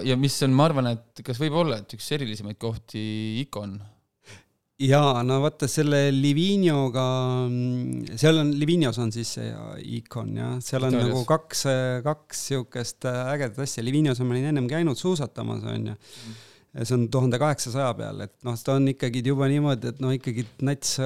ja 0.06 0.18
mis 0.20 0.38
on, 0.46 0.54
ma 0.56 0.70
arvan, 0.70 0.94
et 0.94 1.26
kas 1.26 1.42
võib 1.42 1.58
olla, 1.64 1.82
et 1.82 1.98
üks 1.98 2.10
erilisemaid 2.14 2.58
kohti 2.62 3.02
Icon 3.42 3.76
jaa, 4.82 5.22
no 5.24 5.38
vaata 5.44 5.68
selle 5.70 6.10
Livignoga, 6.12 7.06
seal 8.20 8.42
on, 8.42 8.50
Livignos 8.60 8.98
on 9.02 9.14
siis 9.14 9.36
see 9.38 9.52
Icon 9.98 10.34
jah, 10.36 10.58
seal 10.64 10.84
on 10.88 10.92
Italias. 10.96 11.12
nagu 11.14 11.22
kaks, 11.28 11.64
kaks 12.04 12.42
niisugust 12.50 13.08
ägedat 13.08 13.62
asja, 13.64 13.84
Livignos 13.86 14.20
ma 14.20 14.36
olin 14.36 14.50
ennem 14.52 14.68
käinud 14.70 15.00
suusatamas, 15.00 15.64
on 15.64 15.92
ju 15.92 15.96
mm 15.96 16.44
see 16.84 16.96
on 16.96 17.06
tuhande 17.12 17.38
kaheksasaja 17.40 17.92
peal, 17.96 18.20
et 18.26 18.34
noh, 18.44 18.56
ta 18.60 18.74
on 18.76 18.88
ikkagi 18.90 19.22
juba 19.24 19.48
niimoodi, 19.48 19.92
et 19.94 20.00
noh, 20.02 20.12
ikkagi 20.12 20.44
nats 20.66 20.96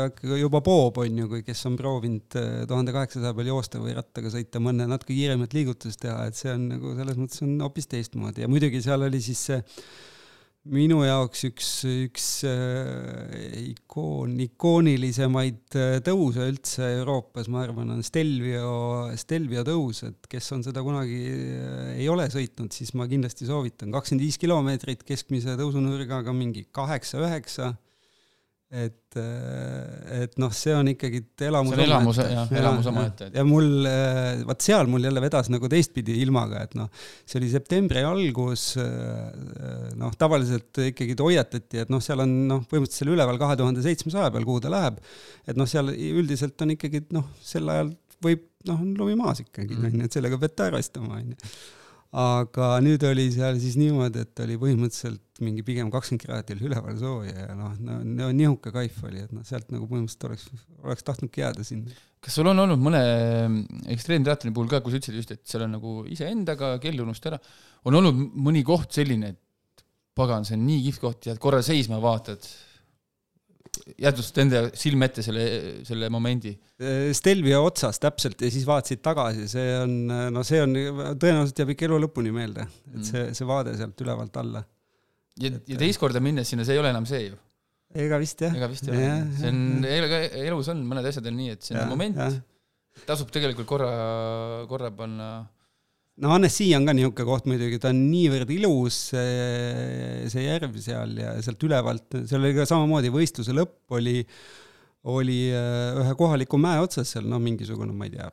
juba 0.41 0.63
poob, 0.67 0.99
on 1.05 1.21
ju, 1.23 1.29
kui 1.31 1.45
kes 1.47 1.63
on 1.71 1.77
proovinud 1.79 2.39
eh, 2.41 2.49
tuhande 2.71 2.95
kaheksasaja 2.97 3.37
peal 3.37 3.53
joosta 3.53 3.83
või 3.83 3.95
rattaga 3.99 4.33
sõita, 4.35 4.63
mõne 4.63 4.89
natuke 4.91 5.15
kiiremat 5.15 5.55
liigutust 5.55 6.03
teha, 6.03 6.27
et 6.27 6.39
see 6.39 6.51
on 6.55 6.67
nagu 6.73 6.95
selles 6.99 7.21
mõttes 7.21 7.45
on 7.47 7.55
hoopis 7.63 7.91
teistmoodi. 7.93 8.45
Ja 8.45 8.51
muidugi 8.51 8.83
seal 8.83 9.07
oli 9.07 9.23
siis 9.23 9.45
see 9.51 9.61
minu 10.69 10.99
jaoks 11.07 11.47
üks, 11.49 11.69
üks 11.89 12.25
äh, 12.45 13.71
ikoon, 13.71 14.35
ikoonilisemaid 14.45 15.77
äh, 15.79 15.95
tõuse 16.05 16.45
üldse 16.51 16.85
Euroopas, 16.99 17.49
ma 17.49 17.63
arvan, 17.65 17.95
on 17.95 18.05
Stelvio, 18.05 19.09
Stelvio 19.17 19.65
tõus, 19.65 20.03
et 20.11 20.29
kes 20.31 20.53
on 20.57 20.65
seda 20.67 20.85
kunagi 20.85 21.21
äh, 21.33 21.95
ei 21.97 22.11
ole 22.13 22.29
sõitnud, 22.33 22.75
siis 22.77 22.93
ma 22.93 23.09
kindlasti 23.09 23.49
soovitan, 23.49 23.93
kakskümmend 23.95 24.27
viis 24.27 24.37
kilomeetrit 24.41 25.07
keskmise 25.09 25.57
tõusunurgaga, 25.61 26.35
mingi 26.37 26.67
kaheksa-üheksa 26.77 27.73
et, 28.71 29.17
äh, 29.19 30.23
et 30.23 30.37
noh, 30.39 30.53
see 30.55 30.75
on 30.79 30.87
ikkagi 30.93 31.25
elamus 31.43 31.75
see 31.75 31.81
on 31.81 31.85
elamus, 31.89 32.21
jah, 32.23 32.53
elamus 32.61 32.87
omaette. 32.87 33.31
ja 33.35 33.43
mul, 33.47 33.67
äh, 33.91 34.45
vaat 34.47 34.63
seal 34.63 34.91
mul 34.91 35.09
jälle 35.09 35.23
vedas 35.25 35.51
nagu 35.51 35.71
teistpidi 35.71 36.21
ilmaga, 36.23 36.63
et 36.69 36.77
noh, 36.79 36.87
see 37.27 37.41
oli 37.41 37.49
septembri 37.51 38.05
algus, 38.07 38.69
äh, 38.79 39.89
noh, 39.99 40.15
tavaliselt 40.19 40.83
ikkagi 40.87 41.19
hoiatati, 41.19 41.83
et 41.83 41.91
noh, 41.91 42.03
seal 42.05 42.23
on 42.23 42.37
noh, 42.53 42.63
põhimõtteliselt 42.71 43.03
seal 43.03 43.15
üleval 43.17 43.41
kahe 43.43 43.59
tuhande 43.59 43.83
seitsmesaja 43.87 44.31
peal, 44.37 44.47
kuhu 44.47 44.63
ta 44.63 44.71
läheb, 44.71 45.03
et 45.51 45.59
noh, 45.59 45.69
seal 45.71 45.91
üldiselt 45.91 46.63
on 46.63 46.77
ikkagi 46.77 47.03
noh, 47.17 47.27
sel 47.43 47.67
ajal 47.75 47.91
võib, 48.23 48.47
noh, 48.71 48.79
on 48.79 48.95
lumi 49.03 49.19
maas 49.19 49.43
ikkagi, 49.43 49.75
mhm. 49.75 49.91
on 49.91 49.99
ju, 49.99 50.07
et 50.07 50.21
sellega 50.21 50.39
peate 50.39 50.71
arvestama, 50.71 51.19
on 51.19 51.35
ju 51.35 51.53
aga 52.11 52.69
nüüd 52.83 53.05
oli 53.07 53.29
seal 53.31 53.59
siis 53.63 53.77
niimoodi, 53.79 54.25
et 54.25 54.41
oli 54.43 54.57
põhimõtteliselt 54.59 55.43
mingi 55.45 55.63
pigem 55.67 55.93
kakskümmend 55.95 56.25
kraadi 56.25 56.57
oli 56.57 56.67
üleval 56.67 56.97
sooja 56.99 57.35
ja 57.47 57.55
noh, 57.55 57.77
no, 57.87 58.01
no 58.03 58.31
niisugune 58.35 58.75
kaif 58.75 58.97
oli, 59.07 59.23
et 59.23 59.35
noh, 59.35 59.45
sealt 59.47 59.71
nagu 59.71 59.87
põhimõtteliselt 59.87 60.27
oleks, 60.27 60.49
oleks 60.83 61.07
tahtnudki 61.07 61.45
jääda 61.45 61.67
sinna. 61.67 61.95
kas 62.21 62.35
sul 62.37 62.51
on 62.51 62.65
olnud 62.65 62.83
mõne 62.83 63.03
ekstreemteatri 63.95 64.51
puhul 64.57 64.73
ka, 64.73 64.83
kui 64.83 64.93
sa 64.93 64.99
ütlesid 64.99 65.21
just, 65.23 65.37
et 65.37 65.45
seal 65.47 65.69
on 65.69 65.77
nagu 65.79 65.95
iseendaga 66.11 66.75
kell 66.83 66.99
unustada 67.05 67.39
ära, 67.39 67.55
on 67.87 68.01
olnud 68.01 68.35
mõni 68.35 68.65
koht 68.67 68.91
selline, 68.99 69.31
et 69.31 69.87
pagan, 70.19 70.45
see 70.45 70.59
on 70.59 70.67
nii 70.67 70.83
kihvt 70.89 71.05
koht, 71.05 71.31
jääd 71.31 71.39
korra 71.43 71.63
seisma, 71.65 72.03
vaatad 72.03 72.43
jätust 73.99 74.39
enda 74.43 74.63
silme 74.79 75.09
ette 75.11 75.25
selle, 75.25 75.45
selle 75.87 76.11
momendi? 76.13 76.53
Stelvia 77.17 77.61
otsas 77.65 78.01
täpselt 78.03 78.41
ja 78.45 78.51
siis 78.53 78.67
vaatasid 78.69 79.03
tagasi, 79.05 79.47
see 79.51 79.69
on, 79.81 79.95
no 80.35 80.45
see 80.47 80.63
on, 80.65 80.75
tõenäoliselt 81.21 81.63
jääb 81.63 81.75
ikka 81.75 81.89
elu 81.89 82.01
lõpuni 82.07 82.35
meelde, 82.35 82.67
et 82.91 82.99
mm. 82.99 83.07
see, 83.11 83.25
see 83.37 83.49
vaade 83.49 83.75
sealt 83.79 84.05
ülevalt 84.05 84.41
alla. 84.43 84.65
ja, 85.41 85.53
ja 85.55 85.81
teist 85.81 86.03
korda 86.03 86.23
minnes 86.25 86.51
sinna, 86.51 86.67
see 86.67 86.77
ei 86.77 86.83
ole 86.83 86.93
enam 86.95 87.09
see 87.09 87.27
ju? 87.29 87.39
ega 88.01 88.21
vist 88.23 88.45
jah. 88.47 88.55
ega 88.55 88.69
vist 88.71 88.87
ei 88.89 88.95
ole, 88.95 89.15
see 89.39 89.51
on, 89.51 89.87
elus 90.47 90.71
on, 90.73 90.85
mõned 90.87 91.11
asjad 91.11 91.27
on 91.31 91.39
nii, 91.41 91.57
et 91.57 91.67
see 91.67 91.75
on 91.77 91.83
ja, 91.83 91.89
moment, 91.91 92.21
tasub 93.09 93.33
tegelikult 93.35 93.69
korra, 93.71 93.91
korra 94.71 94.93
panna 94.95 95.31
no 96.21 96.33
Annecy 96.35 96.71
on 96.77 96.87
ka 96.89 96.95
niisugune 96.97 97.29
koht 97.29 97.47
muidugi, 97.51 97.79
ta 97.83 97.93
on 97.95 98.03
niivõrd 98.11 98.51
ilus, 98.55 98.99
see, 99.13 100.45
järv 100.45 100.77
seal 100.83 101.17
ja 101.21 101.35
sealt 101.45 101.65
ülevalt, 101.67 102.21
seal 102.29 102.45
oli 102.45 102.57
ka 102.59 102.67
samamoodi 102.69 103.13
võistluse 103.15 103.55
lõpp 103.57 103.97
oli, 103.97 104.19
oli 105.11 105.41
äh, 105.55 106.03
ühe 106.03 106.15
kohaliku 106.19 106.61
mäe 106.61 106.83
otsas 106.85 107.15
seal, 107.15 107.29
no 107.31 107.41
mingisugune, 107.43 107.97
ma 107.97 108.09
ei 108.09 108.15
tea, 108.17 108.29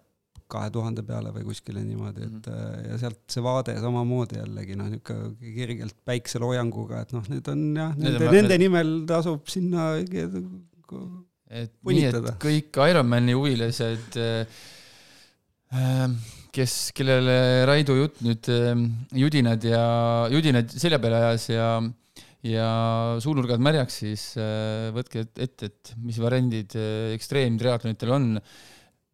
kahe 0.52 0.72
tuhande 0.72 1.04
peale 1.08 1.34
või 1.36 1.44
kuskile 1.50 1.82
niimoodi, 1.84 2.24
et 2.24 2.32
mm 2.32 2.54
-hmm. 2.54 2.88
ja 2.92 3.02
sealt 3.02 3.20
see 3.32 3.44
vaade 3.44 3.76
samamoodi 3.84 4.40
jällegi 4.40 4.80
noh, 4.80 4.92
niisugune 4.94 5.56
kergelt 5.58 5.98
päikseloojanguga, 6.08 7.04
et 7.04 7.14
noh, 7.16 7.28
need 7.32 7.52
on 7.52 7.68
jah, 7.76 7.94
nende, 8.00 8.32
nende 8.32 8.58
nimel 8.64 8.96
tasub 9.10 9.48
sinna 9.52 9.94
et 11.48 11.72
nii, 11.84 12.10
et 12.10 12.34
kõik 12.44 12.82
Ironmani 12.92 13.36
huvilised 13.36 14.20
äh, 14.20 14.42
äh 14.44 14.76
kes, 16.55 16.74
kellele 16.95 17.65
Raido 17.68 17.97
jutt 17.97 18.22
nüüd 18.26 18.47
ehm, 18.53 18.84
judinad 19.20 19.63
ja, 19.68 19.84
judinad 20.32 20.72
selja 20.72 20.99
peale 21.03 21.24
ajas 21.28 21.49
ja 21.51 21.72
ja 22.47 22.68
suunurgad 23.20 23.59
märjaks, 23.59 23.97
siis 24.03 24.24
äh, 24.39 24.88
võtke 24.95 25.26
ette, 25.26 25.68
et 25.68 25.91
mis 25.99 26.20
variandid 26.22 26.78
ekstreemtriatlonitel 27.18 28.13
on. 28.15 28.30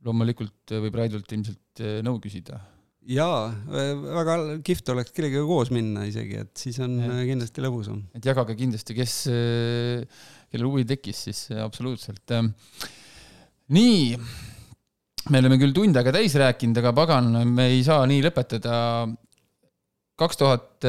loomulikult 0.04 0.76
võib 0.84 0.98
Raidolt 1.00 1.32
ilmselt 1.32 1.82
nõu 2.06 2.20
küsida. 2.22 2.60
jaa, 3.08 3.50
väga 3.72 4.36
kihvt 4.64 4.90
oleks 4.94 5.16
kellegagi 5.16 5.48
koos 5.48 5.72
minna 5.72 6.06
isegi, 6.06 6.44
et 6.44 6.54
siis 6.60 6.78
on 6.84 7.00
ja. 7.00 7.16
kindlasti 7.32 7.64
lõbusam. 7.64 8.04
et 8.14 8.26
jagage 8.26 8.56
kindlasti, 8.60 8.94
kes, 9.00 9.16
kellel 10.52 10.70
huvi 10.70 10.86
tekkis, 10.86 11.24
siis 11.30 11.46
absoluutselt. 11.64 12.36
nii, 13.74 14.20
me 15.32 15.40
oleme 15.40 15.60
küll 15.62 15.76
tund 15.76 15.96
aega 16.00 16.12
täis 16.16 16.36
rääkinud, 16.40 16.80
aga 16.82 16.94
pagan, 16.96 17.30
me 17.48 17.70
ei 17.72 17.84
saa 17.86 18.04
nii 18.10 18.24
lõpetada. 18.26 18.78
kaks 20.20 20.38
tuhat 20.38 20.88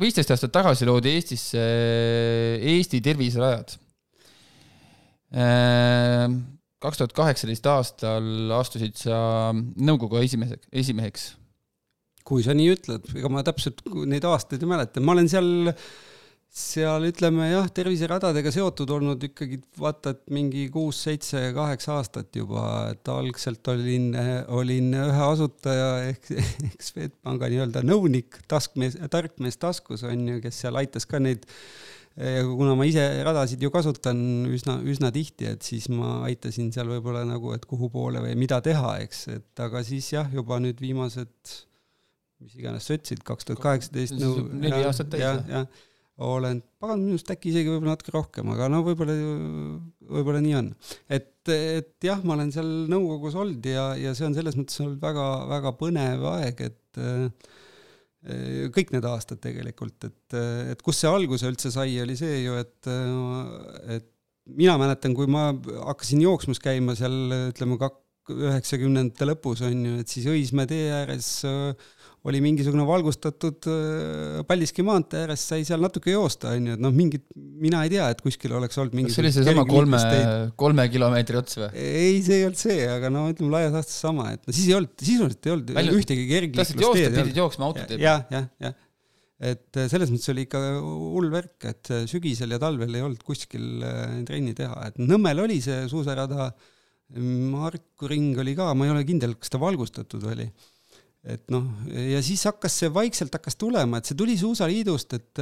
viisteist 0.00 0.32
aastat 0.34 0.52
tagasi 0.52 0.86
loodi 0.88 1.12
Eestisse 1.14 1.62
Eesti 2.74 3.00
terviserajad 3.00 3.76
kaks 6.82 7.00
tuhat 7.00 7.14
kaheksateist 7.16 7.66
aastal 7.70 8.52
astusid 8.58 8.96
sa 9.00 9.18
nõukogu 9.54 10.20
esimehe, 10.22 10.60
esimeheks. 10.72 11.34
kui 12.26 12.42
sa 12.42 12.56
nii 12.58 12.72
ütled, 12.74 13.04
ega 13.14 13.28
ma 13.30 13.44
täpselt 13.46 13.84
neid 14.10 14.24
aastaid 14.26 14.62
ei 14.64 14.70
mäleta, 14.70 15.02
ma 15.02 15.14
olen 15.14 15.28
seal, 15.30 15.70
seal 16.56 17.04
ütleme 17.04 17.50
jah, 17.50 17.66
terviseradadega 17.76 18.48
seotud 18.54 18.90
olnud 18.96 19.24
ikkagi 19.28 19.58
vaata, 19.76 20.14
et 20.14 20.22
mingi 20.32 20.62
kuus, 20.72 21.02
seitse, 21.04 21.42
kaheksa 21.56 21.98
aastat 21.98 22.38
juba, 22.38 22.62
et 22.94 23.10
algselt 23.12 23.68
olin, 23.72 24.08
olin 24.56 24.94
ühe 24.96 25.26
asutaja 25.26 25.90
ehk, 26.12 26.30
ehk 26.70 26.86
Swedbanka 26.86 27.50
nii-öelda 27.52 27.82
nõunik, 27.84 28.40
taskmees, 28.48 28.96
tark 29.12 29.36
mees 29.44 29.60
taskus 29.60 30.06
on 30.08 30.24
ju, 30.32 30.40
kes 30.44 30.62
seal 30.64 30.80
aitas 30.80 31.04
ka 31.08 31.20
neid 31.20 31.44
ja 32.16 32.44
kuna 32.48 32.72
ma 32.78 32.86
ise 32.88 33.04
radasid 33.26 33.60
ju 33.60 33.68
kasutan 33.74 34.18
üsna, 34.48 34.78
üsna 34.88 35.10
tihti, 35.12 35.50
et 35.52 35.66
siis 35.66 35.90
ma 35.92 36.22
aitasin 36.30 36.70
seal 36.72 36.88
võib-olla 36.88 37.26
nagu, 37.28 37.52
et 37.52 37.66
kuhu 37.68 37.90
poole 37.92 38.22
või 38.24 38.32
mida 38.40 38.62
teha, 38.64 38.94
eks, 39.04 39.26
et 39.34 39.64
aga 39.66 39.82
siis 39.84 40.08
jah, 40.14 40.30
juba 40.32 40.56
nüüd 40.64 40.80
viimased, 40.80 41.52
mis 42.40 42.56
iganes 42.56 42.88
sa 42.88 42.96
ütlesid, 42.96 43.20
kaks 43.28 43.48
tuhat 43.48 43.60
kaheksateist. 43.60 44.16
neli 44.56 44.80
aastat 44.88 45.12
täis. 45.12 45.26
jah, 45.26 45.68
olen, 46.16 46.62
pagan, 46.80 47.02
minu 47.02 47.16
arust 47.16 47.30
äkki 47.34 47.50
isegi 47.50 47.68
võib-olla 47.68 47.92
natuke 47.92 48.14
rohkem, 48.14 48.48
aga 48.54 48.70
no 48.72 48.80
võib-olla, 48.86 49.16
võib-olla 50.16 50.40
nii 50.44 50.54
on. 50.56 50.70
et, 51.12 51.28
et 51.52 52.08
jah, 52.08 52.22
ma 52.24 52.38
olen 52.38 52.52
seal 52.54 52.70
nõukogus 52.88 53.36
olnud 53.36 53.68
ja, 53.68 53.90
ja 54.00 54.14
see 54.16 54.28
on 54.28 54.36
selles 54.36 54.56
mõttes 54.56 54.80
olnud 54.80 55.02
väga, 55.02 55.26
väga 55.52 55.74
põnev 55.76 56.24
aeg, 56.32 56.64
et 56.70 57.02
äh, 57.02 57.52
kõik 58.74 58.94
need 58.94 59.06
aastad 59.06 59.42
tegelikult, 59.44 60.08
et, 60.08 60.38
et 60.72 60.82
kust 60.82 61.04
see 61.04 61.12
alguse 61.12 61.46
üldse 61.46 61.70
sai, 61.74 61.92
oli 62.02 62.16
see 62.18 62.40
ju, 62.46 62.56
et, 62.58 62.90
et 63.98 64.08
mina 64.56 64.74
mäletan, 64.80 65.14
kui 65.14 65.28
ma 65.30 65.50
hakkasin 65.52 66.24
jooksmas 66.24 66.62
käima 66.62 66.96
seal 66.98 67.52
ütleme 67.52 67.78
kak-, 67.82 68.02
üheksakümnendate 68.32 69.28
lõpus 69.28 69.62
on 69.66 69.84
ju, 69.86 69.98
et 70.02 70.10
siis 70.10 70.26
Õismäe 70.30 70.66
tee 70.70 70.88
ääres 70.94 71.28
äh, 71.46 71.92
oli 72.26 72.40
mingisugune 72.42 72.84
valgustatud 72.86 73.68
äh, 73.70 74.40
Paldiski 74.48 74.84
maantee 74.86 75.22
ääres, 75.24 75.44
sai 75.50 75.66
seal 75.68 75.82
natuke 75.82 76.12
joosta, 76.12 76.54
onju, 76.56 76.74
et 76.76 76.82
noh, 76.82 76.94
mingit, 76.94 77.26
mina 77.36 77.84
ei 77.86 77.92
tea, 77.92 78.08
et 78.12 78.22
kuskil 78.24 78.54
oleks 78.58 78.78
olnud 78.82 78.96
mingi 78.98 79.14
see 79.14 79.22
oli 79.22 79.32
seesama 79.34 79.66
kolme, 79.68 80.00
kolme 80.58 80.88
kilomeetri 80.92 81.40
ots 81.40 81.60
või? 81.60 81.70
ei, 81.78 82.18
see 82.26 82.40
ei 82.40 82.48
olnud 82.48 82.60
see, 82.60 82.80
aga 82.90 83.12
no 83.14 83.26
ütleme 83.32 83.54
laias 83.54 83.76
laastus 83.76 84.00
sama, 84.02 84.30
et 84.34 84.42
no 84.42 84.56
siis 84.56 84.70
ei 84.70 84.78
olnud, 84.78 84.94
sisuliselt 84.98 85.48
ei 85.48 85.54
olnud 85.54 85.72
Välja, 85.78 85.96
ühtegi 86.00 86.26
kergliiklust 86.30 86.76
teed. 86.82 87.18
pidid 87.20 87.42
jooksma 87.42 87.70
autoteed. 87.70 88.02
jah, 88.02 88.24
jah, 88.34 88.48
jah. 88.64 88.78
et 89.54 89.82
äh, 89.82 89.90
selles 89.92 90.14
mõttes 90.14 90.34
oli 90.34 90.46
ikka 90.48 90.62
hull 90.82 91.30
värk, 91.32 91.58
et 91.70 91.92
sügisel 92.10 92.56
ja 92.56 92.62
talvel 92.62 92.96
ei 92.96 93.06
olnud 93.06 93.22
kuskil 93.26 93.84
äh, 93.86 94.16
trenni 94.26 94.56
teha, 94.58 94.88
et 94.90 94.98
Nõmmel 95.02 95.46
oli 95.46 95.60
see 95.64 95.84
suusarada, 95.92 96.50
Marku 97.06 98.08
ring 98.10 98.34
oli 98.42 98.56
ka, 98.58 98.72
ma 98.74 98.88
ei 98.88 98.90
ole 98.90 99.04
kindel, 99.06 99.36
kas 99.38 99.52
ta 99.52 99.60
valgustatud 99.62 100.24
oli 100.26 100.48
et 101.26 101.48
noh, 101.50 101.64
ja 101.90 102.20
siis 102.22 102.44
hakkas 102.46 102.76
see 102.82 102.90
vaikselt 102.94 103.34
hakkas 103.34 103.58
tulema, 103.58 103.98
et 103.98 104.08
see 104.08 104.18
tuli 104.18 104.36
Suusaliidust, 104.38 105.16
et, 105.18 105.40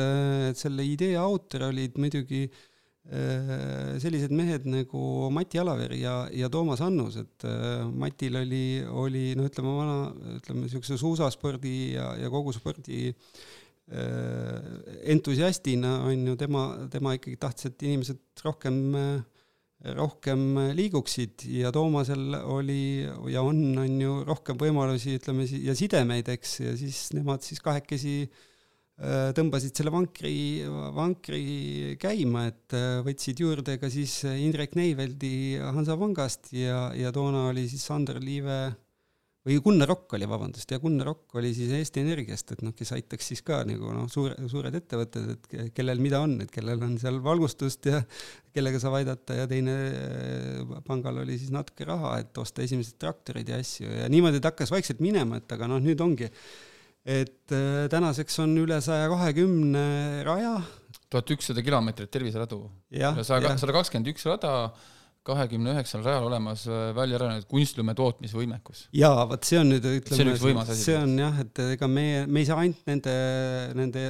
et 0.50 0.60
selle 0.60 0.86
idee 0.88 1.18
autor 1.20 1.66
olid 1.68 1.98
muidugi 2.00 2.46
äh, 2.48 3.98
sellised 4.00 4.32
mehed 4.32 4.64
nagu 4.70 5.28
Mati 5.34 5.60
Alaveri 5.60 6.00
ja, 6.00 6.22
ja 6.32 6.48
Toomas 6.52 6.80
Annus, 6.84 7.18
et 7.20 7.46
äh, 7.48 7.84
Matil 7.90 8.40
oli, 8.40 8.64
oli 8.88 9.26
noh, 9.36 9.50
ütleme 9.50 9.76
vana, 9.76 9.98
ütleme 10.38 10.64
niisuguse 10.64 10.98
suusaspordi 11.00 11.76
ja, 11.98 12.14
ja 12.22 12.32
kogu 12.32 12.54
spordi 12.56 13.10
äh, 13.12 14.72
entusiastina 15.12 15.98
on 16.08 16.32
ju 16.32 16.40
tema, 16.40 16.66
tema 16.92 17.16
ikkagi 17.18 17.36
tahtis, 17.44 17.68
et 17.72 17.88
inimesed 17.90 18.46
rohkem 18.46 18.82
äh, 18.96 19.33
rohkem 19.92 20.56
liiguksid 20.76 21.44
ja 21.58 21.72
Toomasel 21.74 22.32
oli 22.40 23.04
ja 23.32 23.42
on, 23.44 23.60
on 23.78 24.00
ju 24.00 24.16
rohkem 24.24 24.58
võimalusi, 24.60 25.18
ütleme, 25.20 25.46
ja 25.60 25.76
sidemeid, 25.76 26.30
eks, 26.32 26.58
ja 26.64 26.74
siis 26.78 27.06
nemad 27.16 27.44
siis 27.44 27.60
kahekesi 27.64 28.14
äh, 28.24 29.32
tõmbasid 29.36 29.76
selle 29.76 29.92
vankri, 29.92 30.36
vankri 30.96 31.44
käima, 32.00 32.46
et 32.52 32.76
äh, 32.76 33.02
võtsid 33.04 33.44
juurde 33.44 33.76
ka 33.82 33.92
siis 33.92 34.22
Indrek 34.32 34.78
Neiveldi 34.78 35.60
Hansapangast 35.60 36.54
ja, 36.56 36.88
ja 36.96 37.12
toona 37.12 37.50
oli 37.50 37.68
siis 37.68 37.84
Sander 37.84 38.22
Liive 38.24 38.72
või 39.44 39.58
Gunnar 39.60 39.90
Rokk 39.90 40.14
oli, 40.16 40.26
vabandust, 40.28 40.70
ja 40.72 40.80
Gunnar 40.80 41.10
Rokk 41.10 41.34
oli 41.36 41.50
siis 41.56 41.72
Eesti 41.76 42.00
Energiast, 42.00 42.54
et 42.54 42.62
noh, 42.64 42.72
kes 42.76 42.94
aitaks 42.96 43.26
siis 43.28 43.42
ka 43.44 43.60
nagu 43.68 43.92
noh, 43.92 44.06
suure, 44.12 44.38
suured 44.48 44.76
ettevõtted, 44.78 45.26
et 45.34 45.74
kellel 45.76 46.00
mida 46.00 46.22
on, 46.24 46.38
et 46.44 46.52
kellel 46.52 46.80
on 46.86 46.94
seal 47.00 47.20
valgustust 47.24 47.90
ja 47.90 48.00
kellega 48.56 48.80
saab 48.80 48.96
aidata 49.02 49.36
ja 49.42 49.48
teine 49.50 49.74
äh, 49.90 50.78
pangal 50.86 51.20
oli 51.24 51.36
siis 51.40 51.52
natuke 51.52 51.84
raha, 51.88 52.16
et 52.24 52.40
osta 52.40 52.64
esimesed 52.64 52.96
traktorid 53.02 53.52
ja 53.52 53.60
asju 53.60 53.90
ja 53.90 54.08
niimoodi 54.12 54.40
ta 54.40 54.54
hakkas 54.54 54.72
vaikselt 54.72 55.04
minema, 55.04 55.42
et 55.42 55.56
aga 55.56 55.68
noh, 55.68 55.82
nüüd 55.84 56.00
ongi, 56.04 56.30
et 57.04 57.52
äh, 57.52 57.84
tänaseks 57.92 58.40
on 58.46 58.56
üle 58.64 58.80
saja 58.84 59.12
kahekümne 59.12 60.24
raja. 60.24 60.56
tuhat 61.12 61.36
ükssada 61.36 61.62
kilomeetrit 61.62 62.10
terviseradu. 62.10 62.64
ja 62.90 63.12
sada 63.22 63.76
kakskümmend 63.76 64.08
üks 64.14 64.24
rada 64.24 64.72
kahekümne 65.26 65.74
üheksal 65.74 66.04
rajal 66.04 66.28
olemas 66.28 66.66
äh, 66.68 66.88
välja 66.96 67.18
arenenud 67.18 67.46
kunstlume 67.50 67.94
tootmisvõimekus. 67.98 68.88
jaa, 68.96 69.24
vot 69.30 69.48
see 69.48 69.60
on 69.60 69.72
nüüd 69.72 69.86
ütleme, 69.88 70.18
see 70.18 70.26
on 70.26 70.32
üks 70.34 70.44
võimas 70.44 70.74
asi. 70.74 70.88
see 70.90 70.98
on 70.98 71.14
jah, 71.20 71.38
et 71.44 71.62
ega 71.68 71.88
meie, 71.90 72.26
me 72.26 72.42
ei 72.42 72.50
saa 72.50 72.60
ainult 72.64 72.84
nende, 72.90 73.16
nende 73.80 74.04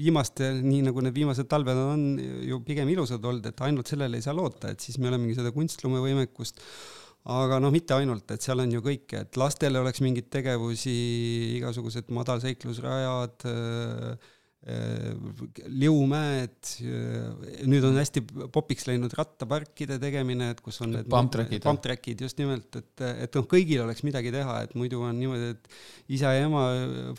viimaste, 0.00 0.54
nii 0.64 0.86
nagu 0.86 1.04
need 1.04 1.16
viimased 1.18 1.50
talved 1.50 1.82
on 1.82 2.06
ju 2.46 2.62
pigem 2.64 2.88
ilusad 2.94 3.24
olnud, 3.24 3.50
et 3.50 3.66
ainult 3.66 3.90
sellele 3.90 4.20
ei 4.20 4.24
saa 4.24 4.36
loota, 4.36 4.72
et 4.72 4.80
siis 4.80 4.96
me 4.98 5.10
olemegi 5.10 5.36
seda 5.40 5.52
kunstlumevõimekust 5.52 6.64
aga 7.30 7.58
noh, 7.60 7.72
mitte 7.74 7.92
ainult, 7.92 8.30
et 8.32 8.40
seal 8.40 8.62
on 8.62 8.70
ju 8.72 8.80
kõike, 8.84 9.26
et 9.26 9.36
lastele 9.36 9.82
oleks 9.82 10.00
mingeid 10.00 10.30
tegevusi, 10.32 10.94
igasugused 11.58 12.08
madalseiklusrajad 12.16 13.50
äh,, 13.50 14.14
Äh, 14.14 14.16
liumäed, 14.60 16.58
äh, 16.84 17.64
nüüd 17.64 17.84
on 17.88 17.94
hästi 17.96 18.20
popiks 18.52 18.84
läinud 18.90 19.14
rattaparkide 19.16 19.96
tegemine, 20.02 20.50
et 20.52 20.60
kus 20.60 20.82
on 20.84 20.90
need 20.92 21.06
pumptrackid, 21.08 21.62
pumptrackid 21.64 22.20
just 22.26 22.36
nimelt, 22.40 22.76
et, 22.76 23.04
et 23.24 23.38
noh, 23.38 23.46
kõigil 23.48 23.80
oleks 23.86 24.04
midagi 24.04 24.32
teha, 24.34 24.58
et 24.66 24.74
muidu 24.76 25.00
on 25.06 25.16
niimoodi, 25.16 25.46
et 25.54 25.64
isa 26.18 26.34
ja 26.36 26.42
ema 26.44 26.62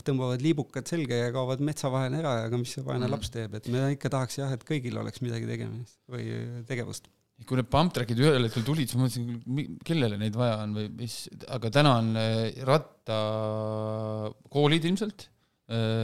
tõmbavad 0.05 0.43
liibukad 0.45 0.85
selga 0.91 1.17
ja 1.17 1.31
kaovad 1.33 1.63
metsa 1.65 1.89
vahele 1.93 2.17
ära, 2.21 2.33
aga 2.45 2.55
mis 2.61 2.73
see 2.77 2.85
vaene 2.85 3.07
mm. 3.07 3.13
laps 3.15 3.29
teeb, 3.33 3.51
et 3.57 3.65
me 3.73 3.79
ikka 3.95 4.13
tahaks 4.13 4.37
jah, 4.37 4.53
et 4.53 4.63
kõigil 4.67 4.95
oleks 5.01 5.19
midagi 5.25 5.49
tegemist 5.49 5.97
või 6.13 6.25
tegevust 6.69 7.09
kui 7.49 7.57
need 7.57 7.71
pumptrackid 7.73 8.21
ühel 8.21 8.45
hetkel 8.45 8.61
tulid, 8.61 8.85
siis 8.85 8.93
ma 8.99 9.07
mõtlesin, 9.07 9.79
kellele 9.81 10.13
neid 10.21 10.37
vaja 10.37 10.61
on 10.61 10.77
või 10.77 10.93
mis, 10.93 11.25
aga 11.49 11.73
täna 11.73 11.97
on 11.97 12.13
äh, 12.21 12.53
rattakoolid 12.69 14.85
ilmselt 14.91 15.25
Äh, 15.25 15.40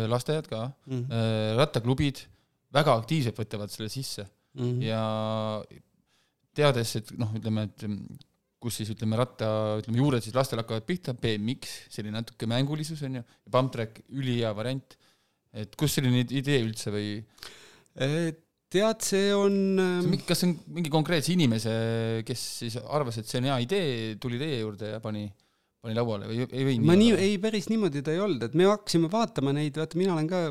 lasteaiad 0.07 0.47
ka 0.47 0.61
mm, 0.88 1.01
-hmm. 1.01 1.57
rattaklubid 1.59 2.24
väga 2.74 2.95
aktiivselt 2.99 3.38
võtavad 3.39 3.72
selle 3.74 3.89
sisse 3.91 4.24
mm 4.24 4.63
-hmm. 4.63 4.82
ja 4.84 5.01
teades, 6.57 6.95
et 6.99 7.11
noh, 7.20 7.34
ütleme, 7.38 7.68
et 7.68 7.86
kus 8.57 8.80
siis 8.80 8.89
ütleme 8.93 9.20
ratta, 9.20 9.49
ütleme 9.82 10.01
juured 10.01 10.26
siis 10.26 10.36
lastel 10.36 10.61
hakkavad 10.63 10.86
pihta, 10.88 11.13
BMX, 11.13 11.76
selline 11.93 12.18
natuke 12.18 12.49
mängulisus 12.49 13.03
on 13.05 13.20
ju, 13.20 13.24
ja 13.24 13.53
pump 13.53 13.72
track, 13.76 14.01
ülihea 14.09 14.53
variant. 14.57 14.97
et 15.53 15.76
kust 15.80 15.97
selline 15.97 16.26
idee 16.26 16.59
üldse 16.65 16.91
või? 16.93 17.22
tead, 18.70 19.01
see 19.01 19.30
on. 19.34 19.53
kas 20.28 20.41
see 20.43 20.49
on 20.49 20.55
mingi 20.76 20.91
konkreetse 20.93 21.32
inimese, 21.34 21.74
kes 22.28 22.43
siis 22.63 22.78
arvas, 22.84 23.18
et 23.18 23.30
see 23.30 23.39
on 23.41 23.49
hea 23.49 23.59
idee, 23.65 23.91
tuli 24.22 24.41
teie 24.41 24.59
juurde 24.59 24.91
ja 24.95 24.99
pani 25.03 25.28
pani 25.88 25.98
lauale 25.98 26.28
või 26.28 26.44
ei 26.44 26.66
võinud? 26.68 26.88
ma 26.90 26.98
nii, 27.00 27.16
ei 27.24 27.40
päris 27.42 27.70
niimoodi 27.72 28.04
ta 28.04 28.14
ei 28.14 28.22
olnud, 28.24 28.44
et 28.48 28.56
me 28.58 28.68
hakkasime 28.68 29.10
vaatama 29.12 29.54
neid, 29.56 29.80
vaata 29.80 30.00
mina 30.00 30.14
olen 30.16 30.30
ka 30.30 30.42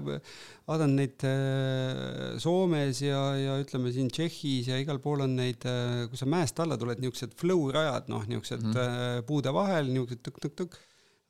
vaadanud 0.67 0.99
neid 0.99 1.27
äh, 1.29 2.35
Soomes 2.43 3.03
ja, 3.05 3.21
ja 3.39 3.57
ütleme 3.63 3.93
siin 3.95 4.11
Tšehhis 4.13 4.73
ja 4.73 4.81
igal 4.83 5.01
pool 5.05 5.25
on 5.27 5.37
neid, 5.39 5.67
äh, 5.69 6.05
kui 6.11 6.21
sa 6.21 6.29
mäest 6.31 6.61
alla 6.65 6.79
tuled, 6.81 7.03
niisugused 7.03 7.37
flow 7.39 7.69
rajad, 7.77 8.11
noh, 8.13 8.25
niisugused 8.27 8.65
mm 8.65 8.77
-hmm. 8.77 9.25
puude 9.29 9.53
vahel, 9.55 9.91
niisugused 9.93 10.25
tõk-tõk-tõk, 10.27 10.79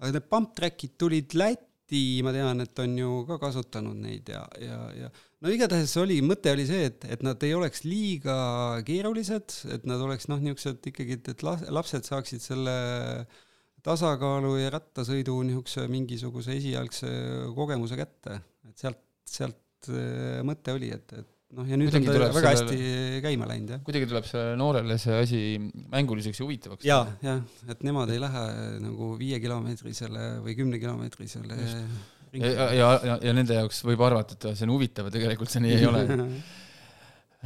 aga 0.00 0.12
need 0.16 0.28
pump 0.30 0.54
track'id 0.58 0.98
tulid 1.00 1.34
Lätti, 1.36 2.22
ma 2.26 2.34
tean, 2.34 2.60
et 2.62 2.78
on 2.82 2.98
ju 2.98 3.22
ka 3.28 3.38
kasutanud 3.42 3.98
neid 4.02 4.28
ja, 4.30 4.44
ja, 4.60 4.78
ja 5.02 5.10
no 5.42 5.52
igatahes 5.52 5.92
oli, 6.00 6.20
mõte 6.24 6.52
oli 6.54 6.66
see, 6.66 6.88
et, 6.90 7.04
et 7.16 7.22
nad 7.22 7.42
ei 7.46 7.54
oleks 7.54 7.84
liiga 7.86 8.36
keerulised, 8.86 9.60
et 9.74 9.84
nad 9.88 10.00
oleks 10.02 10.30
noh, 10.32 10.40
niisugused 10.42 10.86
ikkagi, 10.92 11.20
et 11.34 11.44
las, 11.46 11.66
lapsed 11.68 12.08
saaksid 12.08 12.42
selle 12.42 12.76
äh, 13.20 13.42
tasakaalu 13.86 14.56
ja 14.60 14.72
rattasõidu 14.74 15.38
niisuguse 15.46 15.86
mingisuguse 15.92 16.56
esialgse 16.58 17.10
kogemuse 17.56 17.98
kätte, 17.98 18.40
et 18.68 18.82
sealt, 18.82 19.00
sealt 19.30 19.90
äh, 19.92 20.42
mõte 20.46 20.74
oli, 20.74 20.90
et, 20.96 21.14
et 21.20 21.28
noh, 21.56 21.68
ja 21.68 21.78
nüüd 21.78 21.92
Kuidagi 21.92 22.10
on 22.10 22.16
ta 22.16 22.18
väga 22.24 22.32
sellele- 22.34 22.50
hästi 22.56 23.22
käima 23.24 23.48
läinud, 23.50 23.76
jah. 23.76 23.84
kuidagi 23.86 24.10
tuleb 24.10 24.26
sellele 24.28 24.58
noorele 24.60 24.98
see 25.02 25.20
asi 25.22 25.40
mänguliseks 25.94 26.42
ja 26.42 26.48
huvitavaks. 26.48 26.88
jaa, 26.88 27.06
jah, 27.22 27.40
et 27.70 27.86
nemad 27.86 28.10
ei 28.14 28.20
lähe 28.22 28.44
nagu 28.82 29.12
viiekilomeetrisele 29.20 30.28
või 30.44 30.58
kümnekilomeetrisele 30.58 31.62
ja, 32.36 32.50
ja, 32.74 32.92
ja, 33.06 33.18
ja 33.22 33.32
nende 33.36 33.56
jaoks 33.56 33.84
võib 33.86 34.02
arvata, 34.04 34.36
et 34.36 34.58
see 34.58 34.66
on 34.66 34.74
huvitav, 34.74 35.06
aga 35.06 35.18
tegelikult 35.18 35.52
see 35.52 35.62
nii 35.64 35.78
ei 35.78 35.86
ole. 35.88 36.06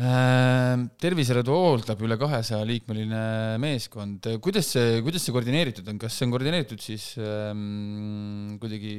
terviserõdu 0.00 1.52
hooldab 1.52 2.00
üle 2.06 2.16
kahesaja 2.20 2.64
liikmeline 2.64 3.22
meeskond, 3.60 4.30
kuidas 4.40 4.70
see, 4.72 5.00
kuidas 5.04 5.26
see 5.26 5.34
koordineeritud 5.34 5.88
on, 5.92 5.98
kas 6.00 6.16
see 6.16 6.28
on 6.28 6.32
koordineeritud 6.32 6.80
siis 6.80 7.10
ähm, 7.20 8.56
kuidagi 8.62 8.94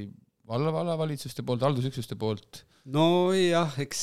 valla, 0.52 0.74
vallavalitsuste 0.76 1.46
poolt, 1.48 1.64
haldusüksuste 1.68 2.20
poolt? 2.20 2.66
nojah, 2.90 3.76
eks 3.84 4.00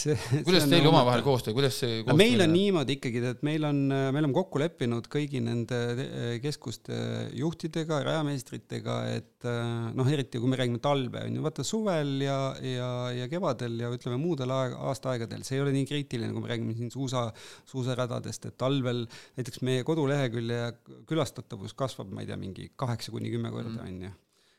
kuidas 0.46 0.68
teil 0.70 0.84
omavahel 0.86 1.24
koostöö, 1.26 1.54
kuidas 1.56 1.80
see 1.80 2.04
no 2.06 2.14
meil 2.14 2.38
on 2.44 2.52
niimoodi 2.52 2.94
ikkagi, 2.94 3.22
et 3.32 3.40
meil 3.46 3.64
on, 3.66 3.80
me 3.90 4.20
oleme 4.20 4.36
kokku 4.36 4.60
leppinud 4.62 5.08
kõigi 5.10 5.40
nende 5.42 5.80
te- 5.98 6.36
keskuste 6.44 6.98
juhtidega, 7.34 7.98
rajameistritega, 8.06 8.98
et 9.16 9.48
äh, 9.50 9.88
noh, 9.98 10.12
eriti 10.14 10.38
kui 10.38 10.52
me 10.52 10.60
räägime 10.60 10.78
talve, 10.84 11.24
on 11.26 11.40
ju, 11.40 11.42
vaata 11.42 11.66
suvel 11.66 12.22
ja, 12.22 12.38
ja, 12.62 12.92
ja 13.16 13.26
kevadel 13.32 13.80
ja 13.82 13.90
ütleme 13.94 14.20
muudel 14.22 14.54
aeg, 14.54 14.78
aastaaegadel, 14.92 15.42
see 15.42 15.58
ei 15.58 15.64
ole 15.64 15.74
nii 15.74 15.90
kriitiline, 15.90 16.30
kui 16.36 16.46
me 16.46 16.52
räägime 16.54 16.78
siin 16.78 16.94
suusa, 16.94 17.26
suusaradadest, 17.66 18.46
et 18.52 18.58
talvel 18.62 19.08
näiteks 19.40 19.66
meie 19.66 19.82
kodulehekülje 19.90 20.62
külastatavus 21.10 21.74
kasvab, 21.74 22.14
ma 22.14 22.22
ei 22.22 22.30
tea, 22.30 22.38
mingi 22.38 22.70
kaheksa 22.78 23.10
kuni 23.10 23.34
kümme 23.34 23.50
korda, 23.50 23.82
on 23.82 24.02
ju 24.06 24.14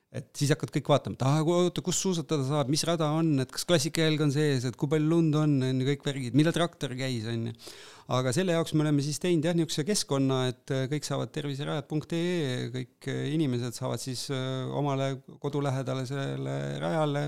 et 0.09 0.25
siis 0.33 0.49
hakkavad 0.49 0.73
kõik 0.73 0.87
vaatama, 0.89 1.17
et 1.19 1.23
aa, 1.27 1.41
oota, 1.45 1.83
kus 1.85 1.99
suusatada 2.01 2.41
saab, 2.47 2.71
mis 2.73 2.81
rada 2.87 3.11
on, 3.13 3.35
et 3.43 3.51
kas 3.53 3.65
klassikajälg 3.69 4.23
on 4.25 4.33
sees, 4.33 4.65
et 4.65 4.77
kui 4.79 4.89
palju 4.89 5.05
lund 5.05 5.37
on, 5.37 5.53
on 5.67 5.83
ju, 5.83 5.85
kõik 5.91 6.07
värgid, 6.07 6.37
millal 6.37 6.55
traktor 6.55 6.95
käis, 6.97 7.27
on 7.29 7.51
ju. 7.51 7.53
aga 8.17 8.33
selle 8.33 8.55
jaoks 8.55 8.73
me 8.73 8.81
oleme 8.87 9.05
siis 9.05 9.21
teinud 9.21 9.45
jah, 9.45 9.53
niisuguse 9.53 9.85
keskkonna, 9.85 10.39
et 10.49 10.73
äh, 10.73 10.87
kõik 10.89 11.05
saavad 11.05 11.29
terviserajad.ee, 11.35 12.57
kõik 12.73 13.09
äh, 13.13 13.21
inimesed 13.35 13.77
saavad 13.77 14.01
siis 14.01 14.25
äh, 14.33 14.65
omale 14.81 15.11
kodu 15.43 15.61
lähedale 15.61 16.07
sellele 16.09 16.57
rajale 16.81 17.27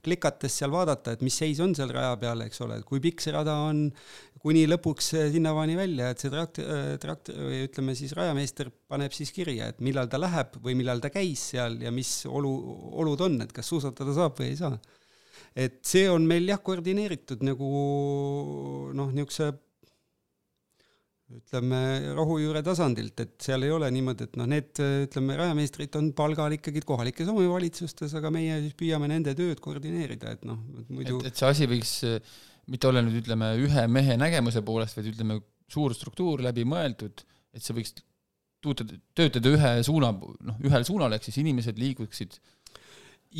klikates 0.00 0.56
seal 0.56 0.72
vaadata, 0.72 1.12
et 1.12 1.26
mis 1.26 1.36
seis 1.36 1.60
on 1.60 1.76
seal 1.76 1.92
raja 1.92 2.16
peal, 2.22 2.46
eks 2.48 2.64
ole, 2.64 2.80
et 2.80 2.88
kui 2.88 3.04
pikk 3.04 3.20
see 3.20 3.36
rada 3.36 3.58
on, 3.68 3.90
kuni 4.42 4.64
lõpuks 4.68 5.12
äh, 5.18 5.28
sinnamaani 5.34 5.76
välja, 5.78 6.10
et 6.12 6.22
see 6.22 6.32
trakt-, 6.32 6.62
trakt- 7.02 7.32
või 7.36 7.62
ütleme 7.68 7.96
siis 7.98 8.14
rajameister 8.18 8.72
paneb 8.90 9.14
siis 9.16 9.32
kirja, 9.34 9.70
et 9.72 9.82
millal 9.84 10.10
ta 10.10 10.20
läheb 10.20 10.58
või 10.64 10.76
millal 10.78 11.02
ta 11.02 11.12
käis 11.14 11.50
seal 11.52 11.78
ja 11.82 11.94
mis 11.94 12.10
olu, 12.26 12.52
olud 13.02 13.26
on, 13.28 13.40
et 13.46 13.54
kas 13.54 13.70
suusatada 13.70 14.14
saab 14.16 14.38
või 14.40 14.52
ei 14.52 14.58
saa. 14.58 14.78
et 15.54 15.82
see 15.86 16.08
on 16.10 16.24
meil 16.26 16.48
jah, 16.48 16.62
koordineeritud 16.64 17.44
nagu 17.44 17.68
noh, 18.96 19.12
niisuguse 19.12 19.52
ütleme 21.32 22.12
rohujuure 22.16 22.60
tasandilt, 22.64 23.20
et 23.24 23.34
seal 23.40 23.64
ei 23.64 23.72
ole 23.72 23.88
niimoodi, 23.94 24.26
et 24.28 24.34
noh, 24.40 24.48
need 24.48 24.76
ütleme, 25.06 25.36
rajameistrid 25.40 25.96
on 25.96 26.10
palgal 26.16 26.52
ikkagi 26.58 26.82
kohalikes 26.84 27.30
omavalitsustes, 27.32 28.12
aga 28.18 28.32
meie 28.34 28.58
siis 28.66 28.76
püüame 28.78 29.08
nende 29.08 29.34
tööd 29.38 29.62
koordineerida, 29.64 30.34
et 30.36 30.44
noh, 30.48 30.60
muidu 30.92 31.22
et, 31.22 31.30
et 31.30 31.40
see 31.40 31.48
asi 31.48 31.68
võiks 31.70 31.94
äh, 32.08 32.34
mitte 32.70 32.88
olla 32.88 33.02
nüüd 33.02 33.22
ütleme 33.22 33.52
ühe 33.62 33.86
mehe 33.90 34.16
nägemuse 34.20 34.62
poolest, 34.66 34.98
vaid 34.98 35.10
ütleme 35.12 35.40
suur 35.72 35.94
struktuur 35.96 36.42
läbi 36.44 36.64
mõeldud, 36.68 37.24
et 37.52 37.64
see 37.64 37.76
võiks 37.76 37.94
tuutada, 38.62 38.96
töötada 39.18 39.52
ühe 39.52 39.70
suuna, 39.86 40.12
noh, 40.14 40.58
ühel 40.64 40.84
suunal, 40.86 41.16
ehk 41.16 41.26
siis 41.26 41.40
inimesed 41.42 41.80
liiguksid. 41.80 42.38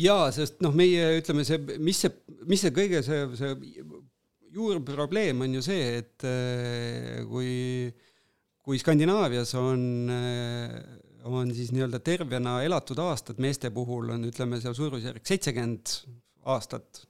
Jaa, 0.03 0.31
sest 0.33 0.59
noh, 0.65 0.73
meie 0.75 1.19
ütleme 1.19 1.45
see, 1.47 1.59
mis 1.79 2.01
see, 2.03 2.11
mis 2.49 2.63
see 2.65 2.73
kõige 2.75 3.03
see, 3.05 3.21
see 3.37 3.53
juurprobleem 4.53 5.45
on 5.45 5.59
ju 5.59 5.63
see, 5.65 5.85
et 6.01 6.25
äh, 6.27 7.21
kui, 7.29 7.53
kui 8.65 8.81
Skandinaavias 8.81 9.53
on, 9.59 9.85
äh, 10.13 10.75
on 11.29 11.53
siis 11.55 11.71
nii-öelda 11.73 12.01
tervena 12.03 12.59
elatud 12.65 12.99
aastad 13.05 13.41
meeste 13.43 13.71
puhul 13.73 14.11
on, 14.15 14.27
ütleme 14.29 14.59
seal 14.61 14.75
suurusjärk 14.77 15.25
seitsekümmend 15.29 15.95
aastat, 16.53 17.05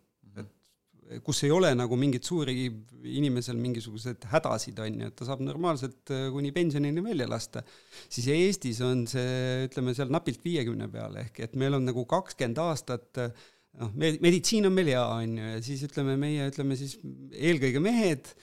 kus 1.26 1.44
ei 1.46 1.52
ole 1.54 1.74
nagu 1.78 1.98
mingeid 2.00 2.26
suuri 2.26 2.68
inimesel 3.14 3.58
mingisuguseid 3.62 4.28
hädasid, 4.32 4.80
on 4.84 5.02
ju, 5.04 5.10
et 5.12 5.18
ta 5.20 5.28
saab 5.28 5.44
normaalselt 5.46 6.14
äh, 6.14 6.28
kuni 6.34 6.54
pensionini 6.56 7.04
välja 7.06 7.28
lasta, 7.30 7.64
siis 8.08 8.30
Eestis 8.34 8.82
on 8.86 9.06
see, 9.10 9.66
ütleme 9.68 9.96
seal 9.98 10.14
napilt 10.14 10.44
viiekümne 10.46 10.90
peale, 10.94 11.28
ehk 11.28 11.44
et 11.48 11.60
meil 11.60 11.78
on 11.78 11.86
nagu 11.90 12.06
kakskümmend 12.10 12.64
aastat 12.64 13.24
noh, 13.24 13.92
me-, 13.94 14.18
meditsiin 14.24 14.70
on 14.70 14.76
meil 14.76 14.94
hea, 14.94 15.04
on 15.04 15.38
ju, 15.38 15.52
ja 15.56 15.62
siis 15.66 15.84
ütleme, 15.88 16.18
meie 16.20 16.50
ütleme 16.52 16.78
siis 16.80 16.98
eelkõige 17.34 17.82
mehed 17.84 18.34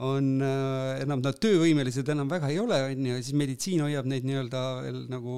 on 0.00 0.38
äh, 0.44 1.00
enam 1.04 1.20
nad 1.24 1.36
töövõimelised 1.42 2.08
enam 2.12 2.30
väga 2.30 2.50
ei 2.52 2.60
ole, 2.62 2.78
on 2.92 3.08
ju, 3.10 3.16
ja 3.18 3.24
siis 3.24 3.36
meditsiin 3.36 3.84
hoiab 3.84 4.08
neid 4.08 4.26
nii-öelda 4.28 4.62
veel 4.86 5.02
nagu 5.12 5.34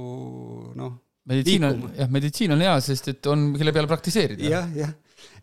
noh, 0.79 1.01
meditsiin 1.31 1.67
on, 1.67 1.87
jah, 1.99 2.11
meditsiin 2.13 2.55
on 2.55 2.63
hea, 2.65 2.77
sest 2.85 3.11
et 3.15 3.31
on, 3.31 3.51
kelle 3.59 3.75
peale 3.75 3.91
praktiseerida. 3.91 4.47
jah, 4.47 4.71
jah, 4.77 4.95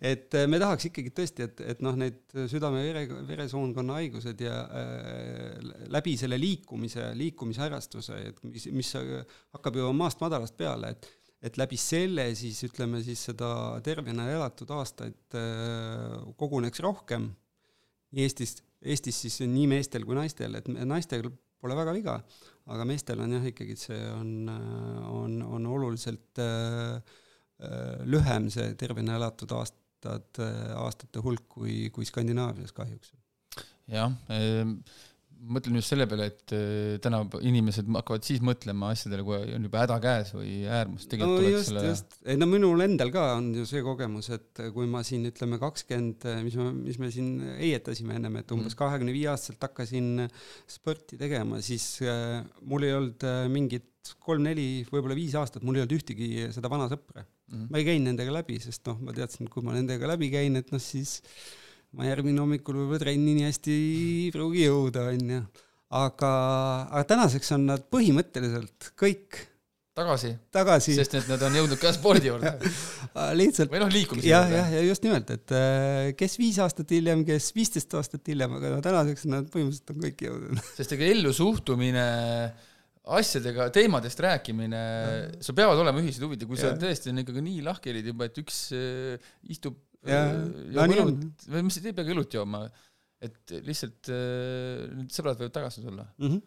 et 0.02 0.36
äh, 0.38 0.48
me 0.52 0.60
tahaks 0.62 0.90
ikkagi 0.90 1.14
tõesti, 1.16 1.48
et, 1.50 1.64
et 1.74 1.84
noh, 1.86 1.98
need 2.00 2.20
südame-vere, 2.52 3.06
veresoonkonna 3.28 4.00
haigused 4.00 4.44
ja 4.44 4.58
äh, 4.66 5.70
läbi 5.94 6.16
selle 6.20 6.40
liikumise, 6.42 7.12
liikumisharrastuse, 7.20 8.20
et 8.32 8.44
mis, 8.48 8.70
mis 8.76 8.94
hakkab 9.56 9.82
juba 9.82 9.94
maast 9.96 10.22
madalast 10.24 10.58
peale, 10.60 10.96
et 10.96 11.16
et 11.40 11.56
läbi 11.56 11.78
selle 11.80 12.26
siis 12.36 12.58
ütleme 12.68 13.00
siis 13.00 13.22
seda 13.30 13.50
tervena 13.84 14.26
elatud 14.28 14.72
aastaid 14.76 15.38
äh, 15.40 16.18
koguneks 16.36 16.82
rohkem 16.84 17.30
nii 18.12 18.26
Eestis, 18.26 18.58
Eestis 18.84 19.22
siis 19.24 19.40
nii 19.46 19.68
meestel 19.72 20.04
kui 20.08 20.18
naistel, 20.18 20.58
et 20.60 20.68
naistel 20.68 21.30
pole 21.60 21.76
väga 21.76 21.94
viga, 21.96 22.16
aga 22.72 22.86
meestel 22.88 23.20
on 23.24 23.36
jah, 23.36 23.48
ikkagi 23.52 23.76
see 23.80 24.00
on, 24.14 24.52
on, 25.12 25.40
on 25.60 25.68
oluliselt 25.70 26.40
äh, 26.44 26.96
äh, 26.96 27.18
lühem 28.08 28.50
see 28.54 28.74
tervena 28.80 29.18
elatud 29.20 29.52
aastad, 29.58 30.40
aastate 30.80 31.20
hulk 31.20 31.48
kui, 31.58 31.90
kui 31.92 32.08
Skandinaavias 32.08 32.72
kahjuks. 32.72 33.12
jah, 33.90 34.14
mõtlen 35.40 35.78
just 35.80 35.94
selle 35.94 36.06
peale, 36.10 36.26
et 36.34 36.54
eh, 36.56 36.98
täna 37.04 37.22
inimesed 37.48 37.88
hakkavad 37.96 38.26
siis 38.28 38.42
mõtlema 38.44 38.92
asjadele, 38.94 39.24
kui 39.28 39.54
on 39.56 39.68
juba 39.70 39.84
häda 39.86 39.98
käes 40.04 40.34
või 40.36 40.56
äärmus, 40.68 41.06
no 41.22 41.30
just, 41.46 41.70
selle 41.70 41.84
just, 41.88 42.18
ei 42.28 42.40
no 42.40 42.48
minul 42.50 42.84
endal 42.84 43.12
ka 43.14 43.26
on 43.38 43.52
ju 43.56 43.68
see 43.70 43.84
kogemus, 43.86 44.30
et 44.36 44.64
kui 44.76 44.90
ma 44.92 45.04
siin 45.08 45.30
ütleme 45.30 45.60
kakskümmend, 45.62 46.28
mis 46.46 46.58
me, 46.60 46.72
mis 46.80 47.00
me 47.02 47.12
siin 47.16 47.32
heietasime 47.60 48.18
ennem, 48.20 48.42
et 48.42 48.52
umbes 48.56 48.74
Mhm. 48.74 48.80
kahekümne 48.84 49.16
viie 49.16 49.30
aastaselt 49.32 49.64
hakkasin 49.64 50.28
sporti 50.68 51.20
tegema, 51.22 51.62
siis 51.64 51.88
äh, 52.04 52.44
mul 52.62 52.88
ei 52.88 52.98
olnud 52.98 53.24
äh, 53.28 53.46
mingit 53.52 53.88
kolm-neli, 54.24 54.68
võib-olla 54.90 55.18
viis 55.18 55.36
aastat, 55.40 55.66
mul 55.66 55.78
ei 55.78 55.84
olnud 55.84 55.96
ühtegi 56.00 56.30
seda 56.56 56.72
vana 56.72 56.90
sõpra. 56.92 57.26
Mhm. 57.50 57.70
ma 57.72 57.82
ei 57.82 57.88
käinud 57.88 58.12
nendega 58.12 58.34
läbi, 58.34 58.60
sest 58.62 58.86
noh, 58.86 59.00
ma 59.02 59.16
teadsin, 59.16 59.50
kui 59.50 59.66
ma 59.66 59.74
nendega 59.74 60.10
läbi 60.12 60.30
käin, 60.34 60.60
et 60.60 60.70
noh, 60.74 60.82
siis 60.84 61.20
ma 61.98 62.06
järgmine 62.06 62.44
hommikul 62.44 62.78
võib-olla 62.78 63.02
trenni 63.02 63.34
nii 63.38 63.48
hästi 63.48 63.76
ei 63.76 64.32
pruugi 64.36 64.68
jõuda, 64.68 65.08
onju. 65.16 65.44
aga, 65.98 66.34
aga 66.92 67.06
tänaseks 67.14 67.56
on 67.58 67.66
nad 67.72 67.88
põhimõtteliselt 67.90 68.92
kõik 69.00 69.42
tagasi, 69.98 70.36
tagasi 70.54 70.94
sest 70.96 71.18
et 71.18 71.32
nad 71.32 71.42
on 71.44 71.58
jõudnud 71.58 71.82
ka 71.82 71.92
spordi 71.96 72.30
juurde 72.30 72.54
Äh, 73.18 73.32
lihtsalt 73.40 73.72
või 73.74 73.82
noh, 73.82 73.92
liikumise 73.94 74.30
jah, 74.30 74.46
juurde. 74.46 74.60
jah, 74.60 74.74
ja 74.76 74.82
just 74.86 75.06
nimelt, 75.06 75.32
et 75.34 75.54
äh, 75.56 76.10
kes 76.20 76.38
viis 76.40 76.60
aastat 76.62 76.92
hiljem, 76.94 77.24
kes 77.28 77.52
viisteist 77.56 77.94
aastat 77.98 78.28
hiljem, 78.30 78.58
aga 78.60 78.74
no 78.76 78.82
tänaseks 78.86 79.26
nad 79.30 79.50
põhimõtteliselt 79.54 79.94
on 79.96 80.04
kõik 80.06 80.26
jõudnud. 80.28 80.62
sest 80.78 80.94
ega 80.96 81.08
ellu 81.10 81.34
suhtumine, 81.36 82.06
asjadega, 83.08 83.70
teemadest 83.74 84.20
rääkimine, 84.22 84.80
sul 85.44 85.56
peavad 85.58 85.80
olema 85.82 86.02
ühised 86.02 86.24
huvid 86.26 86.44
ja 86.44 86.50
kui 86.50 86.60
sa 86.60 86.74
Jah. 86.74 86.82
tõesti 86.82 87.14
on 87.14 87.22
ikkagi 87.24 87.44
nii 87.46 87.62
lahkhelid 87.66 88.10
juba, 88.12 88.28
et 88.30 88.42
üks 88.42 88.66
äh, 88.76 89.32
istub 89.50 89.80
Jah, 90.08 90.30
äh, 90.32 90.44
no 90.76 90.86
nii 90.88 91.02
on. 91.02 91.10
õlut 91.10 91.48
või 91.52 91.64
mis 91.68 91.80
ei 91.82 91.96
peagi 91.96 92.14
õlut 92.14 92.36
jooma, 92.38 92.62
et 93.24 93.56
lihtsalt 93.66 94.12
äh, 94.14 94.86
need 94.96 95.16
sõbrad 95.16 95.42
võivad 95.42 95.56
tagasi 95.58 95.84
tulla 95.84 96.06
mm. 96.06 96.28
-hmm. 96.28 96.44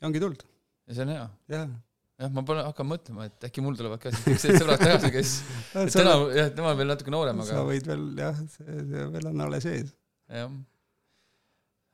ja 0.00 0.08
ongi 0.08 0.22
tulnud, 0.22 0.46
ja 0.88 0.96
see 0.96 1.04
on 1.04 1.12
hea. 1.12 1.26
jah. 1.56 1.74
jah, 2.22 2.32
ma 2.36 2.46
pole, 2.48 2.64
hakkan 2.68 2.88
mõtlema, 2.88 3.28
et 3.28 3.48
äkki 3.50 3.64
mul 3.64 3.76
tulevad 3.80 4.00
ka 4.00 4.12
siuksed 4.14 4.60
sõbrad 4.60 4.80
tagasi, 4.84 5.12
kes, 5.12 5.34
et 5.84 5.98
täna, 5.98 6.16
jah, 6.36 6.52
tema 6.56 6.72
on 6.72 6.80
veel 6.80 6.92
natuke 6.94 7.12
noorem, 7.12 7.44
sa 7.44 7.58
aga 7.58 7.66
võid 7.72 7.90
veel 7.90 8.06
jah, 8.22 8.40
see, 8.56 8.80
see 8.92 9.06
veel 9.18 9.30
on 9.34 9.46
alles 9.48 9.68
ees. 9.72 9.92
jah 10.32 10.48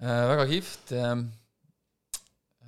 äh,. 0.02 0.24
väga 0.34 0.46
kihvt 0.50 0.94
äh,. 0.98 1.14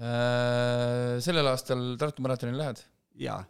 Äh, 0.03 1.21
sellel 1.23 1.47
aastal 1.53 1.83
Tartu 2.01 2.25
maratonile 2.25 2.59
lähed, 2.59 2.81
jaa, 3.23 3.41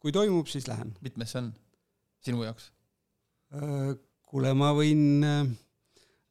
kui 0.00 0.12
toimub, 0.14 0.48
siis 0.48 0.68
lähen. 0.70 0.94
mitmes 1.04 1.34
see 1.34 1.42
on 1.42 1.48
sinu 2.24 2.44
jaoks? 2.46 2.70
Äh, 3.52 3.90
kuule, 4.28 4.54
ma 4.56 4.70
võin, 4.76 5.02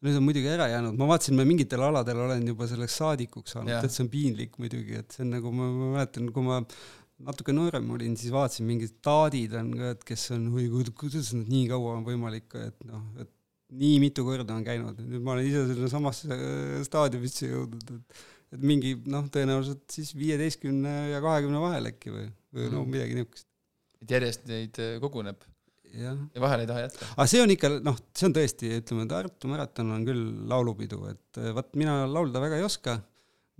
nüüd 0.02 0.18
on 0.18 0.26
muidugi 0.26 0.50
ära 0.50 0.70
jäänud, 0.72 0.98
ma 0.98 1.10
vaatasin, 1.12 1.38
ma 1.38 1.46
mingitel 1.46 1.84
aladel 1.86 2.24
olen 2.26 2.46
juba 2.50 2.66
selleks 2.70 2.98
saadikuks 3.04 3.54
saanud, 3.58 3.74
et 3.78 3.94
see 3.94 4.06
on 4.06 4.10
piinlik 4.14 4.58
muidugi, 4.62 4.98
et 5.04 5.14
see 5.14 5.26
on 5.26 5.36
nagu 5.36 5.52
ma, 5.54 5.70
ma 5.74 5.92
mäletan, 5.98 6.32
kui 6.34 6.46
ma 6.46 6.60
natuke 7.28 7.54
noorem 7.54 7.90
olin, 7.96 8.14
siis 8.18 8.34
vaatasin 8.34 8.66
mingid 8.70 8.98
taadid 9.06 9.54
on 9.58 9.72
ka, 9.78 9.92
et 9.96 10.04
kes 10.06 10.26
on, 10.36 10.48
oi 10.58 10.68
kuid- 10.74 10.94
kuidas 10.98 11.34
nad 11.38 11.50
nii 11.54 11.66
kaua 11.72 11.96
on 12.00 12.06
võimalik, 12.06 12.50
et 12.62 12.82
noh, 12.86 13.06
et 13.22 13.30
nii 13.78 13.98
mitu 14.00 14.26
korda 14.26 14.54
on 14.56 14.66
käinud, 14.66 15.02
nüüd 15.06 15.22
ma 15.26 15.34
olen 15.36 15.50
ise 15.50 15.64
sinna 15.70 15.90
samasse 15.92 16.30
äh, 16.34 16.82
staadiumisse 16.88 17.50
jõudnud, 17.50 17.94
et 17.98 18.26
et 18.54 18.64
mingi 18.64 18.94
noh, 19.12 19.26
tõenäoliselt 19.34 19.84
siis 19.92 20.14
viieteistkümne 20.18 20.96
ja 21.12 21.20
kahekümne 21.24 21.60
vahel 21.62 21.90
äkki 21.92 22.14
või, 22.14 22.26
või 22.56 22.70
no 22.72 22.82
Mhm. 22.84 22.92
midagi 22.96 23.18
niisugust, 23.18 23.48
et 24.02 24.14
järjest 24.18 24.48
neid 24.50 24.80
äh, 24.84 24.98
koguneb 25.04 25.44
ja 25.98 26.12
vahele 26.44 26.66
ei 26.66 26.68
taha 26.70 26.82
jätta. 26.86 27.06
aga 27.16 27.26
see 27.32 27.42
on 27.42 27.50
ikka 27.54 27.70
noh, 27.82 27.96
see 28.14 28.28
on 28.28 28.34
tõesti, 28.36 28.72
ütleme, 28.82 29.06
Tartu 29.10 29.48
maraton 29.50 29.92
on 29.96 30.04
küll 30.06 30.24
laulupidu, 30.52 31.00
et 31.10 31.40
eh, 31.42 31.52
vaat 31.56 31.72
mina 31.80 32.02
laulda 32.12 32.42
väga 32.44 32.60
ei 32.60 32.66
oska, 32.68 32.98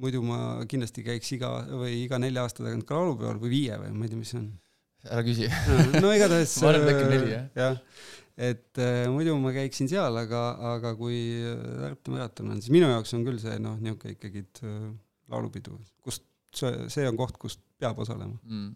muidu 0.04 0.22
ma 0.28 0.38
kindlasti 0.70 1.02
käiks 1.08 1.32
iga 1.34 1.50
või 1.72 2.04
iga 2.04 2.20
nelja 2.22 2.44
aasta 2.46 2.62
tagant 2.68 2.86
ka 2.86 3.00
laulupeol 3.00 3.40
või 3.42 3.50
viie 3.56 3.80
või 3.82 3.94
ma 3.96 4.06
ei 4.06 4.12
tea, 4.12 4.20
mis 4.20 4.34
see 4.36 4.40
on. 4.44 4.52
ära 5.08 5.24
küsi. 5.26 5.48
no 6.04 6.12
igatahes 6.14 6.54
Ma 6.62 6.70
arvan, 6.74 6.86
et 6.86 6.94
äkki 6.94 7.10
neli, 7.16 7.32
jah. 7.32 7.48
jah, 7.56 7.80
et 8.38 8.78
äh, 8.78 9.08
muidu 9.10 9.34
ma 9.42 9.52
käiksin 9.56 9.90
seal, 9.90 10.14
aga, 10.22 10.42
aga 10.76 10.94
kui 10.98 11.18
äh, 11.42 11.62
Tartu 11.82 12.14
maraton 12.14 12.52
on, 12.54 12.62
siis 12.62 12.74
minu 12.74 12.90
jaoks 12.92 13.16
on 13.18 13.26
küll 13.26 13.40
see 13.42 13.58
noh, 13.62 13.80
niisugune 13.82 14.14
ikkagi 14.14 14.44
äh, 14.62 14.84
laulupidu, 15.34 15.80
kust 16.06 16.28
see, 16.56 16.86
see 16.94 17.08
on 17.10 17.18
koht, 17.18 17.40
kust 17.42 17.64
peab 17.82 17.98
osalema. 18.06 18.38
mm.. 18.46 18.76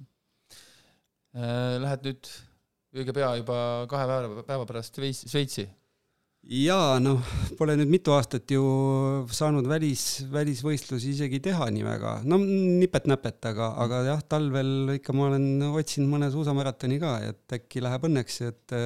Lähed 1.32 2.02
nüüd 2.04 2.28
õige 2.92 3.14
pea 3.16 3.30
juba 3.40 3.60
kahe 3.88 4.08
päeva, 4.10 4.42
päeva 4.44 4.66
pärast 4.68 4.98
Šveits- 4.98 5.24
Šveitsi. 5.32 5.64
jaa, 6.58 6.98
noh, 7.00 7.22
pole 7.56 7.78
nüüd 7.80 7.94
mitu 7.94 8.12
aastat 8.12 8.52
ju 8.52 8.66
saanud 9.32 9.70
välis, 9.70 10.26
välisvõistlusi 10.34 11.14
isegi 11.14 11.40
teha 11.46 11.70
nii 11.72 11.86
väga, 11.86 12.18
no 12.28 12.42
nipet-näpet, 12.42 13.40
aga, 13.54 13.72
aga 13.86 14.04
jah, 14.10 14.26
talvel 14.28 14.98
ikka 14.98 15.16
ma 15.16 15.30
olen 15.30 15.48
otsinud 15.70 16.12
mõne 16.12 16.34
suusamaratoni 16.34 17.00
ka, 17.00 17.16
et 17.30 17.60
äkki 17.62 17.86
läheb 17.86 18.10
õnneks, 18.10 18.42
et 18.50 18.80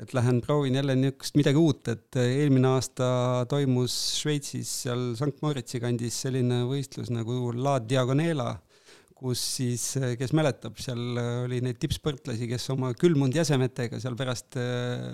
et 0.00 0.14
lähen 0.16 0.40
proovin 0.40 0.78
jälle 0.78 0.94
niisugust 0.96 1.36
midagi 1.36 1.60
uut, 1.60 1.88
et 1.92 2.16
eelmine 2.16 2.70
aasta 2.72 3.06
toimus 3.50 3.94
Šveitsis 4.22 4.70
seal 4.86 5.12
Sankt 5.18 5.42
Moritsi 5.44 5.80
kandis 5.82 6.22
selline 6.24 6.62
võistlus 6.68 7.10
nagu 7.12 7.50
La 7.56 7.76
Diagonela, 7.84 8.54
kus 9.22 9.42
siis, 9.58 9.84
kes 10.18 10.32
mäletab, 10.34 10.80
seal 10.82 11.18
oli 11.44 11.60
neid 11.62 11.78
tippsportlasi, 11.82 12.48
kes 12.50 12.70
oma 12.74 12.90
külmunud 12.98 13.36
jäsemetega 13.36 14.00
seal 14.02 14.16
pärast 14.18 14.56
äh, 14.58 15.04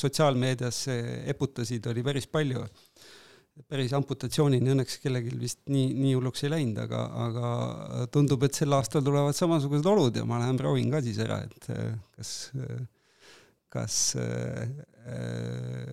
sotsiaalmeedias 0.00 0.86
eputasid, 1.30 1.86
oli 1.92 2.06
päris 2.06 2.26
palju. 2.30 2.64
päris 3.68 3.92
amputatsioonini 3.92 4.70
õnneks 4.72 4.96
kellelgi 5.02 5.34
vist 5.36 5.58
nii, 5.68 5.90
nii 5.92 6.14
hulluks 6.16 6.46
ei 6.46 6.52
läinud, 6.54 6.78
aga, 6.80 7.02
aga 7.26 8.06
tundub, 8.14 8.46
et 8.46 8.56
sel 8.56 8.72
aastal 8.72 9.04
tulevad 9.04 9.36
samasugused 9.36 9.86
olud 9.90 10.16
ja 10.16 10.24
ma 10.24 10.38
lähen 10.40 10.56
proovin 10.56 10.88
ka 10.90 11.02
siis 11.04 11.20
ära, 11.20 11.42
et 11.44 11.68
äh, 11.74 11.92
kas, 13.70 13.96
kas 14.14 14.16
äh, 14.20 15.88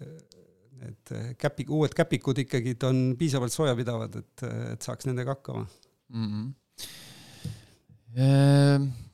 need 0.78 1.16
käpik, 1.42 1.70
uued 1.74 1.94
käpikud 1.98 2.38
ikkagi 2.44 2.76
on 2.88 2.98
piisavalt 3.20 3.54
soojapidavad, 3.54 4.16
et, 4.22 4.46
et 4.74 4.82
saaks 4.86 5.10
nendega 5.10 5.34
hakkama 5.38 5.64
mm. 6.14 6.28
-hmm. 6.32 6.48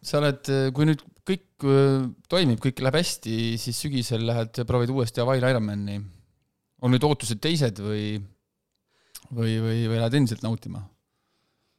sa 0.03 0.19
oled, 0.19 0.43
kui 0.75 0.85
nüüd 0.89 1.01
kõik 1.27 1.67
äh, 1.67 2.07
toimib, 2.31 2.59
kõik 2.63 2.81
läheb 2.83 2.99
hästi, 2.99 3.35
siis 3.61 3.79
sügisel 3.85 4.25
lähed, 4.27 4.63
proovid 4.67 4.91
uuesti 4.93 5.23
Hawaii'l 5.23 5.49
Ironmani. 5.49 6.01
on 6.83 6.91
nüüd 6.91 7.05
ootused 7.07 7.39
teised 7.39 7.79
või, 7.79 8.19
või, 9.31 9.53
või, 9.63 9.77
või 9.87 10.01
lähed 10.01 10.19
endiselt 10.19 10.43
nautima? 10.43 10.83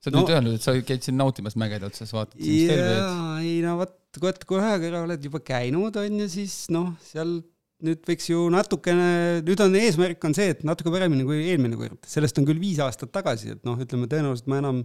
sa 0.00 0.10
oled 0.10 0.18
no, 0.18 0.22
nüüd 0.24 0.34
öelnud, 0.36 0.56
et 0.58 0.64
sa 0.64 0.74
käid 0.84 1.04
siin 1.04 1.16
nautimas 1.16 1.54
mägede 1.60 1.88
otsas, 1.88 2.12
vaatad 2.12 2.36
siin 2.36 2.68
Stelviat. 2.68 2.98
jaa, 2.98 3.36
ei 3.40 3.60
no 3.64 3.78
vot, 3.78 3.94
kui, 4.20 4.32
kui 4.48 4.60
ühe 4.60 4.76
korra 4.84 5.02
oled 5.06 5.26
juba 5.30 5.40
käinud, 5.44 5.96
on 6.00 6.20
ju, 6.24 6.28
siis 6.32 6.64
noh, 6.74 6.92
seal 7.04 7.38
nüüd 7.84 8.04
võiks 8.08 8.28
ju 8.30 8.44
natukene, 8.52 9.08
nüüd 9.44 9.60
on 9.64 9.74
eesmärk 9.80 10.22
on 10.24 10.36
see, 10.36 10.52
et 10.54 10.62
natuke 10.66 10.92
paremini 10.94 11.26
kui 11.26 11.42
eelmine 11.50 11.76
kord, 11.80 11.98
sellest 12.08 12.38
on 12.40 12.46
küll 12.48 12.62
viis 12.62 12.78
aastat 12.82 13.12
tagasi, 13.14 13.56
et 13.56 13.66
noh, 13.66 13.76
ütleme 13.80 14.08
tõenäoliselt 14.10 14.48
ma 14.50 14.60
enam 14.62 14.84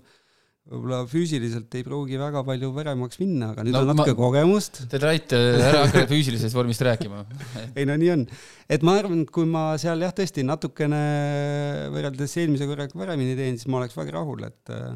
võib-olla 0.70 1.00
füüsiliselt 1.10 1.74
ei 1.80 1.86
pruugi 1.86 2.18
väga 2.20 2.44
palju 2.46 2.70
paremaks 2.76 3.18
minna, 3.22 3.54
aga 3.54 3.64
nüüd 3.66 3.74
No 3.74 3.82
on 3.82 3.88
natuke 3.90 4.14
ma- 4.14 4.20
kogemust. 4.20 4.82
Te 4.92 5.00
Rait, 5.02 5.34
ära 5.34 5.86
hakka 5.88 6.04
füüsilisest 6.12 6.54
vormist 6.54 6.84
rääkima. 6.86 7.24
ei 7.80 7.88
no 7.90 7.96
nii 7.98 8.12
on, 8.14 8.26
et 8.70 8.86
ma 8.86 8.98
arvan, 9.00 9.24
et 9.26 9.32
kui 9.34 9.48
ma 9.50 9.72
seal 9.82 10.04
jah, 10.06 10.14
tõesti 10.14 10.46
natukene 10.46 11.00
võrreldes 11.96 12.36
eelmise 12.42 12.68
korraga 12.70 13.00
paremini 13.02 13.38
teen, 13.40 13.58
siis 13.58 13.72
ma 13.72 13.80
oleks 13.82 13.98
väga 13.98 14.20
rahul, 14.20 14.46
et 14.50 14.74
äh, 14.76 14.94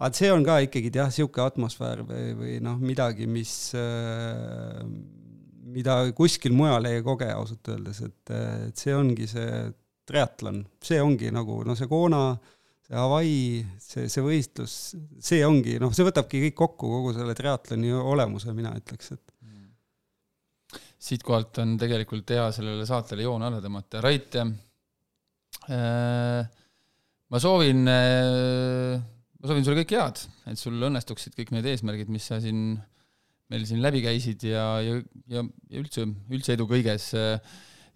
aga 0.00 0.16
see 0.16 0.30
on 0.32 0.44
ka 0.46 0.60
ikkagi 0.64 0.92
jah, 0.94 1.10
niisugune 1.10 1.46
atmosfäär 1.50 2.04
või, 2.08 2.28
või 2.38 2.54
noh, 2.64 2.78
midagi, 2.80 3.28
mis 3.28 3.52
äh, 3.76 4.80
mida 5.70 6.00
kuskil 6.16 6.54
mujal 6.56 6.88
ei 6.88 7.02
koge 7.06 7.28
ausalt 7.34 7.68
öeldes, 7.72 8.00
et, 8.06 8.32
et 8.68 8.80
see 8.80 8.94
ongi 8.96 9.28
see 9.30 9.50
triatlon, 10.08 10.64
see 10.82 11.00
ongi 11.02 11.30
nagu 11.34 11.60
noh, 11.66 11.76
see 11.78 11.88
Kona, 11.90 12.22
see 12.86 12.96
Hawaii, 12.98 13.60
see, 13.78 14.08
see 14.10 14.24
võistlus, 14.24 14.78
see 15.22 15.44
ongi 15.46 15.76
noh, 15.82 15.92
see 15.94 16.06
võtabki 16.08 16.42
kõik 16.46 16.56
kokku, 16.64 16.90
kogu 16.96 17.14
selle 17.18 17.36
triatloni 17.38 17.92
olemuse, 17.94 18.54
mina 18.56 18.72
ütleks, 18.80 19.12
et 19.14 19.36
siitkohalt 21.00 21.62
on 21.62 21.76
tegelikult 21.80 22.28
hea 22.34 22.50
sellele 22.52 22.84
saatele 22.88 23.24
joon 23.24 23.42
alla 23.46 23.60
tõmmata. 23.64 24.02
Rait 24.04 24.36
äh,, 24.40 24.50
ma 27.30 27.40
soovin 27.40 27.88
äh,, 27.88 29.00
ma 29.40 29.48
soovin 29.48 29.66
sulle 29.66 29.82
kõike 29.82 29.98
head, 29.98 30.22
et 30.52 30.60
sul 30.60 30.76
õnnestuksid 30.90 31.36
kõik 31.38 31.54
need 31.54 31.68
eesmärgid, 31.70 32.10
mis 32.12 32.26
sa 32.28 32.40
siin, 32.42 32.74
meil 33.52 33.64
siin 33.68 33.80
läbi 33.84 34.02
käisid 34.04 34.44
ja, 34.50 34.66
ja, 34.84 35.00
ja, 35.32 35.44
ja 35.72 35.80
üldse, 35.82 36.04
üldse 36.30 36.56
edu 36.56 36.68
kõiges. 36.70 37.10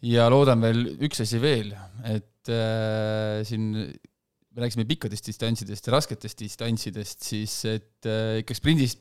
ja 0.04 0.26
loodan 0.32 0.64
veel 0.64 0.86
üks 1.04 1.22
asi 1.24 1.40
veel, 1.42 1.74
et 2.08 2.52
äh, 2.52 3.44
siin 3.48 3.70
me 3.74 4.62
rääkisime 4.62 4.86
pikkadest 4.86 5.26
distantsidest 5.26 5.88
ja 5.88 5.94
rasketest 5.96 6.42
distantsidest, 6.44 7.22
siis 7.26 7.54
et 7.68 8.08
äh, 8.08 8.40
ikka 8.42 8.56
sprindis, 8.56 8.96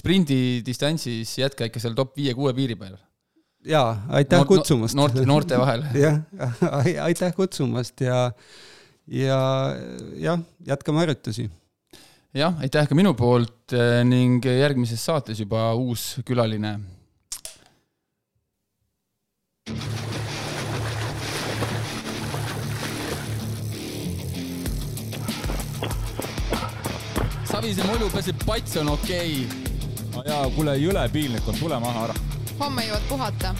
sprindidistantsis 0.00 1.38
jätka 1.40 1.68
ikka 1.68 1.82
seal 1.82 1.96
top 1.98 2.16
viie-kuue 2.18 2.54
piiri 2.56 2.76
peal 2.78 2.98
jaa, 3.66 4.06
aitäh 4.08 4.38
Noort- 4.38 4.48
kutsumast. 4.48 4.94
noorte, 4.94 5.24
noorte 5.26 5.58
vahel. 5.58 5.84
jah, 6.04 6.20
aitäh 7.04 7.34
kutsumast 7.36 8.00
ja, 8.00 8.30
ja 9.06 9.40
jah, 10.20 10.42
jätkame 10.66 11.04
harjutusi. 11.04 11.48
jah, 12.36 12.54
aitäh 12.60 12.88
ka 12.88 12.96
minu 12.96 13.14
poolt 13.16 13.72
eh, 13.72 14.02
ning 14.04 14.44
järgmises 14.44 15.00
saates 15.04 15.40
juba 15.40 15.72
uus 15.74 16.18
külaline. 16.28 16.76
Savise 27.48 27.84
mulju 27.88 28.10
peseb 28.12 28.44
pats 28.46 28.76
on 28.80 28.92
okei 28.92 29.44
okay.. 29.44 29.74
no 30.14 30.24
jaa, 30.28 30.44
kuule, 30.54 30.76
jõle 30.78 31.08
piinlik 31.12 31.48
on, 31.48 31.56
tule 31.58 31.80
maha 31.80 32.08
ära. 32.08 32.18
homme 32.60 32.84
jõuad 32.86 33.08
puhata 33.08 33.54